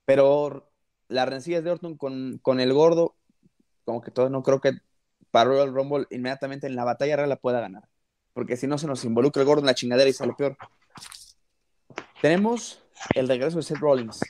pero 0.06 0.72
las 1.08 1.28
rencillas 1.28 1.62
de 1.62 1.72
Orton 1.72 1.98
con, 1.98 2.38
con 2.40 2.58
el 2.58 2.72
gordo, 2.72 3.16
como 3.84 4.00
que 4.00 4.10
todo 4.10 4.30
no 4.30 4.42
creo 4.42 4.62
que 4.62 4.72
para 5.30 5.50
Royal 5.50 5.74
Rumble 5.74 6.06
inmediatamente 6.08 6.66
en 6.66 6.74
la 6.74 6.84
batalla 6.84 7.16
real 7.16 7.28
la 7.28 7.36
pueda 7.36 7.60
ganar. 7.60 7.86
Porque 8.32 8.56
si 8.56 8.66
no 8.66 8.78
se 8.78 8.86
nos 8.86 9.04
involucra 9.04 9.42
el 9.42 9.46
gordo 9.46 9.60
en 9.60 9.66
la 9.66 9.74
chingadera 9.74 10.08
y 10.08 10.14
sale 10.14 10.32
peor. 10.32 10.56
Tenemos 12.24 12.82
el 13.14 13.28
regreso 13.28 13.58
de 13.58 13.62
Seth 13.62 13.76
Rollins. 13.76 14.20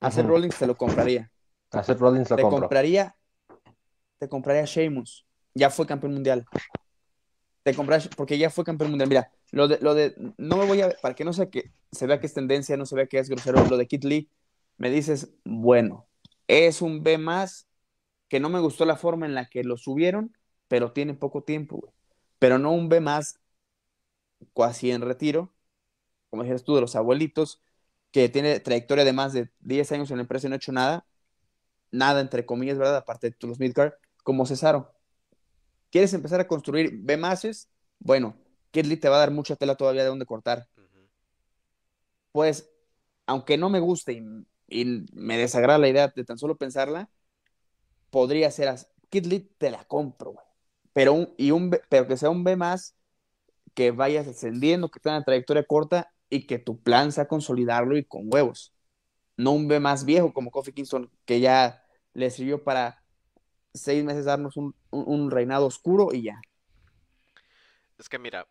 A 0.00 0.10
Seth. 0.10 0.26
Rollins 0.26 0.58
te 0.58 0.66
lo 0.66 0.76
compraría. 0.76 1.30
A 1.70 1.84
Seth 1.84 2.00
Rollins 2.00 2.28
lo 2.28 2.34
Te 2.34 2.42
compro. 2.42 2.62
compraría, 2.62 3.16
te 4.18 4.28
compraría 4.28 4.64
Sheamus. 4.64 5.24
Ya 5.54 5.70
fue 5.70 5.86
campeón 5.86 6.14
mundial. 6.14 6.44
Te 7.62 7.72
compraría, 7.72 8.10
porque 8.16 8.36
ya 8.36 8.50
fue 8.50 8.64
campeón 8.64 8.90
mundial. 8.90 9.08
Mira, 9.08 9.30
lo 9.52 9.68
de, 9.68 9.78
lo 9.80 9.94
de, 9.94 10.16
no 10.38 10.56
me 10.56 10.66
voy 10.66 10.80
a, 10.80 10.90
para 11.00 11.14
que 11.14 11.24
no 11.24 11.32
sea 11.32 11.48
que 11.48 11.70
se 11.92 12.08
vea 12.08 12.18
que 12.18 12.26
es 12.26 12.34
tendencia, 12.34 12.76
no 12.76 12.84
se 12.84 12.96
vea 12.96 13.06
que 13.06 13.20
es 13.20 13.28
grosero, 13.28 13.64
lo 13.64 13.76
de 13.76 13.86
Kit 13.86 14.02
Lee, 14.02 14.28
me 14.78 14.90
dices, 14.90 15.32
bueno, 15.44 16.08
es 16.48 16.82
un 16.82 17.04
B 17.04 17.16
más 17.16 17.68
que 18.28 18.40
no 18.40 18.48
me 18.48 18.58
gustó 18.58 18.86
la 18.86 18.96
forma 18.96 19.26
en 19.26 19.36
la 19.36 19.48
que 19.48 19.62
lo 19.62 19.76
subieron, 19.76 20.36
pero 20.66 20.90
tiene 20.90 21.14
poco 21.14 21.44
tiempo, 21.44 21.76
güey. 21.76 21.92
Pero 22.40 22.58
no 22.58 22.72
un 22.72 22.88
B 22.88 23.00
más 23.00 23.38
casi 24.52 24.90
en 24.90 25.02
retiro, 25.02 25.52
como 26.32 26.44
dijeras 26.44 26.64
tú, 26.64 26.74
de 26.74 26.80
los 26.80 26.96
abuelitos, 26.96 27.60
que 28.10 28.30
tiene 28.30 28.58
trayectoria 28.58 29.04
de 29.04 29.12
más 29.12 29.34
de 29.34 29.50
10 29.60 29.92
años 29.92 30.10
en 30.10 30.16
la 30.16 30.22
empresa 30.22 30.46
y 30.46 30.48
no 30.48 30.54
ha 30.54 30.56
hecho 30.56 30.72
nada, 30.72 31.04
nada 31.90 32.22
entre 32.22 32.46
comillas, 32.46 32.78
¿verdad? 32.78 32.96
Aparte 32.96 33.28
de 33.28 33.46
los 33.46 33.60
midcard, 33.60 33.92
como 34.24 34.46
Cesaro. 34.46 34.94
¿Quieres 35.90 36.14
empezar 36.14 36.40
a 36.40 36.48
construir 36.48 36.90
B 36.94 37.18
mases? 37.18 37.68
Bueno, 37.98 38.34
Kid 38.70 38.86
Lee 38.86 38.96
te 38.96 39.10
va 39.10 39.16
a 39.16 39.18
dar 39.18 39.30
mucha 39.30 39.56
tela 39.56 39.74
todavía 39.74 40.04
de 40.04 40.08
dónde 40.08 40.24
cortar. 40.24 40.66
Pues, 42.32 42.70
aunque 43.26 43.58
no 43.58 43.68
me 43.68 43.80
guste 43.80 44.14
y, 44.14 44.22
y 44.68 45.04
me 45.12 45.36
desagrada 45.36 45.78
la 45.78 45.90
idea 45.90 46.08
de 46.08 46.24
tan 46.24 46.38
solo 46.38 46.56
pensarla, 46.56 47.10
podría 48.08 48.50
ser 48.50 48.68
así. 48.68 48.86
Te 49.58 49.70
la 49.70 49.84
compro, 49.84 50.30
güey. 50.30 50.46
Pero, 50.94 51.12
un, 51.12 51.34
y 51.36 51.50
un, 51.50 51.78
pero 51.90 52.08
que 52.08 52.16
sea 52.16 52.30
un 52.30 52.42
B 52.42 52.56
más 52.56 52.96
que 53.74 53.90
vayas 53.90 54.26
ascendiendo, 54.28 54.90
que 54.90 55.00
tenga 55.00 55.16
una 55.16 55.24
trayectoria 55.24 55.64
corta 55.64 56.12
y 56.32 56.46
que 56.46 56.58
tu 56.60 56.82
plan 56.82 57.12
sea 57.12 57.28
consolidarlo 57.28 57.96
y 57.98 58.04
con 58.04 58.24
huevos. 58.32 58.74
No 59.36 59.52
un 59.52 59.68
B 59.68 59.80
más 59.80 60.04
viejo 60.06 60.32
como 60.34 60.50
Kofi 60.52 60.72
Kingston, 60.72 61.10
que 61.26 61.40
ya 61.40 61.84
le 62.14 62.30
sirvió 62.30 62.64
para 62.64 63.04
seis 63.74 64.04
meses 64.04 64.26
darnos 64.26 64.56
un, 64.58 64.74
un- 64.90 65.30
reinado 65.30 65.66
oscuro 65.66 66.10
y 66.14 66.24
ya. 66.24 66.44
Es 67.98 68.08
que 68.10 68.18
mira, 68.18 68.46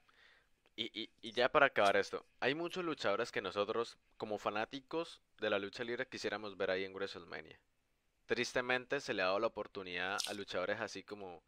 y, 0.75 0.91
y, 1.03 1.11
y 1.21 1.32
ya 1.34 1.49
para 1.51 1.67
acabar 1.67 1.97
esto, 1.97 2.25
hay 2.41 2.55
muchos 2.55 2.86
luchadores 2.86 3.32
que 3.32 3.41
nosotros, 3.41 3.97
como 4.17 4.38
fanáticos 4.39 5.21
de 5.39 5.49
la 5.49 5.59
lucha 5.59 5.84
libre, 5.84 6.07
quisiéramos 6.07 6.57
ver 6.57 6.71
ahí 6.71 6.86
en 6.86 6.93
WrestleMania. 6.95 7.59
Tristemente 8.27 9.01
se 9.01 9.13
le 9.13 9.23
ha 9.23 9.27
dado 9.27 9.39
la 9.39 9.47
oportunidad 9.47 10.21
a 10.25 10.34
luchadores 10.34 10.82
así 10.82 11.03
como, 11.03 11.43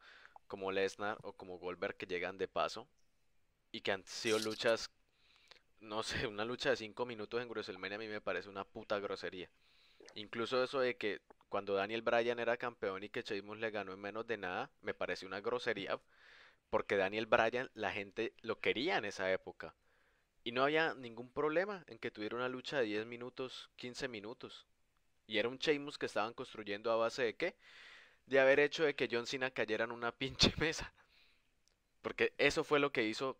como 0.47 0.71
Lesnar 0.71 1.19
o 1.23 1.33
como 1.33 1.59
Goldberg 1.59 1.97
que 1.97 2.07
llegan 2.07 2.37
de 2.37 2.47
paso 2.49 2.87
y 3.71 3.81
que 3.81 3.91
han 3.93 4.05
sido 4.05 4.39
luchas, 4.39 4.91
no 5.83 6.01
sé, 6.03 6.27
una 6.27 6.45
lucha 6.45 6.69
de 6.71 6.75
5 6.77 7.05
minutos 7.05 7.41
en 7.41 7.49
WrestleMania 7.49 7.97
a 7.97 7.99
mí 7.99 8.07
me 8.07 8.21
parece 8.21 8.49
una 8.49 8.63
puta 8.63 8.99
grosería. 8.99 9.49
Incluso 10.15 10.63
eso 10.63 10.79
de 10.79 10.97
que 10.97 11.21
cuando 11.49 11.75
Daniel 11.75 12.01
Bryan 12.01 12.39
era 12.39 12.57
campeón 12.57 13.03
y 13.03 13.09
que 13.09 13.21
Sheamus 13.21 13.59
le 13.59 13.71
ganó 13.71 13.93
en 13.93 13.99
menos 13.99 14.25
de 14.25 14.37
nada, 14.37 14.71
me 14.81 14.93
parece 14.93 15.25
una 15.25 15.41
grosería 15.41 15.99
porque 16.69 16.97
Daniel 16.97 17.27
Bryan 17.27 17.69
la 17.75 17.91
gente 17.91 18.33
lo 18.41 18.59
quería 18.59 18.97
en 18.97 19.05
esa 19.05 19.31
época. 19.31 19.75
Y 20.43 20.51
no 20.53 20.63
había 20.63 20.95
ningún 20.95 21.31
problema 21.31 21.83
en 21.87 21.99
que 21.99 22.09
tuviera 22.09 22.35
una 22.35 22.49
lucha 22.49 22.79
de 22.79 22.85
10 22.85 23.05
minutos, 23.05 23.69
15 23.75 24.07
minutos. 24.07 24.65
Y 25.27 25.37
era 25.37 25.49
un 25.49 25.59
Sheamus 25.59 25.99
que 25.99 26.07
estaban 26.07 26.33
construyendo 26.33 26.91
a 26.91 26.95
base 26.95 27.21
de 27.23 27.35
qué? 27.35 27.55
De 28.25 28.39
haber 28.39 28.59
hecho 28.59 28.85
de 28.85 28.95
que 28.95 29.07
John 29.11 29.27
Cena 29.27 29.51
cayera 29.51 29.83
en 29.85 29.91
una 29.91 30.11
pinche 30.17 30.51
mesa. 30.57 30.91
Porque 32.01 32.33
eso 32.39 32.63
fue 32.63 32.79
lo 32.79 32.91
que 32.91 33.03
hizo 33.03 33.37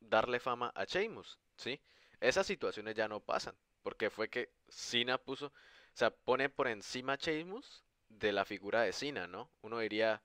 darle 0.00 0.40
fama 0.40 0.72
a 0.74 0.84
Sheamus, 0.84 1.38
¿sí? 1.56 1.80
Esas 2.20 2.46
situaciones 2.46 2.94
ya 2.94 3.08
no 3.08 3.20
pasan. 3.20 3.54
Porque 3.82 4.10
fue 4.10 4.28
que 4.30 4.50
Cena 4.68 5.18
puso, 5.18 5.46
o 5.46 5.52
sea, 5.92 6.10
pone 6.10 6.48
por 6.48 6.68
encima 6.68 7.14
a 7.14 7.16
Sheamus 7.16 7.84
de 8.08 8.32
la 8.32 8.44
figura 8.44 8.82
de 8.82 8.92
Cena, 8.92 9.26
¿no? 9.26 9.50
Uno 9.62 9.78
diría, 9.80 10.22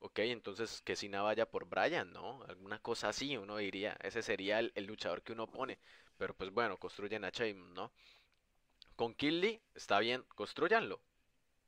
ok, 0.00 0.18
entonces 0.20 0.82
que 0.82 0.96
Cena 0.96 1.22
vaya 1.22 1.46
por 1.50 1.66
Bryan, 1.66 2.12
¿no? 2.12 2.42
Alguna 2.44 2.78
cosa 2.80 3.08
así, 3.08 3.36
uno 3.36 3.56
diría, 3.56 3.96
ese 4.02 4.22
sería 4.22 4.58
el, 4.58 4.72
luchador 4.86 5.22
que 5.22 5.32
uno 5.32 5.46
pone. 5.46 5.78
Pero 6.18 6.34
pues 6.34 6.50
bueno, 6.50 6.76
construyen 6.76 7.24
a 7.24 7.30
Sheamus, 7.30 7.70
¿no? 7.70 7.92
Con 8.96 9.14
Kinley 9.14 9.62
está 9.74 9.98
bien, 10.00 10.24
construyanlo. 10.34 11.00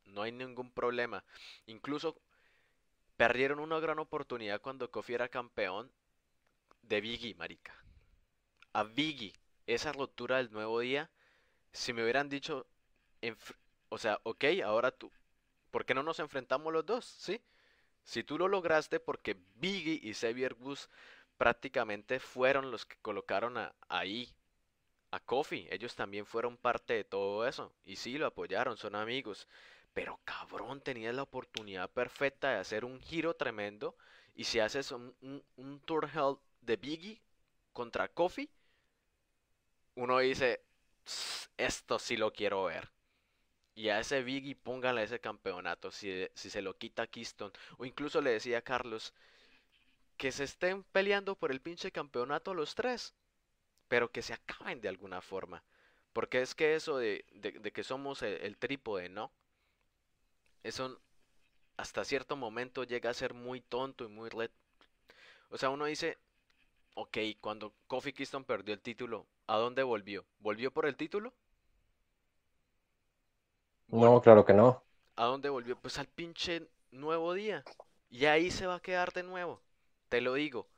No 0.05 0.23
hay 0.23 0.33
ningún 0.33 0.71
problema. 0.73 1.25
Incluso 1.67 2.21
perdieron 3.17 3.61
una 3.61 3.81
gran 3.81 3.99
oportunidad 3.99 4.61
cuando 4.61 4.91
Kofi 4.91 5.15
era 5.15 5.29
campeón 5.29 5.91
de 6.83 7.01
Biggie, 7.01 7.35
marica. 7.35 7.75
A 8.75 8.83
Biggie, 8.85 9.33
esa 9.67 9.93
rotura 9.93 10.37
del 10.39 10.53
nuevo 10.53 10.81
día, 10.81 11.11
si 11.73 11.93
me 11.95 12.03
hubieran 12.05 12.29
dicho, 12.31 12.67
o 13.89 13.99
sea, 13.99 14.19
ok, 14.25 14.45
ahora 14.65 14.91
tú, 14.91 15.11
¿por 15.71 15.85
qué 15.85 15.95
no 15.95 16.03
nos 16.03 16.19
enfrentamos 16.21 16.73
los 16.73 16.87
dos? 16.87 17.05
¿Sí? 17.05 17.41
Si 18.05 18.25
tú 18.25 18.39
lo 18.39 18.49
lograste 18.49 19.01
porque 19.01 19.37
Biggie 19.57 20.01
y 20.03 20.15
Xavier 20.15 20.55
Woods 20.61 20.91
prácticamente 21.39 22.21
fueron 22.21 22.71
los 22.71 22.87
que 22.87 22.97
colocaron 23.03 23.59
a- 23.59 23.75
ahí 23.89 24.35
a 25.13 25.21
Kofi, 25.21 25.69
ellos 25.71 25.97
también 25.97 26.27
fueron 26.27 26.57
parte 26.59 26.95
de 26.95 27.05
todo 27.05 27.47
eso 27.49 27.73
y 27.85 27.97
sí 27.97 28.19
lo 28.19 28.27
apoyaron, 28.27 28.77
son 28.79 28.97
amigos. 28.97 29.49
Pero 29.95 30.21
cabrón, 30.25 30.81
tenías 30.83 31.15
la 31.15 31.23
oportunidad 31.25 31.91
perfecta 31.91 32.51
de 32.53 32.59
hacer 32.59 32.85
un 32.85 33.01
giro 33.01 33.35
tremendo 33.37 33.97
y 34.35 34.45
si 34.45 34.61
haces 34.61 34.93
un 34.93 35.81
tour 35.87 36.09
hell 36.15 36.37
de 36.63 36.77
Biggie 36.77 37.23
contra 37.73 38.09
Kofi, 38.09 38.51
uno 39.97 40.19
dice, 40.19 40.65
"Tss, 41.05 41.51
esto 41.57 41.99
sí 41.99 42.17
lo 42.17 42.33
quiero 42.33 42.65
ver. 42.65 42.91
Y 43.75 43.91
a 43.91 44.01
ese 44.01 44.23
Biggie 44.23 44.57
pónganle 44.57 45.05
ese 45.05 45.21
campeonato, 45.21 45.91
si, 45.93 46.29
si 46.35 46.51
se 46.51 46.63
lo 46.63 46.79
quita 46.79 47.07
Keystone. 47.09 47.53
O 47.79 47.85
incluso 47.87 48.21
le 48.23 48.33
decía 48.33 48.59
a 48.59 48.63
Carlos 48.63 49.15
que 50.17 50.33
se 50.33 50.45
estén 50.45 50.85
peleando 50.85 51.37
por 51.37 51.51
el 51.53 51.61
pinche 51.61 51.93
campeonato 51.93 52.55
los 52.55 52.75
tres, 52.75 53.15
pero 53.89 54.13
que 54.13 54.23
se 54.23 54.35
acaben 54.35 54.81
de 54.83 54.89
alguna 54.91 55.21
forma. 55.23 55.65
Porque 56.15 56.43
es 56.43 56.55
que 56.57 56.75
eso 56.77 56.99
de, 56.99 57.27
de- 57.33 57.53
de 57.61 57.73
que 57.73 57.85
somos 57.85 58.23
el, 58.23 58.35
el 58.43 58.59
trípode, 58.59 59.09
¿no? 59.11 59.33
Eso 60.65 61.01
hasta 61.77 62.05
cierto 62.05 62.37
momento 62.37 62.85
llega 62.85 63.11
a 63.11 63.15
ser 63.15 63.35
muy 63.35 63.61
tonto 63.61 64.05
y 64.05 64.09
muy 64.09 64.31
red. 64.31 64.51
O 65.51 65.59
sea, 65.59 65.71
uno 65.71 65.85
dice, 65.85 66.19
ok, 66.95 67.19
cuando 67.41 67.75
Kofi 67.87 68.13
Kingston 68.13 68.45
perdió 68.45 68.75
el 68.75 68.81
título, 68.81 69.27
¿a 69.47 69.57
dónde 69.59 69.83
volvió? 69.83 70.25
¿Volvió 70.39 70.73
por 70.73 70.87
el 70.87 70.97
título? 70.97 71.35
No, 73.89 74.21
claro 74.21 74.45
que 74.45 74.55
no. 74.55 74.83
¿A 75.17 75.25
dónde 75.25 75.49
volvió? 75.49 75.77
Pues 75.77 75.99
al 75.99 76.07
pinche 76.07 76.69
nuevo 76.91 77.35
día. 77.35 77.65
Y 78.11 78.27
ahí 78.27 78.51
se 78.51 78.67
va 78.67 78.77
a 78.77 78.81
quedar 78.81 79.13
de 79.13 79.23
nuevo. 79.23 79.63
Te 80.09 80.21
lo 80.21 80.35
digo. 80.35 80.69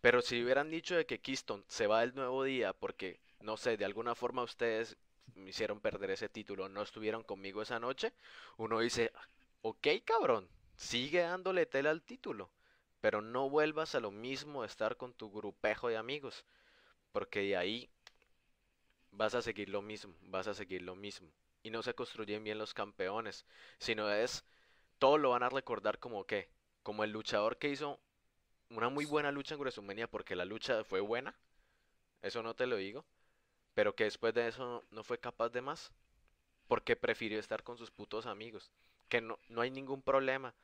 Pero 0.00 0.22
si 0.22 0.42
hubieran 0.42 0.70
dicho 0.70 0.96
de 0.96 1.06
que 1.06 1.20
Keystone 1.20 1.64
se 1.68 1.86
va 1.86 2.02
el 2.02 2.14
nuevo 2.14 2.44
día 2.44 2.72
porque, 2.72 3.20
no 3.40 3.56
sé, 3.56 3.76
de 3.76 3.84
alguna 3.84 4.14
forma 4.14 4.42
ustedes 4.42 4.96
me 5.34 5.50
hicieron 5.50 5.80
perder 5.80 6.10
ese 6.10 6.28
título, 6.28 6.68
no 6.68 6.82
estuvieron 6.82 7.22
conmigo 7.22 7.62
esa 7.62 7.78
noche, 7.80 8.12
uno 8.56 8.80
dice, 8.80 9.12
ok, 9.62 9.86
cabrón, 10.04 10.48
sigue 10.76 11.20
dándole 11.20 11.66
tela 11.66 11.90
al 11.90 12.02
título, 12.02 12.50
pero 13.00 13.22
no 13.22 13.48
vuelvas 13.48 13.94
a 13.94 14.00
lo 14.00 14.10
mismo 14.10 14.62
de 14.62 14.68
estar 14.68 14.96
con 14.96 15.12
tu 15.14 15.30
grupejo 15.30 15.88
de 15.88 15.96
amigos, 15.96 16.44
porque 17.12 17.40
de 17.40 17.56
ahí 17.56 17.90
vas 19.10 19.34
a 19.34 19.42
seguir 19.42 19.68
lo 19.68 19.82
mismo, 19.82 20.14
vas 20.22 20.48
a 20.48 20.54
seguir 20.54 20.82
lo 20.82 20.94
mismo. 20.94 21.30
Y 21.62 21.70
no 21.70 21.82
se 21.82 21.94
construyen 21.94 22.44
bien 22.44 22.58
los 22.58 22.74
campeones, 22.74 23.44
sino 23.78 24.10
es, 24.10 24.44
todo 24.98 25.18
lo 25.18 25.30
van 25.30 25.42
a 25.42 25.48
recordar 25.48 25.98
como 25.98 26.24
que, 26.24 26.48
como 26.82 27.04
el 27.04 27.12
luchador 27.12 27.58
que 27.58 27.68
hizo 27.68 28.00
una 28.70 28.88
muy 28.88 29.04
buena 29.06 29.32
lucha 29.32 29.54
en 29.54 29.60
WrestleMania 29.60 30.08
porque 30.08 30.36
la 30.36 30.44
lucha 30.44 30.84
fue 30.84 31.00
buena, 31.00 31.34
eso 32.22 32.42
no 32.42 32.54
te 32.54 32.66
lo 32.66 32.76
digo, 32.76 33.04
pero 33.74 33.94
que 33.94 34.04
después 34.04 34.34
de 34.34 34.48
eso 34.48 34.64
no, 34.64 34.84
no 34.90 35.04
fue 35.04 35.18
capaz 35.18 35.50
de 35.50 35.62
más, 35.62 35.92
porque 36.68 36.96
prefirió 36.96 37.38
estar 37.38 37.62
con 37.62 37.78
sus 37.78 37.90
putos 37.90 38.26
amigos, 38.26 38.70
que 39.08 39.20
no, 39.20 39.38
no 39.48 39.62
hay 39.62 39.70
ningún 39.70 40.02
problema, 40.02 40.54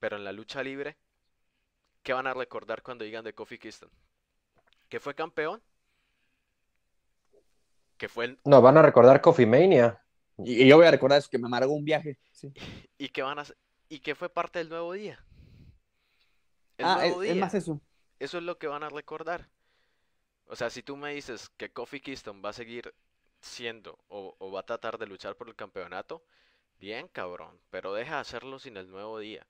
pero 0.00 0.16
en 0.16 0.24
la 0.24 0.32
lucha 0.32 0.62
libre, 0.62 0.96
¿qué 2.02 2.12
van 2.12 2.26
a 2.26 2.34
recordar 2.34 2.82
cuando 2.82 3.04
digan 3.04 3.24
de 3.24 3.34
Kofi 3.34 3.58
Kingston? 3.58 3.90
¿Que 4.90 5.00
fue 5.00 5.14
campeón? 5.14 5.62
¿Que 7.98 8.08
fue 8.08 8.24
el... 8.26 8.38
No, 8.44 8.60
van 8.62 8.76
a 8.78 8.82
recordar 8.82 9.20
Coffee 9.20 9.46
Mania. 9.46 10.02
Y, 10.38 10.62
y 10.64 10.68
yo 10.68 10.76
voy 10.76 10.86
a 10.86 10.90
recordar 10.90 11.18
eso, 11.18 11.28
que 11.30 11.38
me 11.38 11.46
amargó 11.46 11.72
un 11.74 11.84
viaje. 11.84 12.18
Sí. 12.30 12.54
y 12.98 13.08
que 13.08 13.22
van 13.22 13.38
a... 13.38 13.44
y 13.88 14.00
que 14.00 14.14
fue 14.14 14.28
parte 14.28 14.58
del 14.58 14.68
nuevo 14.68 14.92
día? 14.92 15.24
El 16.78 16.90
Ah, 16.90 17.06
es, 17.06 17.16
nuevo 17.16 17.22
es 17.24 17.36
día. 17.36 17.36
más 17.36 17.54
eso. 17.54 17.80
Eso 18.20 18.38
es 18.38 18.44
lo 18.44 18.58
que 18.58 18.68
van 18.68 18.84
a 18.84 18.90
recordar. 18.90 19.50
O 20.46 20.56
sea, 20.56 20.68
si 20.70 20.82
tú 20.82 20.96
me 20.96 21.14
dices 21.14 21.50
que 21.56 21.72
Kofi 21.72 22.00
Kingston 22.00 22.42
va 22.44 22.50
a 22.50 22.52
seguir 22.52 22.92
siendo 23.40 23.98
o, 24.08 24.34
o 24.38 24.50
va 24.52 24.60
a 24.60 24.66
tratar 24.66 24.98
de 24.98 25.06
luchar 25.06 25.36
por 25.36 25.48
el 25.48 25.54
campeonato, 25.56 26.24
bien 26.80 27.08
cabrón, 27.08 27.60
pero 27.70 27.94
deja 27.94 28.16
de 28.16 28.20
hacerlo 28.22 28.58
sin 28.58 28.76
el 28.76 28.90
nuevo 28.90 29.18
día. 29.20 29.46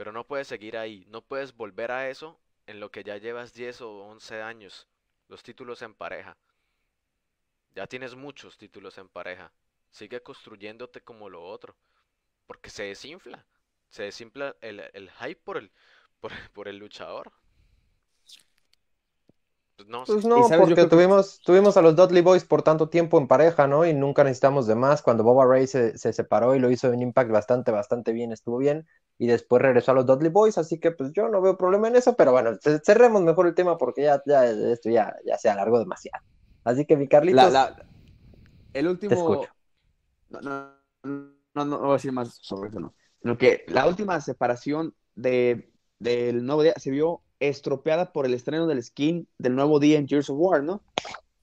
Pero 0.00 0.12
no 0.12 0.26
puedes 0.26 0.48
seguir 0.48 0.78
ahí, 0.78 1.04
no 1.10 1.20
puedes 1.20 1.54
volver 1.54 1.92
a 1.92 2.08
eso 2.08 2.40
en 2.66 2.80
lo 2.80 2.90
que 2.90 3.04
ya 3.04 3.18
llevas 3.18 3.52
10 3.52 3.82
o 3.82 3.98
11 4.06 4.40
años, 4.40 4.88
los 5.28 5.42
títulos 5.42 5.82
en 5.82 5.92
pareja. 5.92 6.38
Ya 7.74 7.86
tienes 7.86 8.14
muchos 8.14 8.56
títulos 8.56 8.96
en 8.96 9.10
pareja. 9.10 9.52
Sigue 9.90 10.22
construyéndote 10.22 11.02
como 11.02 11.28
lo 11.28 11.44
otro. 11.44 11.76
Porque 12.46 12.70
se 12.70 12.84
desinfla. 12.84 13.44
Se 13.90 14.04
desinfla 14.04 14.56
el, 14.62 14.80
el 14.94 15.10
hype 15.10 15.42
por 15.44 15.58
el, 15.58 15.70
por, 16.18 16.32
por 16.54 16.66
el 16.68 16.78
luchador. 16.78 17.30
Pues 19.80 19.88
no, 19.88 20.04
pues 20.04 20.26
no 20.26 20.58
porque 20.58 20.84
tuvimos, 20.84 21.40
tuvimos 21.40 21.76
a 21.78 21.82
los 21.82 21.96
Dudley 21.96 22.20
Boys 22.20 22.44
por 22.44 22.62
tanto 22.62 22.90
tiempo 22.90 23.18
en 23.18 23.26
pareja, 23.26 23.66
¿no? 23.66 23.86
Y 23.86 23.94
nunca 23.94 24.24
necesitamos 24.24 24.66
de 24.66 24.74
más. 24.74 25.00
Cuando 25.00 25.24
Boba 25.24 25.46
Ray 25.46 25.66
se, 25.66 25.96
se 25.96 26.12
separó 26.12 26.54
y 26.54 26.58
lo 26.58 26.70
hizo 26.70 26.92
en 26.92 27.00
Impact 27.00 27.30
bastante, 27.30 27.70
bastante 27.70 28.12
bien, 28.12 28.30
estuvo 28.30 28.58
bien. 28.58 28.86
Y 29.16 29.26
después 29.26 29.62
regresó 29.62 29.92
a 29.92 29.94
los 29.94 30.04
Dudley 30.04 30.30
Boys, 30.30 30.58
así 30.58 30.78
que 30.78 30.90
pues 30.90 31.12
yo 31.12 31.28
no 31.28 31.40
veo 31.40 31.56
problema 31.56 31.88
en 31.88 31.96
eso, 31.96 32.14
pero 32.14 32.32
bueno, 32.32 32.58
cerremos 32.84 33.22
mejor 33.22 33.46
el 33.46 33.54
tema 33.54 33.78
porque 33.78 34.02
ya, 34.02 34.22
ya 34.26 34.44
esto 34.44 34.90
ya, 34.90 35.16
ya 35.24 35.38
se 35.38 35.48
alargó 35.48 35.78
demasiado. 35.78 36.24
Así 36.64 36.84
que 36.84 36.96
mi 36.96 37.08
Carlitos. 37.08 37.54
el 38.74 38.86
último. 38.86 39.46
No, 40.28 40.40
no, 40.42 40.74
no, 41.54 41.64
no, 41.64 41.78
voy 41.78 41.90
a 41.90 41.92
decir 41.94 42.12
más 42.12 42.38
sobre 42.42 42.68
eso, 42.68 42.80
no. 42.80 42.94
Sino 43.22 43.38
que 43.38 43.64
la 43.68 43.86
última 43.86 44.20
separación 44.20 44.94
de, 45.14 45.72
del 45.98 46.44
nuevo 46.44 46.62
día 46.62 46.74
se 46.76 46.90
vio 46.90 47.22
estropeada 47.40 48.12
por 48.12 48.26
el 48.26 48.34
estreno 48.34 48.66
del 48.66 48.82
skin 48.82 49.26
del 49.38 49.56
nuevo 49.56 49.80
día 49.80 49.98
en 49.98 50.06
Gears 50.06 50.30
of 50.30 50.36
War, 50.38 50.62
¿no? 50.62 50.82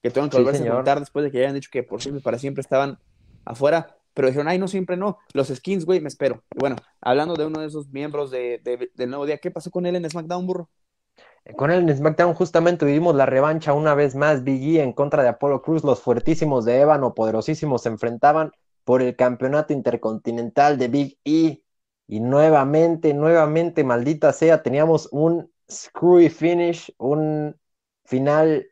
Que 0.01 0.09
tuvieron 0.11 0.29
que 0.29 0.37
volverse 0.37 0.67
a 0.67 0.73
montar 0.73 0.99
después 0.99 1.25
de 1.25 1.31
que 1.31 1.39
hayan 1.39 1.55
dicho 1.55 1.69
que 1.71 1.83
por 1.83 2.01
siempre 2.01 2.21
para 2.21 2.39
siempre 2.39 2.61
estaban 2.61 2.99
afuera. 3.43 3.97
Pero 4.13 4.29
dijeron, 4.29 4.47
ay, 4.47 4.57
no, 4.57 4.67
siempre 4.67 4.97
no. 4.97 5.19
Los 5.33 5.49
skins, 5.49 5.85
güey, 5.85 6.01
me 6.01 6.07
espero. 6.07 6.43
Y 6.55 6.59
bueno, 6.59 6.75
hablando 7.01 7.35
de 7.35 7.45
uno 7.45 7.59
de 7.59 7.67
esos 7.67 7.89
miembros 7.89 8.31
de, 8.31 8.89
del 8.95 9.09
nuevo 9.09 9.27
día, 9.27 9.37
¿qué 9.37 9.51
pasó 9.51 9.69
con 9.69 9.85
él 9.85 9.95
en 9.95 10.09
SmackDown, 10.09 10.47
burro? 10.47 10.69
Con 11.55 11.69
él 11.69 11.87
en 11.87 11.95
SmackDown 11.95 12.33
justamente 12.33 12.83
vivimos 12.85 13.15
la 13.15 13.27
revancha 13.27 13.73
una 13.73 13.93
vez 13.93 14.15
más. 14.15 14.43
Big 14.43 14.77
E 14.77 14.81
en 14.81 14.93
contra 14.93 15.21
de 15.21 15.29
Apollo 15.29 15.61
Cruz. 15.61 15.83
Los 15.83 16.01
fuertísimos 16.01 16.65
de 16.65 16.81
Ébano, 16.81 17.13
poderosísimos, 17.13 17.83
se 17.83 17.89
enfrentaban 17.89 18.51
por 18.83 19.03
el 19.03 19.15
campeonato 19.15 19.73
intercontinental 19.73 20.77
de 20.77 20.87
Big 20.87 21.19
E. 21.23 21.61
Y 22.07 22.19
nuevamente, 22.19 23.13
nuevamente, 23.13 23.83
maldita 23.83 24.33
sea, 24.33 24.63
teníamos 24.63 25.09
un 25.11 25.51
screwy 25.69 26.29
finish, 26.29 26.93
un 26.97 27.55
final 28.05 28.65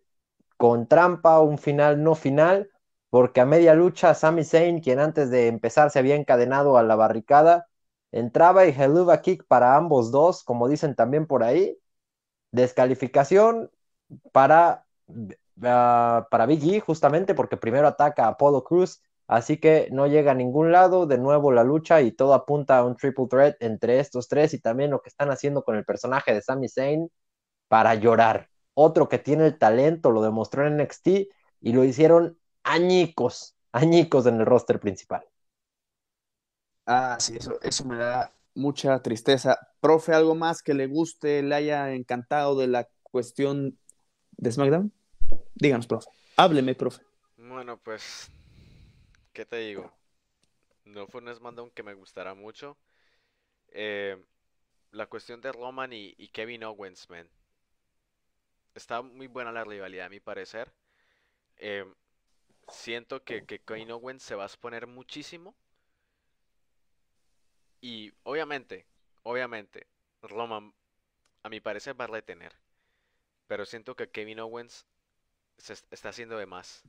con 0.58 0.88
trampa, 0.88 1.40
un 1.42 1.58
final 1.58 2.04
no 2.04 2.16
final, 2.16 2.70
porque 3.10 3.42
a 3.42 3.46
media 3.46 3.74
lucha 3.76 4.14
Sami 4.14 4.44
Zayn, 4.44 4.80
quien 4.82 5.00
antes 5.00 5.30
de 5.30 5.48
empezar 5.48 5.92
se 5.92 6.00
había 6.00 6.16
encadenado 6.16 6.78
a 6.78 6.84
la 6.84 6.96
barricada, 6.96 7.68
entraba 8.12 8.66
y 8.66 8.72
Helluva 8.72 9.22
Kick 9.22 9.46
para 9.48 9.76
ambos 9.76 10.12
dos, 10.12 10.44
como 10.44 10.68
dicen 10.70 10.96
también 10.96 11.28
por 11.28 11.44
ahí, 11.44 11.78
descalificación 12.52 13.72
para, 14.32 14.86
ah, 15.64 16.28
para 16.32 16.46
Big 16.46 16.64
E, 16.76 16.80
justamente 16.80 17.36
porque 17.36 17.58
primero 17.58 17.88
ataca 17.88 18.26
a 18.26 18.30
Apollo 18.30 18.64
Cruz, 18.64 19.02
así 19.28 19.58
que 19.58 19.90
no 19.92 20.08
llega 20.08 20.32
a 20.32 20.36
ningún 20.36 20.72
lado, 20.72 21.06
de 21.06 21.18
nuevo 21.18 21.52
la 21.52 21.64
lucha 21.64 22.02
y 22.02 22.12
todo 22.12 22.34
apunta 22.34 22.78
a 22.78 22.86
un 22.86 22.96
triple 22.96 23.28
threat 23.30 23.56
entre 23.60 24.00
estos 24.00 24.28
tres 24.28 24.54
y 24.54 24.60
también 24.60 24.92
lo 24.92 25.02
que 25.02 25.10
están 25.10 25.30
haciendo 25.32 25.64
con 25.64 25.76
el 25.76 25.86
personaje 25.86 26.34
de 26.34 26.42
Sami 26.42 26.70
Zayn 26.70 27.10
para 27.68 27.96
llorar. 27.96 28.50
Otro 28.74 29.08
que 29.10 29.20
tiene 29.20 29.46
el 29.46 29.58
talento, 29.58 30.12
lo 30.12 30.22
demostró 30.22 30.68
en 30.68 30.78
NXT 30.78 31.08
y 31.62 31.74
lo 31.74 31.84
hicieron 31.84 32.38
añicos, 32.64 33.56
añicos 33.72 34.26
en 34.26 34.40
el 34.40 34.46
roster 34.46 34.80
principal. 34.80 35.26
Ah, 36.86 37.18
sí, 37.20 37.38
eso, 37.38 37.60
eso 37.62 37.86
me 37.86 37.98
da 37.98 38.32
mucha 38.54 39.02
tristeza. 39.02 39.58
Profe, 39.80 40.14
¿algo 40.14 40.36
más 40.36 40.62
que 40.62 40.74
le 40.74 40.88
guste, 40.88 41.42
le 41.42 41.56
haya 41.56 41.94
encantado 41.94 42.56
de 42.58 42.68
la 42.68 42.88
cuestión 43.04 43.78
de 44.38 44.52
SmackDown? 44.52 44.92
Díganos, 45.56 45.88
profe. 45.88 46.10
Hábleme, 46.38 46.76
profe. 46.76 47.02
Bueno, 47.38 47.78
pues 47.78 48.30
¿qué 49.36 49.46
te 49.46 49.58
digo? 49.58 49.94
No 50.86 51.08
fue 51.08 51.22
un 51.22 51.36
SmackDown 51.36 51.70
que 51.72 51.84
me 51.84 51.94
gustara 51.94 52.34
mucho. 52.34 52.78
Eh, 53.68 54.18
la 54.92 55.08
cuestión 55.08 55.42
de 55.42 55.52
Roman 55.52 55.92
y, 55.92 56.16
Kevin 56.30 56.64
Owens, 56.64 57.10
man. 57.10 57.30
Está 58.74 59.02
muy 59.02 59.28
buena 59.28 59.52
la 59.52 59.66
rivalidad, 59.66 60.06
a 60.06 60.10
mi 60.10 60.22
parecer. 60.22 60.72
Eh, 61.58 61.86
siento 62.70 63.24
que, 63.24 63.46
que 63.46 63.60
Kevin 63.60 63.92
Owens 63.92 64.24
se 64.24 64.36
va 64.36 64.44
a 64.44 64.48
exponer 64.48 64.88
muchísimo. 64.88 65.54
Y 67.82 68.14
obviamente, 68.24 68.86
obviamente, 69.24 69.86
Roman, 70.22 70.74
a 71.44 71.50
mi 71.50 71.60
parecer, 71.60 72.00
va 72.00 72.06
a 72.06 72.08
retener. 72.08 72.54
Pero 73.48 73.66
siento 73.66 73.98
que 73.98 74.10
Kevin 74.10 74.40
Owens 74.40 74.88
se 75.58 75.74
está 75.74 76.10
haciendo 76.10 76.38
de 76.38 76.46
más 76.46 76.84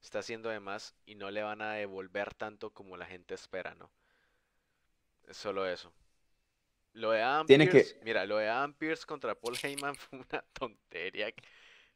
está 0.00 0.20
haciendo 0.20 0.48
de 0.48 0.60
más 0.60 0.94
y 1.06 1.14
no 1.14 1.30
le 1.30 1.42
van 1.42 1.62
a 1.62 1.72
devolver 1.72 2.34
tanto 2.34 2.70
como 2.70 2.96
la 2.96 3.06
gente 3.06 3.34
espera, 3.34 3.74
¿no? 3.74 3.90
Es 5.26 5.36
solo 5.36 5.66
eso. 5.66 5.92
Lo 6.92 7.12
de 7.12 7.22
Adam 7.22 7.46
Pierce, 7.46 8.00
mira, 8.02 8.26
lo 8.26 8.38
de 8.38 8.48
Adam 8.48 8.74
Pierce 8.74 9.06
contra 9.06 9.34
Paul 9.34 9.56
Heyman 9.62 9.94
fue 9.96 10.18
una 10.18 10.42
tontería 10.52 11.30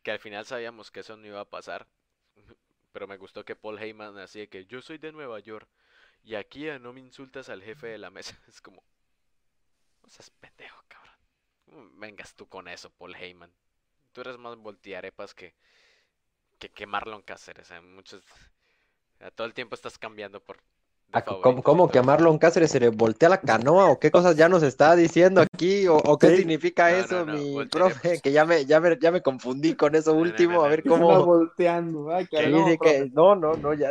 que, 0.02 0.11
al 0.11 0.18
final 0.18 0.46
sabíamos 0.46 0.90
que 0.90 1.00
eso 1.00 1.16
no 1.16 1.26
iba 1.26 1.40
a 1.40 1.44
pasar. 1.44 1.86
Pero 2.92 3.09
me 3.09 3.16
gustó 3.16 3.44
que 3.44 3.57
Paul 3.57 3.78
Heyman 3.78 4.18
así 4.18 4.40
de 4.40 4.48
que 4.48 4.66
yo 4.66 4.80
soy 4.80 4.98
de 4.98 5.11
Nueva 5.11 5.40
York 5.40 5.68
y 6.22 6.36
aquí 6.36 6.66
no 6.80 6.92
me 6.92 7.00
insultas 7.00 7.48
al 7.48 7.62
jefe 7.62 7.88
de 7.88 7.98
la 7.98 8.11
mesa. 8.11 8.38
Es 8.48 8.61
como, 8.61 8.84
no 10.02 10.09
seas 10.09 10.30
pendejo, 10.30 10.82
cabrón. 10.86 11.98
Vengas 11.98 12.34
tú 12.34 12.48
con 12.48 12.68
eso, 12.68 12.90
Paul 12.90 13.16
Heyman. 13.16 13.52
Tú 14.12 14.20
eres 14.20 14.38
más 14.38 14.57
voltearepas 14.57 15.34
que, 15.34 15.57
que, 16.59 16.68
que 16.68 16.86
Marlon 16.86 17.22
Cáceres. 17.22 17.70
muchos, 17.82 18.22
todo 19.34 19.46
el 19.46 19.55
tiempo 19.55 19.74
estás 19.74 19.98
cambiando 19.98 20.40
por. 20.40 20.59
Ah, 21.12 21.22
¿Cómo, 21.22 21.88
que 21.88 21.98
a 22.00 22.02
Marlon 22.02 22.38
Cáceres 22.38 22.72
se 22.72 22.80
le 22.80 22.88
voltea 22.88 23.28
la 23.28 23.40
canoa? 23.40 23.88
¿O 23.88 24.00
qué 24.00 24.11
cosas 24.11 24.36
ya 24.36 24.48
nos 24.48 24.64
está 24.64 24.96
diciendo 24.96 25.42
aquí? 25.42 25.86
¿O, 25.86 26.18
qué 26.18 26.36
significa 26.36 26.90
eso, 26.90 27.24
mi 27.24 27.64
profe? 27.66 28.20
Que 28.20 28.32
ya 28.32 28.44
me, 28.44 28.64
ya, 28.64 28.80
me, 28.80 28.98
ya 28.98 29.12
me 29.12 29.22
confundí 29.22 29.76
con 29.76 29.94
eso 29.94 30.12
último. 30.12 30.64
a 30.64 30.68
ver 30.68 30.82
cómo. 30.82 31.24
volteando. 31.24 32.11
Ay, 32.12 32.26
no, 33.12 33.36
no, 33.36 33.52
no, 33.55 33.74
ya. 33.74 33.90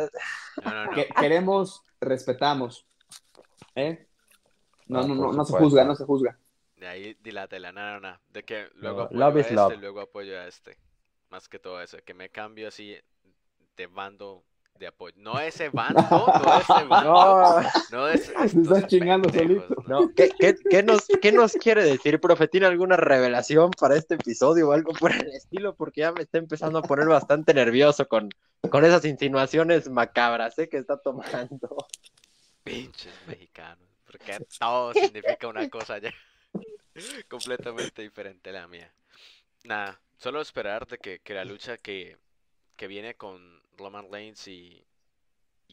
queremos, 1.18 1.84
respetamos. 2.02 2.86
¿Eh? 3.76 4.06
No, 4.88 5.00
ah, 5.00 5.08
no, 5.08 5.16
no, 5.16 5.32
no 5.32 5.46
se 5.46 5.58
juzga, 5.58 5.86
no 5.86 5.96
se 5.96 6.04
juzga. 6.04 6.38
De 6.76 6.88
ahí 6.88 7.18
dilátela, 7.24 7.72
no, 7.72 7.94
no, 7.94 8.00
no. 8.02 8.20
De 8.32 8.44
que 8.44 8.68
luego 8.76 9.04
apoyo 9.04 9.26
a 9.26 9.40
este, 9.40 9.78
luego 9.78 10.02
apoyo 10.02 10.40
a 10.40 10.48
este 10.48 10.78
más 11.34 11.50
que 11.50 11.58
todo 11.58 11.82
eso, 11.82 11.98
que 12.06 12.14
me 12.14 12.30
cambio 12.30 12.68
así 12.68 12.96
de 13.76 13.88
bando 13.88 14.44
de 14.78 14.86
apoyo. 14.86 15.16
No 15.18 15.40
ese 15.40 15.70
bando, 15.74 16.00
no 16.08 16.60
ese 16.60 16.84
bando. 16.88 17.64
No, 17.90 18.08
es, 18.08 18.30
estás 18.30 18.86
chingando 18.86 19.34
solito. 19.34 19.76
No, 19.88 20.14
¿qué, 20.14 20.30
qué, 20.38 20.56
qué, 20.70 20.84
nos, 20.84 21.08
¿Qué 21.20 21.32
nos 21.32 21.54
quiere 21.54 21.84
decir, 21.84 22.20
profe? 22.20 22.48
¿Tiene 22.48 22.68
alguna 22.68 22.98
revelación 22.98 23.72
para 23.72 23.96
este 23.96 24.14
episodio 24.14 24.70
o 24.70 24.74
algo 24.74 24.94
por 24.94 25.12
el 25.12 25.26
estilo? 25.30 25.74
Porque 25.74 26.02
ya 26.02 26.12
me 26.12 26.22
está 26.22 26.38
empezando 26.38 26.78
a 26.78 26.84
poner 26.84 27.08
bastante 27.08 27.52
nervioso 27.56 28.08
con, 28.08 28.30
con 28.70 28.86
esas 28.86 29.04
insinuaciones 29.04 29.90
macabras 29.90 30.60
¿eh? 30.60 30.70
que 30.70 30.78
está 30.78 30.98
tomando. 30.98 31.88
Pinches 32.64 33.16
mexicanos, 33.26 33.90
porque 34.06 34.38
todo 34.60 34.94
significa 34.94 35.48
una 35.48 35.68
cosa 35.68 35.98
ya 35.98 36.14
completamente 37.28 38.04
diferente 38.04 38.52
a 38.52 38.54
la 38.54 38.68
mía. 38.68 38.94
Nada, 39.64 40.00
Solo 40.24 40.40
esperar 40.40 40.88
de 40.88 41.00
que, 41.00 41.34
la 41.34 41.44
lucha 41.44 41.78
que, 41.78 42.18
viene 42.88 43.16
con 43.16 43.62
Roman 43.76 44.10
Reigns 44.10 44.48
y, 44.48 44.82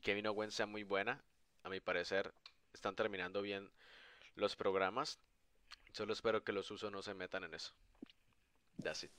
Kevin 0.02 0.26
Owens 0.26 0.54
sea 0.54 0.66
muy 0.66 0.82
buena. 0.82 1.22
A 1.62 1.68
mi 1.68 1.78
parecer, 1.78 2.34
están 2.74 2.96
terminando 2.96 3.42
bien 3.42 3.70
los 4.34 4.56
programas. 4.56 5.20
Solo 5.92 6.12
espero 6.12 6.42
que 6.42 6.50
los 6.50 6.68
usos 6.68 6.90
no 6.90 7.00
se 7.00 7.14
metan 7.14 7.44
en 7.44 7.54
eso. 7.54 7.74
That's 8.82 9.04
it. 9.04 9.12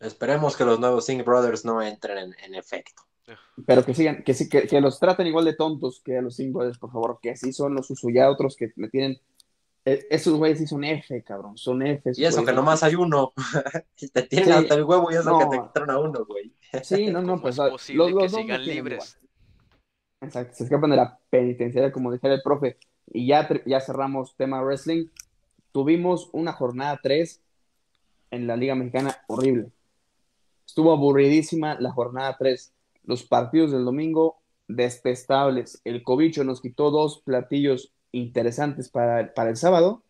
Esperemos 0.00 0.54
que 0.54 0.66
los 0.66 0.78
nuevos 0.78 1.06
Singh 1.06 1.24
Brothers 1.24 1.64
no 1.64 1.80
entren 1.80 2.34
en, 2.44 2.54
efecto. 2.54 3.00
Pero 3.64 3.86
que 3.86 3.94
sigan, 3.94 4.22
que, 4.22 4.34
que, 4.34 4.66
que, 4.66 4.80
los 4.82 5.00
traten 5.00 5.28
igual 5.28 5.46
de 5.46 5.56
tontos 5.56 6.02
que 6.04 6.18
a 6.18 6.20
los 6.20 6.36
Singh 6.36 6.52
Brothers, 6.52 6.76
por 6.76 6.92
favor, 6.92 7.20
que 7.22 7.30
así 7.30 7.54
son 7.54 7.74
los 7.74 7.88
usos. 7.88 8.12
Ya 8.12 8.28
otros 8.28 8.54
que 8.54 8.70
me 8.76 8.90
tienen 8.90 9.18
esos 9.84 10.34
güeyes 10.34 10.58
sí 10.58 10.66
son 10.66 10.84
F, 10.84 11.22
cabrón. 11.22 11.56
Son 11.56 11.84
F. 11.86 12.12
Y 12.14 12.24
eso 12.24 12.44
que 12.44 12.52
nomás 12.52 12.82
hay 12.82 12.94
uno. 12.94 13.32
te 14.12 14.22
tienen 14.22 14.52
hasta 14.52 14.74
el 14.74 14.84
huevo 14.84 15.10
y 15.10 15.14
eso 15.14 15.38
que 15.38 15.46
te 15.46 15.62
quitaron 15.62 15.90
a 15.90 15.98
uno, 15.98 16.24
güey. 16.26 16.52
Sí, 16.82 17.06
no, 17.06 17.22
no, 17.22 17.40
pues. 17.40 17.58
Es 17.58 17.90
los, 17.90 18.12
los 18.12 18.22
que 18.22 18.28
sigan 18.28 18.64
libres. 18.64 19.18
Exacto, 20.20 20.54
se 20.54 20.64
escapan 20.64 20.90
de 20.90 20.96
la 20.96 21.18
penitenciaria, 21.30 21.90
como 21.92 22.12
decía 22.12 22.32
el 22.32 22.42
profe. 22.42 22.78
Y 23.06 23.26
ya, 23.26 23.48
ya 23.64 23.80
cerramos 23.80 24.36
tema 24.36 24.62
wrestling. 24.62 25.06
Tuvimos 25.72 26.28
una 26.32 26.52
jornada 26.52 27.00
3 27.02 27.40
en 28.30 28.46
la 28.46 28.56
Liga 28.56 28.74
Mexicana 28.74 29.16
horrible. 29.28 29.70
Estuvo 30.66 30.92
aburridísima 30.92 31.80
la 31.80 31.90
jornada 31.90 32.36
3. 32.38 32.72
Los 33.04 33.24
partidos 33.24 33.72
del 33.72 33.84
domingo 33.84 34.36
despestables. 34.68 35.80
El 35.84 36.02
cobicho 36.02 36.44
nos 36.44 36.60
quitó 36.60 36.90
dos 36.90 37.22
platillos 37.22 37.92
interesantes 38.12 38.88
para, 38.88 39.32
para 39.34 39.50
el 39.50 39.56
sábado 39.56 40.02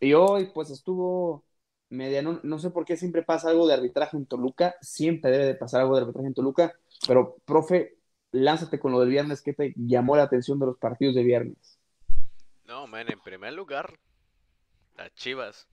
Y 0.00 0.14
hoy, 0.14 0.50
pues 0.52 0.70
estuvo 0.70 1.44
media, 1.90 2.22
no, 2.22 2.58
sé 2.58 2.70
por 2.70 2.84
qué 2.84 2.96
siempre 2.96 3.22
pasa 3.22 3.50
algo 3.50 3.66
de 3.66 3.74
arbitraje 3.74 4.16
en 4.16 4.24
Toluca, 4.24 4.76
siempre 4.80 5.30
debe 5.30 5.44
de 5.44 5.54
pasar 5.54 5.80
algo 5.80 5.96
de 5.96 6.02
arbitraje 6.02 6.28
en 6.28 6.34
Toluca, 6.34 6.72
pero, 7.06 7.36
profe, 7.44 7.96
lánzate 8.30 8.78
con 8.78 8.92
lo 8.92 9.00
del 9.00 9.10
viernes, 9.10 9.42
¿qué 9.42 9.52
te 9.52 9.74
llamó 9.76 10.16
la 10.16 10.22
atención 10.22 10.58
de 10.60 10.66
los 10.66 10.78
partidos 10.78 11.16
de 11.16 11.24
viernes? 11.24 11.78
No, 12.64 12.86
man, 12.86 13.10
en 13.10 13.20
primer 13.20 13.52
lugar, 13.52 13.98
las 14.96 15.12
Chivas. 15.14 15.68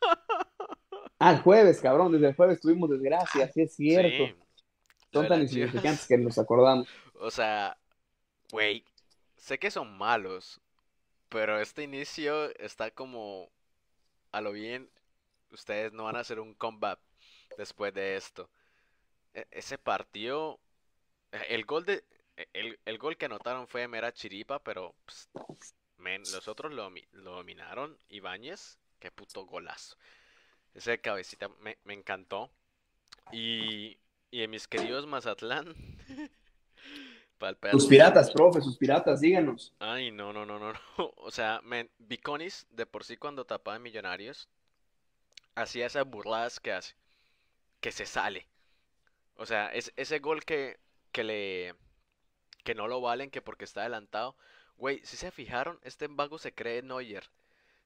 Ah, 1.24 1.34
el 1.34 1.38
jueves, 1.38 1.80
cabrón, 1.80 2.10
desde 2.10 2.30
el 2.30 2.34
jueves 2.34 2.60
tuvimos 2.60 2.90
desgracia, 2.90 3.48
sí 3.52 3.62
es 3.62 3.76
cierto. 3.76 4.34
Son 5.12 5.28
tan 5.28 5.40
insignificantes 5.40 6.04
que 6.08 6.18
nos 6.18 6.36
acordamos. 6.36 6.88
O 7.20 7.30
sea, 7.30 7.78
güey, 8.50 8.84
sé 9.42 9.58
que 9.58 9.72
son 9.72 9.98
malos, 9.98 10.60
pero 11.28 11.60
este 11.60 11.82
inicio 11.82 12.54
está 12.60 12.92
como 12.92 13.50
a 14.30 14.40
lo 14.40 14.52
bien. 14.52 14.88
Ustedes 15.50 15.92
no 15.92 16.04
van 16.04 16.16
a 16.16 16.20
hacer 16.20 16.38
un 16.38 16.54
comeback 16.54 17.00
después 17.58 17.92
de 17.92 18.16
esto. 18.16 18.48
E, 19.34 19.46
ese 19.50 19.78
partido, 19.78 20.60
el 21.48 21.64
gol 21.64 21.84
de, 21.84 22.04
el, 22.52 22.98
gol 22.98 23.16
que 23.16 23.26
anotaron 23.26 23.66
fue 23.66 23.88
mera 23.88 24.12
chiripa, 24.12 24.62
pero 24.62 24.94
pues, 25.04 25.28
los 26.32 26.46
otros 26.46 26.72
lo, 26.72 26.92
dominaron. 27.12 27.98
Ibáñez, 28.10 28.78
qué 29.00 29.10
puto 29.10 29.44
golazo. 29.44 29.96
Ese 30.72 31.00
cabecita 31.00 31.48
me, 31.60 31.78
me 31.82 31.94
encantó. 31.94 32.52
Y, 33.32 33.98
y 34.30 34.42
en 34.42 34.50
mis 34.50 34.68
queridos 34.68 35.06
Mazatlán. 35.06 35.74
sus 37.70 37.86
piratas, 37.86 38.30
profe, 38.30 38.60
sus 38.60 38.76
piratas, 38.76 39.20
díganos. 39.20 39.72
Ay, 39.78 40.10
no, 40.10 40.32
no, 40.32 40.44
no, 40.46 40.58
no. 40.58 40.72
O 41.16 41.30
sea, 41.30 41.60
men, 41.62 41.90
Biconis, 41.98 42.66
de 42.70 42.86
por 42.86 43.04
sí 43.04 43.16
cuando 43.16 43.44
tapaba 43.44 43.78
Millonarios, 43.78 44.48
hacía 45.54 45.86
esas 45.86 46.06
burladas 46.06 46.60
que 46.60 46.72
hace. 46.72 46.94
Que 47.80 47.92
se 47.92 48.06
sale. 48.06 48.46
O 49.36 49.46
sea, 49.46 49.68
es, 49.68 49.92
ese 49.96 50.18
gol 50.18 50.44
que, 50.44 50.78
que 51.10 51.24
le. 51.24 51.74
que 52.64 52.74
no 52.74 52.86
lo 52.88 53.00
valen, 53.00 53.30
que 53.30 53.42
porque 53.42 53.64
está 53.64 53.80
adelantado. 53.80 54.36
Güey, 54.76 55.00
si 55.04 55.16
se 55.16 55.30
fijaron, 55.30 55.78
este 55.82 56.06
vago 56.08 56.38
se 56.38 56.52
cree 56.52 56.82
Neuer. 56.82 57.30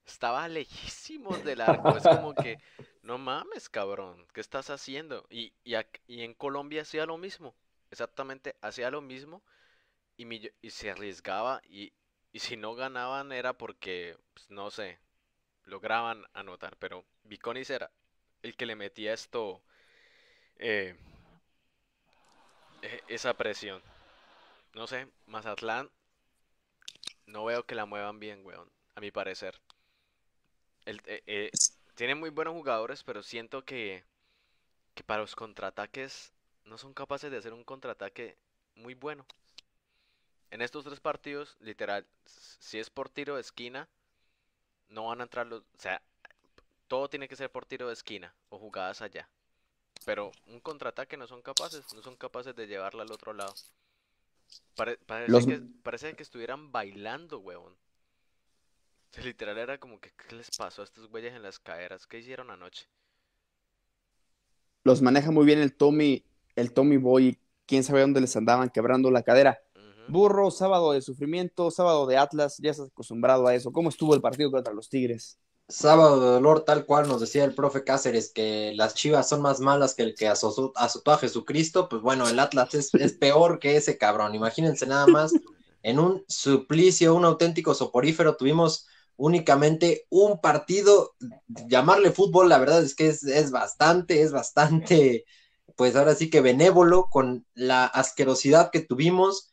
Estaba 0.07 0.49
lejísimos 0.49 1.45
del 1.45 1.61
arco. 1.63 1.97
Es 1.97 2.05
como 2.05 2.35
que, 2.35 2.59
no 3.03 3.19
mames, 3.19 3.69
cabrón, 3.69 4.27
¿qué 4.33 4.41
estás 4.41 4.71
haciendo? 4.71 5.27
Y, 5.31 5.53
y, 5.65 5.75
en 6.23 6.35
Colombia 6.35 6.83
hacía 6.83 7.07
lo 7.07 7.19
mismo. 7.19 7.55
Exactamente, 7.91 8.57
hacía 8.61 8.91
lo 8.91 9.01
mismo. 9.01 9.43
Y, 10.17 10.71
se 10.71 10.91
arriesgaba. 10.91 11.61
Y, 11.65 11.93
si 12.35 12.57
no 12.57 12.75
ganaban 12.75 13.33
era 13.33 13.55
porque, 13.55 14.19
pues, 14.35 14.51
no 14.51 14.71
sé, 14.71 14.99
lograban 15.65 16.25
anotar. 16.35 16.77
Pero 16.79 17.05
Viconis 17.25 17.71
era 17.71 17.91
el 18.43 18.57
que 18.57 18.67
le 18.67 18.77
metía 18.77 19.15
esto. 19.15 19.63
Eh, 20.59 20.97
e, 22.83 23.03
esa 23.09 23.35
presión. 23.35 23.83
No 24.75 24.87
sé, 24.87 25.09
Mazatlán. 25.27 25.91
No 27.27 27.45
veo 27.45 27.67
que 27.67 27.75
la 27.75 27.85
muevan 27.87 28.19
bien, 28.19 28.45
weón. 28.45 28.71
A 28.95 29.01
mi 29.01 29.11
parecer. 29.11 29.61
Eh, 30.87 31.23
eh, 31.27 31.51
tiene 31.95 32.15
muy 32.15 32.31
buenos 32.31 32.55
jugadores, 32.55 33.03
pero 33.03 33.23
siento 33.23 33.65
que, 33.65 34.05
que 34.95 35.05
para 35.05 35.23
los 35.23 35.37
contraataques 35.37 36.33
no 36.67 36.79
son 36.79 36.93
capaces 36.93 37.31
de 37.31 37.39
hacer 37.39 37.53
un 37.53 37.65
contraataque 37.65 38.37
muy 38.75 38.95
bueno. 38.95 39.25
En 40.51 40.63
estos 40.63 40.85
tres 40.85 41.01
partidos, 41.01 41.57
literal, 41.61 42.07
si 42.27 42.79
es 42.79 42.91
por 42.91 43.09
tiro 43.09 43.35
de 43.35 43.41
esquina, 43.41 43.89
no 44.89 45.07
van 45.07 45.21
a 45.21 45.25
entrar 45.25 45.47
los... 45.47 45.63
O 45.63 45.79
sea, 45.79 46.03
todo 46.89 47.09
tiene 47.09 47.29
que 47.29 47.37
ser 47.37 47.51
por 47.51 47.67
tiro 47.67 47.89
de 47.89 47.95
esquina 47.95 48.35
o 48.49 48.59
jugadas 48.59 49.03
allá. 49.03 49.29
Pero 50.05 50.31
un 50.47 50.61
contraataque 50.61 51.17
no 51.17 51.27
son 51.27 51.43
capaces, 51.43 51.85
no 51.95 52.03
son 52.03 52.17
capaces 52.17 52.55
de 52.55 52.67
llevarla 52.67 53.03
al 53.03 53.13
otro 53.13 53.33
lado. 53.33 53.55
parece, 54.77 55.47
que, 55.47 55.63
parece 55.83 56.15
que 56.15 56.23
estuvieran 56.23 56.71
bailando, 56.71 57.39
huevón. 57.39 57.75
Literal 59.23 59.57
era 59.59 59.79
como 59.79 59.99
que, 59.99 60.13
¿qué 60.13 60.37
les 60.37 60.51
pasó 60.57 60.83
a 60.83 60.85
estos 60.85 61.09
güeyes 61.09 61.35
en 61.35 61.43
las 61.43 61.59
caderas? 61.59 62.07
¿Qué 62.07 62.19
hicieron 62.19 62.51
anoche? 62.51 62.87
Los 64.85 65.03
maneja 65.03 65.31
muy 65.31 65.45
bien 65.47 65.59
el 65.59 65.75
Tommy, 65.75 66.25
el 66.57 66.73
Tommy 66.73 66.97
Boy, 66.97 67.39
quién 67.67 67.85
sabe 67.85 68.01
dónde 68.01 68.21
les 68.21 68.35
andaban 68.37 68.71
quebrando 68.71 69.11
la 69.11 69.23
cadera. 69.23 69.61
Burro, 70.09 70.51
sábado 70.51 70.93
de 70.93 71.03
sufrimiento, 71.03 71.71
sábado 71.71 72.07
de 72.07 72.17
Atlas, 72.17 72.59
ya 72.59 72.71
estás 72.71 72.89
acostumbrado 72.89 73.47
a 73.47 73.55
eso. 73.55 73.73
¿Cómo 73.73 73.89
estuvo 73.89 74.15
el 74.15 74.21
partido 74.21 74.51
contra 74.51 74.73
los 74.73 74.89
Tigres? 74.89 75.39
Sábado 75.69 76.21
de 76.21 76.29
dolor, 76.29 76.65
tal 76.65 76.87
cual 76.87 77.09
nos 77.09 77.21
decía 77.21 77.45
el 77.45 77.55
profe 77.55 77.83
Cáceres, 77.83 78.33
que 78.33 78.73
las 78.77 78.95
chivas 78.95 79.29
son 79.29 79.43
más 79.43 79.59
malas 79.59 79.95
que 79.95 80.05
el 80.05 80.15
que 80.15 80.29
azotó, 80.29 80.73
a 80.77 81.19
Jesucristo, 81.19 81.89
pues 81.89 82.03
bueno, 82.03 82.29
el 82.29 82.39
Atlas 82.39 82.73
es, 82.75 82.95
es 82.95 83.13
peor 83.15 83.59
que 83.59 83.77
ese 83.77 83.99
cabrón. 83.99 84.37
Imagínense 84.37 84.87
nada 84.87 85.09
más, 85.09 85.33
en 85.83 85.99
un 85.99 86.25
suplicio, 86.29 87.15
un 87.15 87.25
auténtico 87.25 87.75
soporífero, 87.75 88.37
tuvimos 88.37 88.87
únicamente 89.17 90.07
un 90.09 90.41
partido, 90.41 91.15
llamarle 91.69 92.13
fútbol, 92.13 92.49
la 92.49 92.59
verdad 92.59 92.83
es 92.83 92.95
que 92.95 93.09
es, 93.09 93.51
bastante, 93.51 94.23
es 94.23 94.33
bastante, 94.33 95.25
pues 95.75 95.97
ahora 95.97 96.15
sí 96.15 96.31
que 96.31 96.41
benévolo 96.41 97.07
con 97.11 97.47
la 97.55 97.87
asquerosidad 97.87 98.71
que 98.71 98.81
tuvimos. 98.81 99.53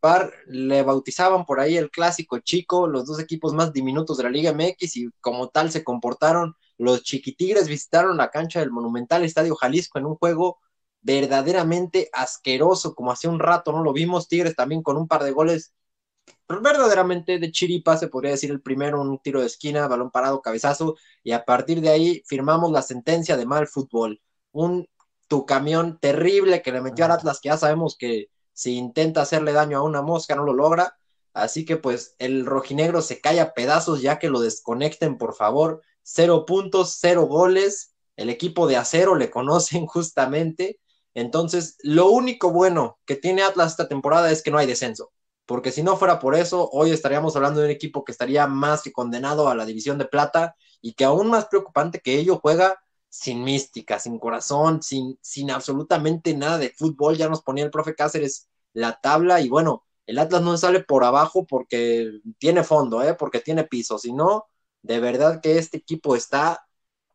Par, 0.00 0.32
le 0.46 0.82
bautizaban 0.82 1.44
por 1.44 1.60
ahí 1.60 1.76
el 1.76 1.90
clásico 1.90 2.38
chico, 2.38 2.86
los 2.86 3.04
dos 3.06 3.20
equipos 3.20 3.52
más 3.52 3.72
diminutos 3.72 4.16
de 4.16 4.24
la 4.24 4.30
Liga 4.30 4.52
MX 4.52 4.96
y 4.96 5.10
como 5.20 5.48
tal 5.48 5.70
se 5.70 5.84
comportaron. 5.84 6.54
Los 6.78 7.02
chiquitigres 7.02 7.68
visitaron 7.68 8.16
la 8.16 8.30
cancha 8.30 8.60
del 8.60 8.70
Monumental 8.70 9.24
Estadio 9.24 9.54
Jalisco 9.56 9.98
en 9.98 10.06
un 10.06 10.16
juego 10.16 10.58
verdaderamente 11.02 12.08
asqueroso, 12.12 12.94
como 12.94 13.12
hace 13.12 13.28
un 13.28 13.38
rato 13.40 13.72
no 13.72 13.82
lo 13.82 13.92
vimos. 13.92 14.28
Tigres 14.28 14.56
también 14.56 14.82
con 14.82 14.96
un 14.96 15.08
par 15.08 15.24
de 15.24 15.32
goles 15.32 15.74
verdaderamente 16.48 17.38
de 17.38 17.52
chiripa, 17.52 17.96
se 17.96 18.08
podría 18.08 18.32
decir 18.32 18.50
el 18.50 18.60
primero, 18.60 19.00
un 19.00 19.18
tiro 19.18 19.40
de 19.40 19.46
esquina, 19.46 19.86
balón 19.88 20.10
parado, 20.10 20.42
cabezazo, 20.42 20.96
y 21.22 21.32
a 21.32 21.44
partir 21.44 21.80
de 21.80 21.90
ahí 21.90 22.22
firmamos 22.26 22.72
la 22.72 22.82
sentencia 22.82 23.36
de 23.36 23.46
mal 23.46 23.66
fútbol. 23.68 24.20
Un 24.52 24.86
tu 25.30 25.46
camión 25.46 26.00
terrible 26.00 26.60
que 26.60 26.72
le 26.72 26.80
metió 26.80 27.04
al 27.04 27.12
Atlas, 27.12 27.38
que 27.40 27.50
ya 27.50 27.56
sabemos 27.56 27.96
que 27.96 28.30
si 28.52 28.74
intenta 28.74 29.22
hacerle 29.22 29.52
daño 29.52 29.78
a 29.78 29.82
una 29.82 30.02
mosca 30.02 30.34
no 30.34 30.42
lo 30.42 30.52
logra. 30.52 30.98
Así 31.32 31.64
que 31.64 31.76
pues 31.76 32.16
el 32.18 32.44
rojinegro 32.46 33.00
se 33.00 33.20
cae 33.20 33.38
a 33.38 33.54
pedazos 33.54 34.02
ya 34.02 34.18
que 34.18 34.28
lo 34.28 34.40
desconecten, 34.40 35.18
por 35.18 35.36
favor. 35.36 35.82
Cero 36.02 36.44
puntos, 36.46 36.98
cero 37.00 37.22
goles. 37.28 37.94
El 38.16 38.28
equipo 38.28 38.66
de 38.66 38.76
acero 38.76 39.14
le 39.14 39.30
conocen 39.30 39.86
justamente. 39.86 40.80
Entonces, 41.14 41.76
lo 41.84 42.10
único 42.10 42.50
bueno 42.50 42.98
que 43.06 43.14
tiene 43.14 43.42
Atlas 43.42 43.70
esta 43.72 43.88
temporada 43.88 44.32
es 44.32 44.42
que 44.42 44.50
no 44.50 44.58
hay 44.58 44.66
descenso 44.66 45.12
porque 45.50 45.72
si 45.72 45.82
no 45.82 45.96
fuera 45.96 46.20
por 46.20 46.36
eso, 46.36 46.70
hoy 46.70 46.92
estaríamos 46.92 47.34
hablando 47.34 47.58
de 47.58 47.66
un 47.66 47.72
equipo 47.72 48.04
que 48.04 48.12
estaría 48.12 48.46
más 48.46 48.82
que 48.82 48.92
condenado 48.92 49.48
a 49.48 49.56
la 49.56 49.66
división 49.66 49.98
de 49.98 50.04
plata 50.04 50.54
y 50.80 50.92
que 50.92 51.02
aún 51.04 51.28
más 51.28 51.46
preocupante 51.46 51.98
que 51.98 52.20
ello 52.20 52.38
juega 52.40 52.78
sin 53.10 53.44
mística, 53.44 53.98
sin 53.98 54.18
corazón, 54.18 54.82
sin, 54.82 55.18
sin 55.20 55.50
absolutamente 55.50 56.34
nada 56.34 56.58
de 56.58 56.70
fútbol. 56.70 57.16
Ya 57.18 57.28
nos 57.28 57.42
ponía 57.42 57.64
el 57.64 57.70
profe 57.70 57.94
Cáceres 57.94 58.48
la 58.72 58.98
tabla 59.00 59.40
y 59.42 59.48
bueno, 59.50 59.84
el 60.06 60.18
Atlas 60.18 60.42
no 60.42 60.56
sale 60.56 60.80
por 60.80 61.04
abajo 61.04 61.46
porque 61.46 62.20
tiene 62.38 62.64
fondo, 62.64 63.02
¿eh? 63.02 63.14
porque 63.14 63.40
tiene 63.40 63.64
piso, 63.64 63.98
sino 63.98 64.46
de 64.82 65.00
verdad 65.00 65.40
que 65.42 65.58
este 65.58 65.78
equipo 65.78 66.16
está 66.16 66.66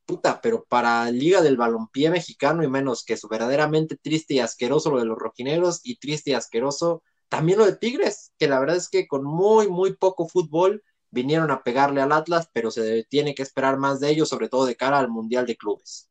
puta, 0.06 0.40
pero 0.42 0.66
para 0.66 1.10
Liga 1.12 1.42
del 1.42 1.58
Balompié 1.58 2.10
mexicano 2.10 2.64
y 2.64 2.68
menos 2.68 3.04
que 3.04 3.14
eso, 3.14 3.28
verdaderamente 3.28 3.98
triste 3.98 4.36
y 4.36 4.40
asqueroso 4.40 4.92
lo 4.92 5.00
de 5.00 5.06
los 5.06 5.18
rojinegros 5.18 5.82
y 5.84 5.98
triste 5.98 6.32
y 6.32 6.34
asqueroso 6.36 7.04
también 7.30 7.58
lo 7.58 7.66
de 7.66 7.76
Tigres, 7.76 8.34
que 8.38 8.48
la 8.48 8.60
verdad 8.60 8.76
es 8.76 8.90
que 8.90 9.08
con 9.08 9.24
muy, 9.24 9.68
muy 9.68 9.96
poco 9.96 10.28
fútbol 10.28 10.84
vinieron 11.16 11.50
a 11.50 11.64
pegarle 11.64 12.02
al 12.02 12.12
Atlas, 12.12 12.50
pero 12.52 12.70
se 12.70 13.06
tiene 13.06 13.34
que 13.34 13.42
esperar 13.42 13.78
más 13.78 14.02
de 14.02 14.10
ellos, 14.10 14.28
sobre 14.28 14.50
todo 14.50 14.66
de 14.66 14.76
cara 14.76 15.00
al 15.00 15.10
Mundial 15.10 15.48
de 15.48 15.56
Clubes. 15.56 16.10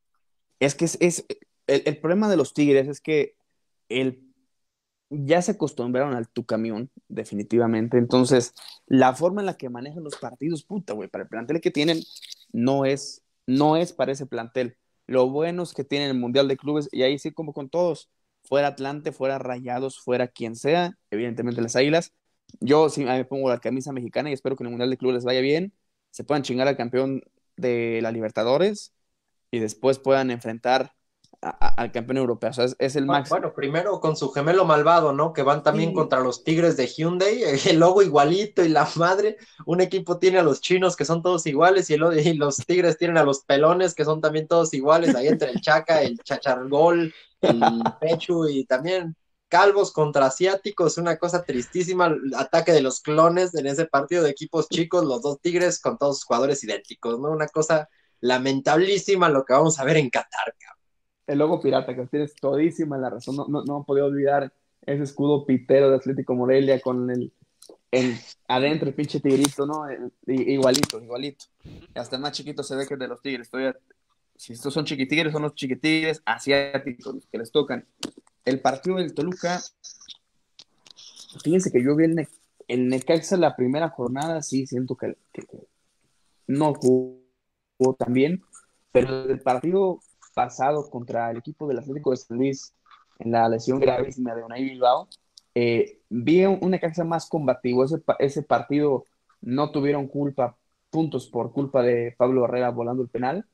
Es 0.58 0.74
que 0.74 0.86
es, 0.86 1.26
el, 1.66 1.98
problema 1.98 2.30
de 2.30 2.38
los 2.38 2.54
Tigres 2.54 2.88
es 2.88 3.02
que 3.02 3.36
el, 3.90 4.32
ya 5.10 5.42
se 5.42 5.52
acostumbraron 5.52 6.14
al 6.14 6.30
tu 6.30 6.46
camión, 6.46 6.90
definitivamente. 7.08 7.98
Entonces, 7.98 8.54
la 8.86 9.14
forma 9.14 9.42
en 9.42 9.46
la 9.46 9.58
que 9.58 9.68
manejan 9.68 10.02
los 10.02 10.16
partidos, 10.16 10.64
puta, 10.64 10.94
güey, 10.94 11.10
para 11.10 11.24
el 11.24 11.28
plantel 11.28 11.60
que 11.60 11.70
tienen, 11.70 12.00
no 12.50 12.86
es, 12.86 13.22
no 13.46 13.76
es 13.76 13.92
para 13.92 14.12
ese 14.12 14.24
plantel. 14.24 14.78
Lo 15.06 15.28
bueno 15.28 15.64
es 15.64 15.74
que 15.74 15.84
tienen 15.84 16.08
el 16.08 16.18
Mundial 16.18 16.48
de 16.48 16.56
Clubes, 16.56 16.88
y 16.92 17.02
ahí 17.02 17.18
sí, 17.18 17.30
como 17.30 17.52
con 17.52 17.68
todos, 17.68 18.10
fuera 18.42 18.68
Atlante, 18.68 19.12
fuera 19.12 19.38
Rayados, 19.38 20.00
fuera 20.00 20.28
quien 20.28 20.56
sea, 20.56 20.96
evidentemente 21.10 21.60
las 21.60 21.76
Águilas. 21.76 22.14
Yo 22.60 22.88
sí 22.88 23.04
me 23.04 23.24
pongo 23.24 23.48
la 23.48 23.58
camisa 23.58 23.92
mexicana 23.92 24.30
y 24.30 24.32
espero 24.32 24.56
que 24.56 24.62
en 24.62 24.66
el 24.66 24.72
Mundial 24.72 24.90
de 24.90 24.96
Clubes 24.96 25.14
les 25.14 25.24
vaya 25.24 25.40
bien, 25.40 25.72
se 26.10 26.24
puedan 26.24 26.42
chingar 26.42 26.68
al 26.68 26.76
campeón 26.76 27.22
de 27.56 28.00
la 28.02 28.12
Libertadores 28.12 28.94
y 29.50 29.58
después 29.58 29.98
puedan 29.98 30.30
enfrentar 30.30 30.94
al 31.40 31.92
campeón 31.92 32.16
europeo. 32.16 32.50
O 32.50 32.52
sea, 32.52 32.66
es, 32.78 32.96
el 32.96 33.06
máximo. 33.06 33.38
Bueno, 33.38 33.54
primero 33.54 34.00
con 34.00 34.16
su 34.16 34.30
gemelo 34.30 34.64
malvado, 34.64 35.12
¿no? 35.12 35.32
Que 35.32 35.42
van 35.42 35.62
también 35.62 35.92
contra 35.92 36.20
los 36.20 36.42
Tigres 36.42 36.76
de 36.76 36.86
Hyundai, 36.86 37.42
el 37.68 37.78
logo 37.78 38.02
igualito 38.02 38.64
y 38.64 38.68
la 38.68 38.88
madre. 38.96 39.36
Un 39.66 39.80
equipo 39.80 40.18
tiene 40.18 40.38
a 40.38 40.42
los 40.42 40.60
chinos 40.60 40.96
que 40.96 41.04
son 41.04 41.22
todos 41.22 41.46
iguales 41.46 41.90
y, 41.90 41.94
y 41.94 42.34
los 42.34 42.56
Tigres 42.56 42.96
tienen 42.96 43.18
a 43.18 43.24
los 43.24 43.44
pelones 43.44 43.94
que 43.94 44.04
son 44.04 44.20
también 44.20 44.48
todos 44.48 44.72
iguales. 44.74 45.14
Ahí 45.14 45.28
entre 45.28 45.50
el 45.50 45.60
Chaca, 45.60 46.02
el 46.02 46.18
Chachargol, 46.18 47.12
el 47.40 47.60
Pechu 48.00 48.48
y 48.48 48.64
también 48.64 49.14
calvos 49.54 49.92
contra 49.92 50.26
asiáticos, 50.26 50.98
una 50.98 51.16
cosa 51.16 51.44
tristísima, 51.44 52.06
el 52.08 52.34
ataque 52.36 52.72
de 52.72 52.82
los 52.82 53.00
clones 53.00 53.54
en 53.54 53.68
ese 53.68 53.86
partido 53.86 54.24
de 54.24 54.30
equipos 54.30 54.68
chicos, 54.68 55.04
los 55.04 55.22
dos 55.22 55.40
Tigres 55.40 55.80
con 55.80 55.96
todos 55.96 56.16
sus 56.16 56.24
jugadores 56.24 56.64
idénticos, 56.64 57.20
¿no? 57.20 57.30
Una 57.30 57.46
cosa 57.46 57.88
lamentablísima 58.20 59.28
lo 59.28 59.44
que 59.44 59.52
vamos 59.52 59.78
a 59.78 59.84
ver 59.84 59.98
en 59.98 60.10
Qatar, 60.10 60.56
cabrón 60.58 60.74
el 61.26 61.38
logo 61.38 61.60
pirata, 61.60 61.94
que 61.94 62.06
tienes 62.06 62.34
todísima 62.34 62.98
la 62.98 63.10
razón. 63.10 63.36
No, 63.36 63.46
no, 63.48 63.64
no 63.64 63.82
he 63.82 63.84
podido 63.84 64.06
olvidar 64.06 64.52
ese 64.84 65.04
escudo 65.04 65.46
pitero 65.46 65.90
de 65.90 65.96
Atlético 65.96 66.34
Morelia 66.34 66.80
con 66.80 67.10
el, 67.10 67.32
el 67.92 68.16
adentro 68.48 68.88
el 68.88 68.94
pinche 68.94 69.20
tigrito, 69.20 69.66
¿no? 69.66 69.86
igualito, 70.26 71.00
igualito. 71.00 71.46
Hasta 71.94 72.16
el 72.16 72.22
más 72.22 72.32
chiquito 72.32 72.64
se 72.64 72.76
ve 72.76 72.86
que 72.88 72.94
es 72.94 73.00
de 73.00 73.08
los 73.08 73.22
tigres. 73.22 73.50
si 74.36 74.52
estos 74.52 74.74
son 74.74 74.84
chiquitigres, 74.84 75.32
son 75.32 75.42
los 75.42 75.54
chiquitigres 75.54 76.20
asiáticos 76.26 77.26
que 77.30 77.38
les 77.38 77.52
tocan. 77.52 77.86
El 78.44 78.60
partido 78.60 78.96
del 78.96 79.14
Toluca, 79.14 79.60
fíjense 81.42 81.72
que 81.72 81.82
yo 81.82 81.96
vi 81.96 82.04
el, 82.04 82.28
el 82.68 82.88
Necaxa 82.88 83.36
la 83.36 83.56
primera 83.56 83.88
jornada, 83.88 84.42
sí 84.42 84.66
siento 84.66 84.96
que, 84.96 85.16
que 85.32 85.44
no 86.46 86.74
jugó 86.74 87.94
tan 87.98 88.12
bien, 88.12 88.42
pero 88.92 89.24
el 89.24 89.40
partido 89.40 90.00
pasado 90.34 90.90
contra 90.90 91.30
el 91.30 91.38
equipo 91.38 91.66
del 91.66 91.78
Atlético 91.78 92.10
de 92.10 92.16
San 92.16 92.36
Luis 92.36 92.74
en 93.18 93.32
la 93.32 93.48
lesión 93.48 93.80
gravísima 93.80 94.34
de 94.34 94.42
Unai 94.42 94.64
Bilbao, 94.64 95.08
eh, 95.54 96.00
vi 96.08 96.44
una 96.44 96.78
casa 96.78 97.04
más 97.04 97.28
combativo. 97.28 97.84
Ese, 97.84 98.02
ese 98.18 98.42
partido 98.42 99.04
no 99.40 99.70
tuvieron 99.70 100.08
culpa, 100.08 100.56
puntos 100.90 101.28
por 101.28 101.52
culpa 101.52 101.82
de 101.82 102.14
Pablo 102.16 102.44
Herrera 102.44 102.70
volando 102.70 103.02
el 103.02 103.08
penal, 103.08 103.46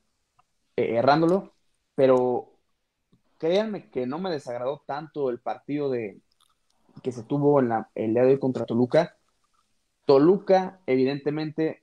eh, 0.77 0.97
errándolo, 0.97 1.53
pero 1.95 2.53
créanme 3.41 3.91
que 3.91 4.07
no 4.07 4.19
me 4.21 4.31
desagradó 4.31 4.85
tanto 4.87 5.31
el 5.31 5.41
partido 5.41 5.91
de, 5.91 6.21
que 7.03 7.11
se 7.11 7.25
tuvo 7.25 7.61
en 7.61 7.71
la, 7.71 7.91
el 7.95 8.13
día 8.15 8.23
de 8.23 8.33
hoy 8.33 8.39
contra 8.39 8.67
Toluca. 8.67 9.17
Toluca, 10.07 10.81
evidentemente, 10.87 11.83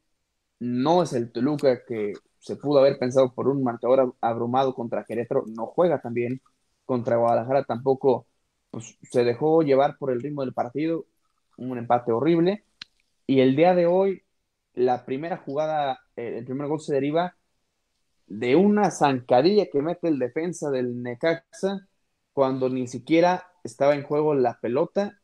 no 0.59 1.03
es 1.03 1.13
el 1.13 1.31
Toluca 1.31 1.83
que 1.85 2.13
se 2.39 2.57
pudo 2.57 2.79
haber 2.79 2.99
pensado 2.99 3.33
por 3.33 3.47
un 3.47 3.63
marcador 3.63 4.15
abrumado 4.21 4.75
contra 4.75 5.03
Querétaro, 5.03 5.45
no 5.47 5.65
juega 5.67 5.99
también 6.01 6.41
contra 6.85 7.17
Guadalajara, 7.17 7.63
tampoco 7.63 8.27
pues, 8.71 8.97
se 9.01 9.23
dejó 9.23 9.63
llevar 9.63 9.97
por 9.97 10.11
el 10.11 10.21
ritmo 10.21 10.43
del 10.43 10.53
partido, 10.53 11.05
un 11.57 11.77
empate 11.77 12.11
horrible. 12.11 12.65
Y 13.25 13.41
el 13.41 13.55
día 13.55 13.75
de 13.75 13.87
hoy, 13.87 14.23
la 14.73 15.05
primera 15.05 15.37
jugada, 15.37 15.99
eh, 16.15 16.37
el 16.37 16.45
primer 16.45 16.67
gol 16.67 16.79
se 16.79 16.93
deriva 16.93 17.36
de 18.27 18.55
una 18.55 18.91
zancadilla 18.91 19.67
que 19.71 19.81
mete 19.81 20.07
el 20.09 20.19
defensa 20.19 20.69
del 20.71 21.01
Necaxa 21.03 21.87
cuando 22.33 22.69
ni 22.69 22.87
siquiera 22.87 23.47
estaba 23.63 23.95
en 23.95 24.03
juego 24.03 24.35
la 24.35 24.59
pelota 24.59 25.19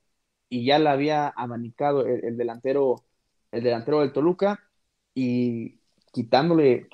y 0.49 0.65
ya 0.65 0.79
la 0.79 0.91
había 0.93 1.27
abanicado 1.29 2.05
el 2.05 2.37
delantero, 2.37 3.05
el 3.51 3.63
delantero 3.63 4.01
del 4.01 4.13
Toluca 4.13 4.59
y 5.13 5.79
quitándole, 6.11 6.87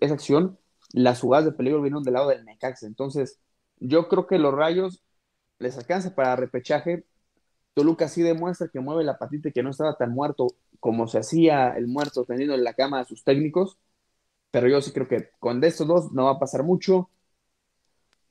esa 0.00 0.14
acción, 0.14 0.58
las 0.92 1.20
jugadas 1.20 1.46
de 1.46 1.52
peligro 1.52 1.82
vienen 1.82 2.02
del 2.02 2.14
lado 2.14 2.28
del 2.30 2.44
Necaxa. 2.44 2.86
Entonces, 2.86 3.40
yo 3.78 4.08
creo 4.08 4.26
que 4.26 4.38
los 4.38 4.54
rayos 4.54 5.02
les 5.58 5.76
alcanza 5.78 6.14
para 6.14 6.36
repechaje. 6.36 7.04
Toluca 7.74 8.08
sí 8.08 8.22
demuestra 8.22 8.68
que 8.68 8.80
mueve 8.80 9.04
la 9.04 9.18
patita 9.18 9.48
y 9.48 9.52
que 9.52 9.62
no 9.62 9.70
estaba 9.70 9.96
tan 9.96 10.12
muerto 10.12 10.48
como 10.80 11.06
se 11.08 11.18
hacía 11.18 11.70
el 11.76 11.86
muerto 11.88 12.24
teniendo 12.24 12.54
en 12.54 12.64
la 12.64 12.74
cama 12.74 13.00
a 13.00 13.04
sus 13.04 13.24
técnicos. 13.24 13.78
Pero 14.50 14.68
yo 14.68 14.80
sí 14.80 14.92
creo 14.92 15.08
que 15.08 15.30
con 15.38 15.62
estos 15.64 15.86
dos 15.86 16.12
no 16.12 16.24
va 16.24 16.32
a 16.32 16.38
pasar 16.38 16.62
mucho. 16.64 17.10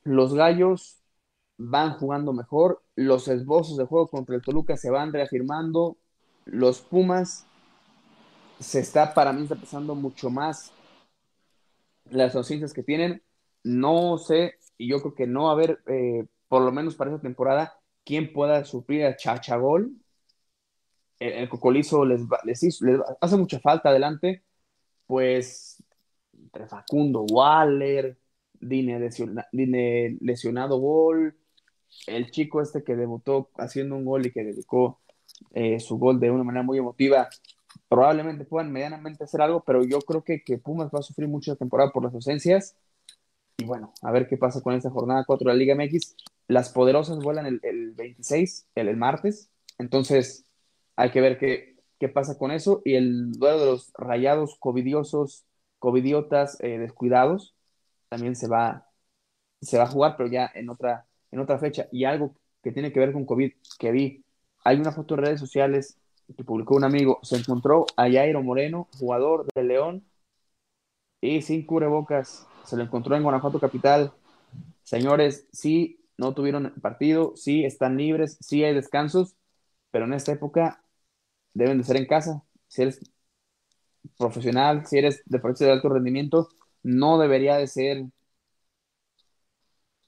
Los 0.02 0.34
gallos 0.34 1.00
van 1.56 1.94
jugando 1.98 2.32
mejor. 2.32 2.82
Los 2.94 3.28
esbozos 3.28 3.76
de 3.76 3.86
juego 3.86 4.08
contra 4.08 4.36
el 4.36 4.42
Toluca 4.42 4.76
se 4.76 4.90
van 4.90 5.12
reafirmando. 5.12 5.96
Los 6.44 6.80
Pumas 6.80 7.46
se 8.60 8.80
está, 8.80 9.14
para 9.14 9.32
mí 9.32 9.42
está 9.42 9.56
pesando 9.56 9.94
mucho 9.94 10.30
más 10.30 10.72
las 12.10 12.34
ausencias 12.36 12.72
que 12.72 12.82
tienen. 12.82 13.22
No 13.62 14.18
sé, 14.18 14.54
y 14.78 14.88
yo 14.88 15.00
creo 15.00 15.14
que 15.14 15.26
no 15.26 15.44
va 15.44 15.50
a 15.50 15.52
haber, 15.52 15.82
eh, 15.86 16.26
por 16.48 16.62
lo 16.62 16.72
menos 16.72 16.94
para 16.94 17.10
esta 17.10 17.22
temporada, 17.22 17.74
quien 18.04 18.32
pueda 18.32 18.64
suplir 18.64 19.04
a 19.04 19.16
Chachagol. 19.16 19.92
El, 21.18 21.32
el 21.32 21.48
Cocolizo 21.48 22.04
les, 22.04 22.22
les, 22.44 22.82
hace 23.20 23.36
mucha 23.36 23.60
falta 23.60 23.90
adelante, 23.90 24.42
pues 25.06 25.82
entre 26.52 26.66
Facundo 26.66 27.24
Waller, 27.30 28.16
Dine, 28.60 29.10
lesionado 30.20 30.78
gol, 30.78 31.34
el 32.06 32.30
chico 32.30 32.60
este 32.60 32.84
que 32.84 32.94
debutó 32.94 33.50
haciendo 33.56 33.96
un 33.96 34.04
gol 34.04 34.26
y 34.26 34.32
que 34.32 34.44
dedicó 34.44 35.00
eh, 35.54 35.80
su 35.80 35.98
gol 35.98 36.20
de 36.20 36.30
una 36.30 36.44
manera 36.44 36.62
muy 36.62 36.78
emotiva, 36.78 37.28
probablemente 37.88 38.44
puedan 38.44 38.70
medianamente 38.70 39.24
hacer 39.24 39.40
algo, 39.40 39.62
pero 39.64 39.82
yo 39.84 40.00
creo 40.00 40.22
que, 40.22 40.42
que 40.42 40.58
Pumas 40.58 40.90
va 40.94 40.98
a 40.98 41.02
sufrir 41.02 41.28
mucha 41.28 41.56
temporada 41.56 41.90
por 41.90 42.04
las 42.04 42.14
ausencias. 42.14 42.76
Y 43.56 43.64
bueno, 43.64 43.92
a 44.02 44.12
ver 44.12 44.28
qué 44.28 44.36
pasa 44.36 44.60
con 44.60 44.74
esta 44.74 44.90
jornada 44.90 45.24
4 45.26 45.48
de 45.48 45.54
la 45.54 45.58
Liga 45.58 45.74
MX. 45.74 46.16
Las 46.48 46.70
poderosas 46.70 47.18
vuelan 47.18 47.46
el, 47.46 47.60
el 47.62 47.92
26, 47.92 48.68
el, 48.74 48.88
el, 48.88 48.96
martes. 48.96 49.50
Entonces, 49.78 50.44
hay 50.96 51.10
que 51.10 51.20
ver 51.20 51.38
qué, 51.38 51.76
qué, 51.98 52.08
pasa 52.08 52.38
con 52.38 52.50
eso. 52.50 52.82
Y 52.84 52.94
el 52.94 53.32
duelo 53.32 53.60
de 53.60 53.66
los 53.66 53.92
rayados, 53.94 54.56
covidiosos, 54.58 55.44
covidiotas, 55.80 56.58
eh, 56.60 56.78
descuidados, 56.78 57.56
también 58.08 58.36
se 58.36 58.48
va, 58.48 58.86
se 59.60 59.78
va 59.78 59.84
a 59.84 59.88
jugar, 59.88 60.16
pero 60.16 60.28
ya 60.28 60.50
en 60.54 60.70
otra, 60.70 61.06
en 61.32 61.40
otra 61.40 61.58
fecha. 61.58 61.88
Y 61.92 62.04
algo 62.04 62.36
que 62.62 62.72
tiene 62.72 62.92
que 62.92 63.00
ver 63.00 63.12
con 63.12 63.26
COVID 63.26 63.52
que 63.78 63.90
vi. 63.92 64.24
Hay 64.64 64.78
una 64.78 64.92
foto 64.92 65.14
en 65.14 65.22
redes 65.22 65.40
sociales 65.40 65.98
que 66.36 66.44
publicó 66.44 66.76
un 66.76 66.84
amigo, 66.84 67.18
se 67.22 67.36
encontró 67.36 67.86
a 67.96 68.04
Jairo 68.04 68.42
Moreno, 68.42 68.88
jugador 68.98 69.46
de 69.54 69.64
León, 69.64 70.04
y 71.20 71.42
sin 71.42 71.66
cubrebocas, 71.66 72.46
se 72.64 72.76
lo 72.76 72.82
encontró 72.82 73.16
en 73.16 73.22
Guanajuato 73.22 73.60
Capital. 73.60 74.12
Señores, 74.84 75.46
sí, 75.52 76.00
no 76.16 76.34
tuvieron 76.34 76.74
partido, 76.80 77.34
sí, 77.36 77.64
están 77.64 77.96
libres, 77.96 78.38
sí 78.40 78.64
hay 78.64 78.74
descansos, 78.74 79.36
pero 79.90 80.04
en 80.06 80.14
esta 80.14 80.32
época 80.32 80.82
deben 81.54 81.78
de 81.78 81.84
ser 81.84 81.96
en 81.96 82.06
casa. 82.06 82.42
Si 82.68 82.82
eres 82.82 83.00
profesional, 84.18 84.86
si 84.86 84.98
eres 84.98 85.22
deportista 85.26 85.66
de 85.66 85.72
alto 85.72 85.88
rendimiento, 85.88 86.48
no 86.82 87.18
debería 87.18 87.56
de 87.56 87.66
ser 87.66 88.04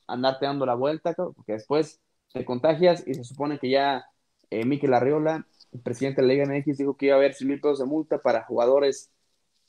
andarte 0.07 0.47
dando 0.47 0.67
la 0.67 0.75
vuelta, 0.75 1.15
porque 1.15 1.53
después 1.53 2.01
te 2.33 2.45
contagias 2.45 3.07
y 3.07 3.15
se 3.15 3.25
supone 3.25 3.59
que 3.59 3.71
ya 3.71 4.07
eh, 4.51 4.65
Miquel 4.65 4.95
Arriola 4.95 5.47
el 5.73 5.81
presidente 5.81 6.21
de 6.21 6.29
la 6.29 6.35
Liga 6.35 6.47
MX 6.47 6.79
dijo 6.79 6.97
que 6.97 7.07
iba 7.07 7.15
a 7.15 7.19
haber 7.19 7.35
100 7.35 7.49
mil 7.49 7.61
pesos 7.61 7.79
de 7.79 7.87
multa 7.87 8.19
para 8.19 8.45
jugadores 8.45 9.11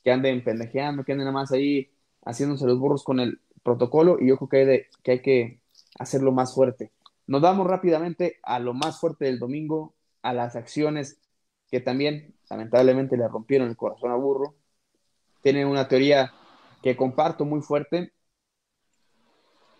que 0.04 0.12
anden 0.12 0.44
pendejeando, 0.44 1.04
que 1.04 1.14
anden 1.14 1.26
nada 1.26 1.40
más 1.40 1.52
ahí 1.52 1.92
haciéndose 2.26 2.66
los 2.66 2.78
burros 2.78 3.04
con 3.04 3.20
el 3.20 3.40
protocolo 3.64 4.18
y 4.20 4.28
yo 4.28 4.38
creo 4.38 4.50
que 4.50 4.58
hay, 4.58 4.66
de, 4.66 4.88
que, 5.02 5.12
hay 5.12 5.22
que 5.22 5.60
hacerlo 5.98 6.32
más 6.34 6.54
fuerte. 6.54 6.92
Nos 7.26 7.42
vamos 7.42 7.68
rápidamente 7.68 8.38
a 8.44 8.60
lo 8.60 8.74
más 8.74 9.00
fuerte 9.00 9.26
del 9.26 9.40
domingo, 9.40 9.96
a 10.22 10.34
las 10.34 10.58
acciones 10.58 11.20
que 11.74 11.80
también 11.80 12.36
lamentablemente 12.52 13.18
le 13.18 13.28
rompieron 13.28 13.68
el 13.68 13.76
corazón 13.76 14.12
a 14.12 14.16
Burro. 14.16 14.54
Tiene 15.42 15.66
una 15.66 15.88
teoría 15.88 16.32
que 16.84 16.96
comparto 16.96 17.46
muy 17.46 17.62
fuerte. 17.62 18.14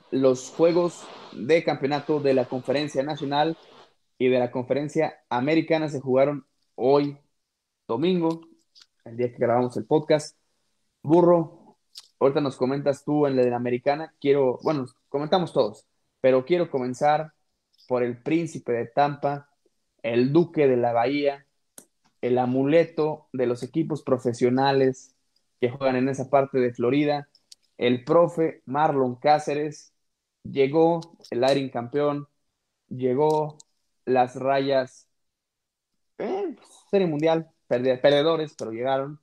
Los 0.10 0.50
juegos 0.50 1.08
de 1.34 1.64
campeonato 1.64 2.20
de 2.20 2.34
la 2.34 2.46
conferencia 2.46 3.04
nacional 3.04 3.60
y 4.18 4.28
de 4.28 4.40
la 4.40 4.50
conferencia 4.50 5.20
americana 5.30 5.88
se 5.88 6.00
jugaron 6.00 6.48
hoy, 6.74 7.16
domingo, 7.88 8.42
el 9.06 9.16
día 9.16 9.32
que 9.32 9.38
grabamos 9.38 9.78
el 9.78 9.86
podcast. 9.86 10.36
Burro, 11.04 11.78
ahorita 12.20 12.42
nos 12.42 12.58
comentas 12.58 13.06
tú 13.06 13.28
en 13.28 13.36
la 13.36 13.44
de 13.44 13.52
la 13.52 13.58
americana. 13.58 14.16
Quiero, 14.20 14.58
bueno, 14.64 14.88
comentamos 15.10 15.54
todos, 15.54 15.86
pero 16.22 16.44
quiero 16.44 16.72
comenzar 16.72 17.34
por 17.88 18.02
el 18.02 18.18
príncipe 18.24 18.72
de 18.72 18.88
Tampa, 18.88 19.48
el 20.02 20.34
duque 20.34 20.68
de 20.68 20.78
la 20.78 20.92
Bahía, 20.92 21.46
el 22.24 22.38
amuleto 22.40 23.28
de 23.34 23.48
los 23.48 23.64
equipos 23.64 24.04
profesionales 24.04 25.16
que 25.60 25.70
juegan 25.70 25.98
en 25.98 26.10
esa 26.10 26.30
parte 26.30 26.60
de 26.60 26.74
Florida, 26.74 27.30
el 27.78 28.06
profe 28.06 28.64
Marlon 28.66 29.16
Cáceres, 29.18 29.94
llegó 30.44 31.02
el 31.32 31.44
Airing 31.44 31.70
campeón, 31.70 32.30
llegó 32.90 33.58
las 34.06 34.36
rayas, 34.38 35.10
eh, 36.18 36.56
serie 36.92 37.08
mundial, 37.08 37.52
perdedores, 37.68 38.56
pero 38.58 38.72
llegaron. 38.72 39.20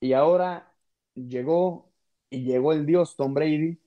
Y 0.00 0.14
ahora 0.14 0.74
llegó 1.14 1.92
y 2.30 2.44
llegó 2.44 2.72
el 2.72 2.86
dios 2.86 3.16
Tom 3.16 3.34
Brady 3.34 3.80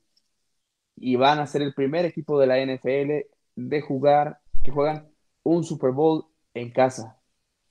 y 0.95 1.15
van 1.17 1.39
a 1.39 1.47
ser 1.47 1.61
el 1.63 1.73
primer 1.73 2.05
equipo 2.05 2.39
de 2.39 2.47
la 2.47 2.59
NFL 2.59 3.27
de 3.55 3.81
jugar, 3.81 4.41
que 4.63 4.71
juegan 4.71 5.11
un 5.43 5.63
Super 5.63 5.91
Bowl 5.91 6.27
en 6.53 6.71
casa. 6.71 7.20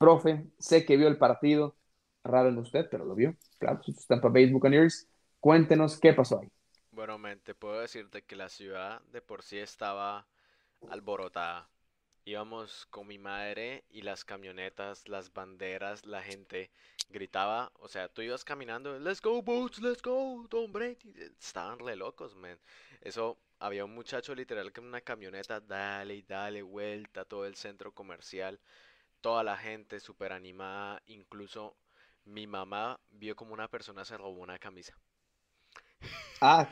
Profe, 0.01 0.47
sé 0.57 0.83
que 0.83 0.97
vio 0.97 1.07
el 1.07 1.17
partido, 1.17 1.75
raro 2.23 2.49
en 2.49 2.57
usted, 2.57 2.87
pero 2.89 3.05
lo 3.05 3.13
vio. 3.13 3.35
Claro, 3.59 3.79
Tampa 4.07 4.29
Bay 4.29 4.51
Buccaneers. 4.51 5.07
Cuéntenos 5.39 5.99
qué 5.99 6.11
pasó 6.11 6.39
ahí. 6.39 6.49
Bueno, 6.89 7.19
mente, 7.19 7.53
puedo 7.53 7.79
decirte 7.79 8.23
que 8.23 8.35
la 8.35 8.49
ciudad 8.49 9.01
de 9.11 9.21
por 9.21 9.43
sí 9.43 9.59
estaba 9.59 10.27
alborotada. 10.89 11.69
Íbamos 12.25 12.87
con 12.87 13.05
mi 13.07 13.19
madre 13.19 13.83
y 13.89 14.01
las 14.01 14.25
camionetas, 14.25 15.07
las 15.07 15.31
banderas, 15.31 16.03
la 16.07 16.23
gente 16.23 16.71
gritaba, 17.09 17.71
o 17.75 17.87
sea, 17.87 18.07
tú 18.07 18.23
ibas 18.23 18.43
caminando, 18.43 18.97
let's 18.97 19.21
go 19.21 19.43
Boots, 19.43 19.79
let's 19.81 20.01
go, 20.01 20.47
Tom 20.49 20.71
Brady. 20.71 21.13
Estaban 21.39 21.77
re 21.77 21.95
locos, 21.95 22.35
man. 22.35 22.57
Eso, 23.01 23.37
había 23.59 23.85
un 23.85 23.93
muchacho 23.93 24.33
literal 24.33 24.71
en 24.75 24.83
una 24.83 25.01
camioneta, 25.01 25.59
dale 25.59 26.15
y 26.15 26.21
dale 26.23 26.63
vuelta 26.63 27.23
todo 27.23 27.45
el 27.45 27.55
centro 27.55 27.93
comercial, 27.93 28.59
toda 29.21 29.43
la 29.43 29.57
gente 29.57 29.99
súper 29.99 30.33
animada, 30.33 31.01
incluso 31.05 31.77
mi 32.25 32.47
mamá 32.47 32.99
vio 33.09 33.35
como 33.35 33.53
una 33.53 33.67
persona 33.67 34.05
se 34.05 34.17
robó 34.17 34.41
una 34.41 34.59
camisa. 34.59 34.97
Ah, 36.41 36.67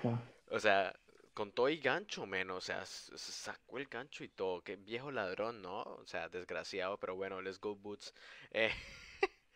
O 0.51 0.59
sea, 0.59 0.93
con 1.33 1.51
todo 1.51 1.69
y 1.69 1.77
gancho, 1.77 2.25
menos, 2.25 2.57
o 2.57 2.61
sea, 2.61 2.85
sacó 2.85 3.77
el 3.77 3.85
gancho 3.85 4.23
y 4.23 4.29
todo, 4.29 4.61
qué 4.61 4.75
viejo 4.75 5.11
ladrón, 5.11 5.61
¿no? 5.61 5.83
O 5.83 6.05
sea, 6.05 6.27
desgraciado, 6.27 6.97
pero 6.97 7.15
bueno, 7.15 7.41
let's 7.41 7.59
go 7.59 7.75
Boots. 7.75 8.13
Eh, 8.51 8.71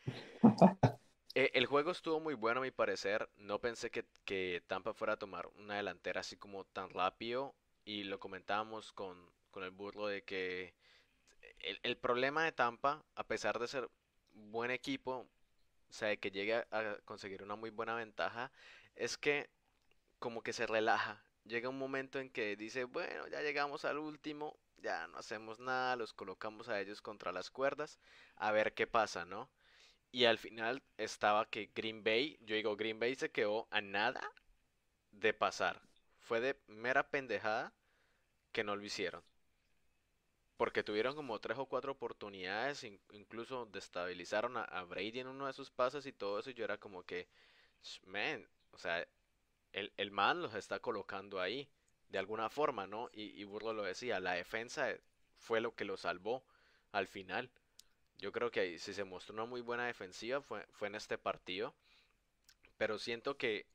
eh, 1.36 1.52
el 1.54 1.66
juego 1.66 1.92
estuvo 1.92 2.20
muy 2.20 2.36
bueno 2.36 2.62
a 2.62 2.64
mi 2.64 2.72
parecer, 2.72 3.30
no 3.38 3.60
pensé 3.60 3.90
que, 3.90 4.06
que, 4.24 4.64
Tampa 4.68 4.94
fuera 4.94 5.14
a 5.14 5.18
tomar 5.18 5.48
una 5.58 5.76
delantera 5.78 6.22
así 6.22 6.38
como 6.38 6.64
tan 6.66 6.90
rápido 6.90 7.56
y 7.86 8.04
lo 8.04 8.20
comentábamos 8.20 8.92
con, 8.94 9.18
con 9.52 9.64
el 9.64 9.72
burro 9.72 10.08
de 10.08 10.24
que 10.24 10.74
el, 11.64 11.98
problema 11.98 12.44
de 12.44 12.52
Tampa, 12.52 13.04
a 13.16 13.24
pesar 13.24 13.60
de 13.60 13.68
ser 13.68 13.90
buen 14.34 14.72
equipo, 14.72 15.28
o 15.90 15.94
sea, 15.94 16.10
de 16.10 16.18
que 16.18 16.32
llegue 16.32 16.56
a 16.56 16.98
conseguir 17.06 17.44
una 17.44 17.56
muy 17.56 17.70
buena 17.70 17.96
ventaja, 17.96 18.52
es 18.96 19.18
que 19.18 19.50
como 20.20 20.42
que 20.44 20.54
se 20.54 20.66
relaja. 20.68 21.24
Llega 21.46 21.70
un 21.70 21.78
momento 21.78 22.20
en 22.20 22.30
que 22.30 22.56
dice, 22.56 22.86
bueno, 22.86 23.28
ya 23.28 23.42
llegamos 23.42 23.86
al 23.86 23.98
último, 23.98 24.58
ya 24.78 25.08
no 25.08 25.18
hacemos 25.18 25.60
nada, 25.60 25.96
los 25.96 26.14
colocamos 26.14 26.70
a 26.70 26.80
ellos 26.80 27.02
contra 27.02 27.32
las 27.32 27.50
cuerdas, 27.50 28.00
a 28.36 28.52
ver 28.52 28.74
qué 28.74 28.88
pasa, 28.88 29.26
¿no? 29.26 29.50
Y 30.12 30.26
al 30.26 30.38
final 30.38 30.84
estaba 30.98 31.46
que 31.50 31.72
Green 31.76 32.04
Bay, 32.04 32.38
yo 32.42 32.56
digo, 32.56 32.76
Green 32.76 33.00
Bay 33.00 33.16
se 33.16 33.32
quedó 33.32 33.68
a 33.72 33.82
nada 33.82 34.22
de 35.12 35.34
pasar. 35.34 35.82
Fue 36.20 36.40
de 36.40 36.58
mera 36.68 37.10
pendejada 37.10 37.74
que 38.52 38.64
no 38.64 38.76
lo 38.76 38.84
hicieron. 38.84 39.24
Porque 40.58 40.84
tuvieron 40.84 41.16
como 41.16 41.40
tres 41.40 41.58
o 41.58 41.66
cuatro 41.66 41.94
oportunidades, 41.94 42.84
incluso 43.12 43.66
destabilizaron 43.66 44.58
a, 44.58 44.84
Brady 44.84 45.20
en 45.20 45.28
uno 45.28 45.48
de 45.48 45.54
sus 45.54 45.72
pases 45.72 46.06
y 46.06 46.14
todo 46.14 46.40
eso. 46.40 46.52
Y 46.52 46.54
yo 46.54 46.64
era 46.64 46.78
como 46.78 47.04
que, 47.04 47.28
man, 48.06 48.48
o 48.72 48.78
sea, 48.78 49.06
el, 49.72 50.12
man 50.12 50.42
los 50.42 50.54
está 50.54 50.80
colocando 50.80 51.42
ahí, 51.42 51.68
de 52.10 52.20
alguna 52.20 52.50
forma, 52.50 52.86
¿no? 52.86 53.10
Y, 53.14 53.40
y 53.40 53.44
Burro 53.46 53.74
lo 53.74 53.84
decía, 53.84 54.20
la 54.20 54.34
defensa 54.34 54.96
fue 55.38 55.60
lo 55.62 55.76
que 55.76 55.86
lo 55.86 55.98
salvó 55.98 56.44
al 56.92 57.08
final. 57.08 57.50
Yo 58.20 58.32
creo 58.32 58.52
que 58.52 58.80
si 58.80 58.94
se 58.94 59.04
mostró 59.04 59.34
una 59.34 59.46
muy 59.46 59.62
buena 59.62 59.88
defensiva 59.88 60.42
fue, 60.42 60.66
fue 60.72 60.88
en 60.88 60.96
este 60.96 61.18
partido. 61.18 61.74
Pero 62.78 62.98
siento 62.98 63.38
que, 63.38 63.66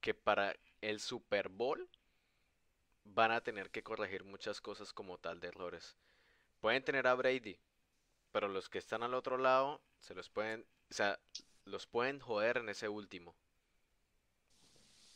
que 0.00 0.14
para 0.14 0.56
el 0.80 1.00
Super 1.00 1.48
Bowl 1.48 1.88
van 3.04 3.30
a 3.32 3.40
tener 3.40 3.70
que 3.70 3.82
corregir 3.82 4.24
muchas 4.24 4.60
cosas 4.60 4.92
como 4.92 5.18
tal 5.18 5.40
de 5.40 5.48
errores. 5.48 5.96
Pueden 6.62 6.84
tener 6.84 7.08
a 7.08 7.14
Brady, 7.16 7.58
pero 8.30 8.46
los 8.46 8.68
que 8.68 8.78
están 8.78 9.02
al 9.02 9.14
otro 9.14 9.36
lado 9.36 9.80
se 9.98 10.14
los 10.14 10.30
pueden, 10.30 10.64
o 10.92 10.94
sea, 10.94 11.18
los 11.64 11.88
pueden 11.88 12.20
joder 12.20 12.58
en 12.58 12.68
ese 12.68 12.88
último. 12.88 13.34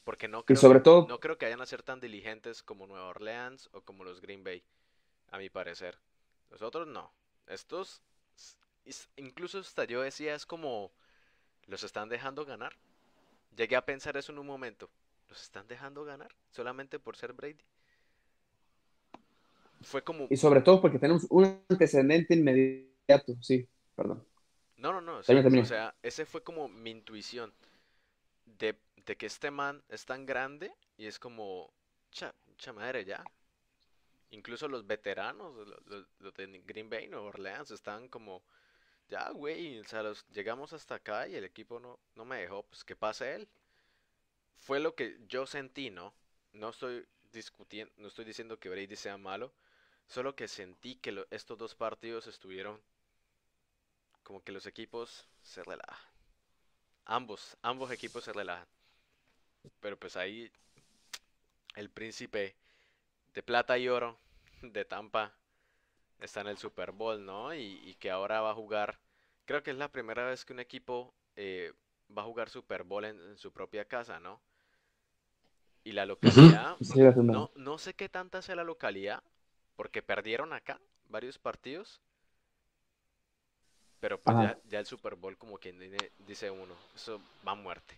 Porque 0.02 0.26
no 0.26 0.44
creo, 0.44 0.58
sobre 0.58 0.80
todo, 0.80 1.06
no 1.08 1.20
creo 1.20 1.38
que 1.38 1.46
vayan 1.46 1.60
a 1.60 1.66
ser 1.66 1.84
tan 1.84 2.00
diligentes 2.00 2.64
como 2.64 2.88
Nueva 2.88 3.06
Orleans 3.06 3.70
o 3.72 3.80
como 3.80 4.02
los 4.02 4.20
Green 4.20 4.42
Bay, 4.42 4.64
a 5.30 5.38
mi 5.38 5.48
parecer. 5.48 6.00
Los 6.50 6.62
otros 6.62 6.88
no. 6.88 7.12
Estos, 7.46 8.02
incluso 9.14 9.60
hasta 9.60 9.84
yo 9.84 10.02
decía, 10.02 10.34
es 10.34 10.46
como, 10.46 10.90
los 11.66 11.84
están 11.84 12.08
dejando 12.08 12.44
ganar. 12.44 12.76
Llegué 13.54 13.76
a 13.76 13.86
pensar 13.86 14.16
eso 14.16 14.32
en 14.32 14.40
un 14.40 14.48
momento. 14.48 14.90
¿Los 15.28 15.40
están 15.42 15.68
dejando 15.68 16.04
ganar 16.04 16.34
solamente 16.50 16.98
por 16.98 17.16
ser 17.16 17.34
Brady? 17.34 17.64
Fue 19.86 20.02
como... 20.02 20.26
Y 20.30 20.36
sobre 20.36 20.60
todo 20.60 20.80
porque 20.80 20.98
tenemos 20.98 21.26
un 21.30 21.44
antecedente 21.68 22.34
inmediato, 22.34 23.36
sí, 23.40 23.68
perdón. 23.94 24.24
No, 24.76 24.92
no, 24.92 25.00
no. 25.00 25.18
o 25.18 25.64
sea, 25.64 25.94
ese 26.02 26.26
fue 26.26 26.42
como 26.42 26.68
mi 26.68 26.90
intuición 26.90 27.52
de 28.58 28.76
de 29.06 29.16
que 29.16 29.26
este 29.26 29.50
man 29.50 29.82
es 29.88 30.04
tan 30.04 30.26
grande 30.26 30.74
y 30.98 31.06
es 31.06 31.18
como, 31.18 31.72
cha, 32.10 32.34
madre 32.74 33.04
ya. 33.04 33.24
Incluso 34.30 34.66
los 34.68 34.86
veteranos, 34.86 35.54
los, 35.86 36.34
de 36.34 36.62
Green 36.66 36.90
Bay, 36.90 37.06
Nueva 37.06 37.28
Orleans, 37.28 37.70
están 37.70 38.08
como, 38.08 38.42
ya, 39.08 39.30
güey, 39.30 39.78
o 39.78 39.84
sea, 39.84 40.02
los, 40.02 40.26
llegamos 40.30 40.72
hasta 40.72 40.96
acá 40.96 41.28
y 41.28 41.36
el 41.36 41.44
equipo 41.44 41.78
no, 41.78 42.00
no 42.16 42.24
me 42.24 42.40
dejó, 42.40 42.64
pues 42.64 42.84
que 42.84 42.96
pase 42.96 43.34
él. 43.36 43.48
Fue 44.56 44.80
lo 44.80 44.96
que 44.96 45.18
yo 45.28 45.46
sentí, 45.46 45.90
¿no? 45.90 46.12
No 46.52 46.70
estoy 46.70 47.06
discutiendo, 47.32 47.92
no 47.98 48.08
estoy 48.08 48.24
diciendo 48.24 48.58
que 48.58 48.68
Brady 48.68 48.96
sea 48.96 49.16
malo, 49.16 49.52
solo 50.06 50.34
que 50.34 50.48
sentí 50.48 50.96
que 50.96 51.26
estos 51.30 51.58
dos 51.58 51.74
partidos 51.74 52.26
estuvieron 52.26 52.80
como 54.22 54.42
que 54.42 54.52
los 54.52 54.66
equipos 54.66 55.28
se 55.42 55.62
relajan. 55.62 56.10
Ambos, 57.04 57.56
ambos 57.62 57.90
equipos 57.92 58.24
se 58.24 58.32
relajan. 58.32 58.66
Pero 59.80 59.96
pues 59.96 60.16
ahí 60.16 60.50
el 61.76 61.90
príncipe 61.90 62.56
de 63.34 63.42
plata 63.42 63.78
y 63.78 63.88
oro 63.88 64.18
de 64.62 64.84
Tampa 64.84 65.32
está 66.18 66.40
en 66.40 66.48
el 66.48 66.58
Super 66.58 66.92
Bowl, 66.92 67.24
¿no? 67.24 67.54
Y, 67.54 67.94
que 68.00 68.10
ahora 68.10 68.40
va 68.40 68.50
a 68.50 68.54
jugar, 68.54 68.98
creo 69.44 69.62
que 69.62 69.70
es 69.70 69.76
la 69.76 69.92
primera 69.92 70.26
vez 70.26 70.44
que 70.44 70.52
un 70.52 70.60
equipo 70.60 71.14
eh, 71.36 71.72
va 72.16 72.22
a 72.22 72.24
jugar 72.24 72.48
Super 72.48 72.82
Bowl 72.82 73.04
en, 73.04 73.36
su 73.36 73.52
propia 73.52 73.84
casa, 73.84 74.18
¿no? 74.18 74.40
Y 75.84 75.92
la 75.92 76.04
localidad, 76.04 76.76
no, 77.16 77.52
no 77.54 77.78
sé 77.78 77.94
qué 77.94 78.08
tanta 78.08 78.42
sea 78.42 78.56
la 78.56 78.64
localidad, 78.64 79.22
porque 79.76 80.02
perdieron 80.02 80.52
acá 80.52 80.80
varios 81.08 81.38
partidos. 81.38 82.00
Pero 84.00 84.20
pues 84.20 84.36
ya, 84.36 84.58
ya, 84.68 84.78
el 84.80 84.86
Super 84.86 85.14
Bowl, 85.14 85.38
como 85.38 85.58
quien 85.58 85.78
dice 86.26 86.50
uno, 86.50 86.74
eso 86.94 87.20
va 87.46 87.52
a 87.52 87.54
muerte. 87.54 87.94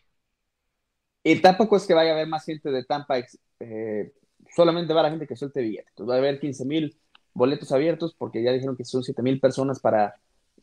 Y 1.24 1.40
tampoco 1.40 1.76
es 1.76 1.86
que 1.86 1.94
vaya 1.94 2.10
a 2.10 2.14
haber 2.14 2.28
más 2.28 2.44
gente 2.44 2.70
de 2.70 2.84
Tampa, 2.84 3.18
eh, 3.60 4.12
solamente 4.54 4.94
va 4.94 5.00
a 5.00 5.02
la 5.04 5.10
gente 5.10 5.26
que 5.26 5.36
suelte 5.36 5.60
billetes. 5.60 5.92
va 6.08 6.14
a 6.14 6.18
haber 6.18 6.38
15 6.38 6.64
mil 6.64 6.96
boletos 7.34 7.72
abiertos 7.72 8.14
porque 8.14 8.42
ya 8.42 8.52
dijeron 8.52 8.76
que 8.76 8.84
son 8.84 9.02
7 9.02 9.22
mil 9.22 9.40
personas 9.40 9.80
para 9.80 10.14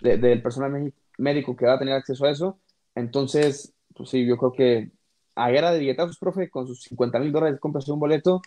del 0.01 0.41
personal 0.41 0.93
médico 1.17 1.55
que 1.55 1.65
va 1.65 1.73
a 1.73 1.79
tener 1.79 1.93
acceso 1.93 2.25
a 2.25 2.31
eso. 2.31 2.59
Entonces, 2.95 3.73
pues 3.93 4.09
sí, 4.09 4.25
yo 4.25 4.37
creo 4.37 4.51
que 4.53 4.91
a 5.35 5.49
guerra 5.49 5.71
de 5.71 5.79
billetazos, 5.79 6.17
profe, 6.17 6.49
con 6.49 6.67
sus 6.67 6.81
50 6.83 7.19
mil 7.19 7.31
dólares 7.31 7.59
compras 7.59 7.87
un 7.89 7.99
boleto 7.99 8.41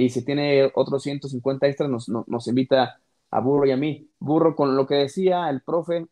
y 0.00 0.08
si 0.08 0.24
tiene 0.24 0.70
otros 0.74 1.02
150 1.02 1.66
extras 1.66 1.90
nos, 1.90 2.08
nos, 2.08 2.46
invita 2.46 3.00
a 3.30 3.40
Burro 3.40 3.66
y 3.66 3.72
a 3.72 3.76
mí. 3.76 4.10
Burro, 4.18 4.56
con 4.56 4.74
lo 4.74 4.86
que 4.86 4.94
decía 4.94 5.50
el 5.50 5.60
profe, 5.60 6.06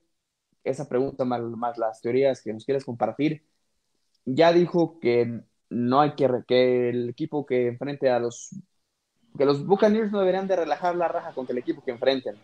esa 0.62 0.88
pregunta 0.90 1.24
más, 1.24 1.78
las 1.78 2.02
teorías 2.02 2.42
que 2.42 2.52
nos 2.52 2.66
quieres 2.66 2.84
compartir, 2.84 3.46
ya 4.26 4.52
dijo 4.52 5.00
que 5.00 5.40
no 5.70 6.00
hay 6.02 6.14
que, 6.16 6.28
que 6.46 6.90
el 6.90 7.08
equipo 7.08 7.46
que 7.46 7.68
enfrente 7.68 8.10
a 8.10 8.18
los 8.18 8.50
que 9.38 9.46
los 9.46 9.64
Buccaneers 9.64 10.12
no 10.12 10.18
deberían 10.18 10.48
de 10.48 10.56
relajar 10.56 10.94
la 10.94 11.08
raja 11.08 11.32
contra 11.32 11.52
el 11.52 11.58
equipo 11.58 11.82
que 11.82 11.92
enfrenten. 11.92 12.36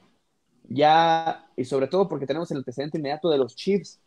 Ya, 0.69 1.47
y 1.57 1.65
sobre 1.65 1.89
todo 1.89 2.09
porque 2.09 2.27
tenemos 2.27 2.51
el 2.53 2.59
antecedente 2.59 2.97
inmediato 2.97 3.29
de 3.29 3.37
los 3.39 3.55
Chiefs 3.55 4.01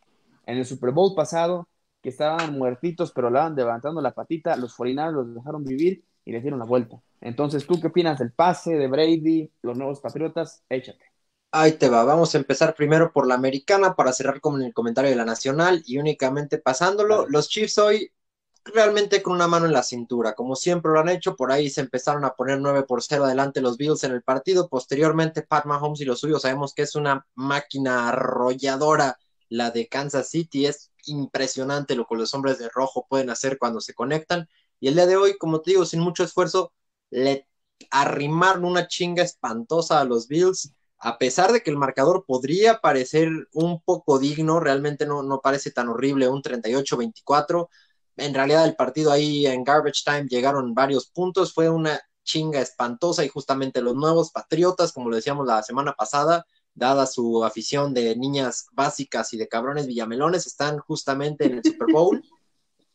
en 0.47 0.57
el 0.57 0.65
Super 0.65 0.91
Bowl 0.91 1.13
pasado, 1.13 1.67
que 2.01 2.09
estaban 2.09 2.57
muertitos, 2.57 3.11
pero 3.11 3.29
la 3.29 3.49
levantando 3.51 4.01
la 4.01 4.13
patita, 4.13 4.55
los 4.55 4.75
49 4.75 5.13
los 5.13 5.35
dejaron 5.35 5.63
vivir 5.63 6.03
y 6.27 6.33
les 6.33 6.41
dieron 6.41 6.59
la 6.59 6.65
vuelta. 6.65 7.01
Entonces, 7.21 7.65
¿tú 7.65 7.79
qué 7.79 7.87
opinas 7.87 8.19
del 8.19 8.33
pase 8.33 8.75
de 8.75 8.87
Brady, 8.87 9.49
los 9.61 9.77
nuevos 9.77 10.01
Patriotas? 10.01 10.61
Échate. 10.67 11.05
Ahí 11.51 11.71
te 11.71 11.87
va, 11.87 12.03
vamos 12.03 12.35
a 12.35 12.37
empezar 12.37 12.75
primero 12.75 13.13
por 13.13 13.25
la 13.25 13.35
americana 13.35 13.95
para 13.95 14.11
cerrar 14.11 14.41
con 14.41 14.61
el 14.61 14.73
comentario 14.73 15.09
de 15.09 15.15
la 15.15 15.23
nacional 15.23 15.81
y 15.85 15.97
únicamente 15.97 16.57
pasándolo, 16.57 17.25
los 17.29 17.47
Chiefs 17.47 17.77
hoy 17.77 18.11
realmente 18.65 19.23
con 19.23 19.35
una 19.35 19.47
mano 19.47 19.67
en 19.67 19.71
la 19.71 19.83
cintura, 19.83 20.33
como 20.33 20.57
siempre 20.57 20.91
lo 20.91 20.99
han 20.99 21.07
hecho, 21.07 21.37
por 21.37 21.53
ahí 21.53 21.69
se 21.69 21.79
empezaron 21.79 22.25
a 22.25 22.35
poner 22.35 22.59
9 22.59 22.83
por 22.83 23.01
0 23.01 23.23
adelante 23.23 23.61
los 23.61 23.77
Bills 23.77 24.03
en 24.03 24.11
el 24.11 24.21
partido, 24.21 24.67
posteriormente 24.67 25.43
Pat 25.43 25.63
Mahomes 25.63 26.01
y 26.01 26.05
los 26.05 26.19
suyos 26.19 26.41
sabemos 26.41 26.73
que 26.73 26.81
es 26.81 26.95
una 26.95 27.25
máquina 27.35 28.09
arrolladora 28.09 29.17
la 29.47 29.71
de 29.71 29.87
Kansas 29.87 30.29
City, 30.29 30.65
es 30.65 30.91
impresionante 31.05 31.95
lo 31.95 32.05
que 32.05 32.15
los 32.15 32.33
hombres 32.33 32.59
de 32.59 32.67
rojo 32.67 33.07
pueden 33.09 33.29
hacer 33.29 33.57
cuando 33.57 33.79
se 33.79 33.93
conectan 33.93 34.49
y 34.79 34.87
el 34.87 34.95
día 34.95 35.05
de 35.05 35.17
hoy, 35.17 35.37
como 35.37 35.61
te 35.61 35.71
digo, 35.71 35.85
sin 35.85 35.99
mucho 35.99 36.23
esfuerzo, 36.23 36.73
le 37.09 37.47
arrimaron 37.91 38.65
una 38.65 38.87
chinga 38.87 39.23
espantosa 39.23 39.99
a 39.99 40.05
los 40.05 40.27
Bills, 40.27 40.73
a 40.99 41.17
pesar 41.17 41.51
de 41.51 41.61
que 41.61 41.69
el 41.69 41.77
marcador 41.77 42.25
podría 42.25 42.79
parecer 42.79 43.29
un 43.53 43.81
poco 43.81 44.19
digno, 44.19 44.59
realmente 44.59 45.05
no, 45.05 45.23
no 45.23 45.41
parece 45.41 45.71
tan 45.71 45.89
horrible, 45.89 46.27
un 46.27 46.41
38-24. 46.41 47.69
En 48.17 48.33
realidad 48.33 48.65
el 48.65 48.75
partido 48.75 49.11
ahí 49.11 49.45
en 49.45 49.63
garbage 49.63 50.03
time 50.03 50.27
llegaron 50.27 50.73
varios 50.73 51.07
puntos, 51.07 51.53
fue 51.53 51.69
una 51.69 51.99
chinga 52.23 52.59
espantosa 52.61 53.23
y 53.23 53.29
justamente 53.29 53.81
los 53.81 53.95
nuevos 53.95 54.31
Patriotas, 54.31 54.91
como 54.91 55.09
lo 55.09 55.15
decíamos 55.15 55.47
la 55.47 55.63
semana 55.63 55.93
pasada, 55.93 56.45
dada 56.73 57.07
su 57.07 57.43
afición 57.43 57.93
de 57.93 58.15
niñas 58.15 58.67
básicas 58.73 59.33
y 59.33 59.37
de 59.37 59.47
cabrones 59.47 59.87
villamelones, 59.87 60.45
están 60.45 60.79
justamente 60.79 61.45
en 61.45 61.53
el 61.53 61.63
Super 61.63 61.87
Bowl. 61.91 62.21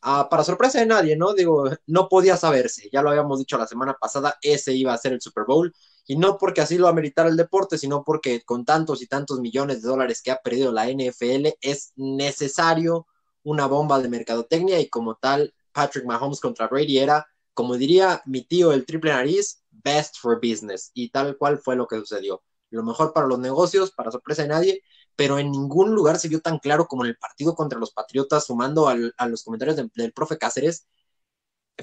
Para 0.03 0.43
sorpresa 0.43 0.79
de 0.79 0.85
nadie, 0.85 1.15
¿no? 1.15 1.33
Digo, 1.33 1.69
no 1.87 2.09
podía 2.09 2.35
saberse, 2.35 2.89
ya 2.91 3.01
lo 3.01 3.09
habíamos 3.09 3.39
dicho 3.39 3.57
la 3.57 3.67
semana 3.67 3.93
pasada, 3.93 4.37
ese 4.41 4.73
iba 4.73 4.93
a 4.93 4.97
ser 4.97 5.13
el 5.13 5.21
Super 5.21 5.45
Bowl, 5.45 5.73
y 6.05 6.17
no 6.17 6.37
porque 6.37 6.59
así 6.59 6.77
lo 6.77 6.89
ameritara 6.89 7.29
el 7.29 7.37
deporte, 7.37 7.77
sino 7.77 8.03
porque 8.03 8.41
con 8.43 8.65
tantos 8.65 9.01
y 9.01 9.07
tantos 9.07 9.39
millones 9.39 9.81
de 9.81 9.87
dólares 9.87 10.21
que 10.21 10.31
ha 10.31 10.41
perdido 10.43 10.73
la 10.73 10.89
NFL, 10.89 11.55
es 11.61 11.93
necesario 11.95 13.07
una 13.43 13.65
bomba 13.65 14.01
de 14.01 14.09
mercadotecnia, 14.09 14.79
y 14.81 14.89
como 14.89 15.15
tal, 15.15 15.53
Patrick 15.71 16.05
Mahomes 16.05 16.41
contra 16.41 16.67
Brady 16.67 16.97
era, 16.97 17.25
como 17.53 17.77
diría 17.77 18.21
mi 18.25 18.41
tío 18.45 18.73
el 18.73 18.85
triple 18.85 19.13
nariz, 19.13 19.63
best 19.71 20.17
for 20.19 20.35
business, 20.35 20.91
y 20.93 21.11
tal 21.11 21.37
cual 21.37 21.59
fue 21.59 21.77
lo 21.77 21.87
que 21.87 21.97
sucedió. 21.99 22.43
Lo 22.71 22.83
mejor 22.83 23.13
para 23.13 23.27
los 23.27 23.39
negocios, 23.39 23.91
para 23.91 24.11
sorpresa 24.11 24.41
de 24.41 24.49
nadie, 24.49 24.81
pero 25.15 25.39
en 25.39 25.51
ningún 25.51 25.93
lugar 25.95 26.19
se 26.19 26.27
vio 26.27 26.41
tan 26.41 26.59
claro 26.59 26.87
como 26.87 27.03
en 27.03 27.09
el 27.11 27.17
partido 27.17 27.55
contra 27.55 27.79
los 27.79 27.91
Patriotas, 27.91 28.45
sumando 28.45 28.87
a 28.89 29.27
los 29.27 29.43
comentarios 29.43 29.77
del 29.93 30.13
profe 30.13 30.37
Cáceres. 30.37 30.87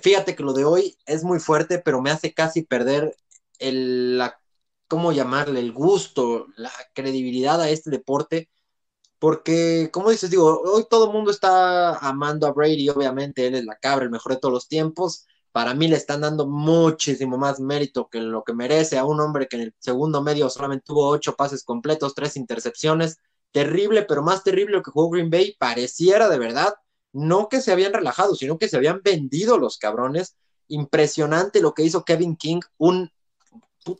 Fíjate 0.03 0.37
que 0.37 0.43
lo 0.43 0.53
de 0.53 0.65
hoy 0.65 0.97
es 1.07 1.25
muy 1.25 1.41
fuerte, 1.41 1.79
pero 1.81 2.01
me 2.01 2.11
hace 2.11 2.33
casi 2.33 2.63
perder 2.63 3.17
el, 3.59 4.19
la, 4.19 4.41
¿cómo 4.89 5.13
llamarle? 5.13 5.61
El 5.61 5.73
gusto, 5.73 6.47
la 6.57 6.73
credibilidad 6.95 7.61
a 7.61 7.71
este 7.71 7.91
deporte, 7.91 8.51
porque, 9.19 9.91
como 9.93 10.11
dices, 10.11 10.31
digo, 10.31 10.61
hoy 10.63 10.87
todo 10.91 11.07
el 11.07 11.13
mundo 11.13 11.31
está 11.31 11.97
amando 11.99 12.47
a 12.47 12.53
Brady, 12.53 12.89
obviamente, 12.89 13.47
él 13.47 13.55
es 13.55 13.65
la 13.65 13.77
cabra, 13.77 14.05
el 14.05 14.11
mejor 14.11 14.33
de 14.35 14.39
todos 14.41 14.55
los 14.55 14.69
tiempos. 14.69 15.27
Para 15.53 15.75
mí 15.75 15.89
le 15.89 15.97
están 15.97 16.21
dando 16.21 16.47
muchísimo 16.47 17.37
más 17.37 17.59
mérito 17.59 18.09
que 18.09 18.21
lo 18.21 18.45
que 18.45 18.53
merece 18.53 18.99
a 18.99 19.05
un 19.05 19.21
hombre 19.21 19.49
que 19.49 19.57
en 19.57 19.63
el 19.63 19.75
segundo 19.79 20.23
medio 20.23 20.49
solamente 20.49 20.85
tuvo 20.87 21.09
ocho 21.09 21.35
pases 21.35 21.65
completos, 21.65 22.15
tres 22.15 22.37
intercepciones. 22.37 23.19
Terrible, 23.53 24.03
pero 24.03 24.23
más 24.23 24.45
terrible 24.45 24.77
lo 24.77 24.83
que 24.83 24.93
jugó 24.93 25.11
Green 25.11 25.31
Bay. 25.31 25.57
Pareciera 25.59 26.29
de 26.29 26.39
verdad, 26.39 26.75
no 27.13 27.49
que 27.49 27.61
se 27.61 27.73
habían 27.73 27.93
relajado, 27.93 28.37
sino 28.37 28.59
que 28.59 28.69
se 28.69 28.77
habían 28.77 29.01
vendido 29.03 29.59
los 29.59 29.79
cabrones. 29.79 30.37
Impresionante 30.69 31.61
lo 31.61 31.75
que 31.75 31.83
hizo 31.83 32.05
Kevin 32.05 32.37
King, 32.37 32.61
un, 32.79 33.11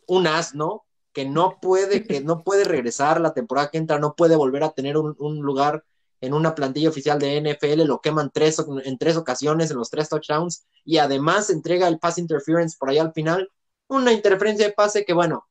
un 0.07 0.27
asno 0.29 0.85
que 1.13 1.25
no 1.25 1.59
puede, 1.61 2.07
que 2.07 2.21
no 2.21 2.45
puede 2.45 2.63
regresar 2.63 3.21
la 3.21 3.35
temporada 3.35 3.71
que 3.71 3.79
entra, 3.79 3.99
no 3.99 4.15
puede 4.15 4.37
volver 4.37 4.63
a 4.63 4.71
tener 4.71 4.97
un, 4.97 5.17
un 5.19 5.41
lugar 5.41 5.85
en 6.21 6.35
una 6.35 6.55
plantilla 6.55 6.89
oficial 6.89 7.19
de 7.19 7.37
NFL, 7.39 7.85
lo 7.85 8.01
queman 8.01 8.31
tres, 8.33 8.63
en 8.85 8.99
tres 8.99 9.17
ocasiones 9.17 9.71
en 9.71 9.79
los 9.79 9.91
tres 9.91 10.09
touchdowns 10.09 10.67
y 10.85 10.99
además 10.99 11.51
entrega 11.51 11.89
el 11.89 11.99
pass 11.99 12.19
interference 12.19 12.77
por 12.79 12.91
ahí 12.91 12.99
al 12.99 13.13
final, 13.13 13.51
una 13.89 14.13
interferencia 14.13 14.67
de 14.67 14.73
pase 14.73 15.05
que 15.05 15.13
bueno, 15.13 15.49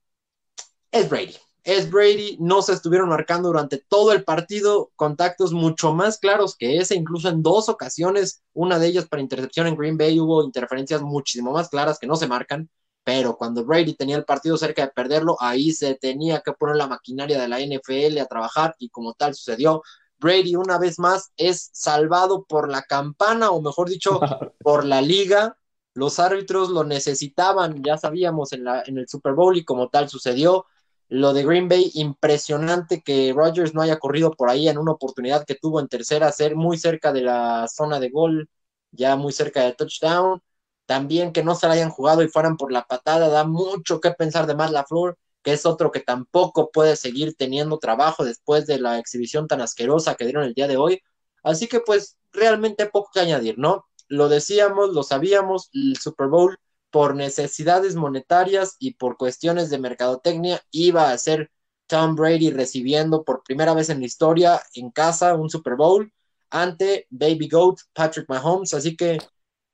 es 0.92 1.10
Brady. 1.10 1.36
Es 1.64 1.92
Brady, 1.92 2.38
no 2.40 2.62
se 2.62 2.74
estuvieron 2.74 3.10
marcando 3.10 3.50
durante 3.50 3.78
todo 3.78 4.14
el 4.14 4.24
partido 4.24 4.92
contactos 4.96 5.52
mucho 5.54 5.94
más 5.94 6.18
claros 6.18 6.56
que 6.56 6.78
ese, 6.78 6.96
incluso 6.96 7.30
en 7.30 7.44
dos 7.44 7.68
ocasiones, 7.68 8.42
una 8.54 8.80
de 8.80 8.88
ellas 8.88 9.08
para 9.08 9.22
intercepción 9.22 9.68
en 9.68 9.76
Green 9.76 9.98
Bay, 9.98 10.20
hubo 10.20 10.44
interferencias 10.44 11.02
muchísimo 11.02 11.52
más 11.52 11.70
claras 11.70 12.00
que 12.00 12.08
no 12.08 12.16
se 12.16 12.28
marcan, 12.28 12.70
pero 13.04 13.38
cuando 13.38 13.66
Brady 13.66 13.96
tenía 13.96 14.16
el 14.18 14.26
partido 14.26 14.58
cerca 14.58 14.84
de 14.84 14.92
perderlo, 14.92 15.36
ahí 15.40 15.72
se 15.72 15.96
tenía 15.96 16.42
que 16.42 16.54
poner 16.54 16.76
la 16.76 16.88
maquinaria 16.88 17.40
de 17.40 17.48
la 17.48 17.60
NFL 17.60 18.20
a 18.20 18.26
trabajar 18.26 18.76
y 18.80 18.90
como 18.90 19.14
tal 19.14 19.36
sucedió. 19.36 19.84
Brady 20.20 20.56
una 20.56 20.78
vez 20.78 21.00
más 21.00 21.32
es 21.38 21.70
salvado 21.74 22.46
por 22.46 22.70
la 22.70 22.84
campana, 22.84 23.52
o 23.52 23.62
mejor 23.62 23.90
dicho, 23.90 24.20
por 24.62 24.86
la 24.86 25.02
liga. 25.02 25.58
Los 25.94 26.20
árbitros 26.20 26.70
lo 26.70 26.84
necesitaban, 26.84 27.84
ya 27.84 27.98
sabíamos 27.98 28.54
en, 28.54 28.64
la, 28.64 28.84
en 28.86 28.98
el 28.98 29.08
Super 29.08 29.34
Bowl 29.34 29.58
y 29.58 29.66
como 29.66 29.90
tal 29.90 30.10
sucedió. 30.10 30.66
Lo 31.10 31.34
de 31.34 31.44
Green 31.44 31.68
Bay, 31.68 31.92
impresionante 31.96 33.02
que 33.02 33.34
Rodgers 33.36 33.74
no 33.74 33.82
haya 33.82 33.98
corrido 33.98 34.32
por 34.32 34.50
ahí 34.50 34.70
en 34.70 34.78
una 34.78 34.92
oportunidad 34.92 35.46
que 35.46 35.56
tuvo 35.56 35.80
en 35.80 35.88
tercera, 35.88 36.32
ser 36.32 36.56
muy 36.56 36.78
cerca 36.78 37.12
de 37.12 37.22
la 37.22 37.68
zona 37.68 38.00
de 38.00 38.10
gol, 38.10 38.48
ya 38.92 39.16
muy 39.16 39.34
cerca 39.34 39.64
de 39.64 39.74
touchdown. 39.74 40.42
También 40.86 41.34
que 41.34 41.44
no 41.44 41.56
se 41.56 41.68
la 41.68 41.74
hayan 41.74 41.90
jugado 41.90 42.24
y 42.24 42.28
fueran 42.30 42.58
por 42.58 42.72
la 42.72 42.86
patada, 42.86 43.30
da 43.30 43.44
mucho 43.44 44.00
que 44.00 44.12
pensar 44.12 44.48
de 44.48 44.56
más 44.56 44.72
la 44.72 44.86
flor 44.86 45.18
que 45.44 45.54
es 45.54 45.66
otro 45.66 45.92
que 45.92 46.02
tampoco 46.02 46.72
puede 46.72 46.96
seguir 46.96 47.36
teniendo 47.36 47.80
trabajo 47.80 48.24
después 48.26 48.68
de 48.68 48.80
la 48.80 49.00
exhibición 49.00 49.48
tan 49.48 49.62
asquerosa 49.62 50.16
que 50.16 50.26
dieron 50.26 50.44
el 50.44 50.54
día 50.54 50.68
de 50.68 50.78
hoy. 50.78 51.02
Así 51.44 51.68
que 51.68 51.80
pues 51.80 52.18
realmente 52.32 52.86
poco 52.88 53.10
que 53.14 53.22
añadir, 53.22 53.58
¿no? 53.58 53.86
Lo 54.08 54.30
decíamos, 54.30 54.90
lo 54.94 55.04
sabíamos, 55.04 55.70
el 55.74 55.98
Super 55.98 56.28
Bowl 56.28 56.58
por 56.92 57.16
necesidades 57.16 57.96
monetarias 57.96 58.76
y 58.80 58.96
por 58.96 59.18
cuestiones 59.18 59.70
de 59.70 59.80
mercadotecnia 59.80 60.62
iba 60.72 61.12
a 61.12 61.18
ser 61.18 61.52
Tom 61.88 62.16
Brady 62.16 62.52
recibiendo 62.52 63.24
por 63.24 63.44
primera 63.44 63.74
vez 63.74 63.90
en 63.90 64.00
la 64.00 64.06
historia 64.06 64.62
en 64.74 64.92
casa 64.92 65.36
un 65.36 65.50
Super 65.50 65.76
Bowl 65.76 66.12
ante 66.50 67.08
Baby 67.10 67.48
Goat 67.50 67.80
Patrick 67.94 68.28
Mahomes, 68.30 68.74
así 68.74 68.96
que 68.96 69.20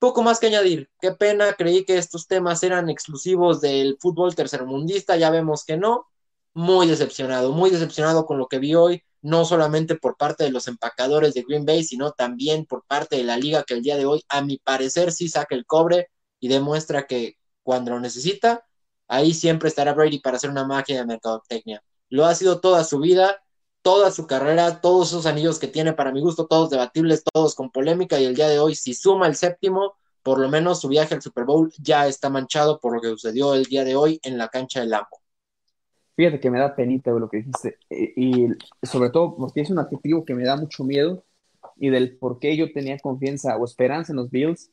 poco 0.06 0.22
más 0.22 0.40
que 0.40 0.45
añadir. 0.45 0.88
Qué 1.02 1.14
pena, 1.14 1.53
creí 1.53 1.84
que 1.84 1.98
estos 1.98 2.27
temas 2.27 2.61
eran 2.61 2.91
exclusivos 2.91 3.60
del 3.60 3.98
fútbol 3.99 4.36
tercermundista, 4.36 5.18
ya 5.18 5.32
vemos 5.32 5.65
que 5.65 5.77
no. 5.77 6.06
Muy 6.53 6.86
decepcionado, 6.86 7.53
muy 7.53 7.72
decepcionado 7.72 8.27
con 8.27 8.38
lo 8.38 8.45
que 8.45 8.60
vi 8.60 8.76
hoy, 8.76 9.02
no 9.23 9.45
solamente 9.45 9.95
por 9.95 10.15
parte 10.15 10.44
de 10.44 10.52
los 10.52 10.68
empacadores 10.68 11.34
de 11.34 11.41
Green 11.41 11.65
Bay, 11.65 11.84
sino 11.84 12.11
también 12.11 12.68
por 12.68 12.86
parte 12.86 13.15
de 13.18 13.23
la 13.23 13.36
liga 13.36 13.64
que 13.64 13.73
el 13.73 13.82
día 13.82 13.98
de 13.98 14.06
hoy, 14.06 14.23
a 14.30 14.44
mi 14.44 14.60
parecer, 14.60 15.11
sí 15.11 15.27
saca 15.27 15.56
el 15.56 15.65
cobre 15.65 16.10
y 16.40 16.49
demuestra 16.49 17.07
que 17.07 17.38
cuando 17.64 17.90
lo 17.90 17.99
necesita, 17.99 18.64
ahí 19.07 19.34
siempre 19.34 19.69
estará 19.69 19.95
Brady 19.95 20.19
para 20.19 20.38
hacer 20.38 20.52
una 20.52 20.68
máquina 20.68 20.99
de 20.99 21.07
mercadotecnia. 21.07 21.84
Lo 22.10 22.27
ha 22.27 22.36
sido 22.36 22.60
toda 22.60 22.84
su 22.84 22.99
vida, 22.99 23.44
toda 23.86 24.10
su 24.10 24.26
carrera, 24.26 24.82
todos 24.82 25.10
esos 25.10 25.28
anillos 25.28 25.60
que 25.60 25.68
tiene, 25.68 25.94
para 25.94 26.12
mi 26.12 26.20
gusto, 26.20 26.48
todos 26.48 26.72
debatibles, 26.72 27.24
todos 27.24 27.53
con 27.53 27.70
polémica, 27.70 28.20
y 28.20 28.26
el 28.26 28.34
día 28.34 28.49
de 28.49 28.57
hoy, 28.57 28.74
si 28.74 28.95
suma 28.95 29.28
el 29.28 29.36
séptimo, 29.36 29.94
por 30.24 30.40
lo 30.40 30.49
menos 30.49 30.82
su 30.82 30.88
viaje 30.88 31.14
al 31.14 31.22
Super 31.22 31.45
Bowl 31.45 31.72
ya 31.78 32.07
está 32.07 32.32
manchado 32.32 32.80
por 32.80 32.95
lo 32.95 32.99
que 32.99 33.10
sucedió 33.10 33.53
el 33.53 33.66
día 33.66 33.84
de 33.84 33.95
hoy 33.95 34.20
en 34.24 34.40
la 34.40 34.48
cancha 34.48 34.80
del 34.80 34.90
Lambo. 34.90 35.22
Fíjate 36.16 36.40
que 36.40 36.49
me 36.49 36.57
da 36.57 36.76
penita 36.76 37.12
lo 37.12 37.30
que 37.30 37.38
dijiste, 37.38 37.78
y, 37.91 38.48
sobre 38.82 39.12
todo 39.12 39.36
porque 39.36 39.62
es 39.62 39.70
un 39.70 39.78
adjetivo 39.78 40.26
que 40.26 40.34
me 40.34 40.45
da 40.45 40.56
mucho 40.56 40.84
miedo, 40.84 41.24
y 41.76 41.90
del 41.90 42.18
por 42.18 42.40
qué 42.40 42.57
yo 42.57 42.74
tenía 42.74 42.98
confianza 42.98 43.56
o 43.56 43.66
esperanza 43.66 44.14
en 44.14 44.18
los 44.18 44.32
Bills. 44.32 44.72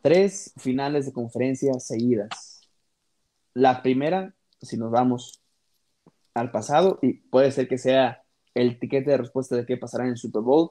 Tres 0.00 0.54
finales 0.56 1.04
de 1.04 1.12
conferencia 1.12 1.78
seguidas. 1.78 2.62
La 3.52 3.82
primera, 3.82 4.34
si 4.62 4.78
nos 4.78 4.90
vamos 4.90 5.42
al 6.36 6.50
pasado 6.50 6.98
y 7.00 7.14
puede 7.14 7.50
ser 7.50 7.66
que 7.66 7.78
sea 7.78 8.22
el 8.54 8.78
tiquete 8.78 9.10
de 9.10 9.16
respuesta 9.16 9.56
de 9.56 9.64
qué 9.64 9.78
pasará 9.78 10.04
en 10.04 10.10
el 10.10 10.18
Super 10.18 10.42
Bowl. 10.42 10.70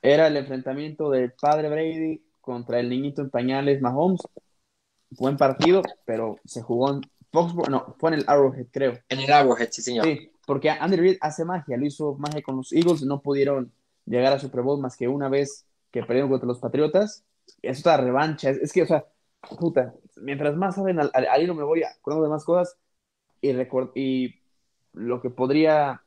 Era 0.00 0.26
el 0.26 0.36
enfrentamiento 0.36 1.10
del 1.10 1.32
padre 1.32 1.68
Brady 1.68 2.24
contra 2.40 2.80
el 2.80 2.88
niñito 2.88 3.20
en 3.20 3.30
pañales 3.30 3.82
Mahomes. 3.82 4.22
Buen 5.10 5.36
partido, 5.36 5.82
pero 6.06 6.36
se 6.44 6.62
jugó 6.62 6.92
en 6.92 7.02
Foxborough, 7.30 7.68
no, 7.68 7.94
fue 7.98 8.10
en 8.10 8.20
el 8.20 8.24
Arrowhead, 8.26 8.66
creo. 8.70 8.98
En 9.08 9.20
el 9.20 9.30
Arrowhead, 9.30 9.68
sí, 9.70 9.82
señor. 9.82 10.06
Sí, 10.06 10.30
porque 10.46 10.70
Andy 10.70 10.96
Reid 10.96 11.16
hace 11.20 11.44
magia, 11.44 11.76
lo 11.76 11.86
hizo 11.86 12.14
magia 12.14 12.42
con 12.42 12.56
los 12.56 12.72
Eagles, 12.72 13.02
no 13.02 13.20
pudieron 13.20 13.70
llegar 14.06 14.32
a 14.32 14.38
Super 14.38 14.62
Bowl 14.62 14.80
más 14.80 14.96
que 14.96 15.08
una 15.08 15.28
vez 15.28 15.66
que 15.90 16.02
perdieron 16.02 16.30
contra 16.30 16.46
los 16.46 16.58
Patriotas. 16.58 17.24
Es 17.60 17.80
otra 17.80 17.98
revancha, 17.98 18.50
es, 18.50 18.72
que, 18.72 18.82
o 18.82 18.86
sea, 18.86 19.04
puta, 19.58 19.94
mientras 20.16 20.56
más 20.56 20.74
saben 20.74 21.00
al, 21.00 21.10
al, 21.12 21.42
hilo 21.42 21.54
me 21.54 21.64
voy 21.64 21.82
acordando 21.82 22.24
de 22.24 22.30
más 22.30 22.44
cosas 22.44 22.78
y, 23.42 23.50
y 23.94 24.43
lo 24.94 25.20
que 25.20 25.30
podría 25.30 26.02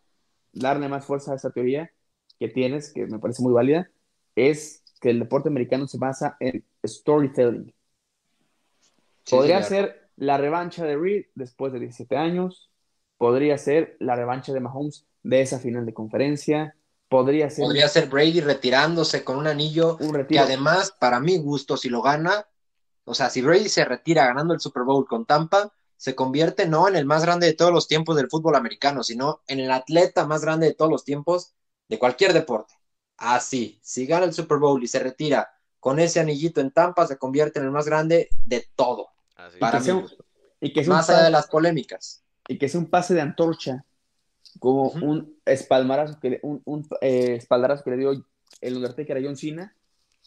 darle 0.53 0.87
más 0.87 1.05
fuerza 1.05 1.33
a 1.33 1.35
esa 1.35 1.51
teoría 1.51 1.91
que 2.39 2.47
tienes, 2.47 2.91
que 2.91 3.05
me 3.05 3.19
parece 3.19 3.43
muy 3.43 3.53
válida, 3.53 3.89
es 4.35 4.83
que 4.99 5.09
el 5.09 5.19
deporte 5.19 5.49
americano 5.49 5.87
se 5.87 5.97
basa 5.97 6.37
en 6.39 6.65
storytelling. 6.85 7.73
podría 9.29 9.61
ser 9.63 10.09
la 10.15 10.37
revancha 10.37 10.85
de 10.85 10.97
Reed 10.97 11.25
después 11.35 11.73
de 11.73 11.79
17 11.79 12.17
años, 12.17 12.71
podría 13.17 13.57
ser 13.57 13.97
la 13.99 14.15
revancha 14.15 14.53
de 14.53 14.59
Mahomes 14.59 15.05
de 15.23 15.41
esa 15.41 15.59
final 15.59 15.85
de 15.85 15.93
conferencia, 15.93 16.75
podría 17.09 17.49
ser... 17.49 17.65
Podría 17.65 17.87
ser 17.87 18.09
Brady 18.09 18.41
retirándose 18.41 19.23
con 19.23 19.37
un 19.37 19.47
anillo 19.47 19.97
un 19.99 20.25
que 20.25 20.39
además, 20.39 20.93
para 20.99 21.19
mi 21.19 21.37
gusto, 21.37 21.77
si 21.77 21.89
lo 21.89 22.01
gana, 22.01 22.47
o 23.05 23.13
sea, 23.13 23.29
si 23.29 23.41
Brady 23.41 23.69
se 23.69 23.85
retira 23.85 24.25
ganando 24.25 24.53
el 24.53 24.59
Super 24.59 24.83
Bowl 24.83 25.07
con 25.07 25.25
Tampa, 25.25 25.71
se 25.97 26.15
convierte 26.15 26.67
no 26.67 26.87
en 26.87 26.95
el 26.95 27.05
más 27.05 27.23
grande 27.23 27.47
de 27.47 27.53
todos 27.53 27.73
los 27.73 27.87
tiempos 27.87 28.15
del 28.15 28.29
fútbol 28.29 28.55
americano, 28.55 29.03
sino 29.03 29.41
en 29.47 29.59
el 29.59 29.71
atleta 29.71 30.25
más 30.25 30.41
grande 30.41 30.67
de 30.67 30.73
todos 30.73 30.91
los 30.91 31.03
tiempos 31.03 31.53
de 31.89 31.99
cualquier 31.99 32.33
deporte. 32.33 32.73
Así, 33.17 33.79
si 33.81 34.05
gana 34.05 34.25
el 34.25 34.33
Super 34.33 34.57
Bowl 34.57 34.81
y 34.83 34.87
se 34.87 34.99
retira 34.99 35.49
con 35.79 35.99
ese 35.99 36.19
anillito 36.19 36.61
en 36.61 36.71
Tampa 36.71 37.07
se 37.07 37.17
convierte 37.17 37.59
en 37.59 37.65
el 37.65 37.71
más 37.71 37.85
grande 37.85 38.29
de 38.45 38.67
todo. 38.75 39.09
Para 39.59 39.79
mí. 39.79 40.05
y 40.59 40.73
que 40.73 40.83
más 40.83 41.09
allá 41.09 41.23
de 41.23 41.29
las 41.29 41.47
polémicas. 41.47 42.23
Y 42.47 42.57
que 42.57 42.65
es 42.65 42.75
un 42.75 42.87
pase 42.87 43.13
de 43.13 43.21
antorcha, 43.21 43.85
como 44.59 44.89
un 44.89 45.37
espaldarazo 45.45 46.19
que, 46.19 46.39
un, 46.43 46.61
un 46.65 46.87
eh, 47.01 47.35
espaldarazo 47.35 47.83
que 47.83 47.91
le 47.91 47.97
dio 47.97 48.11
el 48.61 48.75
Undertaker 48.75 49.17
a 49.17 49.21
John 49.21 49.37
Cena. 49.37 49.75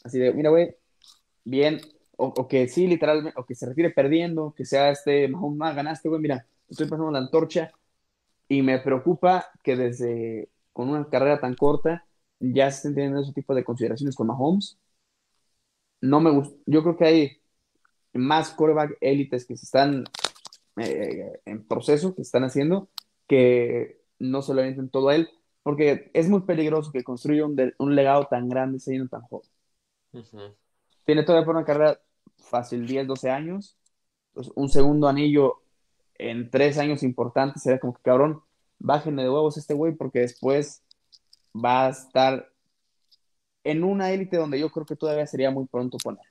Así 0.05 0.19
de, 0.19 0.33
mira, 0.33 0.51
güey, 0.51 0.77
bien, 1.45 1.81
o, 2.21 2.49
que 2.49 2.69
sí, 2.69 2.87
literalmente, 2.87 3.39
o 3.41 3.45
que 3.45 3.55
se 3.55 3.67
retire 3.67 3.91
perdiendo, 3.91 4.55
que 4.57 4.65
sea 4.65 4.91
este, 4.91 5.29
más 5.29 5.75
ganaste, 5.75 6.09
güey, 6.09 6.21
mira, 6.21 6.47
estoy 6.69 6.87
pasando 6.87 7.11
la 7.11 7.19
antorcha. 7.19 7.73
Y 8.49 8.63
me 8.63 8.79
preocupa 8.81 9.47
que 9.63 9.77
desde, 9.77 10.51
con 10.73 10.91
una 10.91 11.09
carrera 11.09 11.41
tan 11.41 11.55
corta, 11.55 12.07
ya 12.41 12.71
se 12.71 12.79
estén 12.79 12.95
teniendo 12.95 13.21
ese 13.21 13.33
tipo 13.33 13.55
de 13.55 13.65
consideraciones 13.65 14.17
con 14.17 14.27
Mahomes. 14.27 14.79
No 16.01 16.21
me 16.21 16.31
gusta, 16.31 16.57
yo 16.67 16.83
creo 16.83 16.97
que 16.97 17.05
hay 17.05 17.43
más 18.13 18.51
quarterback 18.51 18.97
élites 19.01 19.47
que 19.47 19.57
se 19.57 19.65
están 19.65 20.05
eh, 20.77 21.41
en 21.45 21.65
proceso, 21.67 22.15
que 22.15 22.23
están 22.23 22.45
haciendo, 22.45 22.89
que 23.27 24.01
no 24.19 24.43
se 24.43 24.55
lo 24.55 24.61
avienten 24.61 24.89
todo 24.91 25.11
a 25.11 25.15
él, 25.17 25.31
porque 25.63 26.11
es 26.15 26.29
muy 26.29 26.41
peligroso 26.43 26.91
que 26.93 27.05
construya 27.05 27.45
un, 27.47 27.95
legado 27.95 28.27
tan 28.27 28.49
grande 28.49 28.81
siendo 28.81 29.09
tan 29.09 29.23
joven. 29.23 29.49
Tiene 31.05 31.23
todavía 31.23 31.47
por 31.47 31.57
una 31.57 31.65
carrera 31.65 32.01
fácil, 32.41 32.87
10, 32.87 33.07
12 33.07 33.31
años, 33.31 33.77
un 34.55 34.69
segundo 34.69 35.09
anillo 35.09 35.63
en 36.19 36.51
tres 36.51 36.79
años 36.79 37.03
importantes, 37.03 37.63
sería 37.63 37.81
como 37.81 37.95
que 37.95 38.03
cabrón, 38.03 38.43
bájenme 38.79 39.23
de 39.23 39.31
huevos 39.31 39.57
este 39.57 39.75
güey, 39.75 39.95
porque 39.95 40.21
después 40.21 40.83
va 41.55 41.87
a 41.87 41.91
estar 41.91 42.51
en 43.65 43.85
una 43.85 44.11
élite 44.13 44.37
donde 44.37 44.59
yo 44.61 44.71
creo 44.71 44.87
que 44.87 44.97
todavía 44.97 45.27
sería 45.27 45.51
muy 45.51 45.67
pronto 45.67 45.99
poner. 45.99 46.25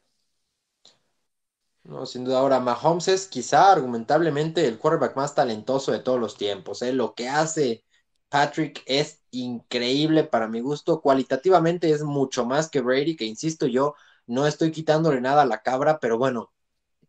No, 1.84 2.06
sin 2.06 2.24
duda. 2.24 2.40
Ahora, 2.40 2.60
Mahomes 2.60 3.08
es 3.08 3.28
quizá 3.28 3.72
argumentablemente 3.72 4.68
el 4.68 4.78
quarterback 4.78 5.16
más 5.16 5.34
talentoso 5.34 5.92
de 5.92 6.00
todos 6.00 6.20
los 6.20 6.38
tiempos. 6.38 6.82
¿eh? 6.84 6.94
Lo 6.94 7.16
que 7.16 7.28
hace 7.28 7.84
Patrick 8.30 8.84
es 8.86 9.24
increíble 9.32 10.24
para 10.24 10.48
mi 10.48 10.60
gusto. 10.62 11.02
Cualitativamente 11.02 11.90
es 11.90 12.04
mucho 12.04 12.46
más 12.46 12.70
que 12.70 12.82
Brady, 12.82 13.16
que 13.16 13.26
insisto 13.26 13.66
yo, 13.66 13.96
no 14.30 14.48
estoy 14.48 14.72
quitándole 14.72 15.22
nada 15.22 15.44
a 15.44 15.46
la 15.46 15.62
cabra, 15.62 16.00
pero 16.00 16.18
bueno, 16.18 16.52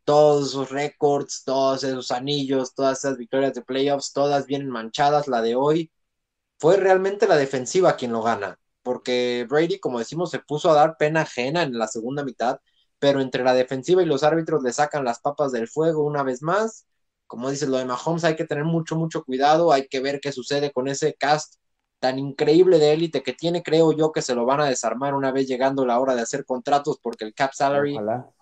todos 0.04 0.52
sus 0.52 0.70
récords, 0.70 1.44
todos 1.44 1.84
esos 1.84 2.10
anillos, 2.10 2.74
todas 2.74 3.00
esas 3.00 3.18
victorias 3.18 3.54
de 3.54 3.62
playoffs, 3.62 4.12
todas 4.12 4.46
vienen 4.46 4.70
manchadas. 4.70 5.28
La 5.28 5.42
de 5.42 5.54
hoy 5.56 5.92
fue 6.58 6.76
realmente 6.78 7.28
la 7.28 7.36
defensiva 7.36 7.96
quien 7.96 8.12
lo 8.12 8.22
gana, 8.22 8.58
porque 8.82 9.46
Brady, 9.48 9.80
como 9.80 9.98
decimos, 9.98 10.30
se 10.30 10.40
puso 10.40 10.70
a 10.70 10.74
dar 10.74 10.96
pena 10.98 11.22
ajena 11.22 11.62
en 11.62 11.78
la 11.78 11.88
segunda 11.88 12.24
mitad 12.24 12.60
pero 13.00 13.20
entre 13.20 13.42
la 13.42 13.54
defensiva 13.54 14.02
y 14.02 14.06
los 14.06 14.22
árbitros 14.22 14.62
le 14.62 14.72
sacan 14.72 15.04
las 15.04 15.20
papas 15.20 15.52
del 15.52 15.68
fuego 15.68 16.04
una 16.04 16.22
vez 16.22 16.42
más. 16.42 16.86
Como 17.26 17.50
dices, 17.50 17.68
lo 17.68 17.78
de 17.78 17.86
Mahomes 17.86 18.24
hay 18.24 18.36
que 18.36 18.44
tener 18.44 18.64
mucho, 18.64 18.96
mucho 18.96 19.24
cuidado, 19.24 19.72
hay 19.72 19.88
que 19.88 20.00
ver 20.00 20.20
qué 20.20 20.32
sucede 20.32 20.70
con 20.72 20.86
ese 20.88 21.14
cast 21.14 21.56
tan 22.00 22.18
increíble 22.18 22.78
de 22.78 22.92
élite 22.92 23.22
que 23.22 23.34
tiene, 23.34 23.62
creo 23.62 23.92
yo 23.92 24.10
que 24.10 24.22
se 24.22 24.34
lo 24.34 24.46
van 24.46 24.60
a 24.60 24.66
desarmar 24.66 25.14
una 25.14 25.30
vez 25.30 25.46
llegando 25.46 25.86
la 25.86 26.00
hora 26.00 26.14
de 26.14 26.22
hacer 26.22 26.44
contratos 26.44 26.98
porque 27.00 27.24
el 27.24 27.34
cap 27.34 27.52
salary 27.52 27.96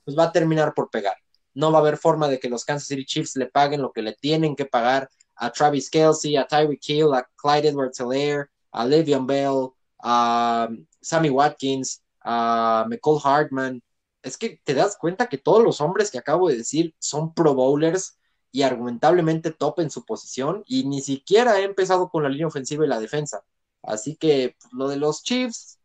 pues 0.04 0.16
va 0.16 0.24
a 0.24 0.32
terminar 0.32 0.72
por 0.74 0.90
pegar. 0.90 1.16
No 1.54 1.72
va 1.72 1.78
a 1.78 1.80
haber 1.80 1.96
forma 1.96 2.28
de 2.28 2.38
que 2.38 2.48
los 2.48 2.64
Kansas 2.64 2.86
City 2.86 3.04
Chiefs 3.04 3.36
le 3.36 3.46
paguen 3.46 3.82
lo 3.82 3.92
que 3.92 4.02
le 4.02 4.14
tienen 4.14 4.54
que 4.54 4.64
pagar 4.64 5.10
a 5.34 5.50
Travis 5.50 5.90
Kelsey, 5.90 6.36
a 6.36 6.46
Tyreek 6.46 6.88
Hill, 6.88 7.12
a 7.14 7.28
Clyde 7.36 7.68
Edwards-Helaire, 7.68 8.46
a 8.72 8.84
Le'Veon 8.84 9.26
Bell, 9.26 9.70
a 9.98 10.68
Sammy 11.00 11.30
Watkins, 11.30 12.02
a 12.22 12.86
McCall 12.88 13.20
Hartman, 13.22 13.82
es 14.22 14.36
que 14.36 14.60
te 14.64 14.74
das 14.74 14.96
cuenta 14.96 15.28
que 15.28 15.38
todos 15.38 15.62
los 15.62 15.80
hombres 15.80 16.10
que 16.10 16.18
acabo 16.18 16.48
de 16.48 16.58
decir 16.58 16.94
son 16.98 17.32
pro 17.34 17.54
bowlers 17.54 18.17
y 18.50 18.62
argumentablemente 18.62 19.52
top 19.52 19.80
en 19.80 19.90
su 19.90 20.04
posición 20.04 20.62
y 20.66 20.84
ni 20.84 21.00
siquiera 21.00 21.58
he 21.60 21.64
empezado 21.64 22.08
con 22.08 22.22
la 22.22 22.28
línea 22.28 22.46
ofensiva 22.46 22.84
y 22.84 22.88
la 22.88 23.00
defensa. 23.00 23.44
Así 23.82 24.16
que 24.16 24.56
pues, 24.60 24.72
lo 24.72 24.88
de 24.88 24.96
los 24.96 25.22
Chiefs, 25.22 25.78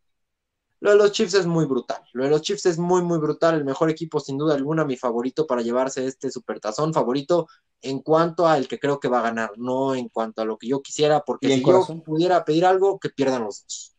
lo 0.80 0.90
de 0.90 0.96
los 0.96 1.12
Chiefs 1.12 1.34
es 1.34 1.46
muy 1.46 1.66
brutal. 1.66 2.02
Lo 2.12 2.24
de 2.24 2.30
los 2.30 2.42
Chiefs 2.42 2.66
es 2.66 2.78
muy, 2.78 3.02
muy 3.02 3.18
brutal. 3.18 3.56
El 3.56 3.64
mejor 3.64 3.90
equipo, 3.90 4.20
sin 4.20 4.38
duda 4.38 4.54
alguna, 4.54 4.84
mi 4.84 4.96
favorito 4.96 5.46
para 5.46 5.62
llevarse 5.62 6.06
este 6.06 6.30
supertazón 6.30 6.92
favorito 6.92 7.48
en 7.82 8.00
cuanto 8.00 8.46
a 8.46 8.56
el 8.56 8.66
que 8.66 8.78
creo 8.78 8.98
que 8.98 9.08
va 9.08 9.20
a 9.20 9.22
ganar, 9.22 9.52
no 9.56 9.94
en 9.94 10.08
cuanto 10.08 10.42
a 10.42 10.44
lo 10.44 10.56
que 10.56 10.68
yo 10.68 10.80
quisiera, 10.80 11.20
porque 11.20 11.48
si 11.48 11.62
yo 11.62 11.86
pudiera 12.04 12.44
pedir 12.44 12.64
algo, 12.64 12.98
que 12.98 13.10
pierdan 13.10 13.44
los 13.44 13.62
dos 13.62 13.94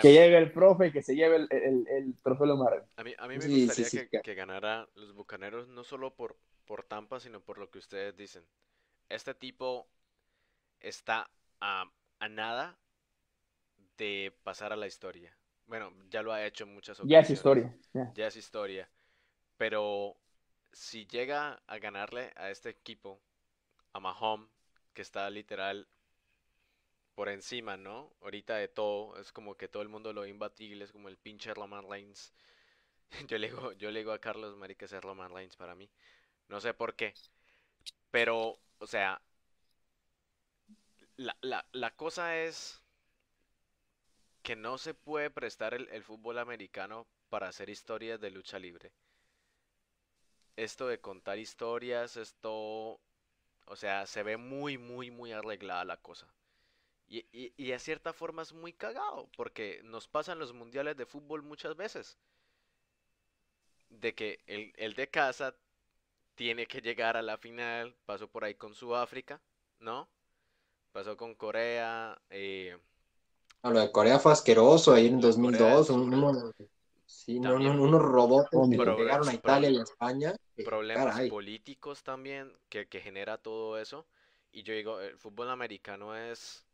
que 0.00 0.12
llegue 0.12 0.38
el 0.38 0.52
profe 0.52 0.88
y 0.88 0.92
que 0.92 1.02
se 1.02 1.14
lleve 1.14 1.36
el, 1.36 1.48
el, 1.50 1.88
el 1.88 2.14
trofeo 2.22 2.46
A 2.96 3.04
mí, 3.04 3.14
a 3.18 3.28
mí 3.28 3.38
me 3.38 3.66
gustaría 3.66 4.08
que, 4.08 4.20
que, 4.20 4.34
ganara 4.34 4.88
los 4.94 5.14
Bucaneros 5.14 5.68
no 5.68 5.82
solo 5.82 6.14
por, 6.14 6.36
por 6.70 6.84
Tampa, 6.84 7.18
sino 7.18 7.40
por 7.40 7.58
lo 7.58 7.68
que 7.68 7.80
ustedes 7.80 8.16
dicen. 8.16 8.46
Este 9.08 9.34
tipo 9.34 9.88
está 10.80 11.28
a, 11.60 11.90
a 12.20 12.28
nada 12.28 12.78
de 13.98 14.32
pasar 14.44 14.72
a 14.72 14.76
la 14.76 14.86
historia. 14.86 15.36
Bueno, 15.66 15.92
ya 16.10 16.22
lo 16.22 16.32
ha 16.32 16.46
hecho 16.46 16.62
en 16.62 16.74
muchas 16.74 17.00
ocasiones. 17.00 17.10
Ya 17.10 17.18
es 17.18 17.30
historia. 17.30 17.76
Ya 18.14 18.26
es 18.28 18.36
historia. 18.36 18.88
Pero 19.56 20.16
si 20.72 21.06
llega 21.08 21.60
a 21.66 21.78
ganarle 21.78 22.32
a 22.36 22.50
este 22.50 22.68
equipo, 22.70 23.20
a 23.92 23.98
Mahomes, 23.98 24.48
que 24.94 25.02
está 25.02 25.28
literal 25.28 25.88
por 27.16 27.28
encima, 27.28 27.76
¿no? 27.76 28.14
Ahorita 28.22 28.56
de 28.56 28.68
todo, 28.68 29.18
es 29.18 29.32
como 29.32 29.56
que 29.56 29.68
todo 29.68 29.82
el 29.82 29.88
mundo 29.88 30.12
lo 30.12 30.24
imbatible, 30.24 30.84
es 30.84 30.92
como 30.92 31.08
el 31.08 31.18
pinche 31.18 31.52
Roman 31.52 31.88
Reigns. 31.88 32.32
Yo 33.28 33.38
le 33.38 33.48
digo, 33.48 33.72
yo 33.72 33.90
le 33.90 34.00
digo 34.00 34.12
a 34.12 34.20
Carlos 34.20 34.56
Marica 34.56 34.84
es 34.86 34.92
Roman 34.92 35.32
Reigns 35.32 35.56
para 35.56 35.74
mí. 35.74 35.90
No 36.54 36.60
sé 36.60 36.74
por 36.74 36.94
qué. 36.96 37.14
Pero, 38.10 38.58
o 38.78 38.86
sea, 38.86 39.20
la, 41.18 41.36
la, 41.42 41.64
la 41.72 41.90
cosa 41.94 42.36
es 42.36 42.82
que 44.42 44.54
no 44.54 44.76
se 44.76 44.92
puede 44.92 45.30
prestar 45.30 45.72
el, 45.72 45.88
el 45.92 46.04
fútbol 46.04 46.38
americano 46.38 47.06
para 47.30 47.48
hacer 47.48 47.70
historias 47.70 48.20
de 48.20 48.30
lucha 48.30 48.58
libre. 48.58 48.92
Esto 50.56 50.86
de 50.86 51.00
contar 51.00 51.38
historias, 51.38 52.16
esto, 52.16 53.00
o 53.66 53.76
sea, 53.76 54.06
se 54.06 54.22
ve 54.24 54.36
muy, 54.38 54.78
muy, 54.78 55.10
muy 55.10 55.32
arreglada 55.32 55.84
la 55.84 55.96
cosa. 55.98 56.28
Y, 57.08 57.20
y, 57.32 57.52
y, 57.58 57.68
de 57.70 57.78
cierta 57.80 58.12
forma 58.14 58.42
es 58.42 58.52
muy 58.54 58.72
cagado, 58.74 59.30
porque 59.36 59.82
nos 59.84 60.08
pasan 60.08 60.38
los 60.40 60.52
mundiales 60.54 60.96
de 60.96 61.06
fútbol 61.06 61.42
muchas 61.42 61.76
veces. 61.76 62.18
De 63.90 64.14
que 64.14 64.40
el, 64.46 64.72
el 64.76 64.94
de 64.94 65.10
casa 65.10 65.54
tiene 66.40 66.64
que 66.64 66.80
llegar 66.80 67.18
a 67.18 67.22
la 67.22 67.36
final, 67.36 67.94
pasó 68.06 68.26
por 68.26 68.44
ahí 68.44 68.54
con 68.54 68.74
Sudáfrica, 68.74 69.42
¿no? 69.78 70.08
Pasó 70.90 71.14
con 71.14 71.34
Corea. 71.34 72.18
Eh... 72.30 72.78
lo 73.62 73.78
de 73.78 73.92
Corea 73.92 74.18
fue 74.18 74.32
asqueroso 74.32 74.94
ahí 74.94 75.08
en 75.08 75.20
2002. 75.20 75.90
unos, 75.90 76.54
sí, 77.04 77.36
unos 77.36 78.00
robots 78.00 78.48
que 78.48 78.74
llegaron 78.74 79.28
a 79.28 79.34
Italia 79.34 79.68
y 79.68 79.76
a 79.76 79.82
España. 79.82 80.34
Problemas 80.64 81.28
políticos 81.28 82.02
también 82.02 82.50
que, 82.70 82.88
que 82.88 83.02
genera 83.02 83.36
todo 83.36 83.78
eso. 83.78 84.06
Y 84.50 84.62
yo 84.62 84.72
digo, 84.72 84.98
el 84.98 85.18
fútbol 85.18 85.50
americano 85.50 86.16
es 86.16 86.64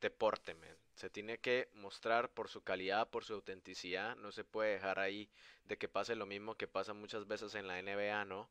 deporte, 0.00 0.54
man. 0.54 0.78
Se 0.94 1.10
tiene 1.10 1.38
que 1.38 1.70
mostrar 1.74 2.30
por 2.30 2.48
su 2.48 2.62
calidad, 2.62 3.10
por 3.10 3.24
su 3.24 3.34
autenticidad. 3.34 4.14
No 4.14 4.30
se 4.30 4.44
puede 4.44 4.74
dejar 4.74 5.00
ahí 5.00 5.28
de 5.64 5.76
que 5.76 5.88
pase 5.88 6.14
lo 6.14 6.24
mismo 6.24 6.54
que 6.54 6.68
pasa 6.68 6.94
muchas 6.94 7.26
veces 7.26 7.56
en 7.56 7.66
la 7.66 7.82
NBA, 7.82 8.24
¿no? 8.26 8.48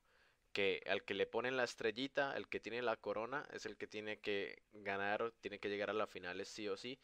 Que 0.55 0.81
al 0.87 1.03
que 1.03 1.13
le 1.13 1.27
ponen 1.27 1.57
la 1.57 1.65
estrellita, 1.65 2.33
el 2.37 2.47
que 2.47 2.61
tiene 2.61 2.81
la 2.81 2.95
corona, 2.95 3.45
es 3.51 3.65
el 3.65 3.75
que 3.75 3.87
tiene 3.87 4.21
que 4.21 4.63
ganar, 4.71 5.33
tiene 5.41 5.59
que 5.59 5.67
llegar 5.67 5.89
a 5.89 5.93
las 5.93 6.09
finales 6.09 6.47
sí 6.47 6.69
o 6.69 6.77
sí. 6.77 6.97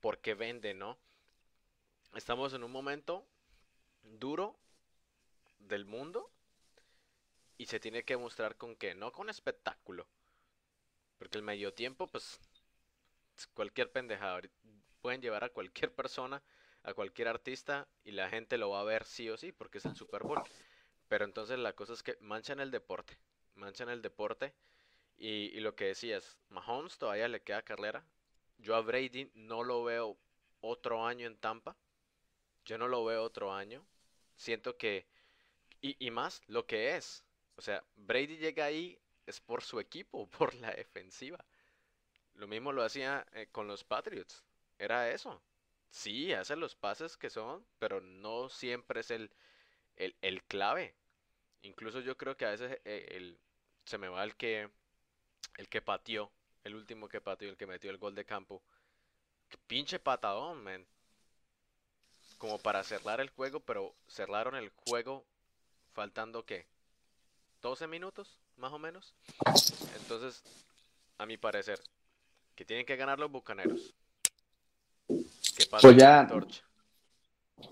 Porque 0.00 0.34
vende, 0.34 0.74
¿no? 0.74 0.98
Estamos 2.16 2.54
en 2.54 2.64
un 2.64 2.72
momento 2.72 3.24
duro 4.02 4.58
del 5.60 5.84
mundo 5.84 6.32
y 7.58 7.66
se 7.66 7.78
tiene 7.78 8.04
que 8.04 8.16
mostrar 8.16 8.56
con 8.56 8.74
qué, 8.74 8.96
no 8.96 9.12
con 9.12 9.30
espectáculo. 9.30 10.08
Porque 11.16 11.38
el 11.38 11.44
medio 11.44 11.72
tiempo, 11.72 12.08
pues 12.08 12.40
cualquier 13.54 13.92
pendejada. 13.92 14.40
Pueden 15.00 15.22
llevar 15.22 15.44
a 15.44 15.50
cualquier 15.50 15.92
persona, 15.94 16.42
a 16.82 16.92
cualquier 16.92 17.28
artista 17.28 17.86
y 18.04 18.10
la 18.10 18.28
gente 18.28 18.58
lo 18.58 18.70
va 18.70 18.80
a 18.80 18.84
ver 18.84 19.04
sí 19.04 19.30
o 19.30 19.36
sí 19.36 19.52
porque 19.52 19.78
es 19.78 19.84
el 19.84 19.94
Super 19.94 20.24
Bowl. 20.24 20.42
Pero 21.08 21.24
entonces 21.24 21.58
la 21.58 21.74
cosa 21.74 21.94
es 21.94 22.02
que 22.02 22.16
manchan 22.20 22.60
el 22.60 22.70
deporte, 22.70 23.18
manchan 23.54 23.88
el 23.88 24.02
deporte 24.02 24.54
y, 25.18 25.58
lo 25.60 25.74
que 25.74 25.86
decías, 25.86 26.38
Mahomes 26.48 26.96
todavía 26.96 27.26
le 27.28 27.42
queda 27.42 27.62
carrera. 27.62 28.04
Yo 28.58 28.76
a 28.76 28.80
Brady 28.82 29.30
no 29.34 29.64
lo 29.64 29.82
veo 29.84 30.16
otro 30.60 31.04
año 31.04 31.26
en 31.26 31.36
Tampa. 31.36 31.76
Yo 32.64 32.78
no 32.78 32.86
lo 32.86 33.04
veo 33.04 33.24
otro 33.24 33.52
año. 33.52 33.84
Siento 34.36 34.76
que... 34.76 35.06
Y, 35.80 36.10
más 36.10 36.42
lo 36.46 36.66
que 36.66 36.96
es. 36.96 37.24
O 37.56 37.62
sea, 37.62 37.84
Brady 37.96 38.36
llega 38.36 38.64
ahí 38.64 38.98
es 39.26 39.40
por 39.40 39.62
su 39.62 39.80
equipo, 39.80 40.28
por 40.30 40.54
la 40.54 40.70
defensiva. 40.70 41.44
Lo 42.34 42.46
mismo 42.46 42.72
lo 42.72 42.82
hacía 42.84 43.26
eh, 43.32 43.48
con 43.50 43.66
los 43.66 43.84
Patriots. 43.84 44.44
Era 44.78 45.10
eso. 45.10 45.42
sí, 45.90 46.32
hace 46.32 46.56
los 46.56 46.76
pases 46.76 47.16
que 47.16 47.30
son, 47.30 47.66
pero 47.78 48.00
no 48.00 48.48
siempre 48.48 49.00
es 49.00 49.10
el, 49.10 49.30
el, 49.96 50.16
el 50.22 50.44
clave. 50.44 50.94
Incluso 51.62 52.00
yo 52.00 52.16
creo 52.16 52.36
que 52.36 52.44
a 52.46 52.50
veces 52.50 52.78
eh, 52.84 53.06
el, 53.10 53.38
se 53.84 53.98
me 53.98 54.08
va 54.08 54.24
el 54.24 54.36
que, 54.36 54.70
el 55.56 55.68
que 55.68 55.82
pateó, 55.82 56.30
el 56.64 56.74
último 56.74 57.08
que 57.08 57.20
pateó, 57.20 57.48
el 57.50 57.56
que 57.56 57.66
metió 57.66 57.90
el 57.90 57.98
gol 57.98 58.14
de 58.14 58.24
campo. 58.24 58.62
Qué 59.48 59.58
pinche 59.66 59.98
patadón, 59.98 60.62
man. 60.62 60.86
Como 62.38 62.58
para 62.58 62.84
cerrar 62.84 63.20
el 63.20 63.30
juego, 63.30 63.60
pero 63.60 63.94
cerraron 64.06 64.54
el 64.54 64.70
juego 64.70 65.24
faltando 65.92 66.44
qué? 66.44 66.66
12 67.62 67.88
minutos, 67.88 68.38
más 68.56 68.72
o 68.72 68.78
menos. 68.78 69.14
Entonces, 69.96 70.42
a 71.18 71.26
mi 71.26 71.36
parecer, 71.36 71.80
que 72.54 72.64
tienen 72.64 72.86
que 72.86 72.94
ganar 72.96 73.18
los 73.18 73.30
bucaneros. 73.30 73.92
Que 75.56 75.66
pasen 75.66 75.90
Pues 75.90 75.96
ya- 75.96 76.10
la 76.10 76.20
antorcha. 76.20 76.62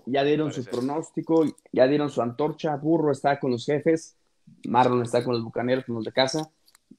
Ya 0.05 0.23
dieron 0.23 0.51
su 0.51 0.63
pronóstico, 0.65 1.45
ya 1.71 1.87
dieron 1.87 2.09
su 2.09 2.21
antorcha. 2.21 2.75
Burro 2.75 3.11
está 3.11 3.39
con 3.39 3.51
los 3.51 3.65
jefes, 3.65 4.15
Marlon 4.67 5.03
está 5.03 5.23
con 5.23 5.33
los 5.33 5.43
bucaneros, 5.43 5.85
con 5.85 5.95
los 5.95 6.05
de 6.05 6.11
casa. 6.11 6.49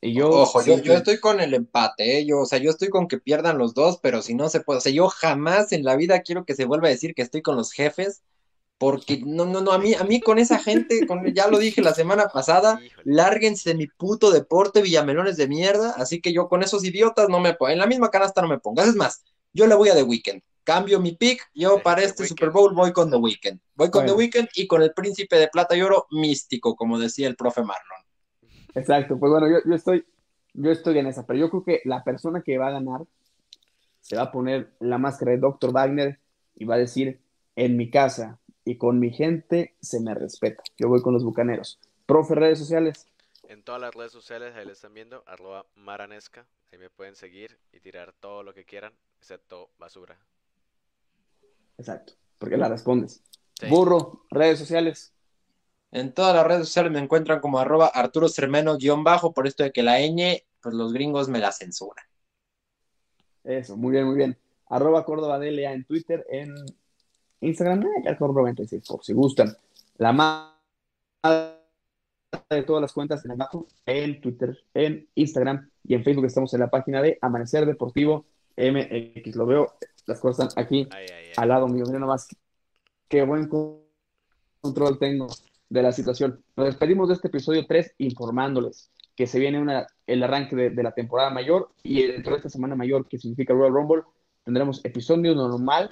Y 0.01 0.15
yo, 0.15 0.28
Ojo, 0.31 0.62
yo, 0.62 0.78
yo 0.78 0.94
estoy 0.94 1.19
con 1.19 1.40
el 1.40 1.55
empate, 1.55 2.19
¿eh? 2.19 2.27
Yo, 2.27 2.40
o 2.40 2.47
sea, 2.47 2.59
yo 2.59 2.70
estoy 2.70 2.89
con 2.89 3.09
que 3.09 3.19
pierdan 3.19 3.59
los 3.59 3.74
dos, 3.74 3.98
pero 4.01 4.23
si 4.23 4.35
no 4.35 4.48
se 4.48 4.60
puede, 4.60 4.78
o 4.78 4.81
sea, 4.81 4.93
yo 4.93 5.09
jamás 5.09 5.73
en 5.73 5.85
la 5.85 5.97
vida 5.97 6.20
quiero 6.20 6.44
que 6.44 6.55
se 6.55 6.66
vuelva 6.66 6.89
a 6.89 6.90
decir 6.90 7.15
que 7.15 7.23
estoy 7.23 7.43
con 7.43 7.56
los 7.56 7.73
jefes, 7.73 8.23
porque 8.78 9.20
no, 9.27 9.44
no, 9.44 9.60
no, 9.60 9.73
a 9.73 9.78
mí, 9.78 9.94
a 9.94 10.05
mí 10.05 10.20
con 10.20 10.39
esa 10.39 10.59
gente, 10.60 11.05
con, 11.06 11.27
ya 11.35 11.48
lo 11.48 11.59
dije 11.59 11.82
la 11.82 11.94
semana 11.94 12.28
pasada, 12.28 12.81
Híjole. 12.85 13.02
lárguense 13.05 13.70
de 13.70 13.77
mi 13.77 13.89
puto 13.89 14.31
deporte, 14.31 14.82
villamelones 14.82 15.36
de 15.36 15.48
mierda, 15.48 15.90
así 15.97 16.20
que 16.20 16.32
yo 16.32 16.48
con 16.48 16.62
esos 16.62 16.85
idiotas 16.85 17.28
no 17.28 17.40
me 17.40 17.55
pongo, 17.55 17.73
en 17.73 17.78
la 17.78 17.86
misma 17.86 18.10
canasta 18.10 18.40
no 18.40 18.48
me 18.48 18.59
pongas, 18.59 18.86
es 18.86 18.94
más, 18.94 19.24
yo 19.52 19.66
le 19.66 19.74
voy 19.74 19.88
a 19.88 19.94
The 19.94 20.02
Weeknd, 20.02 20.40
cambio 20.64 21.00
mi 21.00 21.12
pick, 21.12 21.50
yo 21.54 21.82
para 21.82 22.02
este. 22.02 22.26
Super 22.26 22.50
Bowl 22.50 22.74
voy 22.74 22.92
con 22.92 23.10
The 23.10 23.16
Weeknd, 23.16 23.58
voy 23.74 23.90
con 23.90 24.04
Bueno. 24.04 24.12
The 24.12 24.18
Weeknd 24.18 24.48
y 24.54 24.66
con 24.66 24.82
el 24.82 24.92
príncipe 24.92 25.36
de 25.36 25.48
plata 25.48 25.76
y 25.76 25.82
oro 25.82 26.06
místico, 26.10 26.76
como 26.76 26.98
decía 26.98 27.28
el 27.28 27.36
profe 27.36 27.62
Marlon. 27.62 28.04
Exacto, 28.74 29.18
pues 29.18 29.30
bueno, 29.30 29.48
yo, 29.48 29.58
yo 29.64 29.74
estoy, 29.74 30.04
yo 30.54 30.70
estoy 30.70 30.98
en 30.98 31.06
esa, 31.06 31.26
pero 31.26 31.38
yo 31.38 31.50
creo 31.50 31.64
que 31.64 31.80
la 31.84 32.04
persona 32.04 32.42
que 32.42 32.58
va 32.58 32.68
a 32.68 32.72
ganar 32.72 33.02
se 34.00 34.16
va 34.16 34.22
a 34.22 34.32
poner 34.32 34.72
la 34.80 34.98
máscara 34.98 35.32
de 35.32 35.38
Dr. 35.38 35.72
Wagner 35.72 36.18
y 36.56 36.64
va 36.64 36.76
a 36.76 36.78
decir, 36.78 37.20
en 37.56 37.76
mi 37.76 37.90
casa 37.90 38.38
y 38.64 38.76
con 38.76 39.00
mi 39.00 39.10
gente 39.10 39.74
se 39.80 40.00
me 40.00 40.14
respeta. 40.14 40.62
Yo 40.78 40.88
voy 40.88 41.02
con 41.02 41.12
los 41.12 41.24
bucaneros. 41.24 41.80
Profe, 42.06 42.34
redes 42.34 42.58
sociales. 42.58 43.06
En 43.48 43.62
todas 43.62 43.80
las 43.80 43.94
redes 43.94 44.12
sociales, 44.12 44.54
ahí 44.54 44.66
le 44.66 44.72
están 44.72 44.92
viendo, 44.92 45.24
arroba 45.26 45.64
maranesca. 45.74 46.46
Ahí 46.70 46.78
me 46.78 46.90
pueden 46.90 47.16
seguir 47.16 47.58
y 47.72 47.80
tirar 47.80 48.12
todo 48.20 48.42
lo 48.42 48.52
que 48.52 48.66
quieran, 48.66 48.92
excepto 49.18 49.70
basura. 49.78 50.18
Exacto, 51.78 52.12
porque 52.38 52.58
la 52.58 52.68
respondes. 52.68 53.22
Sí. 53.58 53.68
Burro, 53.70 54.26
redes 54.30 54.58
sociales. 54.58 55.14
En 55.92 56.12
todas 56.12 56.34
las 56.34 56.46
redes 56.46 56.66
sociales 56.66 56.92
me 56.92 56.98
encuentran 56.98 57.40
como 57.40 57.58
arroba 57.58 57.86
Arturo 57.86 58.28
Cermeno 58.28 58.76
guion 58.76 59.02
bajo, 59.02 59.32
por 59.32 59.46
esto 59.46 59.62
de 59.62 59.72
que 59.72 59.82
la 59.82 59.98
ñ, 59.98 60.44
pues 60.60 60.74
los 60.74 60.92
gringos 60.92 61.30
me 61.30 61.38
la 61.38 61.50
censuran. 61.50 62.04
Eso, 63.44 63.78
muy 63.78 63.92
bien, 63.92 64.04
muy 64.04 64.16
bien. 64.16 64.36
Arroba 64.66 65.06
Córdoba 65.06 65.38
DLA 65.38 65.72
en 65.72 65.86
Twitter, 65.86 66.26
en 66.28 66.54
Instagram, 67.40 67.82
eh, 68.04 68.16
Córdoba 68.18 68.42
96, 68.42 68.86
por 68.86 69.02
si 69.02 69.14
gustan. 69.14 69.56
La 69.96 70.12
más 70.12 70.52
de 72.50 72.62
todas 72.62 72.82
las 72.82 72.92
cuentas 72.92 73.24
en 73.24 73.32
abajo, 73.32 73.66
en 73.86 74.20
Twitter, 74.20 74.59
en 74.74 75.09
Instagram 75.14 75.70
y 75.84 75.94
en 75.94 76.05
Facebook 76.05 76.26
estamos 76.26 76.52
en 76.55 76.60
la 76.60 76.68
página 76.68 77.00
de 77.00 77.18
Amanecer 77.22 77.64
Deportivo 77.66 78.26
MX. 78.56 79.36
Lo 79.36 79.46
veo, 79.46 79.74
las 80.06 80.20
cosas 80.20 80.48
están 80.48 80.64
aquí 80.64 80.86
Ay, 80.90 81.06
ay, 81.10 81.24
ay. 81.28 81.32
al 81.36 81.48
lado 81.48 81.68
mío. 81.68 81.84
Mira 81.86 81.98
nomás 81.98 82.28
qué 83.09 83.22
buen 83.22 83.48
con- 83.48 83.80
control 84.60 84.98
tengo 84.98 85.28
de 85.70 85.82
la 85.82 85.92
situación. 85.92 86.42
Nos 86.56 86.66
despedimos 86.66 87.09
de 87.09 87.14
este 87.14 87.28
episodio 87.28 87.66
3 87.66 87.94
informándoles 87.98 88.90
que 89.16 89.26
se 89.26 89.38
viene 89.38 89.60
una, 89.60 89.86
el 90.06 90.22
arranque 90.22 90.55
de, 90.55 90.70
de 90.70 90.82
la 90.82 90.92
temporada 90.92 91.30
mayor 91.30 91.70
y 91.82 92.02
dentro 92.06 92.32
de 92.32 92.38
esta 92.38 92.50
semana 92.50 92.76
mayor 92.76 93.09
que 93.09 93.18
significa 93.18 93.55
Royal 93.55 93.72
Rumble 93.72 94.02
tendremos 94.44 94.84
episodio 94.84 95.34
normal 95.34 95.90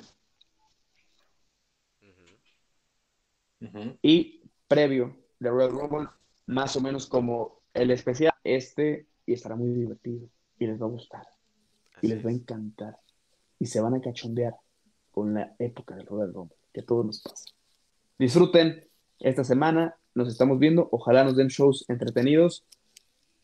y 4.02 4.42
previo 4.68 5.16
de 5.40 5.50
Royal 5.50 5.70
Rumble 5.72 6.08
más 6.46 6.76
o 6.76 6.80
menos 6.80 7.06
como 7.06 7.60
el 7.74 7.90
especial 7.90 8.32
este 8.44 9.06
y 9.26 9.32
estará 9.34 9.56
muy 9.56 9.70
divertido 9.70 10.28
y 10.58 10.66
les 10.66 10.80
va 10.80 10.86
a 10.86 10.90
gustar 10.90 11.26
y 12.00 12.08
les 12.08 12.24
va 12.24 12.30
a 12.30 12.32
encantar 12.32 12.98
y 13.58 13.66
se 13.66 13.80
van 13.80 13.94
a 13.94 14.00
cachondear 14.00 14.54
con 15.10 15.34
la 15.34 15.54
época 15.58 15.96
del 15.96 16.06
Royal 16.06 16.32
Rumble, 16.32 16.56
que 16.72 16.80
a 16.80 16.84
todos 16.84 17.06
nos 17.06 17.20
pasa. 17.20 17.46
Disfruten 18.18 18.86
esta 19.18 19.44
semana, 19.44 19.96
nos 20.14 20.28
estamos 20.28 20.58
viendo, 20.58 20.88
ojalá 20.92 21.24
nos 21.24 21.36
den 21.36 21.48
shows 21.48 21.84
entretenidos 21.88 22.64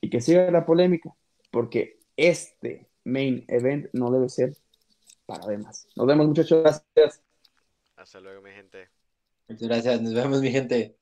y 0.00 0.10
que 0.10 0.20
siga 0.20 0.50
la 0.50 0.66
polémica, 0.66 1.14
porque 1.50 1.98
este 2.16 2.88
main 3.04 3.44
event 3.48 3.86
no 3.92 4.10
debe 4.10 4.28
ser 4.28 4.56
para 5.26 5.46
demás. 5.46 5.88
Nos 5.96 6.06
vemos 6.06 6.26
muchachos, 6.26 6.62
gracias. 6.62 7.22
Hasta 7.96 8.20
luego, 8.20 8.42
mi 8.42 8.50
gente. 8.50 8.88
Muchas 9.48 9.68
gracias, 9.68 10.02
nos 10.02 10.14
vemos 10.14 10.40
mi 10.40 10.50
gente. 10.50 10.96